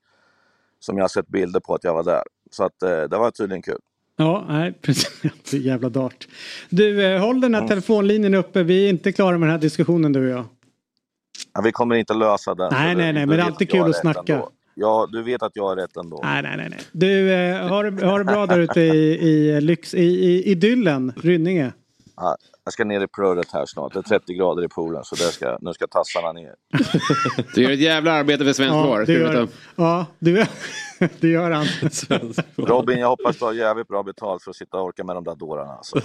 Som 0.80 0.98
jag 0.98 1.04
har 1.04 1.10
sett 1.10 1.28
bilder 1.28 1.60
på 1.60 1.76
att 1.76 1.84
jag 1.84 1.94
var 1.94 2.04
där. 2.04 2.24
Så 2.52 2.64
att 2.64 2.84
eh, 2.84 2.90
det 2.90 3.18
var 3.18 3.32
tydligen 3.32 3.62
kul. 3.62 3.80
Ja, 4.16 4.46
nej 4.50 4.74
precis. 4.82 5.54
Jävla 5.54 5.90
dart. 5.90 6.28
Du, 6.70 7.06
eh, 7.06 7.22
håll 7.22 7.42
den 7.42 7.54
här 7.54 7.62
Mm. 7.62 7.70
telefonlinjen 7.70 8.34
uppe. 8.34 8.64
Vi 8.64 8.86
är 8.86 8.90
inte 8.90 9.12
klara 9.12 9.32
med 9.38 9.42
den 9.48 9.52
här 9.52 9.62
diskussionen 9.62 10.14
du 10.14 10.26
och 10.34 10.40
jag. 10.40 10.46
Ja, 11.54 11.62
vi 11.62 11.72
kommer 11.72 11.96
inte 11.96 12.14
lösa 12.14 12.56
den. 12.56 12.70
Nej, 12.74 12.96
nej, 12.96 13.14
nej, 13.14 13.26
men 13.26 13.38
det 13.38 13.44
är 13.44 13.48
alltid 13.48 13.70
kul 13.72 13.90
att 13.90 13.96
snacka. 13.96 14.34
ändå. 14.34 14.50
Ja, 14.76 15.08
du 15.12 15.24
vet 15.24 15.44
att 15.44 15.52
jag 15.56 15.64
har 15.64 15.76
rätt 15.76 15.98
ändå. 15.98 16.20
Nej, 16.24 16.42
nej, 16.44 16.58
nej. 16.58 16.68
nej. 16.70 16.80
Du, 16.92 17.34
eh, 17.34 17.68
har, 17.68 18.06
har 18.06 18.20
det 18.20 18.26
bra 18.26 18.46
där 18.46 18.60
ute 18.60 18.82
i, 18.82 19.30
i, 19.30 19.62
lyx, 19.62 19.94
i, 19.94 20.04
i 20.04 20.52
idyllen, 20.52 21.14
Rynninge? 21.16 21.72
Ja, 22.16 22.38
jag 22.64 22.74
ska 22.74 22.84
ner 22.84 23.02
i 23.02 23.08
plurret 23.08 23.52
här 23.52 23.66
snart. 23.66 23.94
Det 23.94 24.00
är 24.00 24.04
30 24.04 24.34
grader 24.34 24.64
i 24.64 24.68
poolen 24.68 25.04
så 25.04 25.16
där 25.16 25.26
ska, 25.26 25.58
nu 25.62 25.74
ska 25.74 25.88
tassarna 25.88 26.32
ner. 26.32 26.54
Du 27.56 27.62
gör 27.62 27.72
ett 27.72 27.80
jävla 27.80 28.12
arbete 28.12 28.46
för 28.46 28.54
svensk 28.54 28.74
VAR. 28.74 29.00
det 29.00 29.06
ska 29.06 29.14
du 29.14 29.20
gör, 29.20 29.48
ja, 29.76 30.06
du, 30.20 30.46
det 31.20 31.28
gör 31.28 31.52
han. 31.52 31.66
Robin, 32.56 33.00
jag 33.00 33.08
hoppas 33.08 33.38
du 33.38 33.46
har 33.46 33.54
jävligt 33.54 33.88
bra 33.88 34.04
betalt 34.04 34.44
för 34.44 34.50
att 34.50 34.56
sitta 34.56 34.78
och 34.78 34.84
orka 34.84 35.04
med 35.04 35.16
de 35.16 35.24
där 35.24 35.36
dårarna. 35.36 35.74
Alltså. 35.74 36.00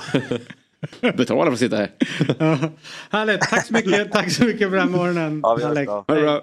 Betala 1.17 1.45
för 1.45 1.53
att 1.53 1.59
sitta 1.59 1.77
här. 1.77 1.91
Ja. 2.39 2.59
Härligt, 3.11 3.41
tack 3.41 3.67
så 3.67 3.73
mycket, 3.73 4.13
tack 4.13 4.33
så 4.33 4.45
mycket 4.45 4.69
för 4.71 4.77
den 4.77 4.89
här 4.89 4.97
morgonen. 4.97 5.41
Ja, 5.43 5.55
vi 5.55 5.65
hörs 5.65 5.71
Alex. 5.71 5.93
bra. 6.07 6.43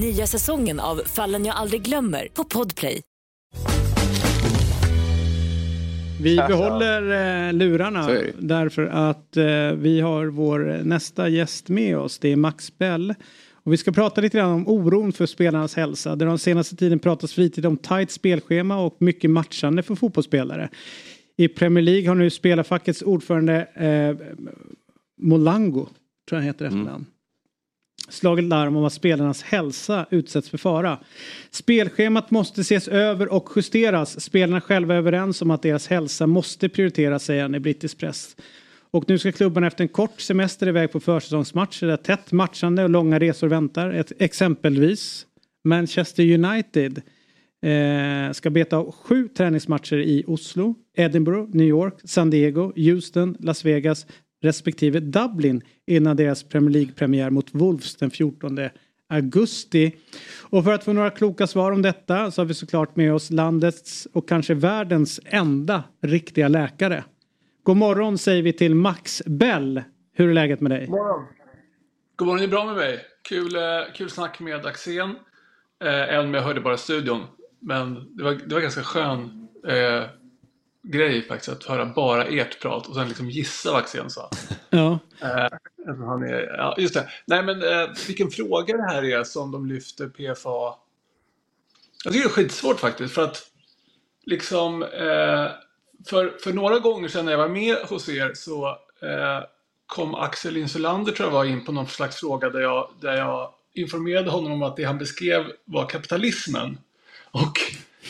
Nya 0.00 0.26
säsongen 0.26 0.80
av 0.80 0.96
Fallen 0.96 1.44
jag 1.44 1.56
aldrig 1.56 1.82
glömmer 1.82 2.28
på 2.34 2.44
Podplay. 2.44 3.00
Vi 6.22 6.36
behåller 6.36 7.02
eh, 7.48 7.52
lurarna 7.52 8.08
därför 8.38 8.86
att 8.86 9.36
eh, 9.36 9.72
vi 9.72 10.00
har 10.00 10.26
vår 10.26 10.80
nästa 10.84 11.28
gäst 11.28 11.68
med 11.68 11.98
oss. 11.98 12.18
Det 12.18 12.32
är 12.32 12.36
Max 12.36 12.78
Bell. 12.78 13.14
Och 13.52 13.72
vi 13.72 13.76
ska 13.76 13.92
prata 13.92 14.20
lite 14.20 14.38
grann 14.38 14.52
om 14.52 14.68
oron 14.68 15.12
för 15.12 15.26
spelarnas 15.26 15.76
hälsa. 15.76 16.16
Det 16.16 16.24
har 16.24 16.30
den 16.30 16.38
senaste 16.38 16.76
tiden 16.76 16.98
pratats 16.98 17.34
flitigt 17.34 17.66
om 17.66 17.76
tajt 17.76 18.10
spelschema 18.10 18.80
och 18.80 18.96
mycket 18.98 19.30
matchande 19.30 19.82
för 19.82 19.94
fotbollsspelare. 19.94 20.68
I 21.36 21.48
Premier 21.48 21.82
League 21.82 22.08
har 22.08 22.14
nu 22.14 22.30
spelarfackets 22.30 23.02
ordförande 23.02 23.68
eh, 23.74 24.26
Molango, 25.20 25.80
tror 25.80 25.90
jag 26.28 26.36
han 26.36 26.44
heter 26.44 26.64
efternamn, 26.64 27.06
slagit 28.08 28.44
larm 28.44 28.76
om 28.76 28.84
att 28.84 28.92
spelarnas 28.92 29.42
hälsa 29.42 30.06
utsätts 30.10 30.50
för 30.50 30.58
fara. 30.58 30.98
Spelschemat 31.50 32.30
måste 32.30 32.60
ses 32.60 32.88
över 32.88 33.32
och 33.32 33.48
justeras. 33.56 34.20
Spelarna 34.20 34.60
själva 34.60 34.94
är 34.94 34.98
överens 34.98 35.42
om 35.42 35.50
att 35.50 35.62
deras 35.62 35.86
hälsa 35.86 36.26
måste 36.26 36.68
prioriteras, 36.68 37.24
säger 37.24 37.42
han 37.42 37.54
i 37.54 37.60
brittisk 37.60 37.98
press. 37.98 38.36
Och 38.90 39.04
nu 39.08 39.18
ska 39.18 39.32
klubbarna 39.32 39.66
efter 39.66 39.84
en 39.84 39.88
kort 39.88 40.20
semester 40.20 40.68
iväg 40.68 40.92
på 40.92 41.00
försäsongsmatcher 41.00 41.86
där 41.86 41.96
tätt 41.96 42.32
matchande 42.32 42.82
och 42.82 42.90
långa 42.90 43.18
resor 43.18 43.48
väntar. 43.48 43.90
Ett, 43.90 44.12
exempelvis 44.18 45.26
Manchester 45.64 46.34
United 46.34 47.02
eh, 47.62 48.32
ska 48.32 48.50
beta 48.50 48.76
av 48.76 48.92
sju 48.92 49.28
träningsmatcher 49.28 49.96
i 49.96 50.24
Oslo, 50.26 50.74
Edinburgh, 50.96 51.56
New 51.56 51.66
York, 51.66 51.94
San 52.04 52.30
Diego, 52.30 52.72
Houston, 52.76 53.36
Las 53.40 53.64
Vegas 53.64 54.06
respektive 54.42 55.00
Dublin 55.00 55.62
innan 55.86 56.16
deras 56.16 56.42
Premier 56.42 56.70
League-premiär 56.70 57.30
mot 57.30 57.54
Wolves 57.54 57.96
den 57.96 58.10
14 58.10 58.58
augusti. 59.08 59.96
Och 60.42 60.64
för 60.64 60.72
att 60.72 60.84
få 60.84 60.92
några 60.92 61.10
kloka 61.10 61.46
svar 61.46 61.72
om 61.72 61.82
detta 61.82 62.30
så 62.30 62.40
har 62.40 62.46
vi 62.46 62.54
såklart 62.54 62.96
med 62.96 63.14
oss 63.14 63.30
landets 63.30 64.08
och 64.12 64.28
kanske 64.28 64.54
världens 64.54 65.20
enda 65.24 65.84
riktiga 66.02 66.48
läkare. 66.48 67.04
God 67.62 67.76
morgon 67.76 68.18
säger 68.18 68.42
vi 68.42 68.52
till 68.52 68.74
Max 68.74 69.22
Bell. 69.26 69.82
Hur 70.14 70.28
är 70.28 70.34
läget 70.34 70.60
med 70.60 70.70
dig? 70.70 70.86
God 70.86 72.26
morgon, 72.26 72.38
det 72.38 72.44
är 72.44 72.48
bra 72.48 72.64
med 72.64 72.74
mig. 72.76 73.00
Kul, 73.28 73.56
eh, 73.56 73.62
kul 73.94 74.10
snack 74.10 74.40
med 74.40 74.66
Axén. 74.66 75.10
Eh, 75.84 76.14
även 76.14 76.26
om 76.26 76.34
jag 76.34 76.42
hörde 76.42 76.60
bara 76.60 76.76
studion. 76.76 77.22
Men 77.60 78.16
det 78.16 78.22
var, 78.22 78.32
det 78.46 78.54
var 78.54 78.60
ganska 78.60 78.82
skön 78.82 79.48
eh, 79.68 80.04
grej 80.82 81.22
faktiskt 81.22 81.48
att 81.48 81.64
höra 81.64 81.86
bara 81.86 82.24
ert 82.24 82.60
prat 82.60 82.86
och 82.86 82.94
sen 82.94 83.08
liksom 83.08 83.30
gissa 83.30 83.72
vad 83.72 83.80
Axén 83.80 84.10
sa. 84.10 84.30
Ja. 84.70 84.98
Eh, 85.22 85.48
han 86.06 86.22
är, 86.22 86.56
ja, 86.56 86.74
just 86.78 86.94
det. 86.94 87.08
Nej 87.24 87.42
men 87.42 87.62
eh, 87.62 87.88
vilken 88.06 88.30
fråga 88.30 88.76
det 88.76 88.82
här 88.82 89.04
är 89.04 89.24
som 89.24 89.50
de 89.50 89.66
lyfter 89.66 90.08
PFA. 90.08 90.74
Jag 92.04 92.12
tycker 92.12 92.28
det 92.28 92.30
är 92.30 92.34
skitsvårt 92.34 92.80
faktiskt 92.80 93.14
för 93.14 93.24
att 93.24 93.42
liksom 94.26 94.82
eh, 94.82 95.50
för, 96.06 96.38
för 96.42 96.52
några 96.52 96.78
gånger 96.78 97.08
sedan 97.08 97.24
när 97.24 97.32
jag 97.32 97.38
var 97.38 97.48
med 97.48 97.76
hos 97.76 98.08
er 98.08 98.32
så 98.34 98.68
eh, 99.02 99.44
kom 99.86 100.14
Axel 100.14 100.56
Insulander 100.56 101.12
tror 101.12 101.28
jag 101.28 101.32
var 101.32 101.44
in 101.44 101.64
på 101.64 101.72
någon 101.72 101.86
slags 101.86 102.16
fråga 102.16 102.50
där 102.50 102.60
jag, 102.60 102.90
där 103.00 103.16
jag 103.16 103.50
informerade 103.74 104.30
honom 104.30 104.52
om 104.52 104.62
att 104.62 104.76
det 104.76 104.84
han 104.84 104.98
beskrev 104.98 105.52
var 105.64 105.88
kapitalismen. 105.88 106.78
Och 107.30 107.58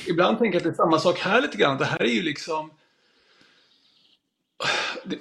ibland 0.06 0.38
tänker 0.38 0.58
jag 0.58 0.60
att 0.60 0.76
det 0.76 0.82
är 0.82 0.84
samma 0.84 0.98
sak 0.98 1.18
här 1.18 1.40
lite 1.40 1.56
grann. 1.56 1.78
Det 1.78 1.84
här 1.84 2.02
är 2.02 2.10
ju 2.10 2.22
liksom 2.22 2.70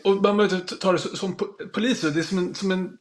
och 0.03 0.15
man 0.15 0.37
behöver 0.37 0.55
inte 0.55 0.75
ta 0.75 0.91
det 0.91 0.99
som 0.99 1.35
polis, 1.73 2.01
det 2.01 2.19
är 2.19 2.23
som 2.23 2.37
en, 2.37 2.55
som 2.55 2.71
en 2.71 2.97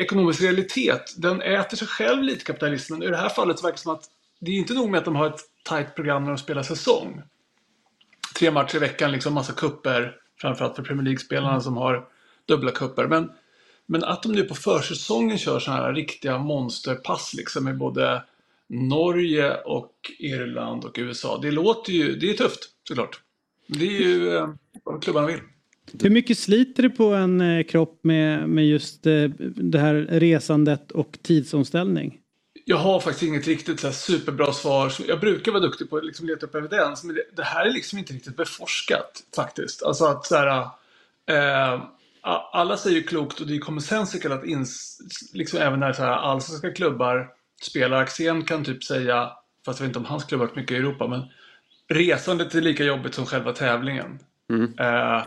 ekonomisk 0.00 0.42
realitet. 0.42 1.14
Den 1.16 1.42
äter 1.42 1.76
sig 1.76 1.88
själv 1.88 2.22
lite 2.22 2.44
kapitalismen. 2.44 3.02
I 3.02 3.06
det 3.06 3.16
här 3.16 3.28
fallet 3.28 3.58
så 3.58 3.62
verkar 3.62 3.76
det 3.76 3.82
som 3.82 3.94
att 3.94 4.04
det 4.40 4.50
är 4.50 4.54
inte 4.54 4.74
nog 4.74 4.90
med 4.90 4.98
att 4.98 5.04
de 5.04 5.16
har 5.16 5.26
ett 5.26 5.40
tajt 5.64 5.94
program 5.94 6.22
när 6.22 6.30
de 6.30 6.38
spelar 6.38 6.62
säsong. 6.62 7.22
Tre 8.38 8.50
matcher 8.50 8.76
i 8.76 8.78
veckan, 8.78 9.12
liksom 9.12 9.34
massa 9.34 9.52
kupper 9.52 10.16
framförallt 10.40 10.76
för 10.76 10.82
Premier 10.82 11.04
League-spelarna 11.04 11.60
som 11.60 11.76
har 11.76 12.08
dubbla 12.46 12.70
kupper. 12.70 13.06
Men, 13.06 13.32
men 13.86 14.04
att 14.04 14.22
de 14.22 14.32
nu 14.32 14.42
på 14.42 14.54
försäsongen 14.54 15.38
kör 15.38 15.60
sådana 15.60 15.82
här 15.82 15.92
riktiga 15.92 16.38
monsterpass 16.38 17.34
liksom 17.34 17.64
med 17.64 17.78
både 17.78 18.22
Norge 18.68 19.54
och 19.54 19.92
Irland 20.18 20.84
och 20.84 20.94
USA. 20.98 21.38
Det 21.42 21.50
låter 21.50 21.92
ju, 21.92 22.16
det 22.16 22.30
är 22.30 22.34
tufft 22.34 22.60
såklart. 22.88 23.20
Det 23.66 23.86
är 23.86 24.00
ju 24.00 24.36
eh, 24.36 24.48
vad 24.84 25.02
klubbarna 25.02 25.26
vill. 25.26 25.40
Hur 26.02 26.10
mycket 26.10 26.38
sliter 26.38 26.82
det 26.82 26.90
på 26.90 27.14
en 27.14 27.40
eh, 27.40 27.64
kropp 27.64 28.00
med, 28.02 28.48
med 28.48 28.66
just 28.66 29.06
eh, 29.06 29.24
det 29.54 29.78
här 29.78 29.94
resandet 29.94 30.90
och 30.90 31.18
tidsomställning? 31.22 32.18
Jag 32.64 32.76
har 32.76 33.00
faktiskt 33.00 33.22
inget 33.22 33.46
riktigt 33.46 33.80
så 33.80 33.92
superbra 33.92 34.52
svar. 34.52 34.92
Jag 35.08 35.20
brukar 35.20 35.52
vara 35.52 35.62
duktig 35.62 35.90
på 35.90 35.96
att 35.96 36.04
liksom 36.04 36.26
leta 36.26 36.46
upp 36.46 36.54
evidens, 36.54 37.04
men 37.04 37.14
det, 37.14 37.22
det 37.36 37.42
här 37.42 37.66
är 37.66 37.72
liksom 37.72 37.98
inte 37.98 38.12
riktigt 38.12 38.36
beforskat 38.36 39.22
faktiskt. 39.36 39.82
Alltså 39.82 40.04
att 40.04 40.26
så 40.26 40.36
här, 40.36 40.60
eh, 41.26 41.82
alla 42.52 42.76
säger 42.76 42.96
ju 42.96 43.02
klokt 43.02 43.40
och 43.40 43.46
det 43.46 43.56
är 43.56 43.58
kommensensical 43.58 44.32
att 44.32 44.44
ins, 44.44 45.00
liksom 45.32 45.58
även 45.58 45.80
när 45.80 45.92
så 45.92 46.02
här 46.02 46.12
allsvenska 46.12 46.70
klubbar 46.70 47.28
spelar. 47.62 48.02
Axén 48.02 48.44
kan 48.44 48.64
typ 48.64 48.84
säga, 48.84 49.30
fast 49.64 49.80
jag 49.80 49.86
vet 49.86 49.90
inte 49.90 49.98
om 49.98 50.04
hans 50.04 50.24
klubb 50.24 50.40
har 50.40 50.46
varit 50.46 50.56
mycket 50.56 50.72
i 50.72 50.76
Europa, 50.76 51.06
men 51.06 51.22
resandet 51.88 52.54
är 52.54 52.60
lika 52.60 52.84
jobbigt 52.84 53.14
som 53.14 53.26
själva 53.26 53.52
tävlingen. 53.52 54.18
Eh, 54.78 55.22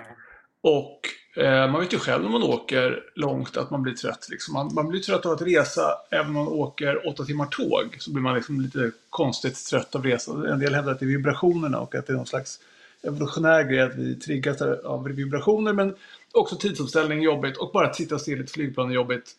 och 0.62 1.00
eh, 1.36 1.72
man 1.72 1.82
vet 1.82 1.94
ju 1.94 2.00
själv 2.00 2.24
när 2.24 2.30
man 2.30 2.44
åker 2.44 3.04
långt 3.16 3.58
att 3.58 3.70
man 3.70 3.82
blir 3.82 3.94
trött. 3.94 4.28
Liksom. 4.32 4.54
Man, 4.54 4.74
man 4.74 4.88
blir 4.88 5.00
trött 5.00 5.26
av 5.26 5.32
att 5.32 5.42
resa 5.42 5.82
även 6.12 6.28
om 6.28 6.34
man 6.34 6.48
åker 6.48 7.08
åtta 7.08 7.26
timmar 7.26 7.46
tåg. 7.46 7.98
Så 8.00 8.12
blir 8.12 8.22
man 8.24 8.36
liksom 8.36 8.62
lite 8.62 8.92
konstigt 9.10 9.66
trött 9.66 9.96
av 9.96 10.04
resan. 10.04 10.46
En 10.46 10.60
del 10.60 10.76
hävdar 10.76 10.92
att 10.92 11.00
det 11.00 11.06
är 11.06 11.08
vibrationerna 11.08 11.80
och 11.80 11.96
att 11.96 12.08
det 12.08 12.14
är 12.14 12.18
någon 12.18 12.26
slags 12.26 12.60
evolutionär 13.04 13.64
grej 13.64 13.82
att 13.82 13.96
vi 13.96 14.16
triggas 14.16 14.62
av 14.62 15.08
vibrationer. 15.08 15.74
Men 15.74 15.96
också 16.32 16.56
tidsomställning 16.56 17.20
är 17.20 17.24
jobbigt 17.24 17.58
och 17.58 17.72
bara 17.72 17.88
att 17.88 17.96
sitta 17.96 18.20
still 18.20 18.40
i 18.40 18.44
ett 18.44 18.52
flygplan 18.52 18.90
är 18.90 18.96
jobbigt. 18.96 19.32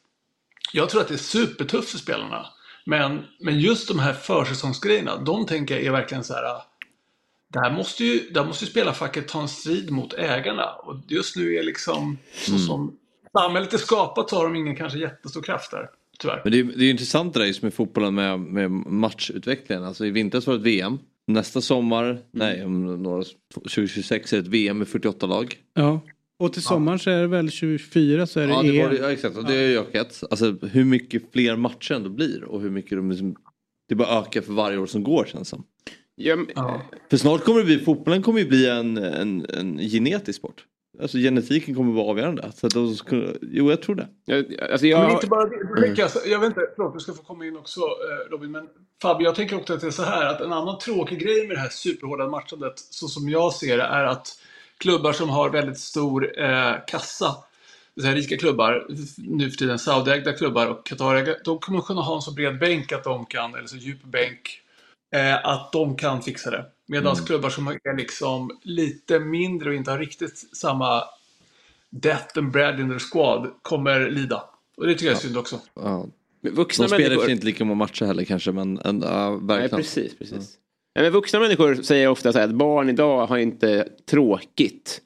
Jag 0.72 0.88
tror 0.88 1.00
att 1.00 1.08
det 1.08 1.14
är 1.14 1.18
supertufft 1.18 1.90
för 1.90 1.98
spelarna. 1.98 2.46
Men, 2.86 3.24
men 3.40 3.60
just 3.60 3.88
de 3.88 3.98
här 3.98 4.12
försäsongsgrejerna, 4.12 5.16
de 5.16 5.46
tänker 5.46 5.74
jag 5.74 5.84
är 5.84 5.90
verkligen 5.90 6.24
så 6.24 6.34
här 6.34 6.62
där 7.52 7.70
måste 7.70 8.04
ju, 8.04 8.30
där 8.30 8.44
måste 8.44 8.64
ju 8.64 8.70
spelarfacket 8.70 9.28
ta 9.28 9.40
en 9.42 9.48
strid 9.48 9.90
mot 9.90 10.14
ägarna. 10.14 10.72
Och 10.72 10.96
just 11.08 11.36
nu 11.36 11.54
är 11.54 11.62
liksom 11.62 12.18
så 12.34 12.52
Mm. 12.52 12.66
som 12.66 12.96
samhället 13.32 13.72
är 13.72 13.78
skapat 13.78 14.30
så 14.30 14.36
har 14.36 14.44
de 14.44 14.56
ingen 14.56 14.76
kanske 14.76 14.98
jättestor 14.98 15.42
kraft 15.42 15.70
där. 15.70 15.88
Tyvärr. 16.18 16.40
Men 16.44 16.52
det 16.52 16.58
är, 16.58 16.64
det 16.64 16.82
är 16.82 16.84
ju 16.84 16.90
intressant 16.90 17.34
det 17.34 17.40
där 17.40 17.46
just 17.46 17.62
med 17.62 17.74
fotbollen 17.74 18.14
med, 18.14 18.40
med 18.40 18.70
matchutvecklingen. 18.70 19.84
Alltså 19.84 20.06
i 20.06 20.10
vintras 20.10 20.46
var 20.46 20.54
det 20.54 20.60
ett 20.60 20.66
VM. 20.66 20.98
Nästa 21.26 21.60
sommar, 21.60 22.18
nej 22.30 22.64
om 22.64 23.02
några, 23.02 23.24
2026 23.54 24.32
är 24.32 24.36
det 24.36 24.42
ett 24.42 24.48
VM 24.48 24.78
med 24.78 24.88
48 24.88 25.26
lag. 25.26 25.54
Ja. 25.74 26.00
Och 26.42 26.52
till 26.52 26.62
sommaren 26.62 26.98
så 26.98 27.10
är 27.10 27.20
det 27.20 27.26
väl 27.26 27.50
24 27.50 28.26
så 28.26 28.40
är 28.40 28.46
det, 28.46 28.52
Ja, 28.52 28.62
det 28.62 28.80
EM. 28.80 28.88
var, 28.90 28.96
ja 28.96 29.12
exakt, 29.12 29.36
och 29.36 29.44
det 29.44 29.54
är 29.54 29.68
ju 29.68 29.78
ökat. 29.78 30.22
Alltså 30.30 30.56
hur 30.62 30.84
mycket 30.84 31.22
fler 31.32 31.56
matcher 31.56 31.92
ändå 31.94 32.10
blir 32.10 32.44
och 32.44 32.60
hur 32.60 32.70
mycket 32.70 32.98
de 32.98 33.10
liksom, 33.10 33.36
det 33.88 33.94
bara 33.94 34.18
ökar 34.20 34.40
för 34.40 34.52
varje 34.52 34.78
år 34.78 34.86
som 34.86 35.02
går 35.02 35.24
känns 35.24 35.48
som. 35.48 35.64
För 37.10 37.16
snart 37.16 37.44
kommer 37.44 37.58
det 37.60 37.64
bli, 37.66 37.78
fotbollen 37.78 38.22
kommer 38.22 38.40
ju 38.40 38.48
bli 38.48 38.68
en, 38.68 38.96
en, 38.96 39.46
en 39.48 39.78
genetisk 39.78 40.38
sport. 40.38 40.64
Alltså 41.02 41.18
genetiken 41.18 41.74
kommer 41.74 41.92
vara 41.92 42.06
avgörande. 42.06 42.52
Så 42.54 42.66
att 42.66 42.74
de 42.74 42.94
ska, 42.94 43.26
jo 43.42 43.70
jag 43.70 43.82
tror 43.82 43.94
det. 43.94 44.08
alltså 44.72 44.86
Men 44.86 45.10
inte 45.10 45.26
bara 45.26 45.44
det. 45.48 45.94
Jag, 45.96 46.10
så- 46.10 46.18
jag 46.26 46.38
vet 46.40 46.46
inte, 46.46 46.60
förlåt 46.76 46.94
du 46.94 47.00
ska 47.00 47.12
få 47.12 47.22
komma 47.22 47.46
in 47.46 47.56
också 47.56 47.80
eh, 47.80 48.30
Robin. 48.30 48.50
Men 48.50 48.66
Fabio, 49.02 49.24
jag 49.24 49.34
tänker 49.34 49.56
också 49.56 49.74
att 49.74 49.80
det 49.80 49.86
är 49.86 49.90
så 49.90 50.02
här 50.02 50.26
att 50.26 50.40
en 50.40 50.52
annan 50.52 50.78
tråkig 50.78 51.18
grej 51.20 51.46
med 51.46 51.56
det 51.56 51.60
här 51.60 51.68
superhårda 51.68 52.28
matchandet 52.28 52.78
så 52.78 53.08
som 53.08 53.28
jag 53.28 53.52
ser 53.52 53.76
det 53.76 53.82
är 53.84 54.04
att 54.04 54.28
klubbar 54.82 55.12
som 55.12 55.28
har 55.28 55.50
väldigt 55.50 55.78
stor 55.78 56.40
eh, 56.40 56.72
kassa 56.86 57.36
så 58.00 58.06
här, 58.06 58.14
rika 58.14 58.36
klubbar, 58.36 58.86
nu 59.16 59.50
för 59.50 59.56
tiden 59.58 59.78
Saudiägda 59.78 60.32
klubbar 60.32 60.66
och 60.66 60.86
Qatarägda, 60.86 61.34
de 61.44 61.58
kommer 61.58 61.80
kunna 61.80 62.00
ha 62.00 62.14
en 62.16 62.22
så 62.22 62.32
bred 62.32 62.58
bänk 62.58 62.92
att 62.92 63.04
de 63.04 63.26
kan, 63.26 63.54
eller 63.54 63.66
så 63.66 63.76
djup 63.76 64.04
bänk, 64.04 64.60
eh, 65.14 65.46
att 65.46 65.72
de 65.72 65.96
kan 65.96 66.22
fixa 66.22 66.50
det. 66.50 66.64
Medan 66.86 67.12
Mm. 67.12 67.24
klubbar 67.26 67.50
som 67.50 67.68
är 67.68 67.96
liksom 67.96 68.58
lite 68.62 69.18
mindre 69.18 69.68
och 69.68 69.74
inte 69.74 69.90
har 69.90 69.98
riktigt 69.98 70.56
samma 70.56 71.02
death 71.90 72.38
and 72.38 72.50
bread 72.52 72.80
in 72.80 72.88
their 72.88 72.98
squad 72.98 73.50
kommer 73.62 74.10
lida. 74.10 74.44
Och 74.76 74.86
det 74.86 74.92
tycker 74.94 75.06
jag 75.06 75.14
är 75.16 75.20
synd 75.20 75.36
också. 75.38 75.60
Ja. 75.74 76.06
vuxna 76.40 76.84
de 76.84 76.88
spelar 76.88 77.08
människor- 77.16 77.30
inte 77.30 77.46
lika 77.46 77.64
många 77.64 77.78
matcher 77.78 78.04
heller 78.04 78.24
kanske 78.24 78.52
men 78.52 78.78
en, 78.78 79.00
ja, 79.02 79.30
verkligen. 79.30 79.58
Nej, 79.60 79.68
precis, 79.68 80.18
precis. 80.18 80.58
Ja, 80.94 81.02
men 81.02 81.12
vuxna 81.12 81.40
människor 81.40 81.74
säger 81.74 82.08
ofta 82.08 82.32
så 82.32 82.38
här 82.38 82.44
att 82.48 82.54
barn 82.54 82.88
idag 82.88 83.26
har 83.26 83.38
inte 83.38 83.88
tråkigt. 84.10 85.00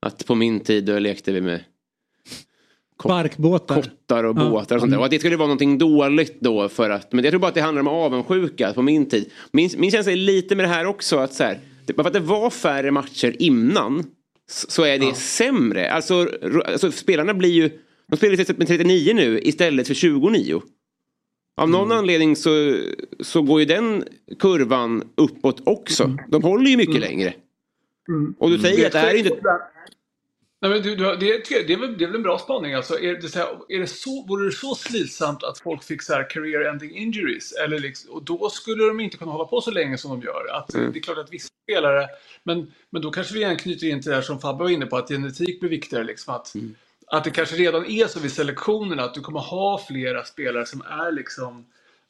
Att 0.00 0.26
på 0.26 0.34
min 0.34 0.60
tid 0.60 0.84
då 0.84 0.98
lekte 0.98 1.32
vi 1.32 1.40
med 1.40 1.64
Barkbåtar. 3.04 3.82
kottar 3.82 4.24
och 4.24 4.38
Ja. 4.38 4.50
båtar 4.50 4.76
och 4.76 4.80
sånt 4.80 4.92
där. 4.92 4.98
Och 4.98 5.04
att 5.04 5.10
det 5.10 5.18
skulle 5.18 5.36
vara 5.36 5.46
någonting 5.46 5.78
dåligt 5.78 6.40
då 6.40 6.68
för 6.68 6.90
att, 6.90 7.12
men 7.12 7.24
jag 7.24 7.32
tror 7.32 7.40
bara 7.40 7.48
att 7.48 7.54
det 7.54 7.60
handlar 7.60 7.80
om 7.80 7.88
avundsjuka 7.88 8.72
på 8.72 8.82
min 8.82 9.08
tid. 9.08 9.30
Min, 9.52 9.70
min 9.76 9.90
känsla 9.90 10.12
är 10.12 10.16
lite 10.16 10.56
med 10.56 10.64
det 10.64 10.68
här 10.68 10.86
också 10.86 11.16
att 11.18 11.34
så 11.34 11.44
här, 11.44 11.58
bara 11.86 12.02
för 12.02 12.08
att 12.08 12.12
det 12.12 12.20
var 12.20 12.50
färre 12.50 12.90
matcher 12.90 13.36
innan 13.38 14.04
så 14.50 14.82
är 14.84 14.98
det 14.98 15.14
sämre. 15.14 15.90
Alltså, 15.92 16.28
alltså 16.66 16.92
spelarna 16.92 17.34
blir 17.34 17.50
ju, 17.52 17.70
de 18.10 18.16
spelar 18.16 18.58
med 18.58 18.66
39 18.68 19.14
nu 19.14 19.40
istället 19.40 19.86
för 19.86 19.94
29. 19.94 20.62
Av 21.56 21.70
någon 21.70 21.84
Mm. 21.86 21.98
anledning 21.98 22.36
så, 22.36 22.78
så 23.20 23.42
går 23.42 23.60
ju 23.60 23.66
den 23.66 24.04
kurvan 24.38 25.08
uppåt 25.14 25.62
också. 25.66 26.16
De 26.28 26.42
håller 26.42 26.70
ju 26.70 26.76
mycket 26.76 27.00
längre. 27.00 27.34
Mm. 28.08 28.34
Och 28.38 28.50
du 28.50 28.58
säger 28.58 28.86
att 28.86 28.92
det 28.92 28.98
här 28.98 29.14
är 29.14 29.18
inte... 29.18 29.40
Nej, 30.62 30.70
men 30.70 30.82
du, 30.82 30.96
du, 30.96 31.16
det, 31.16 31.26
jag- 31.26 31.66
det, 31.66 31.72
är 31.72 31.78
väl, 31.78 31.98
det 31.98 32.04
är 32.04 32.06
väl 32.06 32.16
en 32.16 32.22
bra 32.22 32.38
spaning. 32.38 32.74
Alltså, 32.74 32.98
är 33.00 33.14
det 33.14 33.28
så 33.28 33.38
här, 33.38 33.48
är 33.68 33.78
det 33.80 33.86
så, 33.86 34.26
vore 34.28 34.44
det 34.46 34.52
så 34.52 34.74
slitsamt 34.74 35.42
att 35.44 35.58
folk 35.58 35.82
fick 35.84 36.02
så 36.02 36.12
här 36.12 36.30
career 36.30 36.60
ending 36.70 36.90
injuries? 36.96 37.52
Eller 37.52 37.78
liksom, 37.78 38.10
och 38.10 38.22
då 38.24 38.50
skulle 38.50 38.84
de 38.84 39.00
inte 39.00 39.16
kunna 39.16 39.32
hålla 39.32 39.44
på 39.44 39.60
så 39.60 39.70
länge 39.70 39.98
som 39.98 40.10
de 40.10 40.26
gör. 40.26 40.46
Att, 40.58 40.74
Mm. 40.74 40.92
Det 40.92 40.98
är 40.98 41.02
klart 41.02 41.18
att 41.18 41.32
vissa 41.32 41.48
spelare, 41.64 42.06
men, 42.42 42.72
men 42.90 43.02
då 43.02 43.10
kanske 43.10 43.34
vi 43.34 43.40
igen 43.40 43.56
knyter 43.56 43.86
in 43.86 44.02
till 44.02 44.08
det 44.10 44.14
här 44.14 44.22
som 44.22 44.40
Fabbe 44.40 44.62
var 44.62 44.70
inne 44.70 44.86
på, 44.86 44.96
att 44.96 45.08
genetik 45.08 45.60
blir 45.60 45.70
viktigare. 45.70 46.04
Liksom, 46.04 46.34
att, 46.34 46.54
Mm. 46.54 46.74
Att 47.06 47.24
det 47.24 47.30
kanske 47.30 47.56
redan 47.56 47.86
är 47.86 48.06
så 48.06 48.20
vid 48.20 48.32
selektionerna 48.32 49.02
att 49.02 49.14
du 49.14 49.20
kommer 49.20 49.40
ha 49.40 49.80
flera 49.88 50.24
spelare 50.24 50.66
som 50.66 50.82
är 50.82 51.12
liksom 51.12 51.64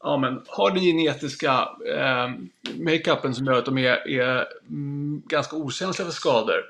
Ja, 0.05 0.17
men 0.17 0.43
har 0.47 0.71
den 0.71 0.81
genetiska 0.81 1.69
eh, 1.89 2.31
makeupen 2.79 3.35
som 3.35 3.47
gör 3.47 3.59
att 3.59 3.65
de 3.65 3.79
är, 3.79 4.09
är 4.09 4.47
mm, 4.69 5.23
ganska 5.27 5.57
okänsliga 5.57 6.07
för 6.07 6.15
skador. 6.15 6.61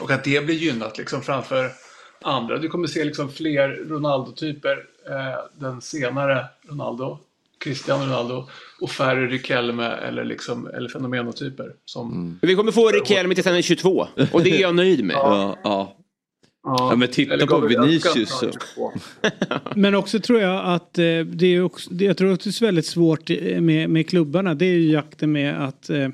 Och 0.00 0.10
att 0.10 0.24
det 0.24 0.46
blir 0.46 0.54
gynnat 0.54 0.98
liksom 0.98 1.22
framför 1.22 1.70
andra. 2.22 2.58
Du 2.58 2.68
kommer 2.68 2.86
se 2.86 3.04
liksom 3.04 3.32
fler 3.32 3.68
Ronaldo-typer. 3.68 4.86
Eh, 5.10 5.60
den 5.60 5.80
senare 5.80 6.46
Ronaldo, 6.68 7.18
Cristiano 7.58 8.04
Ronaldo 8.04 8.48
och 8.80 8.90
färre 8.90 9.26
Riquelme 9.26 9.86
eller, 9.86 10.24
liksom, 10.24 10.66
eller 10.66 10.88
fenomenotyper. 10.88 11.72
Som, 11.84 12.38
Vi 12.42 12.54
kommer 12.54 12.72
få 12.72 12.88
Riquelme 12.88 13.34
till 13.34 13.44
sen 13.44 13.62
22 13.62 14.06
och 14.32 14.42
det 14.42 14.50
är 14.50 14.60
jag 14.60 14.74
nöjd 14.74 15.04
med. 15.04 15.16
Ja, 15.16 15.58
ja. 15.64 15.96
Ja, 16.64 16.96
men 16.96 17.08
titta 17.08 17.46
på 17.46 17.60
Vinicius. 17.86 18.28
Så- 18.74 18.92
Men 19.76 19.94
också 19.94 20.20
tror 20.20 20.40
jag 20.40 20.64
att 20.74 20.98
eh, 20.98 21.04
det 21.20 21.46
är 21.46 21.62
också, 21.62 21.90
det- 21.94 22.04
jag 22.04 22.16
tror 22.16 22.32
också 22.34 22.50
det 22.50 22.62
är 22.62 22.66
väldigt 22.66 22.86
svårt 22.86 23.30
eh, 23.30 23.60
med, 23.60 23.90
med 23.90 24.08
klubbarna. 24.08 24.54
Det 24.54 24.66
är 24.66 24.74
ju 24.74 24.90
jakten 24.92 25.32
med 25.32 25.64
att 25.64 25.90
eh, 25.90 26.08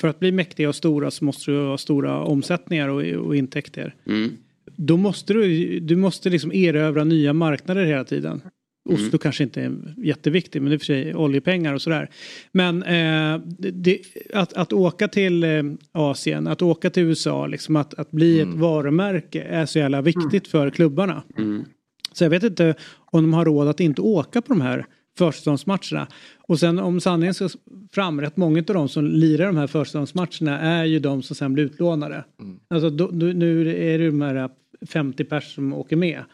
för 0.00 0.08
att 0.08 0.20
bli 0.20 0.32
mäktiga 0.32 0.68
och 0.68 0.74
stora 0.74 1.10
så 1.10 1.24
måste 1.24 1.50
du 1.50 1.58
ha 1.66 1.78
stora 1.78 2.18
omsättningar 2.20 2.88
och, 2.88 3.02
och 3.26 3.36
intäkter. 3.36 3.94
Mm. 4.06 4.30
Då 4.76 4.96
måste 4.96 5.32
du, 5.32 5.80
du 5.80 5.96
måste 5.96 6.30
liksom 6.30 6.52
erövra 6.52 7.04
nya 7.04 7.32
marknader 7.32 7.84
hela 7.84 8.04
tiden. 8.04 8.40
Mm. 8.88 9.02
Oslo 9.02 9.18
kanske 9.18 9.44
inte 9.44 9.62
är 9.62 9.94
jätteviktig 9.96 10.62
men 10.62 10.70
det 10.70 10.76
är 10.76 10.78
för 10.78 10.86
sig 10.86 11.14
oljepengar 11.14 11.74
och 11.74 11.82
sådär. 11.82 12.10
Men 12.52 12.82
eh, 12.82 13.40
det, 13.58 14.00
att, 14.34 14.52
att 14.52 14.72
åka 14.72 15.08
till 15.08 15.44
eh, 15.44 15.62
Asien, 15.92 16.46
att 16.46 16.62
åka 16.62 16.90
till 16.90 17.02
USA, 17.02 17.46
liksom 17.46 17.76
att, 17.76 17.94
att 17.94 18.10
bli 18.10 18.40
ett 18.40 18.48
varumärke 18.48 19.42
är 19.42 19.66
så 19.66 19.78
jävla 19.78 20.02
viktigt 20.02 20.48
för 20.48 20.70
klubbarna. 20.70 21.22
Mm. 21.38 21.64
Så 22.12 22.24
jag 22.24 22.30
vet 22.30 22.42
inte 22.42 22.74
om 22.96 23.22
de 23.22 23.32
har 23.32 23.44
råd 23.44 23.68
att 23.68 23.80
inte 23.80 24.02
åka 24.02 24.42
på 24.42 24.52
de 24.52 24.60
här 24.60 24.86
försäsongsmatcherna. 25.18 26.06
Och 26.48 26.60
sen 26.60 26.78
om 26.78 27.00
sanningen 27.00 27.34
ska 27.34 27.48
fram, 27.92 28.20
rätt 28.20 28.36
många 28.36 28.58
av 28.58 28.74
de 28.74 28.88
som 28.88 29.06
lirar 29.06 29.46
de 29.46 29.56
här 29.56 29.66
försäsongsmatcherna 29.66 30.60
är 30.60 30.84
ju 30.84 30.98
de 30.98 31.22
som 31.22 31.36
sen 31.36 31.54
blir 31.54 31.64
utlånade. 31.64 32.24
Alltså 32.68 32.90
då, 32.90 33.10
då, 33.12 33.26
nu 33.26 33.70
är 33.94 33.98
det 33.98 34.06
de 34.06 34.22
här 34.22 34.50
50 34.86 35.24
pers 35.24 35.54
som 35.54 35.72
åker 35.72 35.96
med. 35.96 36.24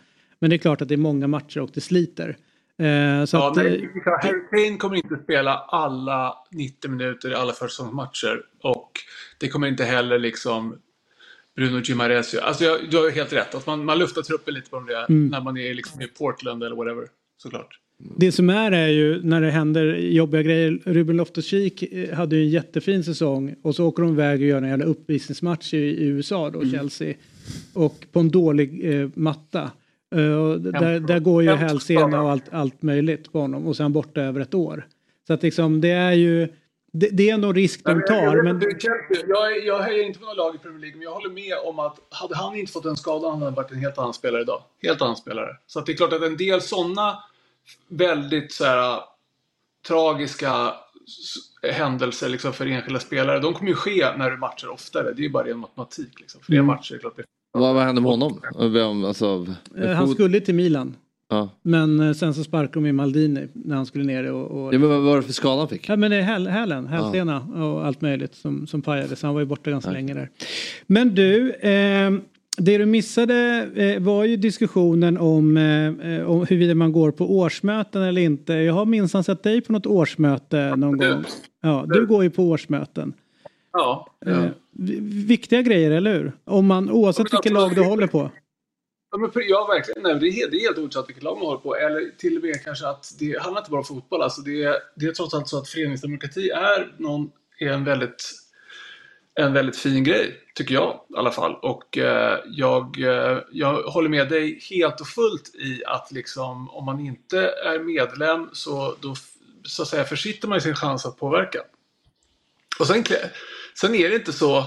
Men 0.47 0.51
det 0.51 0.57
är 0.57 0.59
klart 0.59 0.83
att 0.83 0.89
det 0.89 0.95
är 0.95 0.99
många 0.99 1.27
matcher 1.27 1.61
och 1.61 1.71
det 1.75 1.81
sliter. 1.81 2.29
Eh, 2.79 3.25
så 3.25 3.37
ja, 3.37 3.51
att, 3.51 3.57
men, 3.57 3.67
eh, 3.67 3.73
Harry 4.23 4.67
Kane 4.67 4.77
kommer 4.77 4.97
inte 4.97 5.17
spela 5.25 5.55
alla 5.57 6.35
90 6.51 6.91
minuter 6.91 7.31
i 7.31 7.35
alla 7.35 7.53
försäsongsmatcher. 7.53 8.43
Och 8.63 8.91
det 9.39 9.49
kommer 9.49 9.67
inte 9.67 9.85
heller 9.85 10.19
liksom 10.19 10.77
Bruno 11.57 11.81
Gimares. 11.85 12.35
Alltså 12.35 12.65
jag, 12.65 12.91
du 12.91 12.97
har 12.97 13.11
helt 13.11 13.33
rätt. 13.33 13.55
Att 13.55 13.67
man, 13.67 13.85
man 13.85 13.99
luftar 13.99 14.23
truppen 14.23 14.55
lite 14.55 14.71
på 14.71 14.81
det 14.81 15.07
Mm. 15.09 15.27
när 15.29 15.41
man 15.41 15.57
är 15.57 15.75
liksom 15.75 16.03
i 16.03 16.07
Portland 16.07 16.63
eller 16.63 16.77
whatever. 16.77 17.09
Såklart. 17.37 17.81
Det 18.17 18.33
som 18.33 18.51
är 18.51 18.73
är 18.73 18.89
ju 18.89 19.23
när 19.23 19.41
det 19.41 19.51
händer 19.51 19.85
jobbiga 19.97 20.43
grejer. 20.43 20.79
Ruben 20.85 21.17
Loftus-Cheek 21.21 21.83
eh, 21.83 22.17
hade 22.17 22.37
ju 22.37 22.43
en 22.43 22.51
jättefin 22.51 23.05
säsong 23.05 23.55
och 23.63 23.75
så 23.75 23.87
åker 23.87 24.03
de 24.03 24.13
iväg 24.13 24.41
och 24.41 24.47
gör 24.47 24.63
en 24.63 24.69
jävla 24.69 24.85
uppvisningsmatch 24.85 25.75
i, 25.75 25.79
i 25.79 26.05
USA 26.07 26.51
då, 26.51 26.65
Chelsea. 26.71 27.15
Och 27.73 28.07
på 28.13 28.21
en 28.21 28.31
dålig 28.31 28.95
eh, 28.95 29.09
matta. 29.15 29.71
D- 30.11 30.71
där, 30.71 31.01
där 31.01 31.19
går 31.19 31.43
ju 31.43 31.51
hälsena 31.51 32.23
och 32.23 32.31
allt, 32.31 32.45
allt 32.53 32.83
möjligt 32.83 33.33
på 33.33 33.41
honom 33.41 33.67
och 33.67 33.77
sen 33.77 33.93
borta 33.93 34.21
över 34.21 34.41
ett 34.41 34.55
år. 34.55 34.87
Så 35.27 35.33
att 35.33 35.43
liksom 35.43 35.81
det 35.81 35.91
är 35.91 36.13
ju 36.13 36.49
det, 36.93 37.09
det 37.13 37.31
är 37.31 37.35
en 37.35 37.55
risk 37.55 37.85
de 37.85 38.03
tar. 38.03 38.43
Men, 38.43 38.59
Du, 38.59 38.71
Chelsea, 38.71 39.27
jag, 39.29 39.65
jag 39.67 39.79
hejar 39.83 40.05
inte 40.07 40.19
på 40.19 40.25
något 40.27 40.37
lag 40.37 40.55
i 40.55 40.59
Premier 40.59 40.81
League, 40.81 40.97
men 40.97 41.03
jag 41.05 41.13
håller 41.15 41.31
med 41.31 41.55
om 41.65 41.79
att 41.79 41.99
hade 42.11 42.37
han 42.37 42.57
inte 42.57 42.73
fått 42.73 42.83
den 42.83 42.97
skadan 42.97 43.33
hade 43.33 43.45
han 43.45 43.55
varit 43.55 43.71
en 43.71 43.79
helt 43.79 43.99
annan 43.99 44.15
spelare 44.15 44.43
idag. 44.43 44.63
Helt 44.83 45.03
annan 45.03 45.17
spelare. 45.17 45.57
Så 45.67 45.79
att 45.79 45.87
det 45.87 45.93
är 45.93 45.97
klart 45.97 46.13
att 46.13 46.23
en 46.23 46.37
del 46.37 46.61
sådana 46.61 47.19
väldigt 47.89 48.53
så 48.53 48.65
här, 48.65 49.01
tragiska 49.89 50.75
händelser 51.73 52.29
liksom, 52.29 52.53
för 52.53 52.67
enskilda 52.67 53.01
spelare, 53.01 53.39
de 53.39 53.55
kommer 53.55 53.71
ju 53.71 53.77
ske 53.77 54.17
när 54.17 54.31
du 54.31 54.37
matchar 54.37 54.69
oftare. 54.69 55.13
Det 55.13 55.21
är 55.21 55.25
ju 55.25 55.31
bara 55.31 55.47
ren 55.47 55.59
matematik. 55.59 56.21
Liksom. 56.21 56.41
Fler 56.41 56.57
Mm. 56.57 56.67
matcher 56.67 56.95
är 56.95 56.99
klart 56.99 57.17
det 57.17 57.23
Vad, 57.61 57.75
vad 57.75 57.85
hände 57.85 58.01
med 58.01 58.11
honom? 58.11 58.41
Vem, 58.73 59.05
alltså, 59.05 59.47
eh, 59.79 59.91
han 59.91 60.09
skulle 60.09 60.41
till 60.41 60.55
Milan. 60.55 60.95
Ja. 61.31 61.49
Men 61.63 62.01
eh, 62.01 62.13
sen 62.13 62.35
så 62.35 62.45
sparkade 62.45 62.75
de 62.75 62.87
i 62.87 62.93
Maldini 62.93 63.49
när 63.53 63.77
han 63.77 63.87
skulle 63.87 64.05
ner 64.05 64.33
och... 64.33 64.51
och 64.51 64.75
Ja, 64.75 64.79
men 64.79 64.89
vad 64.89 65.03
var 65.03 65.17
det 65.17 65.23
för 65.23 65.33
skada 65.33 65.59
han 65.59 65.69
fick? 65.69 65.89
Ja 65.89 65.97
men 65.97 66.11
det 66.11 66.17
är 66.17 66.23
häl, 66.23 66.47
hälen, 66.47 66.87
hälsena 66.87 67.41
och 67.41 67.87
allt 67.87 68.01
möjligt 68.01 68.35
som, 68.35 68.67
som. 68.67 68.83
Så 68.83 69.27
han 69.27 69.35
var 69.35 69.41
ju 69.41 69.47
borta 69.47 69.71
ganska 69.71 69.91
länge 69.91 70.15
där. 70.15 70.31
Men 70.87 71.15
du, 71.15 71.53
eh, 71.53 72.11
det 72.59 72.79
du 72.79 72.87
missade 72.87 73.69
eh, 73.75 74.03
var 74.03 74.25
ju 74.25 74.37
diskussionen 74.37 75.19
om, 75.19 75.57
eh, 75.57 76.13
eh, 76.13 76.31
om 76.31 76.39
huruvida 76.39 76.75
man 76.75 76.93
går 76.93 77.11
på 77.11 77.39
årsmöten 77.39 78.03
eller 78.03 78.23
inte. 78.23 78.53
Jag 78.53 78.75
har 78.75 78.85
minsann 78.85 79.25
sett 79.25 79.43
dig 79.43 79.61
på 79.61 79.73
något 79.73 79.87
årsmöte 79.87 80.77
någon 80.77 80.99
gång. 80.99 81.25
Ja, 81.63 81.85
du 81.89 82.07
går 82.07 82.23
ju 82.23 82.31
på 82.31 82.45
årsmöten. 82.45 83.13
Ja. 83.77 84.09
Eh, 84.27 84.45
vi- 84.71 85.01
viktiga 85.27 85.63
grejer, 85.63 85.91
eller 85.91 86.13
hur? 86.15 86.33
Om 86.45 86.67
man, 86.67 86.91
oavsett 86.91 87.33
vilket 87.33 87.53
lag 87.53 87.75
du 87.75 87.83
håller 87.85 88.07
på. 88.07 88.31
Ja, 89.11 89.31
ja 89.35 89.67
verkligen. 89.67 90.03
Nej, 90.03 90.15
det, 90.21 90.29
är, 90.29 90.33
helt- 90.33 90.51
det 90.51 90.57
är 90.57 90.61
helt 90.61 90.79
ointressant 90.79 91.09
vilket 91.09 91.25
lag 91.25 91.39
man 91.39 91.47
håller 91.47 91.61
på. 91.61 91.77
Eller 91.77 92.11
till 92.19 92.37
och 92.37 92.43
med 92.45 92.65
kanske 92.65 92.89
att 92.89 93.13
det 93.19 93.43
handlar 93.43 93.61
inte 93.61 93.71
bara 93.71 93.79
om 93.79 93.85
fotboll. 93.85 94.23
Alltså 94.23 94.41
det, 94.41 94.63
är, 94.65 94.77
det 94.97 95.07
är 95.07 95.13
trots 95.13 95.35
allt 95.35 95.49
så 95.49 95.59
att 95.59 95.69
föreningsdemokrati 95.69 96.51
är, 96.51 96.95
någon, 96.99 97.31
är 97.59 97.69
en, 97.69 97.85
väldigt, 97.85 98.33
en 99.35 99.53
väldigt 99.53 99.77
fin 99.77 100.05
grej. 100.05 100.41
Tycker 100.55 100.75
jag 100.75 101.01
i 101.11 101.17
alla 101.17 101.31
fall. 101.31 101.55
Och 101.63 101.99
eh, 101.99 102.39
jag, 102.47 102.99
eh, 103.01 103.39
jag 103.53 103.83
håller 103.83 104.09
med 104.09 104.29
dig 104.29 104.59
helt 104.71 105.01
och 105.01 105.07
fullt 105.09 105.55
i 105.55 105.83
att 105.87 106.13
liksom, 106.13 106.71
om 106.71 106.85
man 106.85 107.01
inte 107.01 107.39
är 107.65 107.79
medlem 107.79 108.49
så 108.53 108.95
då 109.01 109.15
så 109.63 109.83
att 109.83 109.89
säga, 109.89 110.05
försitter 110.05 110.49
man 110.49 110.61
sin 110.61 110.75
chans 110.75 111.07
att 111.07 111.17
påverka. 111.19 111.59
Och 112.81 112.87
sen, 112.87 113.05
sen 113.81 113.95
är 113.95 114.09
det 114.09 114.15
inte 114.15 114.33
så, 114.33 114.65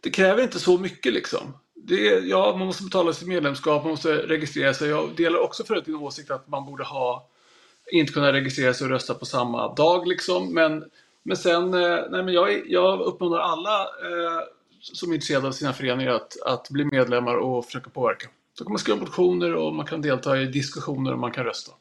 det 0.00 0.10
kräver 0.10 0.42
inte 0.42 0.58
så 0.58 0.78
mycket 0.78 1.12
liksom. 1.12 1.56
Det 1.74 2.08
är, 2.08 2.20
ja, 2.20 2.56
man 2.58 2.66
måste 2.66 2.84
betala 2.84 3.12
sitt 3.12 3.28
medlemskap, 3.28 3.82
man 3.82 3.90
måste 3.90 4.16
registrera 4.16 4.74
sig. 4.74 4.88
Jag 4.88 5.16
delar 5.16 5.38
också 5.38 5.64
förut 5.64 5.84
din 5.84 5.94
åsikt 5.94 6.30
att 6.30 6.48
man 6.48 6.64
borde 6.64 6.84
ha, 6.84 7.28
inte 7.92 8.12
kunna 8.12 8.32
registrera 8.32 8.74
sig 8.74 8.84
och 8.84 8.90
rösta 8.90 9.14
på 9.14 9.26
samma 9.26 9.74
dag 9.74 10.06
liksom. 10.08 10.54
Men, 10.54 10.84
men 11.22 11.36
sen, 11.36 11.74
eh, 11.74 11.98
nej 12.10 12.22
men 12.22 12.34
jag, 12.34 12.70
jag 12.70 13.00
uppmanar 13.00 13.38
alla 13.38 13.80
eh, 13.82 14.40
som 14.80 15.10
är 15.10 15.14
intresserade 15.14 15.46
av 15.46 15.52
sina 15.52 15.72
föreningar 15.72 16.12
att, 16.12 16.42
att 16.46 16.70
bli 16.70 16.84
medlemmar 16.84 17.34
och 17.34 17.64
försöka 17.64 17.90
påverka. 17.90 18.28
Så 18.58 18.64
kan 18.64 18.72
man 18.72 18.78
skriva 18.78 19.00
motioner 19.00 19.54
och 19.54 19.74
man 19.74 19.86
kan 19.86 20.02
delta 20.02 20.40
i 20.40 20.46
diskussioner 20.46 21.12
och 21.12 21.18
man 21.18 21.32
kan 21.32 21.44
rösta. 21.44 21.72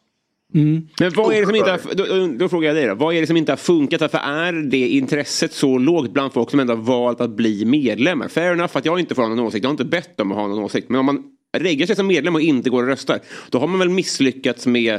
Men 0.54 0.90
vad 1.16 1.34
är 1.34 1.40
det 1.40 1.46
som 1.46 1.56
inte 1.56 1.72
har, 1.72 1.96
då, 1.96 2.38
då 2.38 2.50
frågar 2.50 2.70
jag 2.70 2.76
dig 2.76 2.88
då. 2.88 2.96
Vad 2.96 3.16
är 3.16 3.22
det 3.22 3.28
som 3.28 3.38
inte 3.38 3.52
har 3.52 3.58
funkat? 3.58 4.02
Varför 4.02 4.18
är 4.18 4.54
det 4.54 4.88
intresset 4.88 5.54
så 5.54 5.78
lågt 5.78 6.12
bland 6.12 6.34
folk 6.34 6.52
som 6.52 6.60
ändå 6.60 6.74
har 6.74 6.82
valt 6.82 7.22
att 7.22 7.30
bli 7.30 7.66
medlemmar? 7.66 8.28
Fair 8.28 8.52
enough 8.52 8.78
att 8.78 8.86
jag 8.86 9.00
inte 9.00 9.16
får 9.16 9.22
ha 9.22 9.30
någon 9.30 9.40
åsikt. 9.40 9.64
Jag 9.64 9.70
har 9.70 9.74
inte 9.74 9.86
bett 9.86 10.20
om 10.20 10.32
att 10.32 10.38
ha 10.38 10.48
någon 10.48 10.64
åsikt. 10.64 10.90
Men 10.90 11.00
om 11.00 11.06
man 11.06 11.24
reggar 11.58 11.86
sig 11.86 11.96
som 11.96 12.08
medlem 12.08 12.36
och 12.36 12.42
inte 12.42 12.70
går 12.70 12.84
och 12.84 12.90
röstar. 12.90 13.20
Då 13.50 13.60
har 13.60 13.68
man 13.68 13.80
väl 13.80 13.90
misslyckats 13.90 14.68
med 14.68 14.94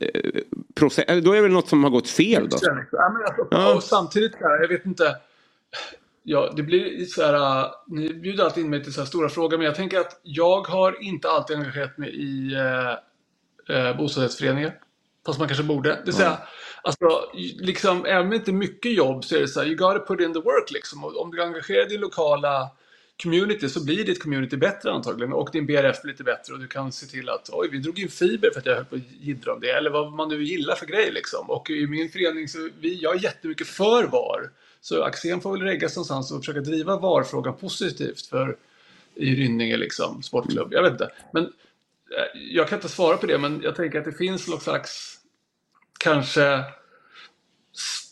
eh, 0.00 0.40
process. 0.74 1.04
Då 1.24 1.32
är 1.32 1.36
det 1.36 1.42
väl 1.42 1.52
något 1.52 1.68
som 1.68 1.84
har 1.84 1.90
gått 1.90 2.08
fel 2.08 2.48
då? 2.48 2.56
Ja, 2.62 2.72
men 2.72 3.56
alltså, 3.56 3.76
Och 3.76 3.82
samtidigt, 3.82 4.32
jag 4.40 4.68
vet 4.68 4.86
inte. 4.86 5.16
Ja, 6.22 6.52
det 6.56 6.62
blir 6.62 7.04
så 7.04 7.22
här, 7.22 7.60
äh, 7.60 7.70
ni 7.86 8.14
bjuder 8.14 8.44
alltid 8.44 8.64
in 8.64 8.70
mig 8.70 8.84
till 8.84 8.92
så 8.92 9.00
här 9.00 9.06
stora 9.06 9.28
frågor, 9.28 9.56
men 9.56 9.66
jag 9.66 9.74
tänker 9.74 9.98
att 9.98 10.20
jag 10.22 10.60
har 10.66 11.02
inte 11.02 11.28
alltid 11.28 11.56
engagerat 11.56 11.98
mig 11.98 12.10
i 12.10 12.54
eh, 12.54 12.94
eh, 13.68 13.96
bostadsrättsföreningar. 13.96 14.78
Fast 15.26 15.38
man 15.38 15.48
kanske 15.48 15.64
borde. 15.64 15.88
Det 15.88 16.02
vill 16.04 16.14
säga, 16.14 16.38
Alltså, 16.86 17.30
liksom, 17.58 18.04
även 18.04 18.22
om 18.22 18.30
det 18.30 18.36
inte 18.36 18.50
är 18.50 18.52
mycket 18.52 18.92
jobb 18.92 19.24
så 19.24 19.36
är 19.36 19.40
det 19.40 19.48
så 19.48 19.60
här, 19.60 19.66
you 19.66 19.76
gotta 19.76 19.98
put 19.98 20.20
in 20.20 20.32
the 20.32 20.40
work 20.40 20.70
liksom. 20.70 21.04
Och 21.04 21.22
om 21.22 21.30
du 21.30 21.42
engagerar 21.42 21.88
din 21.88 22.00
lokala 22.00 22.70
community 23.22 23.68
så 23.68 23.84
blir 23.84 24.04
ditt 24.04 24.22
community 24.22 24.56
bättre 24.56 24.92
antagligen 24.92 25.32
och 25.32 25.48
din 25.52 25.66
BRF 25.66 26.02
blir 26.02 26.12
lite 26.12 26.24
bättre 26.24 26.52
och 26.52 26.60
du 26.60 26.68
kan 26.68 26.92
se 26.92 27.06
till 27.06 27.28
att 27.28 27.50
oj, 27.52 27.68
vi 27.72 27.78
drog 27.78 27.98
in 27.98 28.08
fiber 28.08 28.50
för 28.52 28.60
att 28.60 28.66
jag 28.66 28.74
höll 28.74 28.84
på 28.84 28.96
att 28.96 29.02
jiddra 29.20 29.52
om 29.52 29.60
det 29.60 29.70
eller 29.70 29.90
vad 29.90 30.12
man 30.12 30.28
nu 30.28 30.44
gillar 30.44 30.74
för 30.74 30.86
grej 30.86 31.10
liksom. 31.12 31.50
Och 31.50 31.70
i 31.70 31.86
min 31.86 32.08
förening 32.08 32.48
så 32.48 32.68
vi, 32.80 33.02
jag 33.02 33.16
är 33.16 33.22
jättemycket 33.22 33.66
för 33.66 34.04
VAR. 34.04 34.50
Så 34.80 35.02
Axén 35.02 35.40
får 35.40 35.52
väl 35.52 35.62
reggas 35.62 35.96
någonstans 35.96 36.32
och 36.32 36.38
försöka 36.38 36.60
driva 36.60 36.96
VAR-frågan 36.96 37.56
positivt 37.56 38.26
för 38.26 38.56
i 39.14 39.34
Rynninge 39.34 39.76
liksom, 39.76 40.22
sportklubb. 40.22 40.72
Jag 40.72 40.82
vet 40.82 40.92
inte. 40.92 41.10
Men 41.32 41.52
Eh, 42.10 42.40
jag 42.50 42.68
kan 42.68 42.78
inte 42.78 42.88
svara 42.88 43.16
på 43.16 43.26
det 43.26 43.38
men 43.38 43.60
jag 43.62 43.76
tänker 43.76 43.98
att 43.98 44.04
det 44.04 44.12
finns 44.12 44.48
någon 44.48 44.60
slags 44.60 45.18
kanske 45.98 46.64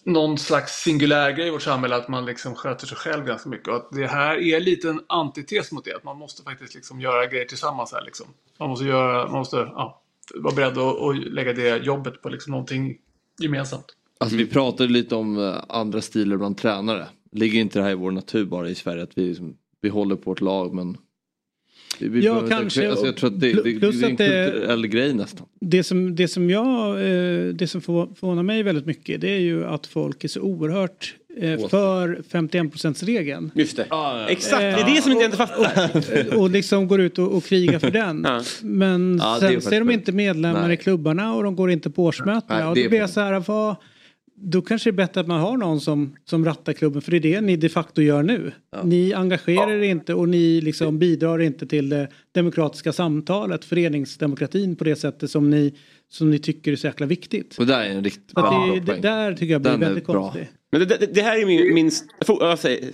någon 0.05 0.39
slags 0.39 0.83
singulär 0.83 1.33
grej 1.33 1.47
i 1.47 1.51
vårt 1.51 1.63
samhälle 1.63 1.97
att 1.97 2.09
man 2.09 2.25
liksom 2.25 2.55
sköter 2.55 2.87
sig 2.87 2.97
själv 2.97 3.25
ganska 3.27 3.49
mycket. 3.49 3.69
Och 3.69 3.77
att 3.77 3.89
det 3.93 4.07
här 4.07 4.37
är 4.37 4.61
lite 4.61 4.89
en 4.89 5.01
antites 5.07 5.73
mot 5.73 5.85
det. 5.85 5.97
Att 5.97 6.05
man 6.05 6.19
måste 6.19 6.43
faktiskt 6.43 6.75
liksom 6.75 7.01
göra 7.01 7.27
grejer 7.27 7.45
tillsammans 7.45 7.93
här 7.93 8.05
liksom. 8.05 8.27
Man 8.59 8.69
måste, 8.69 8.85
göra, 8.85 9.29
man 9.29 9.39
måste 9.39 9.57
ja, 9.57 10.03
vara 10.35 10.55
beredd 10.55 10.79
att, 10.79 11.01
att 11.01 11.17
lägga 11.17 11.53
det 11.53 11.77
jobbet 11.77 12.23
på 12.23 12.29
liksom 12.29 12.51
någonting 12.51 12.99
gemensamt. 13.41 13.87
Alltså 14.19 14.37
vi 14.37 14.47
pratade 14.47 14.93
lite 14.93 15.15
om 15.15 15.39
eh, 15.39 15.57
andra 15.69 16.01
stilar 16.01 16.37
bland 16.37 16.59
tränare. 16.59 17.07
Ligger 17.33 17.61
inte 17.61 17.79
det 17.79 17.83
här 17.83 17.91
i 17.91 17.95
vår 17.95 18.11
natur 18.11 18.45
bara 18.45 18.69
i 18.69 18.75
Sverige 18.75 19.03
att 19.03 19.19
vi, 19.19 19.29
liksom, 19.29 19.57
vi 19.81 19.89
håller 19.89 20.17
på 20.17 20.33
ett 20.33 20.41
lag 20.41 20.75
men 20.75 20.97
Ja, 21.99 22.43
kanske. 22.49 22.91
Alltså, 22.91 23.07
jag 23.07 23.17
tror 23.17 23.31
att 23.31 23.41
det, 23.41 23.53
det, 23.53 23.63
det 23.63 23.87
är 23.87 24.05
en 24.05 24.13
att 24.13 24.19
det- 24.19 24.51
kulturell 24.53 24.87
grej 24.87 25.15
nästan. 25.15 25.47
Det 25.61 25.83
som, 25.83 26.17
det 26.17 26.29
som 26.29 26.51
jag, 26.51 26.91
eh, 26.91 27.45
det 27.55 27.67
som 27.71 27.81
förvå- 27.81 28.15
förvånar 28.15 28.43
mig 28.43 28.63
väldigt 28.63 28.87
mycket 28.87 29.21
det 29.21 29.29
är 29.31 29.39
ju 29.41 29.65
att 29.65 29.87
folk 29.87 30.25
är 30.25 30.29
så 30.29 30.41
oerhört 30.41 31.15
eh, 31.37 31.69
för 31.69 32.23
51 32.31 33.03
regeln 33.03 33.51
Just 33.55 33.77
det. 33.77 33.87
Exakt, 34.29 34.61
det 34.61 34.67
är 34.67 34.95
det 34.95 35.03
som 35.03 35.13
inte 35.13 35.23
jag 35.23 35.29
inte 35.29 35.37
fattar. 35.37 36.37
och 36.39 36.51
liksom 36.51 36.89
går 36.89 37.01
ut 37.01 37.19
och, 37.19 37.37
och 37.37 37.45
krigar 37.45 37.79
för 37.79 37.91
den. 37.91 38.27
Men 38.63 39.19
Ja, 39.23 39.37
är 39.37 39.41
sen 39.41 39.61
så 39.61 39.75
är 39.75 39.79
de 39.79 39.91
inte 39.91 40.13
medlemmar 40.13 40.63
Nej. 40.67 40.75
i 40.75 40.77
klubbarna 40.77 41.35
och 41.35 41.43
de 41.45 41.57
går 41.57 41.71
inte 41.71 41.91
på 41.91 42.05
årsmötena. 42.05 42.59
Nej, 42.59 42.69
och 42.69 42.75
det 42.75 42.83
då 42.83 42.89
blir 42.89 42.99
jag 42.99 43.11
så 43.11 43.21
här, 43.21 43.41
vad, 43.47 43.77
då 44.45 44.63
kanske 44.63 44.91
det 44.91 44.95
är 44.95 44.97
bättre 45.07 45.21
att 45.21 45.27
man 45.27 45.41
har 45.41 45.57
någon 45.57 45.81
som, 45.81 46.17
som 46.25 46.45
rattar 46.45 46.73
klubben. 46.73 47.03
För 47.03 47.11
det 47.11 47.17
är 47.17 47.21
det 47.21 47.41
ni 47.41 47.57
de 47.57 47.69
facto 47.69 48.03
gör 48.03 48.23
nu. 48.23 48.53
Ni 48.83 49.13
engagerar 49.13 49.71
er 49.71 49.83
inte 49.83 50.15
och 50.15 50.29
ni 50.29 50.61
liksom 50.61 50.99
bidrar 50.99 51.39
inte 51.39 51.67
till 51.67 51.89
det 51.89 52.09
demokratiska 52.33 52.93
samtalet, 52.93 53.65
föreningsdemokratin 53.65 54.77
på 54.77 54.85
det 54.85 54.97
sättet 54.97 55.31
som 55.31 55.51
ni, 55.51 55.75
som 56.09 56.31
ni 56.31 56.39
tycker 56.39 56.73
är 56.73 56.77
så 56.77 56.87
jäkla 56.87 57.07
viktigt. 57.07 57.57
Och 57.59 57.67
där 57.67 57.85
är 57.85 57.91
en 57.91 58.05
riktigt 58.05 58.33
bra 58.33 58.71
det, 58.75 58.93
det, 58.93 59.01
där 59.01 59.35
tycker 59.35 59.53
jag 59.53 59.63
blir 59.63 59.71
Den 59.71 59.81
väldigt 59.81 60.05
konstigt. 60.05 60.49
Men 60.73 60.89
det, 60.89 60.97
det, 60.97 61.07
det 61.07 61.23
här 61.23 61.39
är 61.39 61.47
min... 61.47 61.75
min 61.75 61.91
jag 62.27 62.59
säger. 62.59 62.91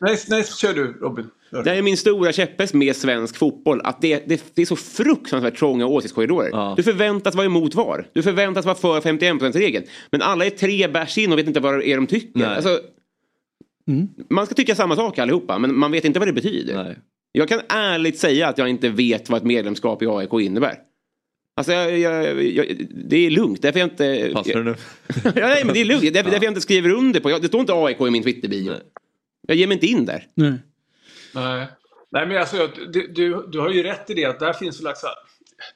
Nej, 0.00 0.18
nej, 0.28 0.44
kör 0.44 0.74
du 0.74 0.92
Robin. 1.00 1.26
Det 1.50 1.70
här 1.70 1.76
är 1.76 1.82
min 1.82 1.96
stora 1.96 2.32
käpphäst 2.32 2.74
med 2.74 2.96
svensk 2.96 3.36
fotboll. 3.36 3.80
Att 3.84 4.00
det, 4.00 4.28
det, 4.28 4.44
det 4.54 4.62
är 4.62 4.66
så 4.66 4.76
fruktansvärt 4.76 5.58
trånga 5.58 5.86
åsiktskorridorer. 5.86 6.76
Du 6.76 6.82
förväntas 6.82 7.34
vara 7.34 7.46
emot 7.46 7.74
VAR. 7.74 8.06
Du 8.12 8.22
förväntas 8.22 8.64
vara 8.64 8.74
för 8.74 9.00
51%-regeln. 9.00 9.84
Men 10.10 10.22
alla 10.22 10.46
är 10.46 10.50
tre 10.50 10.88
bärs 10.88 11.18
in 11.18 11.32
och 11.32 11.38
vet 11.38 11.46
inte 11.46 11.60
vad 11.60 11.78
det 11.78 11.88
är 11.88 11.96
de 11.96 12.06
tycker. 12.06 12.44
Alltså, 12.46 12.80
Man 14.30 14.46
ska 14.46 14.54
tycka 14.54 14.74
samma 14.74 14.96
sak 14.96 15.18
allihopa, 15.18 15.58
men 15.58 15.78
man 15.78 15.92
vet 15.92 16.04
inte 16.04 16.18
vad 16.18 16.28
det 16.28 16.32
betyder. 16.32 16.98
Jag 17.32 17.48
kan 17.48 17.60
ärligt 17.68 18.18
säga 18.18 18.48
att 18.48 18.58
jag 18.58 18.68
inte 18.68 18.88
vet 18.88 19.30
vad 19.30 19.38
ett 19.38 19.46
medlemskap 19.46 20.02
i 20.02 20.06
AIK 20.06 20.32
innebär. 20.32 20.74
Alltså, 21.56 21.72
jag, 21.72 21.98
jag, 21.98 22.42
jag, 22.44 22.86
det 22.90 23.16
är 23.16 23.30
lugnt. 23.30 23.62
Därför 23.62 23.78
jag 23.80 23.86
inte... 23.86 24.30
Passar 24.34 24.54
det 24.54 24.62
nu? 24.62 24.74
ja, 25.24 25.30
nej, 25.34 25.64
men 25.64 25.74
det 25.74 25.80
är 25.80 25.84
lugnt. 25.84 26.14
Därför, 26.14 26.30
därför 26.30 26.44
jag 26.44 26.50
inte 26.50 26.60
skriver 26.60 26.90
under 26.90 27.20
på... 27.20 27.30
jag- 27.30 27.42
Det 27.42 27.48
står 27.48 27.60
inte 27.60 27.72
AIK 27.74 28.00
i 28.00 28.10
min 28.10 28.22
Twitter-bio. 28.22 28.72
Jag 29.46 29.56
ger 29.56 29.66
mig 29.66 29.74
inte 29.74 29.86
in 29.86 30.04
där. 30.04 30.26
Nej. 30.34 30.52
Nej. 31.34 31.66
Nej 32.10 32.26
men 32.26 32.36
alltså, 32.38 32.68
du, 32.92 33.06
du, 33.06 33.46
du 33.52 33.60
har 33.60 33.70
ju 33.70 33.82
rätt 33.82 34.10
i 34.10 34.14
det 34.14 34.24
att 34.24 34.40
där 34.40 34.52
finns 34.52 34.82
liksom, 34.82 35.08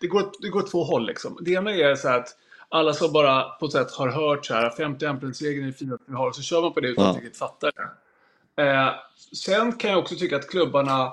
det 0.00 0.06
går, 0.06 0.30
det 0.40 0.48
går 0.48 0.62
två 0.70 0.84
håll 0.84 1.06
liksom. 1.06 1.38
Det 1.40 1.50
ena 1.50 1.70
är 1.74 1.94
så 1.94 2.09
här 2.09 2.18
att 2.18 2.28
alla 2.68 2.92
som 2.92 3.12
bara 3.12 3.42
på 3.42 3.66
ett 3.66 3.72
sätt 3.72 3.90
har 3.90 4.09
hört 4.09 4.46
så 4.46 4.55
här 4.55 4.70
51-regeln 4.70 5.62
är 5.62 5.66
det 5.66 5.72
finaste 5.72 6.05
vi 6.09 6.14
har 6.14 6.28
och 6.28 6.36
så 6.36 6.42
kör 6.42 6.62
man 6.62 6.72
på 6.72 6.80
det 6.80 6.88
utan 6.88 7.05
Ja. 7.05 7.10
att 7.10 7.16
riktigt 7.16 7.36
fatta 7.38 7.70
det. 7.70 8.62
Eh, 8.62 8.88
sen 9.36 9.72
kan 9.72 9.90
jag 9.90 9.98
också 9.98 10.14
tycka 10.16 10.36
att 10.36 10.50
klubbarna, 10.50 11.12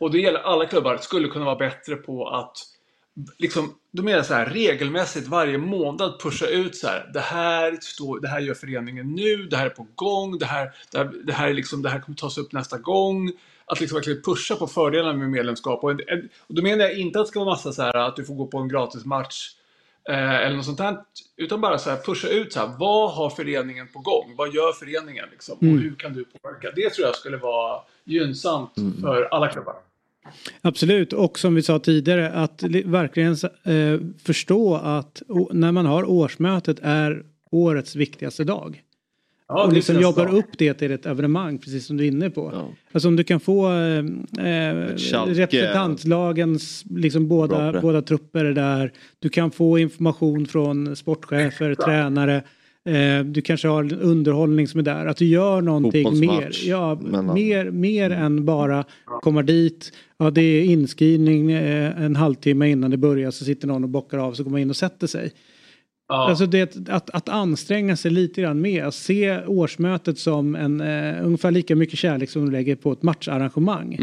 och 0.00 0.10
det 0.10 0.18
gäller 0.18 0.40
alla 0.40 0.66
klubbar, 0.66 0.96
skulle 0.96 1.28
kunna 1.28 1.44
vara 1.44 1.56
bättre 1.56 1.96
på 1.96 2.28
att 2.28 2.56
liksom, 3.38 3.74
då 3.92 4.02
menar 4.02 4.16
jag 4.16 4.26
så 4.26 4.34
här, 4.34 4.46
regelmässigt 4.46 5.28
varje 5.28 5.58
månad 5.58 6.20
pusha 6.20 6.46
ut 6.46 6.76
så 6.76 6.86
här, 6.86 7.10
det 7.14 7.20
här, 7.20 7.78
står, 7.80 8.20
det 8.20 8.28
här 8.28 8.40
gör 8.40 8.54
föreningen 8.54 9.14
nu, 9.14 9.36
det 9.36 9.56
här 9.56 9.66
är 9.66 9.70
på 9.70 9.86
gång, 9.94 10.38
det 10.38 10.46
här, 10.46 10.70
det 10.92 10.98
här, 10.98 11.10
det 11.24 11.32
här, 11.32 11.48
är 11.48 11.54
liksom, 11.54 11.82
det 11.82 11.88
här 11.88 12.00
kommer 12.00 12.16
tas 12.16 12.38
upp 12.38 12.52
nästa 12.52 12.78
gång. 12.78 13.32
Att 13.64 13.80
liksom 13.80 13.96
verkligen 13.96 14.22
pusha 14.22 14.56
på 14.56 14.66
fördelarna 14.66 15.18
med 15.18 15.30
medlemskap. 15.30 15.84
Och, 15.84 15.90
en, 15.90 16.00
en, 16.08 16.28
och 16.46 16.54
då 16.54 16.62
menar 16.62 16.84
jag 16.84 16.98
inte 16.98 17.20
att 17.20 17.26
det 17.26 17.30
ska 17.30 17.38
vara 17.40 17.50
massa 17.50 17.72
så 17.72 17.82
här 17.82 17.96
att 17.96 18.16
du 18.16 18.24
får 18.24 18.34
gå 18.34 18.46
på 18.46 18.58
en 18.58 18.68
gratis 18.68 19.04
match 19.04 19.50
eh, 20.08 20.36
eller 20.36 20.56
något 20.56 20.64
sånt 20.64 20.78
där. 20.78 20.96
Utan 21.36 21.60
bara 21.60 21.78
så 21.78 21.90
här 21.90 21.96
pusha 21.96 22.28
ut 22.28 22.52
så 22.52 22.60
här, 22.60 22.70
vad 22.78 23.12
har 23.12 23.30
föreningen 23.30 23.88
på 23.92 23.98
gång? 23.98 24.34
Vad 24.36 24.54
gör 24.54 24.72
föreningen 24.72 25.24
liksom? 25.30 25.58
Mm. 25.62 25.74
Och 25.74 25.80
hur 25.80 25.94
kan 25.94 26.12
du 26.12 26.24
påverka? 26.24 26.70
Det 26.76 26.90
tror 26.90 27.06
jag 27.06 27.16
skulle 27.16 27.36
vara 27.36 27.80
gynnsamt 28.04 28.76
Mm. 28.78 29.00
för 29.02 29.22
alla 29.30 29.48
klubbar. 29.48 29.74
Absolut, 30.60 31.12
och 31.12 31.38
som 31.38 31.54
vi 31.54 31.62
sa 31.62 31.78
tidigare 31.78 32.30
att 32.32 32.62
li- 32.62 32.82
verkligen 32.82 33.32
eh, 33.64 34.00
förstå 34.24 34.74
att 34.74 35.22
när 35.52 35.72
man 35.72 35.86
har 35.86 36.10
årsmötet 36.10 36.78
är 36.82 37.22
årets 37.50 37.96
viktigaste 37.96 38.44
dag. 38.44 38.82
Ja, 39.48 39.64
och 39.64 39.72
liksom 39.72 40.00
jobbar 40.00 40.24
bra. 40.26 40.32
upp 40.38 40.58
det 40.58 40.74
till 40.74 40.92
ett 40.92 41.06
evenemang, 41.06 41.58
precis 41.58 41.86
som 41.86 41.96
du 41.96 42.04
är 42.04 42.08
inne 42.08 42.30
på. 42.30 42.72
Alltså 42.92 43.08
om 43.08 43.16
du 43.16 43.24
kan 43.24 43.40
få 43.40 43.72
eh, 43.72 44.04
Schalke. 44.96 45.34
representantlagens 45.34 46.84
liksom 46.90 47.28
båda, 47.28 47.80
båda 47.80 48.02
trupper 48.02 48.44
är 48.44 48.52
där. 48.52 48.92
Du 49.18 49.28
kan 49.28 49.50
få 49.50 49.78
information 49.78 50.46
från 50.46 50.96
sportchefer, 50.96 51.74
tränare. 51.74 52.42
Eh, 52.88 53.24
du 53.24 53.42
kanske 53.42 53.68
har 53.68 53.84
en 53.84 53.92
underhållning 54.00 54.68
som 54.68 54.80
är 54.80 54.84
där. 54.84 55.06
Att 55.06 55.16
du 55.16 55.24
gör 55.26 55.60
någonting 55.62 56.20
mer. 56.20 56.50
Ja, 56.68 56.94
mellan- 56.94 57.34
mer, 57.34 57.70
mer 57.70 58.10
än 58.10 58.44
bara 58.44 58.84
komma 59.22 59.42
dit. 59.42 59.92
Ja, 60.18 60.30
det 60.30 60.42
är 60.42 60.64
inskrivning 60.64 61.50
eh, 61.52 62.02
en 62.02 62.16
halvtimme 62.16 62.68
innan 62.70 62.90
det 62.90 62.96
börjar 62.96 63.30
så 63.30 63.44
sitter 63.44 63.68
någon 63.68 63.84
och 63.84 63.90
bockar 63.90 64.18
av 64.18 64.32
så 64.32 64.44
går 64.44 64.50
man 64.50 64.60
in 64.60 64.70
och 64.70 64.76
sätter 64.76 65.06
sig. 65.06 65.32
Ja. 66.08 66.28
Alltså 66.28 66.46
det, 66.46 66.88
att, 66.88 67.10
att 67.10 67.28
anstränga 67.28 67.96
sig 67.96 68.10
lite 68.10 68.40
grann 68.40 68.60
mer. 68.60 68.84
Att 68.84 68.94
se 68.94 69.44
årsmötet 69.46 70.18
som 70.18 70.54
en, 70.54 70.80
eh, 70.80 71.26
ungefär 71.26 71.50
lika 71.50 71.76
mycket 71.76 71.98
kärlek 71.98 72.30
som 72.30 72.44
du 72.46 72.50
lägger 72.52 72.76
på 72.76 72.92
ett 72.92 73.02
matcharrangemang. 73.02 73.98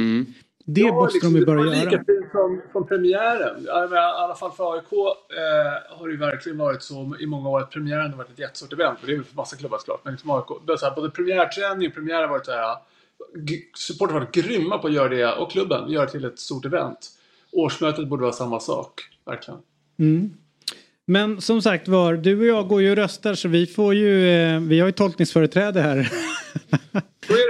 Det 0.69 0.81
Ja, 0.81 0.93
måste 0.93 1.13
liksom, 1.15 1.33
de 1.33 1.39
ju 1.39 1.45
det 1.45 1.51
var 1.51 1.57
börja 1.57 1.71
lika 1.71 1.91
göra. 1.91 2.03
fint 2.03 2.31
som, 2.31 2.61
som 2.71 2.87
premiären. 2.87 3.63
I 3.65 3.69
alla 3.69 4.35
fall 4.35 4.51
för 4.51 4.73
AIK 4.73 4.91
eh, 4.93 5.97
har 5.97 6.07
det 6.07 6.11
ju 6.13 6.19
verkligen 6.19 6.57
varit 6.57 6.83
så 6.83 7.15
i 7.19 7.25
många 7.25 7.49
år 7.49 7.59
att 7.59 7.71
premiären 7.71 8.11
har 8.11 8.17
varit 8.17 8.29
ett 8.29 8.39
jättestort 8.39 8.73
event. 8.73 8.99
Och 9.01 9.07
det 9.07 9.13
är 9.13 9.21
för 9.21 9.35
massa 9.35 9.55
klubbar 9.55 9.77
såklart. 9.77 10.01
Men 10.03 10.13
liksom 10.13 10.29
AIK, 10.31 10.45
det 10.67 10.73
är 10.73 10.77
så 10.77 10.85
här, 10.85 10.95
både 10.95 11.09
premiärträning 11.09 11.87
och 11.87 11.93
premiär 11.93 12.21
har 12.21 12.27
varit 12.27 12.45
så 12.45 12.51
här. 12.51 12.75
Supportrar 13.77 14.13
har 14.13 14.19
varit 14.19 14.33
grymma 14.35 14.77
på 14.77 14.87
att 14.87 14.93
göra 14.93 15.09
det 15.09 15.31
och 15.33 15.51
klubben 15.51 15.89
gör 15.91 16.05
det 16.05 16.11
till 16.11 16.25
ett 16.25 16.39
stort 16.39 16.65
event. 16.65 17.09
Årsmötet 17.51 18.07
borde 18.07 18.21
vara 18.21 18.33
samma 18.33 18.59
sak. 18.59 19.01
Verkligen. 19.25 19.59
Mm. 19.99 20.33
Men 21.05 21.41
som 21.41 21.61
sagt 21.61 21.87
var, 21.87 22.13
du 22.13 22.39
och 22.39 22.45
jag 22.45 22.67
går 22.67 22.81
ju 22.81 22.89
och 22.91 22.95
röstar 22.97 23.33
så 23.33 23.47
vi 23.47 23.65
får 23.67 23.93
ju, 23.93 24.29
eh, 24.29 24.59
vi 24.59 24.79
har 24.79 24.87
ju 24.87 24.91
tolkningsföreträde 24.91 25.81
här. 25.81 26.11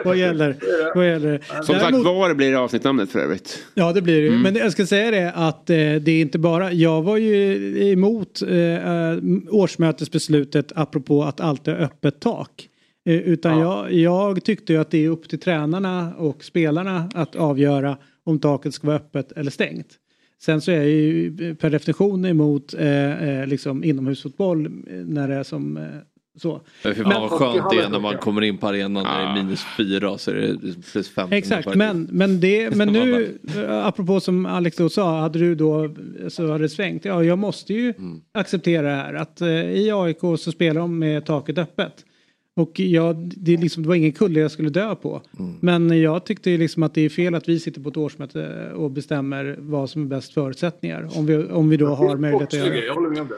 vad 0.05 0.17
gäller, 0.17 0.55
vad 0.95 1.07
gäller. 1.07 1.41
Som 1.55 1.65
sagt 1.65 1.79
Däremot- 1.81 2.05
var 2.05 2.33
blir 2.33 2.51
det 2.51 2.59
avsnittnamnet 2.59 3.11
för 3.11 3.19
övrigt. 3.19 3.63
Ja 3.73 3.93
det 3.93 4.01
blir 4.01 4.15
det 4.15 4.21
ju. 4.21 4.27
Mm. 4.27 4.41
Men 4.41 4.55
jag 4.55 4.71
ska 4.71 4.85
säga 4.85 5.11
det 5.11 5.31
att 5.35 5.69
eh, 5.69 5.75
det 5.75 6.11
är 6.11 6.21
inte 6.21 6.39
bara, 6.39 6.71
jag 6.71 7.01
var 7.01 7.17
ju 7.17 7.91
emot 7.91 8.41
eh, 8.41 8.57
eh, 8.57 9.17
årsmötesbeslutet 9.49 10.71
apropå 10.75 11.23
att 11.23 11.39
alltid 11.41 11.73
ha 11.73 11.81
öppet 11.81 12.19
tak. 12.19 12.69
Eh, 13.05 13.15
utan 13.15 13.59
jag, 13.59 13.93
jag 13.93 14.43
tyckte 14.43 14.73
ju 14.73 14.79
att 14.79 14.91
det 14.91 15.05
är 15.05 15.09
upp 15.09 15.29
till 15.29 15.39
tränarna 15.39 16.13
och 16.17 16.43
spelarna 16.43 17.09
att 17.15 17.35
avgöra 17.35 17.97
om 18.23 18.39
taket 18.39 18.73
ska 18.73 18.87
vara 18.87 18.97
öppet 18.97 19.31
eller 19.31 19.51
stängt. 19.51 19.87
Sen 20.41 20.61
så 20.61 20.71
är 20.71 20.75
jag 20.75 20.87
ju 20.89 21.55
per 21.55 21.69
definition 21.69 22.25
emot 22.25 22.73
eh, 22.73 23.29
eh, 23.29 23.47
liksom 23.47 23.83
inomhusfotboll 23.83 24.65
eh, 24.65 24.71
när 25.05 25.27
det 25.27 25.35
är 25.35 25.43
som 25.43 25.77
eh, 25.77 25.83
så. 26.37 26.61
Fan 26.81 27.03
vad 27.05 27.29
skönt 27.29 27.69
det 27.69 27.77
är 27.77 27.89
när 27.89 27.99
man 27.99 28.17
kommer 28.17 28.41
in 28.41 28.57
på 28.57 28.67
arenan 28.67 29.05
och 29.05 29.11
det 29.13 29.23
är 29.23 29.43
minus 29.43 29.65
fyra 29.77 30.17
så 30.17 30.31
är 30.31 30.35
det 30.35 30.57
plus 30.91 31.09
15. 31.09 31.33
Exakt, 31.37 31.75
men, 31.75 32.07
men, 32.11 32.39
det, 32.39 32.69
men 32.75 32.87
nu 32.87 33.37
eh, 33.55 33.85
apropå 33.85 34.19
som 34.19 34.45
Alex 34.45 34.77
då 34.77 34.89
sa, 34.89 35.19
hade 35.19 35.39
du 35.39 35.55
då 35.55 35.95
så 36.29 36.51
hade 36.51 36.63
det 36.63 36.69
svängt. 36.69 37.05
Ja, 37.05 37.23
jag 37.23 37.37
måste 37.37 37.73
ju 37.73 37.93
Mm. 37.97 38.21
acceptera 38.31 38.87
det 38.87 38.95
här 38.95 39.13
att 39.13 39.41
eh, 39.41 39.47
i 39.49 39.91
AIK 39.91 40.19
så 40.19 40.51
spelar 40.51 40.81
de 40.81 40.99
med 40.99 41.25
taket 41.25 41.57
öppet. 41.57 41.93
Och 42.55 42.79
jag, 42.79 43.15
det, 43.15 43.53
är 43.53 43.57
liksom, 43.57 43.83
det 43.83 43.89
var 43.89 43.95
ingen 43.95 44.11
kulle 44.11 44.39
jag 44.39 44.51
skulle 44.51 44.69
dö 44.69 44.95
på. 44.95 45.21
Mm. 45.39 45.53
Men 45.59 46.01
jag 46.01 46.25
tyckte 46.25 46.49
liksom 46.49 46.83
att 46.83 46.93
det 46.93 47.01
är 47.01 47.09
fel 47.09 47.35
att 47.35 47.49
vi 47.49 47.59
sitter 47.59 47.81
på 47.81 47.89
ett 47.89 47.97
årsmöte 47.97 48.71
och 48.75 48.91
bestämmer 48.91 49.55
vad 49.59 49.89
som 49.89 50.01
är 50.01 50.05
bäst 50.05 50.33
förutsättningar. 50.33 51.09
Om 51.17 51.25
vi, 51.25 51.37
om 51.37 51.69
vi 51.69 51.77
då 51.77 51.87
har 51.87 52.17
möjlighet 52.17 52.47
att 52.47 52.53
göra 52.53 52.65
Sportslig 52.65 52.71
grej, 52.71 52.81
det. 52.81 52.87
Jag 52.87 52.93
håller 52.93 53.09
med 53.09 53.21
om 53.21 53.27
det. 53.27 53.35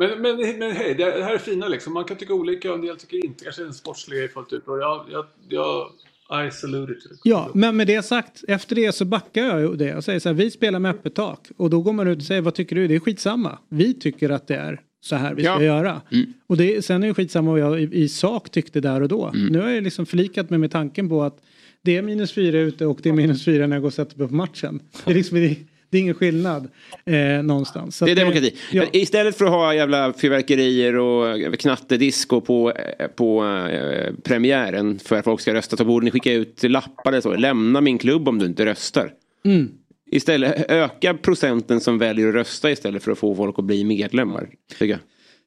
Men, 0.00 0.22
men, 0.22 0.58
men 0.58 0.72
hej, 0.72 0.94
det 0.94 1.04
här 1.04 1.34
är 1.34 1.38
fina 1.38 1.68
liksom. 1.68 1.92
Man 1.92 2.04
kan 2.04 2.16
tycka 2.16 2.34
olika 2.34 2.70
och 2.70 2.78
en 2.78 2.84
del 2.84 2.96
tycker 2.96 3.24
inte. 3.26 3.44
Kanske 3.44 3.62
den 3.62 3.74
sportsliga 3.74 4.24
är 4.24 4.28
fullt 4.28 4.52
ut. 4.52 4.68
Och 4.68 4.78
jag, 4.78 5.06
jag, 5.12 5.24
jag 5.48 6.46
I 6.46 6.50
salute 6.50 6.92
it. 6.92 7.20
Ja, 7.24 7.50
men 7.54 7.76
med 7.76 7.86
det 7.86 8.02
sagt, 8.02 8.44
efter 8.48 8.76
det 8.76 8.92
så 8.92 9.04
backar 9.04 9.42
jag 9.42 9.78
det 9.78 9.94
och 9.94 10.04
säger 10.04 10.18
så 10.20 10.28
här, 10.28 10.34
vi 10.34 10.50
spelar 10.50 10.78
med 10.78 10.90
öppet 10.90 11.14
tak. 11.14 11.48
Och 11.56 11.70
då 11.70 11.80
går 11.80 11.92
man 11.92 12.08
ut 12.08 12.18
och 12.18 12.24
säger, 12.24 12.40
vad 12.40 12.54
tycker 12.54 12.76
du? 12.76 12.88
Det 12.88 12.94
är 12.94 13.00
skitsamma. 13.00 13.58
Vi 13.68 13.94
tycker 13.94 14.30
att 14.30 14.46
det 14.48 14.54
är 14.54 14.80
så 15.00 15.16
här 15.16 15.34
vi 15.34 15.42
ska 15.42 15.52
Ja. 15.52 15.62
göra. 15.62 16.00
Mm. 16.12 16.32
Och 16.46 16.56
det, 16.56 16.84
sen 16.84 17.02
är 17.02 17.08
det 17.08 17.14
skitsamma 17.14 17.50
vad 17.50 17.60
jag 17.60 17.80
i, 17.80 17.88
i 17.92 18.08
sak 18.08 18.50
tyckte 18.50 18.80
där 18.80 19.00
och 19.00 19.08
då. 19.08 19.26
Mm. 19.26 19.46
Nu 19.46 19.60
har 19.60 19.68
jag 19.68 19.82
liksom 19.84 20.06
förlikat 20.06 20.50
mig 20.50 20.58
med 20.58 20.70
tanken 20.70 21.08
på 21.08 21.22
att 21.22 21.38
det 21.82 21.96
är 21.96 22.02
minus 22.02 22.32
fyra 22.32 22.58
ute 22.58 22.86
och 22.86 23.00
det 23.02 23.08
är 23.08 23.12
minus 23.12 23.44
fyra 23.44 23.66
när 23.66 23.76
jag 23.76 23.82
går 23.82 23.88
och 23.88 23.94
sätter 23.94 24.18
mig 24.18 24.28
på 24.28 24.34
matchen. 24.34 24.80
Det 25.04 25.10
är, 25.10 25.14
liksom, 25.14 25.38
det, 25.38 25.56
det 25.90 25.98
är 25.98 26.02
ingen 26.02 26.14
skillnad 26.14 26.68
eh, 27.04 27.42
någonstans. 27.42 27.96
Så 27.96 28.04
Det 28.04 28.10
är 28.10 28.12
att 28.12 28.18
demokrati. 28.18 28.56
Ja. 28.72 28.84
Istället 28.92 29.36
för 29.36 29.44
att 29.44 29.50
ha 29.50 29.74
jävla 29.74 30.12
fyrverkerier 30.12 30.96
och 30.96 31.58
knattedisco 31.58 32.40
på, 32.40 32.72
eh, 32.72 33.06
på 33.06 33.44
eh, 33.70 34.14
premiären 34.22 34.98
för 34.98 35.16
att 35.16 35.24
folk 35.24 35.40
ska 35.40 35.54
rösta 35.54 35.76
så 35.76 35.84
borde 35.84 36.04
ni 36.04 36.10
skicka 36.10 36.32
ut 36.32 36.62
lappar 36.62 37.12
eller 37.12 37.20
så. 37.20 37.36
Lämna 37.36 37.80
min 37.80 37.98
klubb 37.98 38.28
om 38.28 38.38
du 38.38 38.46
inte 38.46 38.66
röstar. 38.66 39.12
Mm. 39.44 39.68
Istället 40.10 40.70
öka 40.70 41.14
procenten 41.14 41.80
som 41.80 41.98
väljer 41.98 42.28
att 42.28 42.34
rösta 42.34 42.70
istället 42.70 43.02
för 43.02 43.12
att 43.12 43.18
få 43.18 43.34
folk 43.34 43.58
att 43.58 43.64
bli 43.64 43.84
medlemmar. 43.84 44.48
Tycker 44.70 44.86
jag. 44.86 44.98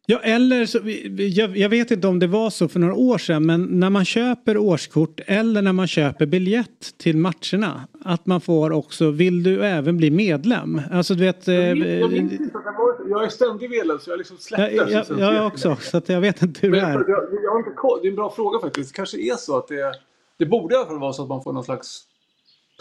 Ja, 0.06 0.20
eller 0.20 0.66
så, 0.66 0.80
jag, 1.24 1.58
jag 1.58 1.70
vet 1.70 1.92
inte 1.92 2.08
om 2.08 2.20
det 2.20 2.28
var 2.28 2.50
så 2.50 2.68
för 2.68 2.80
några 2.80 2.94
år 2.96 3.18
sedan 3.18 3.46
men 3.46 3.64
när 3.64 3.90
man 3.90 4.06
köper 4.06 4.58
årskort 4.58 5.20
eller 5.26 5.62
när 5.62 5.74
man 5.74 5.88
köper 5.88 6.26
biljett 6.26 6.98
till 6.98 7.18
matcherna 7.18 7.88
att 8.06 8.26
man 8.26 8.42
får 8.42 8.72
också, 8.72 9.12
vill 9.12 9.44
du 9.44 9.66
även 9.66 9.98
bli 9.98 10.12
medlem? 10.12 10.82
Alltså 10.92 11.16
du 11.16 11.24
vet... 11.24 11.48
eh, 11.48 11.56
Jag 11.56 11.78
minns- 11.78 12.00
jag 12.02 12.12
minns 12.12 12.32
inte 12.32 12.52
jag 12.54 13.10
Jag 13.10 13.24
är 13.24 13.30
ständig 13.30 13.70
medlem 13.70 14.00
så 14.00 14.10
jag 14.12 14.18
liksom 14.18 14.38
släppte 14.38 14.76
Ja, 14.76 14.86
ja, 14.90 15.04
sen- 15.06 15.20
ja, 15.20 15.34
jag 15.34 15.48
också, 15.48 15.78
så 15.82 15.98
att 15.98 16.10
jag 16.10 16.22
vet 16.22 16.42
inte 16.42 16.60
hur 16.68 16.72
det 16.76 16.82
Men 16.82 16.90
är. 16.92 16.94
jag, 16.94 17.10
jag, 17.10 17.44
jag 17.44 17.52
har 17.52 17.60
inte 17.60 17.72
koll. 17.76 18.00
Det 18.02 18.08
är 18.08 18.10
en 18.10 18.16
bra 18.16 18.34
fråga 18.36 18.60
faktiskt. 18.60 18.94
Det 18.94 18.96
kanske 18.96 19.18
är 19.18 19.36
så 19.36 19.58
att 19.58 19.68
det... 19.68 19.94
Det 20.38 20.46
borde 20.46 20.76
i 20.76 20.78
alla 20.78 20.88
fall 20.88 21.00
vara 21.00 21.14
så 21.14 21.24
att 21.24 21.30
man 21.30 21.44
får 21.44 21.54
någon 21.54 21.64
slags 21.64 22.02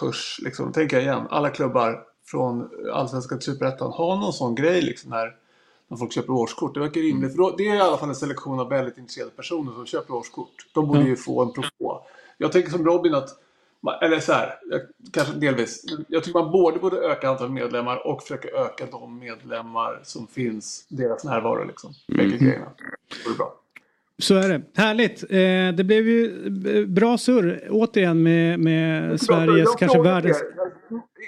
push. 0.01 0.41
Liksom. 0.45 0.73
Tänker 0.73 0.97
jag 0.97 1.05
igen. 1.05 1.23
Alla 1.31 1.51
klubbar 1.51 2.01
från 2.27 2.69
Allsvenskan 2.93 3.39
till 3.39 3.53
Superettan 3.53 3.93
har 3.93 4.17
någon 4.17 4.33
sån 4.33 4.55
grej 4.55 4.83
liksom 4.83 5.11
när, 5.11 5.33
när 5.93 5.99
folk 5.99 6.13
köper 6.13 6.33
årskort. 6.33 6.75
Det 6.75 6.81
verkar 6.81 7.01
rimligt. 7.01 7.31
För 7.31 7.39
då, 7.39 7.55
det 7.57 7.69
är 7.69 7.75
i 7.75 7.81
alla 7.81 7.97
fall 7.97 8.09
en 8.09 8.15
selektion 8.15 8.61
av 8.61 8.69
väldigt 8.69 8.99
intresserade 8.99 9.31
personer 9.31 9.73
som 9.73 9.87
köper 9.87 10.15
årskort. 10.15 10.67
De 10.75 10.87
borde 10.89 11.03
ju 11.03 11.17
få 11.17 11.43
en 11.43 11.53
propå. 11.53 12.03
Jag 12.39 12.53
tänker 12.53 12.71
som 12.71 12.85
Robin 12.85 13.15
att 13.15 13.29
eller 14.03 14.21
så 14.21 14.33
här, 14.33 14.59
jag, 14.71 14.81
kanske 15.13 15.35
delvis. 15.35 15.85
Jag 16.09 16.25
tycker 16.25 16.39
man 16.41 16.53
både 16.53 16.79
borde 16.79 16.97
öka 16.97 17.29
antalet 17.31 17.53
medlemmar 17.53 18.07
och 18.07 18.23
försöka 18.23 18.49
öka 18.49 18.87
de 18.91 19.19
medlemmar 19.19 20.01
som 20.03 20.27
finns, 20.27 20.87
deras 20.89 21.25
närvaro 21.25 21.65
liksom. 21.65 21.93
Bägge 22.09 22.23
Mm. 22.37 22.39
grejerna. 22.39 22.67
Det 23.09 23.29
vore 23.29 23.37
bra. 23.37 23.55
Så 24.23 24.35
är 24.35 24.49
det. 24.49 24.63
Härligt. 24.77 25.23
Eh, 25.23 25.77
det 25.77 25.85
blev 25.85 26.09
ju 26.09 26.47
eh, 26.81 26.87
bra 26.87 27.19
surr 27.19 27.69
återigen 27.71 28.23
med, 28.23 28.61
med 28.61 29.21
Sveriges, 29.21 29.69
Jag 29.69 29.79
kanske 29.79 30.03
världens... 30.03 30.37
er, 30.37 30.47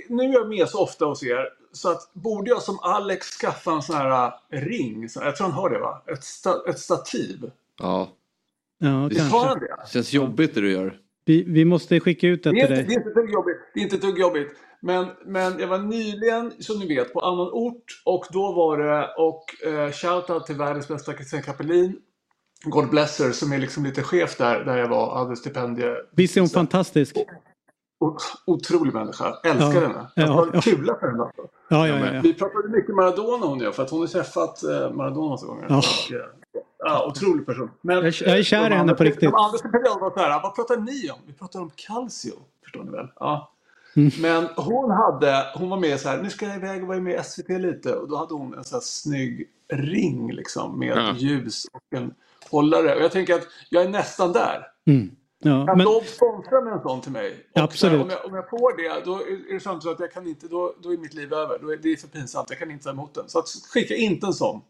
Nu 0.08 0.22
är 0.22 0.32
jag 0.32 0.48
med 0.48 0.68
så 0.68 0.82
ofta 0.82 1.04
hos 1.04 1.22
er. 1.24 1.48
Så 1.72 1.90
att 1.90 2.10
borde 2.12 2.50
jag 2.50 2.62
som 2.62 2.78
Alex 2.82 3.26
skaffa 3.30 3.72
en 3.72 3.82
sån 3.82 3.96
här 3.96 4.32
äh, 4.52 4.60
ring? 4.60 5.08
Jag 5.14 5.36
tror 5.36 5.44
han 5.46 5.52
har 5.56 5.70
det 5.70 5.78
va? 5.78 6.02
Ett, 6.12 6.24
sta, 6.24 6.54
ett 6.68 6.78
stativ. 6.78 7.50
Ja. 7.82 8.08
Ja, 8.78 9.06
Visst 9.08 9.32
har 9.32 9.38
han 9.46 9.48
kanske. 9.48 9.66
det? 9.66 9.88
Känns 9.92 10.12
jobbigt 10.12 10.54
det 10.54 10.60
du 10.60 10.72
gör. 10.72 10.96
Vi, 11.24 11.44
vi 11.48 11.64
måste 11.64 12.00
skicka 12.00 12.26
ut 12.28 12.42
det 12.42 12.50
Det 12.50 12.60
är, 12.60 12.66
till 12.66 12.76
inte, 12.76 12.82
det, 12.82 12.86
dig. 12.86 12.94
är 12.94 12.98
inte 12.98 13.08
ett 13.10 13.14
dugg 13.14 13.30
jobbigt. 13.32 13.56
det 13.74 13.80
är 13.80 13.84
inte 13.84 13.96
ett 13.96 14.02
dugg 14.02 14.18
jobbigt. 14.18 14.48
Men, 14.80 15.06
men 15.26 15.58
jag 15.58 15.66
var 15.68 15.78
nyligen, 15.78 16.52
som 16.58 16.78
ni 16.78 16.86
vet, 16.88 17.12
på 17.12 17.20
annan 17.20 17.48
ort. 17.52 17.84
Och 18.04 18.24
då 18.32 18.52
var 18.52 18.78
det, 18.78 19.08
och 19.18 19.44
eh, 19.72 19.90
shoutout 19.92 20.46
till 20.46 20.54
världens 20.56 20.88
bästa 20.88 21.12
Christian 21.12 21.42
Kapelin. 21.42 21.96
God 22.64 22.90
bless 22.90 23.18
her, 23.20 23.32
som 23.32 23.52
är 23.52 23.58
liksom 23.58 23.84
lite 23.84 24.02
chef 24.02 24.36
där, 24.36 24.64
där 24.64 24.76
jag 24.76 24.88
var, 24.88 25.18
hade 25.18 25.36
stipendie. 25.36 25.94
Visst 26.10 26.36
är 26.36 26.40
hon 26.40 26.48
fantastisk? 26.50 27.16
O- 28.00 28.16
Otrolig 28.46 28.94
människa. 28.94 29.34
Älskar 29.44 29.72
Ja. 29.82 29.88
henne. 29.88 30.06
Ja, 30.16 30.22
Jag 30.22 30.28
har 30.32 30.50
ja. 30.52 30.60
kula 30.60 30.96
för 31.00 31.06
henne. 31.06 31.22
Alltså. 31.22 31.42
Ja, 31.68 31.88
ja, 31.88 31.98
ja. 31.98 32.14
ja. 32.14 32.20
Vi 32.22 32.34
pratade 32.34 32.68
mycket 32.68 32.94
Maradona 32.94 33.46
hon 33.46 33.58
och 33.58 33.64
jag, 33.64 33.74
för 33.74 33.82
att 33.82 33.90
hon 33.90 34.00
har 34.00 34.06
träffat 34.06 34.62
eh, 34.64 34.90
Maradona 34.92 35.28
massa 35.28 35.46
gånger. 35.46 35.66
Ja. 35.68 35.76
Eh, 35.76 36.62
ja, 36.78 37.06
otrolig 37.06 37.46
person. 37.46 37.70
Men, 37.80 37.96
Jag 37.96 38.06
är- 38.06 38.28
jag 38.28 38.38
är 38.38 38.42
kär 38.42 38.70
i 38.70 38.74
henne 38.74 38.94
på 38.94 39.04
riktigt. 39.04 39.30
De 39.30 39.34
andra 39.34 39.58
stipendiaterna 39.58 40.00
var 40.00 40.10
så 40.10 40.18
här, 40.18 40.42
vad 40.42 40.54
pratar 40.56 40.76
ni 40.76 41.10
om? 41.10 41.18
Vi 41.26 41.32
pratar 41.32 41.60
om 41.60 41.70
calcio, 41.76 42.32
förstår 42.62 42.84
ni 42.84 42.90
väl? 42.90 43.08
Ja. 43.20 43.50
Mm. 43.96 44.10
Men 44.20 44.48
hon 44.56 44.90
hade, 44.90 45.46
hon 45.54 45.70
var 45.70 45.76
med 45.80 46.00
så 46.00 46.08
här, 46.08 46.22
nu 46.22 46.30
ska 46.30 46.46
jag 46.46 46.56
iväg 46.56 46.82
och 46.82 46.88
vara 46.88 47.00
med 47.00 47.14
i 47.20 47.22
SVT 47.24 47.48
lite. 47.48 47.94
Och 47.94 48.08
då 48.08 48.16
hade 48.16 48.34
hon 48.34 48.54
en 48.54 48.64
så 48.64 48.76
här 48.76 48.80
snygg 48.80 49.48
ring 49.72 50.32
liksom 50.32 50.78
med 50.78 50.96
Ja. 50.96 51.12
ljus 51.16 51.66
och 51.72 51.98
en 51.98 52.14
hållare. 52.54 52.94
Och 52.94 53.02
jag 53.02 53.12
tänker 53.12 53.34
att 53.34 53.46
jag 53.70 53.82
är 53.82 53.88
nästan 53.88 54.32
där. 54.32 54.66
Mm. 54.86 55.10
Ja, 55.44 55.66
Kan 55.66 55.76
men, 55.76 55.86
de 55.86 56.00
sponsra 56.04 56.60
med 56.60 56.72
en 56.72 56.82
sån 56.82 57.00
till 57.00 57.12
mig? 57.12 57.34
Och 57.54 57.60
Absolut. 57.60 58.02
Om 58.02 58.10
jag, 58.10 58.24
om 58.26 58.34
jag 58.34 58.50
får 58.50 58.76
det, 58.76 59.04
då 59.04 59.14
är 59.14 59.54
det 59.54 59.60
samtidigt 59.60 59.82
så 59.82 59.90
att 59.90 60.00
jag 60.00 60.12
kan 60.12 60.26
inte, 60.26 60.48
då, 60.48 60.74
då 60.82 60.92
är 60.92 60.96
mitt 60.96 61.14
liv 61.14 61.32
över. 61.32 61.58
Då 61.62 61.72
är, 61.72 61.76
det 61.76 61.92
är 61.92 61.96
för 61.96 62.08
pinsamt, 62.08 62.50
jag 62.50 62.58
kan 62.58 62.70
inte 62.70 62.84
ta 62.84 62.90
emot 62.90 63.14
den. 63.14 63.28
Så 63.28 63.38
att, 63.38 63.48
skicka 63.72 63.94
inte 63.94 64.26
en 64.26 64.32
sån. 64.32 64.60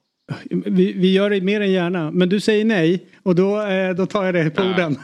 vi, 0.51 0.93
vi 0.93 1.12
gör 1.12 1.31
det 1.31 1.40
mer 1.40 1.61
än 1.61 1.73
gärna. 1.73 2.11
Men 2.11 2.28
du 2.28 2.40
säger 2.40 2.65
nej 2.65 3.06
och 3.23 3.35
då, 3.35 3.62
eh, 3.62 3.94
då 3.94 4.06
tar 4.06 4.24
jag 4.24 4.35
det 4.35 4.51
på 4.51 4.62
orden. 4.62 4.98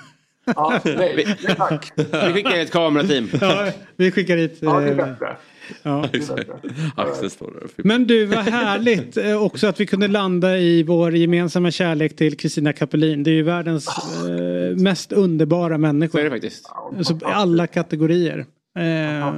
Ja, 0.56 0.80
nej, 0.84 1.36
nej 1.44 1.56
tack. 1.56 1.92
Vi 1.96 2.32
skickar 2.32 2.58
ett 2.58 2.70
kamerateam. 2.70 3.28
Ja, 3.40 3.72
vi 3.96 4.10
skickar 4.10 4.36
hit... 4.36 4.58
Ja, 4.60 4.80
det 4.80 4.86
är 4.86 4.90
eh, 4.90 4.96
bättre. 4.96 5.36
Ja. 5.82 6.04
Axel 6.96 7.30
står 7.30 7.50
där. 7.50 7.84
Men 7.84 8.06
du, 8.06 8.26
vad 8.26 8.38
härligt 8.38 9.16
eh, 9.16 9.42
också 9.42 9.66
att 9.66 9.80
vi 9.80 9.86
kunde 9.86 10.08
landa 10.08 10.58
i 10.58 10.82
vår 10.82 11.16
gemensamma 11.16 11.70
kärlek 11.70 12.16
till 12.16 12.36
Kristina 12.36 12.72
Kapelin. 12.72 13.22
Det 13.22 13.30
är 13.30 13.34
ju 13.34 13.42
världens 13.42 13.88
eh, 13.88 14.76
mest 14.76 15.12
underbara 15.12 15.78
människa. 15.78 16.12
Så 16.12 16.18
är 16.18 16.24
det 16.24 16.30
faktiskt. 16.30 16.66
Alltså, 16.96 17.18
alla 17.22 17.66
kategorier. 17.66 18.46
Eh, 18.78 19.32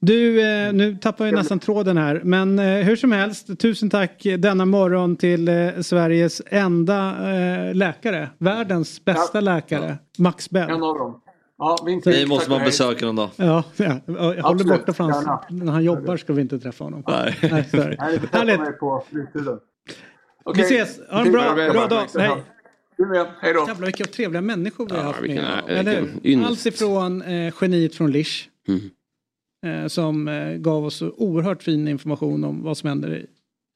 du, 0.00 0.40
eh, 0.40 0.72
nu 0.72 0.96
tappar 0.96 1.24
jag 1.24 1.34
nästan 1.34 1.58
tråden 1.58 1.96
här. 1.96 2.20
Men 2.24 2.58
eh, 2.58 2.64
hur 2.64 2.96
som 2.96 3.12
helst, 3.12 3.58
tusen 3.58 3.90
tack 3.90 4.26
denna 4.38 4.64
morgon 4.64 5.16
till 5.16 5.48
eh, 5.48 5.80
Sveriges 5.80 6.42
enda 6.46 7.30
eh, 7.34 7.74
läkare. 7.74 8.28
Världens 8.38 9.04
bästa 9.04 9.40
läkare, 9.40 9.98
Max 10.18 10.50
Bell. 10.50 10.70
En 10.70 10.82
av 10.82 10.98
dem. 10.98 11.20
Ja, 11.64 11.78
vink, 11.86 12.04
Dig 12.04 12.16
vink, 12.18 12.28
måste 12.28 12.50
man 12.50 12.64
besöka 12.64 13.06
någon 13.06 13.16
dag. 13.16 13.30
Ja, 13.36 13.64
ja, 13.76 14.00
jag 14.06 14.42
håller 14.42 14.64
borta 14.64 14.92
från 14.92 15.10
hans, 15.12 15.26
när 15.50 15.72
han 15.72 15.84
jobbar 15.84 16.16
ska 16.16 16.32
vi 16.32 16.40
inte 16.42 16.58
träffa 16.58 16.84
honom. 16.84 17.02
Nej. 17.06 17.38
Nej, 17.42 17.64
så 17.70 17.76
är 17.76 17.90
det. 17.90 17.96
Härligt. 18.32 18.60
mig 18.60 18.72
på 18.72 19.04
fritiden. 19.10 19.58
Vi 20.54 20.62
ses. 20.62 21.00
Ha 21.10 21.20
en 21.26 21.32
bra, 21.32 21.54
bra 21.54 21.86
dag. 21.86 22.06
Hej. 22.18 22.42
Du 22.96 23.06
med. 23.06 23.26
Hej 23.40 23.52
då. 23.54 23.64
Jävlar 23.68 23.86
vilka 23.86 24.04
trevliga 24.04 24.40
människor 24.42 24.88
vi 24.90 24.96
har 24.96 25.02
haft 25.02 25.20
med. 25.20 25.28
vilken- 25.30 25.46
vilken 26.22 26.40
Eller. 26.40 26.46
Allt 26.48 26.66
ifrån 26.66 27.22
eh, 27.22 27.54
geniet 27.60 27.94
från 27.94 28.10
Lish. 28.10 28.48
Mm. 28.68 28.90
Eh, 29.82 29.88
som 29.88 30.28
eh, 30.28 30.52
gav 30.56 30.84
oss 30.84 31.02
oerhört 31.02 31.62
fin 31.62 31.88
information 31.88 32.44
om 32.44 32.62
vad 32.62 32.76
som 32.78 32.88
händer 32.88 33.14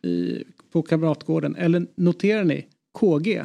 i, 0.02 0.08
i, 0.08 0.44
på 0.72 0.82
Kamratgården. 0.82 1.56
Eller 1.56 1.86
noterar 1.96 2.44
ni? 2.44 2.66
KG. 2.98 3.44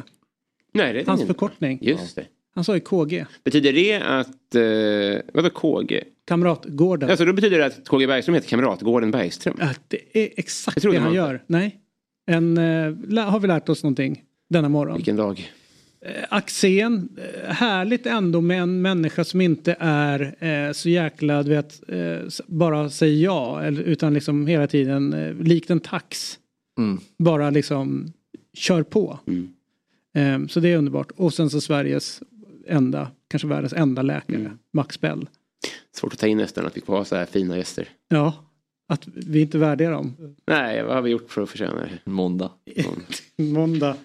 Nej, 0.72 0.92
det 0.92 1.00
är 1.00 1.06
Hans 1.06 1.20
ingen. 1.20 1.26
förkortning. 1.26 1.78
Just 1.82 2.16
det. 2.16 2.26
Han 2.54 2.64
sa 2.64 2.74
ju 2.74 2.80
KG. 2.80 3.26
Betyder 3.44 3.72
det 3.72 3.94
att... 3.94 4.54
Eh, 4.54 5.34
vadå 5.34 5.50
KG? 5.50 6.04
Kamratgården. 6.26 7.10
Alltså 7.10 7.24
då 7.24 7.32
betyder 7.32 7.58
det 7.58 7.66
att 7.66 7.88
KG 7.88 8.06
Bergström 8.06 8.34
heter 8.34 8.48
Kamratgården 8.48 9.10
Bergström? 9.10 9.56
Ja, 9.60 9.68
det 9.88 9.98
är 10.12 10.28
exakt 10.36 10.82
det 10.82 10.98
han 10.98 11.14
gör. 11.14 11.42
Nej. 11.46 11.80
En, 12.26 12.58
eh, 12.58 13.30
har 13.30 13.40
vi 13.40 13.48
lärt 13.48 13.68
oss 13.68 13.82
någonting 13.82 14.22
denna 14.50 14.68
morgon. 14.68 14.96
Vilken 14.96 15.16
dag? 15.16 15.52
Eh, 16.00 16.24
Axén, 16.28 17.08
eh, 17.16 17.52
härligt 17.52 18.06
ändå 18.06 18.40
med 18.40 18.62
en 18.62 18.82
människa 18.82 19.24
som 19.24 19.40
inte 19.40 19.76
är 19.78 20.36
eh, 20.38 20.72
så 20.72 20.88
jäkla, 20.88 21.42
du 21.42 21.50
vet, 21.50 21.82
eh, 21.88 22.18
bara 22.46 22.90
säger 22.90 23.24
ja. 23.24 23.62
Eller, 23.62 23.82
utan 23.82 24.14
liksom 24.14 24.46
hela 24.46 24.66
tiden, 24.66 25.12
eh, 25.12 25.34
likt 25.34 25.70
en 25.70 25.80
tax. 25.80 26.38
Mm. 26.78 27.00
Bara 27.18 27.50
liksom 27.50 28.12
kör 28.54 28.82
på. 28.82 29.18
Mm. 29.26 29.48
Så 30.48 30.60
det 30.60 30.68
är 30.68 30.76
underbart. 30.76 31.10
Och 31.16 31.34
sen 31.34 31.50
så 31.50 31.60
Sveriges 31.60 32.22
enda, 32.66 33.10
kanske 33.28 33.48
världens 33.48 33.72
enda 33.72 34.02
läkare, 34.02 34.36
Mm. 34.36 34.58
Max 34.72 35.00
Bell. 35.00 35.28
Svårt 35.92 36.12
att 36.12 36.18
ta 36.18 36.26
in 36.26 36.38
nästan 36.38 36.66
att 36.66 36.76
vi 36.76 36.80
får 36.80 36.96
ha 36.96 37.04
så 37.04 37.16
här 37.16 37.26
fina 37.26 37.56
gäster. 37.56 37.88
Ja, 38.08 38.44
att 38.88 39.08
vi 39.14 39.40
inte 39.40 39.58
värderar 39.58 39.92
dem. 39.92 40.36
Nej, 40.46 40.82
vad 40.82 40.94
har 40.94 41.02
vi 41.02 41.10
gjort 41.10 41.30
för 41.30 41.42
att 41.42 41.50
förtjäna 41.50 41.74
det? 41.74 42.10
Måndag. 42.10 42.50
Måndag. 43.36 43.96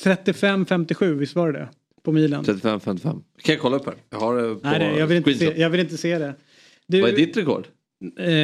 35-57, 0.00 1.14
visst 1.14 1.34
var 1.34 1.52
det 1.52 1.58
det? 1.58 1.68
På 2.02 2.12
milen. 2.12 2.44
35-55. 2.44 3.00
Kan 3.02 3.22
jag 3.44 3.60
kolla 3.60 3.76
upp 3.76 3.86
här? 3.86 3.94
Jag 4.10 4.18
har 4.18 4.36
det 4.36 4.54
på 4.54 4.60
Nej, 4.68 4.98
jag, 4.98 5.06
vill 5.06 5.16
inte 5.16 5.34
se, 5.34 5.60
jag 5.60 5.70
vill 5.70 5.80
inte 5.80 5.96
se 5.96 6.18
det. 6.18 6.34
Du, 6.86 7.00
Vad 7.00 7.10
är 7.10 7.16
ditt 7.16 7.36
rekord? 7.36 7.66
Eh, 8.18 8.34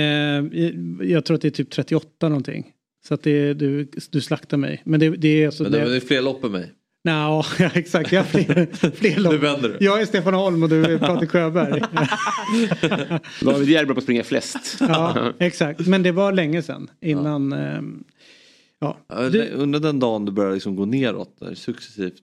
jag 1.09 1.25
tror 1.25 1.35
att 1.35 1.41
det 1.43 1.49
är 1.49 1.51
typ 1.51 1.71
38 1.71 2.29
någonting. 2.29 2.73
Så 3.09 3.15
att 3.15 3.23
det 3.23 3.31
är, 3.31 3.55
du, 3.55 3.89
du 4.11 4.21
slaktar 4.21 4.57
mig. 4.57 4.83
Men 4.85 5.01
det, 5.01 5.11
det 5.11 5.43
är 5.43 5.47
alltså... 5.47 5.63
Men 5.63 5.73
det 5.73 5.89
det, 5.89 5.97
är 5.97 6.01
fler 6.01 6.23
lopp 6.23 6.45
än 6.45 6.53
mig. 6.53 6.73
Nja, 7.05 7.45
ja, 7.59 7.71
exakt. 7.75 8.13
Jag 8.13 8.23
har 8.23 8.27
fler, 8.29 8.91
fler 8.97 9.19
lopp. 9.21 9.33
Nu 9.33 9.39
vänder 9.39 9.69
du. 9.69 9.77
Jag 9.85 10.01
är 10.01 10.07
Stefan 10.07 10.35
Holm 10.35 10.63
och 10.63 10.69
du 10.69 10.85
är 10.85 10.99
Patrik 11.09 11.31
Sjöberg. 11.31 11.83
David 13.43 13.69
Järber 13.69 13.95
på 13.95 13.99
att 13.99 14.05
springa 14.05 14.25
flest. 14.25 14.77
ja, 14.81 15.33
exakt. 15.39 15.87
Men 15.87 16.03
det 16.03 16.13
var 16.13 16.33
länge 16.33 16.63
sedan. 16.63 16.91
Innan... 17.01 17.53
ehm, 17.53 18.05
Ja, 18.81 18.97
Ja, 19.09 19.21
det, 19.31 19.51
Under 19.53 19.81
den 19.81 19.99
dagen 20.01 20.25
du 20.25 20.33
börjar 20.33 20.53
liksom 20.55 20.77
gå 20.77 20.85
neråt, 20.85 21.37
där, 21.41 21.55
successivt. 21.55 22.23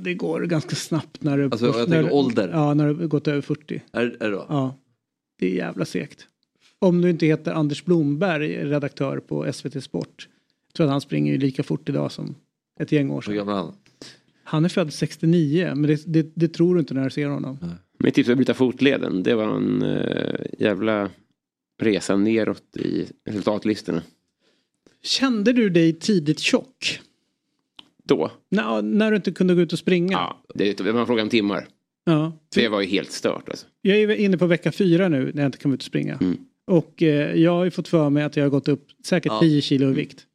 det 0.00 0.14
går 0.14 0.40
ganska 0.40 0.76
snabbt 0.76 1.22
när 1.22 1.38
du... 1.38 1.44
Alltså, 1.44 1.66
jag 1.66 1.88
när, 1.88 1.96
tänker 1.96 2.14
ålder. 2.14 2.48
Ja, 2.52 2.74
när 2.74 2.88
du 2.88 2.94
har 2.94 3.06
gått 3.06 3.28
över 3.28 3.40
40. 3.40 3.82
Är, 3.92 4.00
är 4.20 4.30
det 4.30 4.36
då? 4.36 4.46
Ja, 4.48 4.76
det 5.38 5.46
är 5.46 5.54
jävla 5.54 5.84
segt. 5.84 6.26
Om 6.78 7.00
du 7.02 7.10
inte 7.10 7.26
heter 7.26 7.52
Anders 7.52 7.84
Blomberg, 7.84 8.64
redaktör 8.64 9.18
på 9.18 9.52
SVT 9.52 9.84
Sport. 9.84 10.28
Jag 10.66 10.74
tror 10.74 10.86
att 10.86 10.92
han 10.92 11.00
springer 11.00 11.32
ju 11.32 11.38
lika 11.38 11.62
fort 11.62 11.88
idag 11.88 12.12
som 12.12 12.34
ett 12.80 12.92
gäng 12.92 13.10
år 13.10 13.14
Hur 13.14 13.20
sedan. 13.22 13.34
gammal 13.34 13.54
är 13.54 13.58
han? 13.58 13.74
Han 14.50 14.64
är 14.64 14.68
född 14.68 14.92
69, 14.92 15.72
men 15.74 15.82
det, 15.82 16.02
det, 16.06 16.32
det 16.34 16.48
tror 16.48 16.74
du 16.74 16.80
inte 16.80 16.94
när 16.94 17.04
du 17.04 17.10
ser 17.10 17.26
honom. 17.26 17.58
Mitt 17.98 18.14
tips 18.14 18.28
är 18.28 18.32
att 18.32 18.38
bryta 18.38 18.54
fotleden. 18.54 19.22
Det 19.22 19.34
var 19.34 19.56
en 19.56 19.82
uh, 19.82 20.40
jävla 20.58 21.10
resa 21.80 22.16
neråt 22.16 22.76
i 22.76 23.06
resultatlistorna. 23.24 24.02
Kände 25.02 25.52
du 25.52 25.70
dig 25.70 25.92
tidigt 25.92 26.38
tjock? 26.40 27.00
Då? 28.04 28.30
När, 28.48 28.82
när 28.82 29.10
du 29.10 29.16
inte 29.16 29.32
kunde 29.32 29.54
gå 29.54 29.60
ut 29.60 29.72
och 29.72 29.78
springa? 29.78 30.12
Ja, 30.12 30.42
det 30.54 30.80
var 30.80 31.00
en 31.00 31.06
fråga 31.06 31.22
om 31.22 31.28
timmar. 31.28 31.68
Ja. 32.04 32.32
Det 32.54 32.68
var 32.68 32.80
ju 32.80 32.86
helt 32.86 33.12
stört 33.12 33.48
alltså. 33.48 33.66
Jag 33.82 33.98
är 33.98 34.10
inne 34.10 34.38
på 34.38 34.46
vecka 34.46 34.72
fyra 34.72 35.08
nu 35.08 35.30
när 35.34 35.42
jag 35.42 35.48
inte 35.48 35.58
kan 35.58 35.72
ut 35.72 35.80
och 35.80 35.84
springa. 35.84 36.18
Mm. 36.20 36.36
Och 36.66 37.02
eh, 37.02 37.34
jag 37.34 37.52
har 37.52 37.64
ju 37.64 37.70
fått 37.70 37.88
för 37.88 38.10
mig 38.10 38.22
att 38.22 38.36
jag 38.36 38.44
har 38.44 38.50
gått 38.50 38.68
upp 38.68 38.86
säkert 39.04 39.32
Ja. 39.32 39.40
10 39.40 39.62
kilo 39.62 39.90
i 39.90 39.92
vikt. 39.92 40.26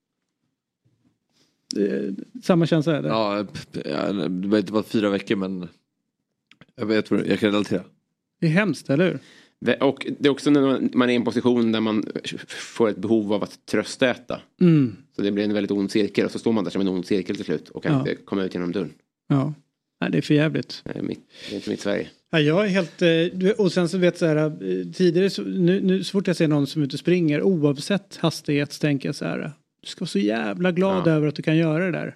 Eh, 1.78 2.14
samma 2.44 2.66
känsla 2.66 2.98
är 2.98 3.02
det? 3.02 3.08
Ja, 3.10 3.46
det 3.74 4.30
behöver 4.30 4.58
inte 4.58 4.74
vara 4.74 4.84
fyra 4.84 5.10
veckor 5.10 5.36
men 5.36 5.68
jag 6.76 6.86
vet 6.86 7.12
vad 7.12 7.28
jag 7.28 7.40
kan 7.40 7.52
relatera. 7.52 7.84
Det 8.42 8.48
är 8.48 8.52
hemskt, 8.52 8.90
eller 8.90 9.06
hur? 9.06 9.20
Och 9.84 10.08
det 10.20 10.28
är 10.28 10.32
också 10.32 10.50
när 10.50 10.62
man- 10.98 11.10
är 11.10 11.14
i 11.14 11.16
en 11.16 11.24
position 11.26 11.72
där 11.72 11.80
man 11.80 12.04
får 12.48 12.90
ett 12.90 12.98
behov 12.98 13.34
av 13.34 13.44
att 13.44 13.66
tröstäta. 13.66 14.42
Mm. 14.62 14.96
Så 15.16 15.22
det 15.22 15.32
blir 15.32 15.44
en 15.44 15.54
väldigt 15.54 15.72
ond 15.72 15.92
cirkel 15.92 16.26
och 16.26 16.32
så 16.32 16.40
står 16.40 16.52
man 16.54 16.64
där 16.64 16.72
som 16.72 16.82
en 16.82 16.88
ond 16.88 17.06
cirkel 17.06 17.36
till 17.36 17.46
slut 17.46 17.70
och 17.70 17.84
kan 17.84 17.94
Ja. 17.94 18.00
inte 18.00 18.16
komma 18.16 18.44
ut 18.44 18.54
genom 18.54 18.72
dörren. 18.72 18.94
Ja. 19.28 19.54
Nej, 20.02 20.12
det 20.12 20.18
är 20.18 20.22
för 20.22 20.34
jävligt. 20.34 20.82
Det 20.86 21.00
är, 21.00 21.02
mitt, 21.04 21.20
det 21.50 21.56
är 21.56 21.58
inte 21.58 21.70
mitt 21.70 21.82
Sverige. 21.82 22.08
Ja, 22.32 22.40
jag 22.40 22.66
är 22.66 22.70
helt... 22.70 23.02
eh, 23.02 23.52
Och 23.58 23.72
sen 23.72 23.90
så 23.90 23.98
vet 23.98 24.18
så 24.18 24.26
här, 24.26 24.36
eh, 24.46 24.86
tidigare 24.94 25.30
så, 25.30 25.42
nu, 25.42 25.82
nu 25.82 26.04
så 26.04 26.12
fort 26.12 26.28
jag 26.28 26.36
ser 26.36 26.48
någon 26.48 26.68
som 26.68 26.82
är 26.82 26.86
ute 26.86 26.96
och 26.96 27.00
springer 27.00 27.42
oavsett 27.44 28.16
hastighet 28.18 28.74
så 28.74 28.80
tänker 28.80 29.08
jag 29.10 29.16
så 29.16 29.26
här, 29.26 29.52
du 29.86 29.90
ska 29.90 30.00
vara 30.02 30.08
så 30.10 30.20
jävla 30.20 30.72
glad 30.72 31.08
Ja. 31.08 31.12
över 31.12 31.28
att 31.28 31.36
du 31.36 31.42
kan 31.42 31.58
göra 31.58 31.86
det 31.86 31.92
där. 31.92 32.16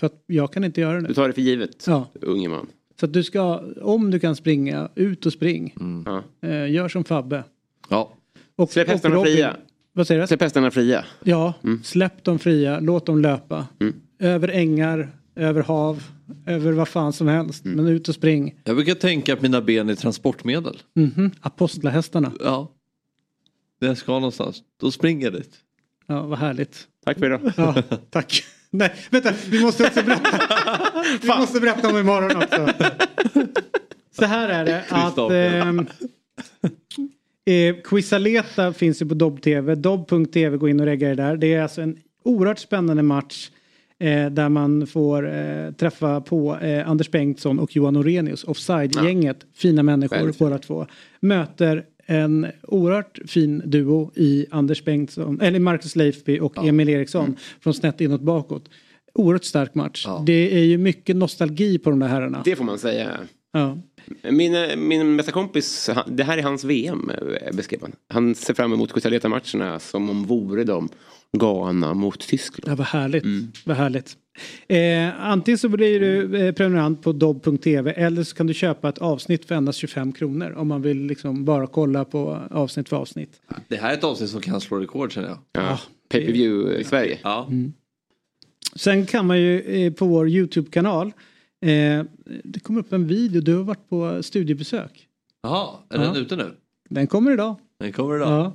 För 0.00 0.06
att 0.06 0.24
jag 0.26 0.52
kan 0.52 0.64
inte 0.64 0.80
göra 0.80 1.00
det. 1.00 1.08
Du 1.08 1.14
tar 1.14 1.28
det 1.28 1.34
för 1.34 1.42
givet, 1.42 1.84
Ja. 1.86 2.06
unge 2.20 2.48
man. 2.48 2.66
Så 3.00 3.06
att 3.06 3.12
du 3.12 3.22
ska, 3.22 3.62
om 3.82 4.10
du 4.10 4.18
kan 4.18 4.36
springa, 4.36 4.88
ut 4.94 5.26
och 5.26 5.32
spring. 5.32 5.74
Ja. 6.06 6.22
Eh, 6.48 6.70
gör 6.70 6.88
som 6.88 7.04
Fabbe. 7.04 7.44
Ja. 7.88 8.12
Och, 8.56 8.70
Släpp 8.70 8.88
hästarna 8.88 9.22
fria. 9.22 9.56
Vad 9.92 10.06
säger 10.06 10.20
du? 10.20 10.26
Släpp 10.26 10.40
hästarna 10.40 10.70
fria. 10.70 11.04
Ja, 11.24 11.54
släpp 11.84 12.24
dem 12.24 12.38
fria, 12.38 12.80
låt 12.80 13.06
dem 13.06 13.22
löpa. 13.22 13.66
Mm. 13.80 13.94
Över 14.18 14.48
ängar, 14.48 15.10
över 15.34 15.62
hav, 15.62 16.02
över 16.46 16.72
vad 16.72 16.88
fan 16.88 17.12
som 17.12 17.28
helst. 17.28 17.64
Mm. 17.64 17.76
Men 17.76 17.86
ut 17.94 18.08
och 18.08 18.14
spring. 18.14 18.54
Jag 18.64 18.76
brukar 18.76 18.94
tänka 18.94 19.32
att 19.32 19.42
mina 19.42 19.60
ben 19.62 19.88
är 19.90 19.94
transportmedel. 19.94 20.82
Mhm, 20.94 21.30
Apostlahästarna. 21.40 22.32
Ja. 22.40 22.72
Där 23.80 23.88
jag 23.88 23.98
ska 23.98 24.12
någonstans. 24.12 24.62
Då 24.80 24.90
springer 24.90 25.26
jag 25.26 25.32
dit. 25.32 25.56
Ja, 26.06 26.22
vad 26.26 26.38
härligt. 26.38 26.88
Tack 27.06 27.18
för 27.18 27.26
idag. 27.26 27.40
Ja, 27.56 27.74
tack. 28.10 28.44
Nej, 28.70 28.92
vänta, 29.10 29.32
vi 29.50 29.62
måste 29.62 29.86
också 29.86 30.02
berätta. 30.02 30.40
vi 31.22 31.28
måste 31.28 31.60
berätta 31.60 31.88
om 31.88 31.98
imorgon 31.98 32.36
också. 32.36 32.68
Så 34.18 34.24
här 34.24 34.48
är 34.48 34.64
det 34.64 34.84
att 34.88 35.04
Kristoffer. 35.04 35.86
eh, 37.46 37.76
Quizaleta 37.84 38.72
finns 38.72 39.02
ju 39.02 39.06
på 39.06 39.14
Dobb-TV. 39.14 39.74
Dobb.tv, 39.74 40.56
gå 40.56 40.68
in 40.68 40.80
och 40.80 40.86
regga 40.86 41.10
er 41.10 41.14
där. 41.14 41.36
Det 41.36 41.54
är 41.54 41.62
alltså 41.62 41.82
en 41.82 41.98
oerhört 42.24 42.58
spännande 42.58 43.02
match 43.02 43.50
eh, 43.98 44.26
där 44.30 44.48
man 44.48 44.86
får 44.86 45.34
eh, 45.34 45.72
träffa 45.72 46.20
på 46.20 46.56
eh, 46.56 46.88
Anders 46.90 47.10
Bengtsson 47.10 47.58
och 47.58 47.76
Johan 47.76 47.96
Orenius, 47.96 48.44
Offside-gänget. 48.44 49.38
Fina 49.54 49.82
människor 49.82 50.32
båda 50.38 50.58
två. 50.58 50.86
Möter 51.20 51.84
en 52.06 52.46
oerhört 52.62 53.18
fin 53.26 53.62
duo 53.64 54.10
i 54.14 54.46
Anders 54.50 54.84
Bengtsson, 54.84 55.40
eller 55.40 55.58
Marcus 55.58 55.96
Leifby 55.96 56.40
och 56.40 56.66
Emil 56.66 56.88
Eriksson 56.88 57.36
från 57.60 57.74
snett 57.74 58.00
inåt 58.00 58.20
bakåt. 58.20 58.68
Oerhört 59.14 59.44
stark 59.44 59.74
match. 59.74 60.06
Det 60.26 60.54
är 60.54 60.64
ju 60.64 60.78
mycket 60.78 61.16
nostalgi 61.16 61.78
på 61.78 61.90
de 61.90 61.98
där 61.98 62.08
herrarna. 62.08 62.42
Det 62.44 62.56
får 62.56 62.64
man 62.64 62.78
säga. 62.78 63.18
Ja. 63.52 63.78
Min, 64.30 64.88
min 64.88 65.16
bästa 65.16 65.32
kompis, 65.32 65.90
det 66.06 66.24
här 66.24 66.38
är 66.38 66.42
hans 66.42 66.64
VM 66.64 67.10
eh, 67.10 67.52
beskrev 67.52 67.80
han. 67.82 67.92
Han 68.08 68.34
ser 68.34 68.54
fram 68.54 68.72
emot 68.72 68.92
Cusaleta-matcherna 68.92 69.78
som 69.78 70.10
om 70.10 70.24
vore 70.24 70.64
de 70.64 70.88
Ghana 71.32 71.94
mot 71.94 72.20
Tyskland. 72.20 72.72
Ja, 72.72 72.74
vad 72.76 72.86
härligt. 72.86 73.24
Vad 73.66 73.76
härligt. 73.76 74.16
Eh, 74.68 75.20
antingen 75.26 75.58
så 75.58 75.68
blir 75.68 76.00
du 76.00 76.36
eh, 76.46 76.52
prenumerant 76.54 77.02
på 77.02 77.12
dobb.tv 77.12 77.92
eller 77.92 78.22
så 78.22 78.36
kan 78.36 78.46
du 78.46 78.54
köpa 78.54 78.88
ett 78.88 78.98
avsnitt 78.98 79.44
för 79.44 79.54
endast 79.54 79.78
25 79.78 80.12
kronor 80.12 80.52
om 80.56 80.68
man 80.68 80.82
vill 80.82 81.02
liksom 81.06 81.44
bara 81.44 81.66
kolla 81.66 82.04
på 82.04 82.38
avsnitt 82.50 82.88
för 82.88 82.96
avsnitt. 82.96 83.40
Det 83.68 83.76
här 83.76 83.90
är 83.90 83.94
ett 83.94 84.04
avsnitt 84.04 84.30
som 84.30 84.40
kan 84.40 84.60
slå 84.60 84.78
rekord 84.78 85.12
känner 85.12 85.28
jag. 85.28 85.38
Ja. 85.52 85.80
Pay-per-view 86.08 86.80
i 86.80 86.84
Sverige. 86.84 87.18
Ja. 87.22 87.48
Sen 88.76 89.06
kan 89.06 89.26
man 89.26 89.40
ju 89.40 89.60
eh, 89.60 89.92
på 89.92 90.06
vår 90.06 90.28
YouTube-kanal 90.28 91.06
eh, 91.60 92.02
det 92.44 92.60
kommer 92.62 92.80
upp 92.80 92.92
en 92.92 93.06
video, 93.06 93.40
du 93.40 93.56
har 93.56 93.62
varit 93.64 93.88
på 93.88 94.22
studiebesök. 94.22 95.06
Jaha, 95.42 95.68
är 95.90 95.98
Ja. 95.98 96.04
den 96.04 96.16
ute 96.16 96.36
nu? 96.36 96.54
Den 96.88 97.06
kommer 97.06 97.32
idag. 97.32 97.56
Den 97.80 97.92
kommer 97.92 98.16
idag. 98.16 98.28
Ja. 98.30 98.52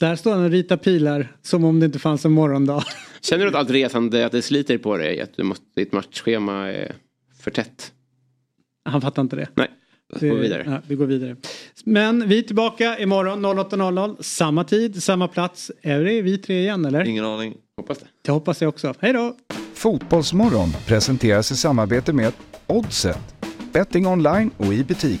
Där 0.00 0.16
står 0.16 0.32
han 0.34 0.44
och 0.44 0.50
ritar 0.50 0.76
pilar 0.76 1.32
som 1.42 1.64
om 1.64 1.80
det 1.80 1.86
inte 1.86 1.98
fanns 1.98 2.24
en 2.24 2.32
morgondag. 2.32 2.82
Känner 3.20 3.44
du 3.44 3.48
att 3.50 3.54
allt 3.56 3.70
resande, 3.70 4.26
att 4.26 4.32
det 4.32 4.42
sliter 4.42 4.78
på 4.78 4.96
dig? 4.96 5.20
Att 5.20 5.36
du 5.36 5.42
måste, 5.42 5.64
ditt 5.76 5.92
matchschema 5.92 6.68
är 6.68 6.92
för 7.40 7.50
tätt? 7.50 7.92
Han 8.88 9.00
fattar 9.00 9.22
inte 9.22 9.36
det. 9.36 9.48
Nej, 9.54 9.70
Det- 10.20 10.28
går 10.28 10.36
vidare. 10.36 10.62
Ja, 10.66 10.80
vi 10.86 10.94
går 10.94 11.06
vidare. 11.06 11.36
Men 11.84 12.28
vi 12.28 12.38
är 12.38 12.42
tillbaka 12.42 12.98
imorgon 12.98 13.44
08.00. 13.44 14.16
Samma 14.20 14.64
tid, 14.64 15.02
samma 15.02 15.28
plats. 15.28 15.70
Är 15.82 16.00
det 16.04 16.22
vi 16.22 16.38
tre 16.38 16.60
igen 16.60 16.84
eller? 16.84 17.04
Ingen 17.08 17.24
aning. 17.24 17.54
Hoppas 17.76 17.98
det. 17.98 18.06
Det 18.22 18.32
hoppas 18.32 18.62
jag 18.62 18.68
också. 18.68 18.94
Hej 19.00 19.12
då! 19.12 19.36
Fotbollsmorgon 19.74 20.68
presenteras 20.86 21.50
i 21.52 21.56
samarbete 21.56 22.12
med 22.12 22.32
Oddset. 22.66 23.18
Betting 23.72 24.06
online 24.06 24.50
och 24.56 24.74
i 24.74 24.84
butik. 24.84 25.20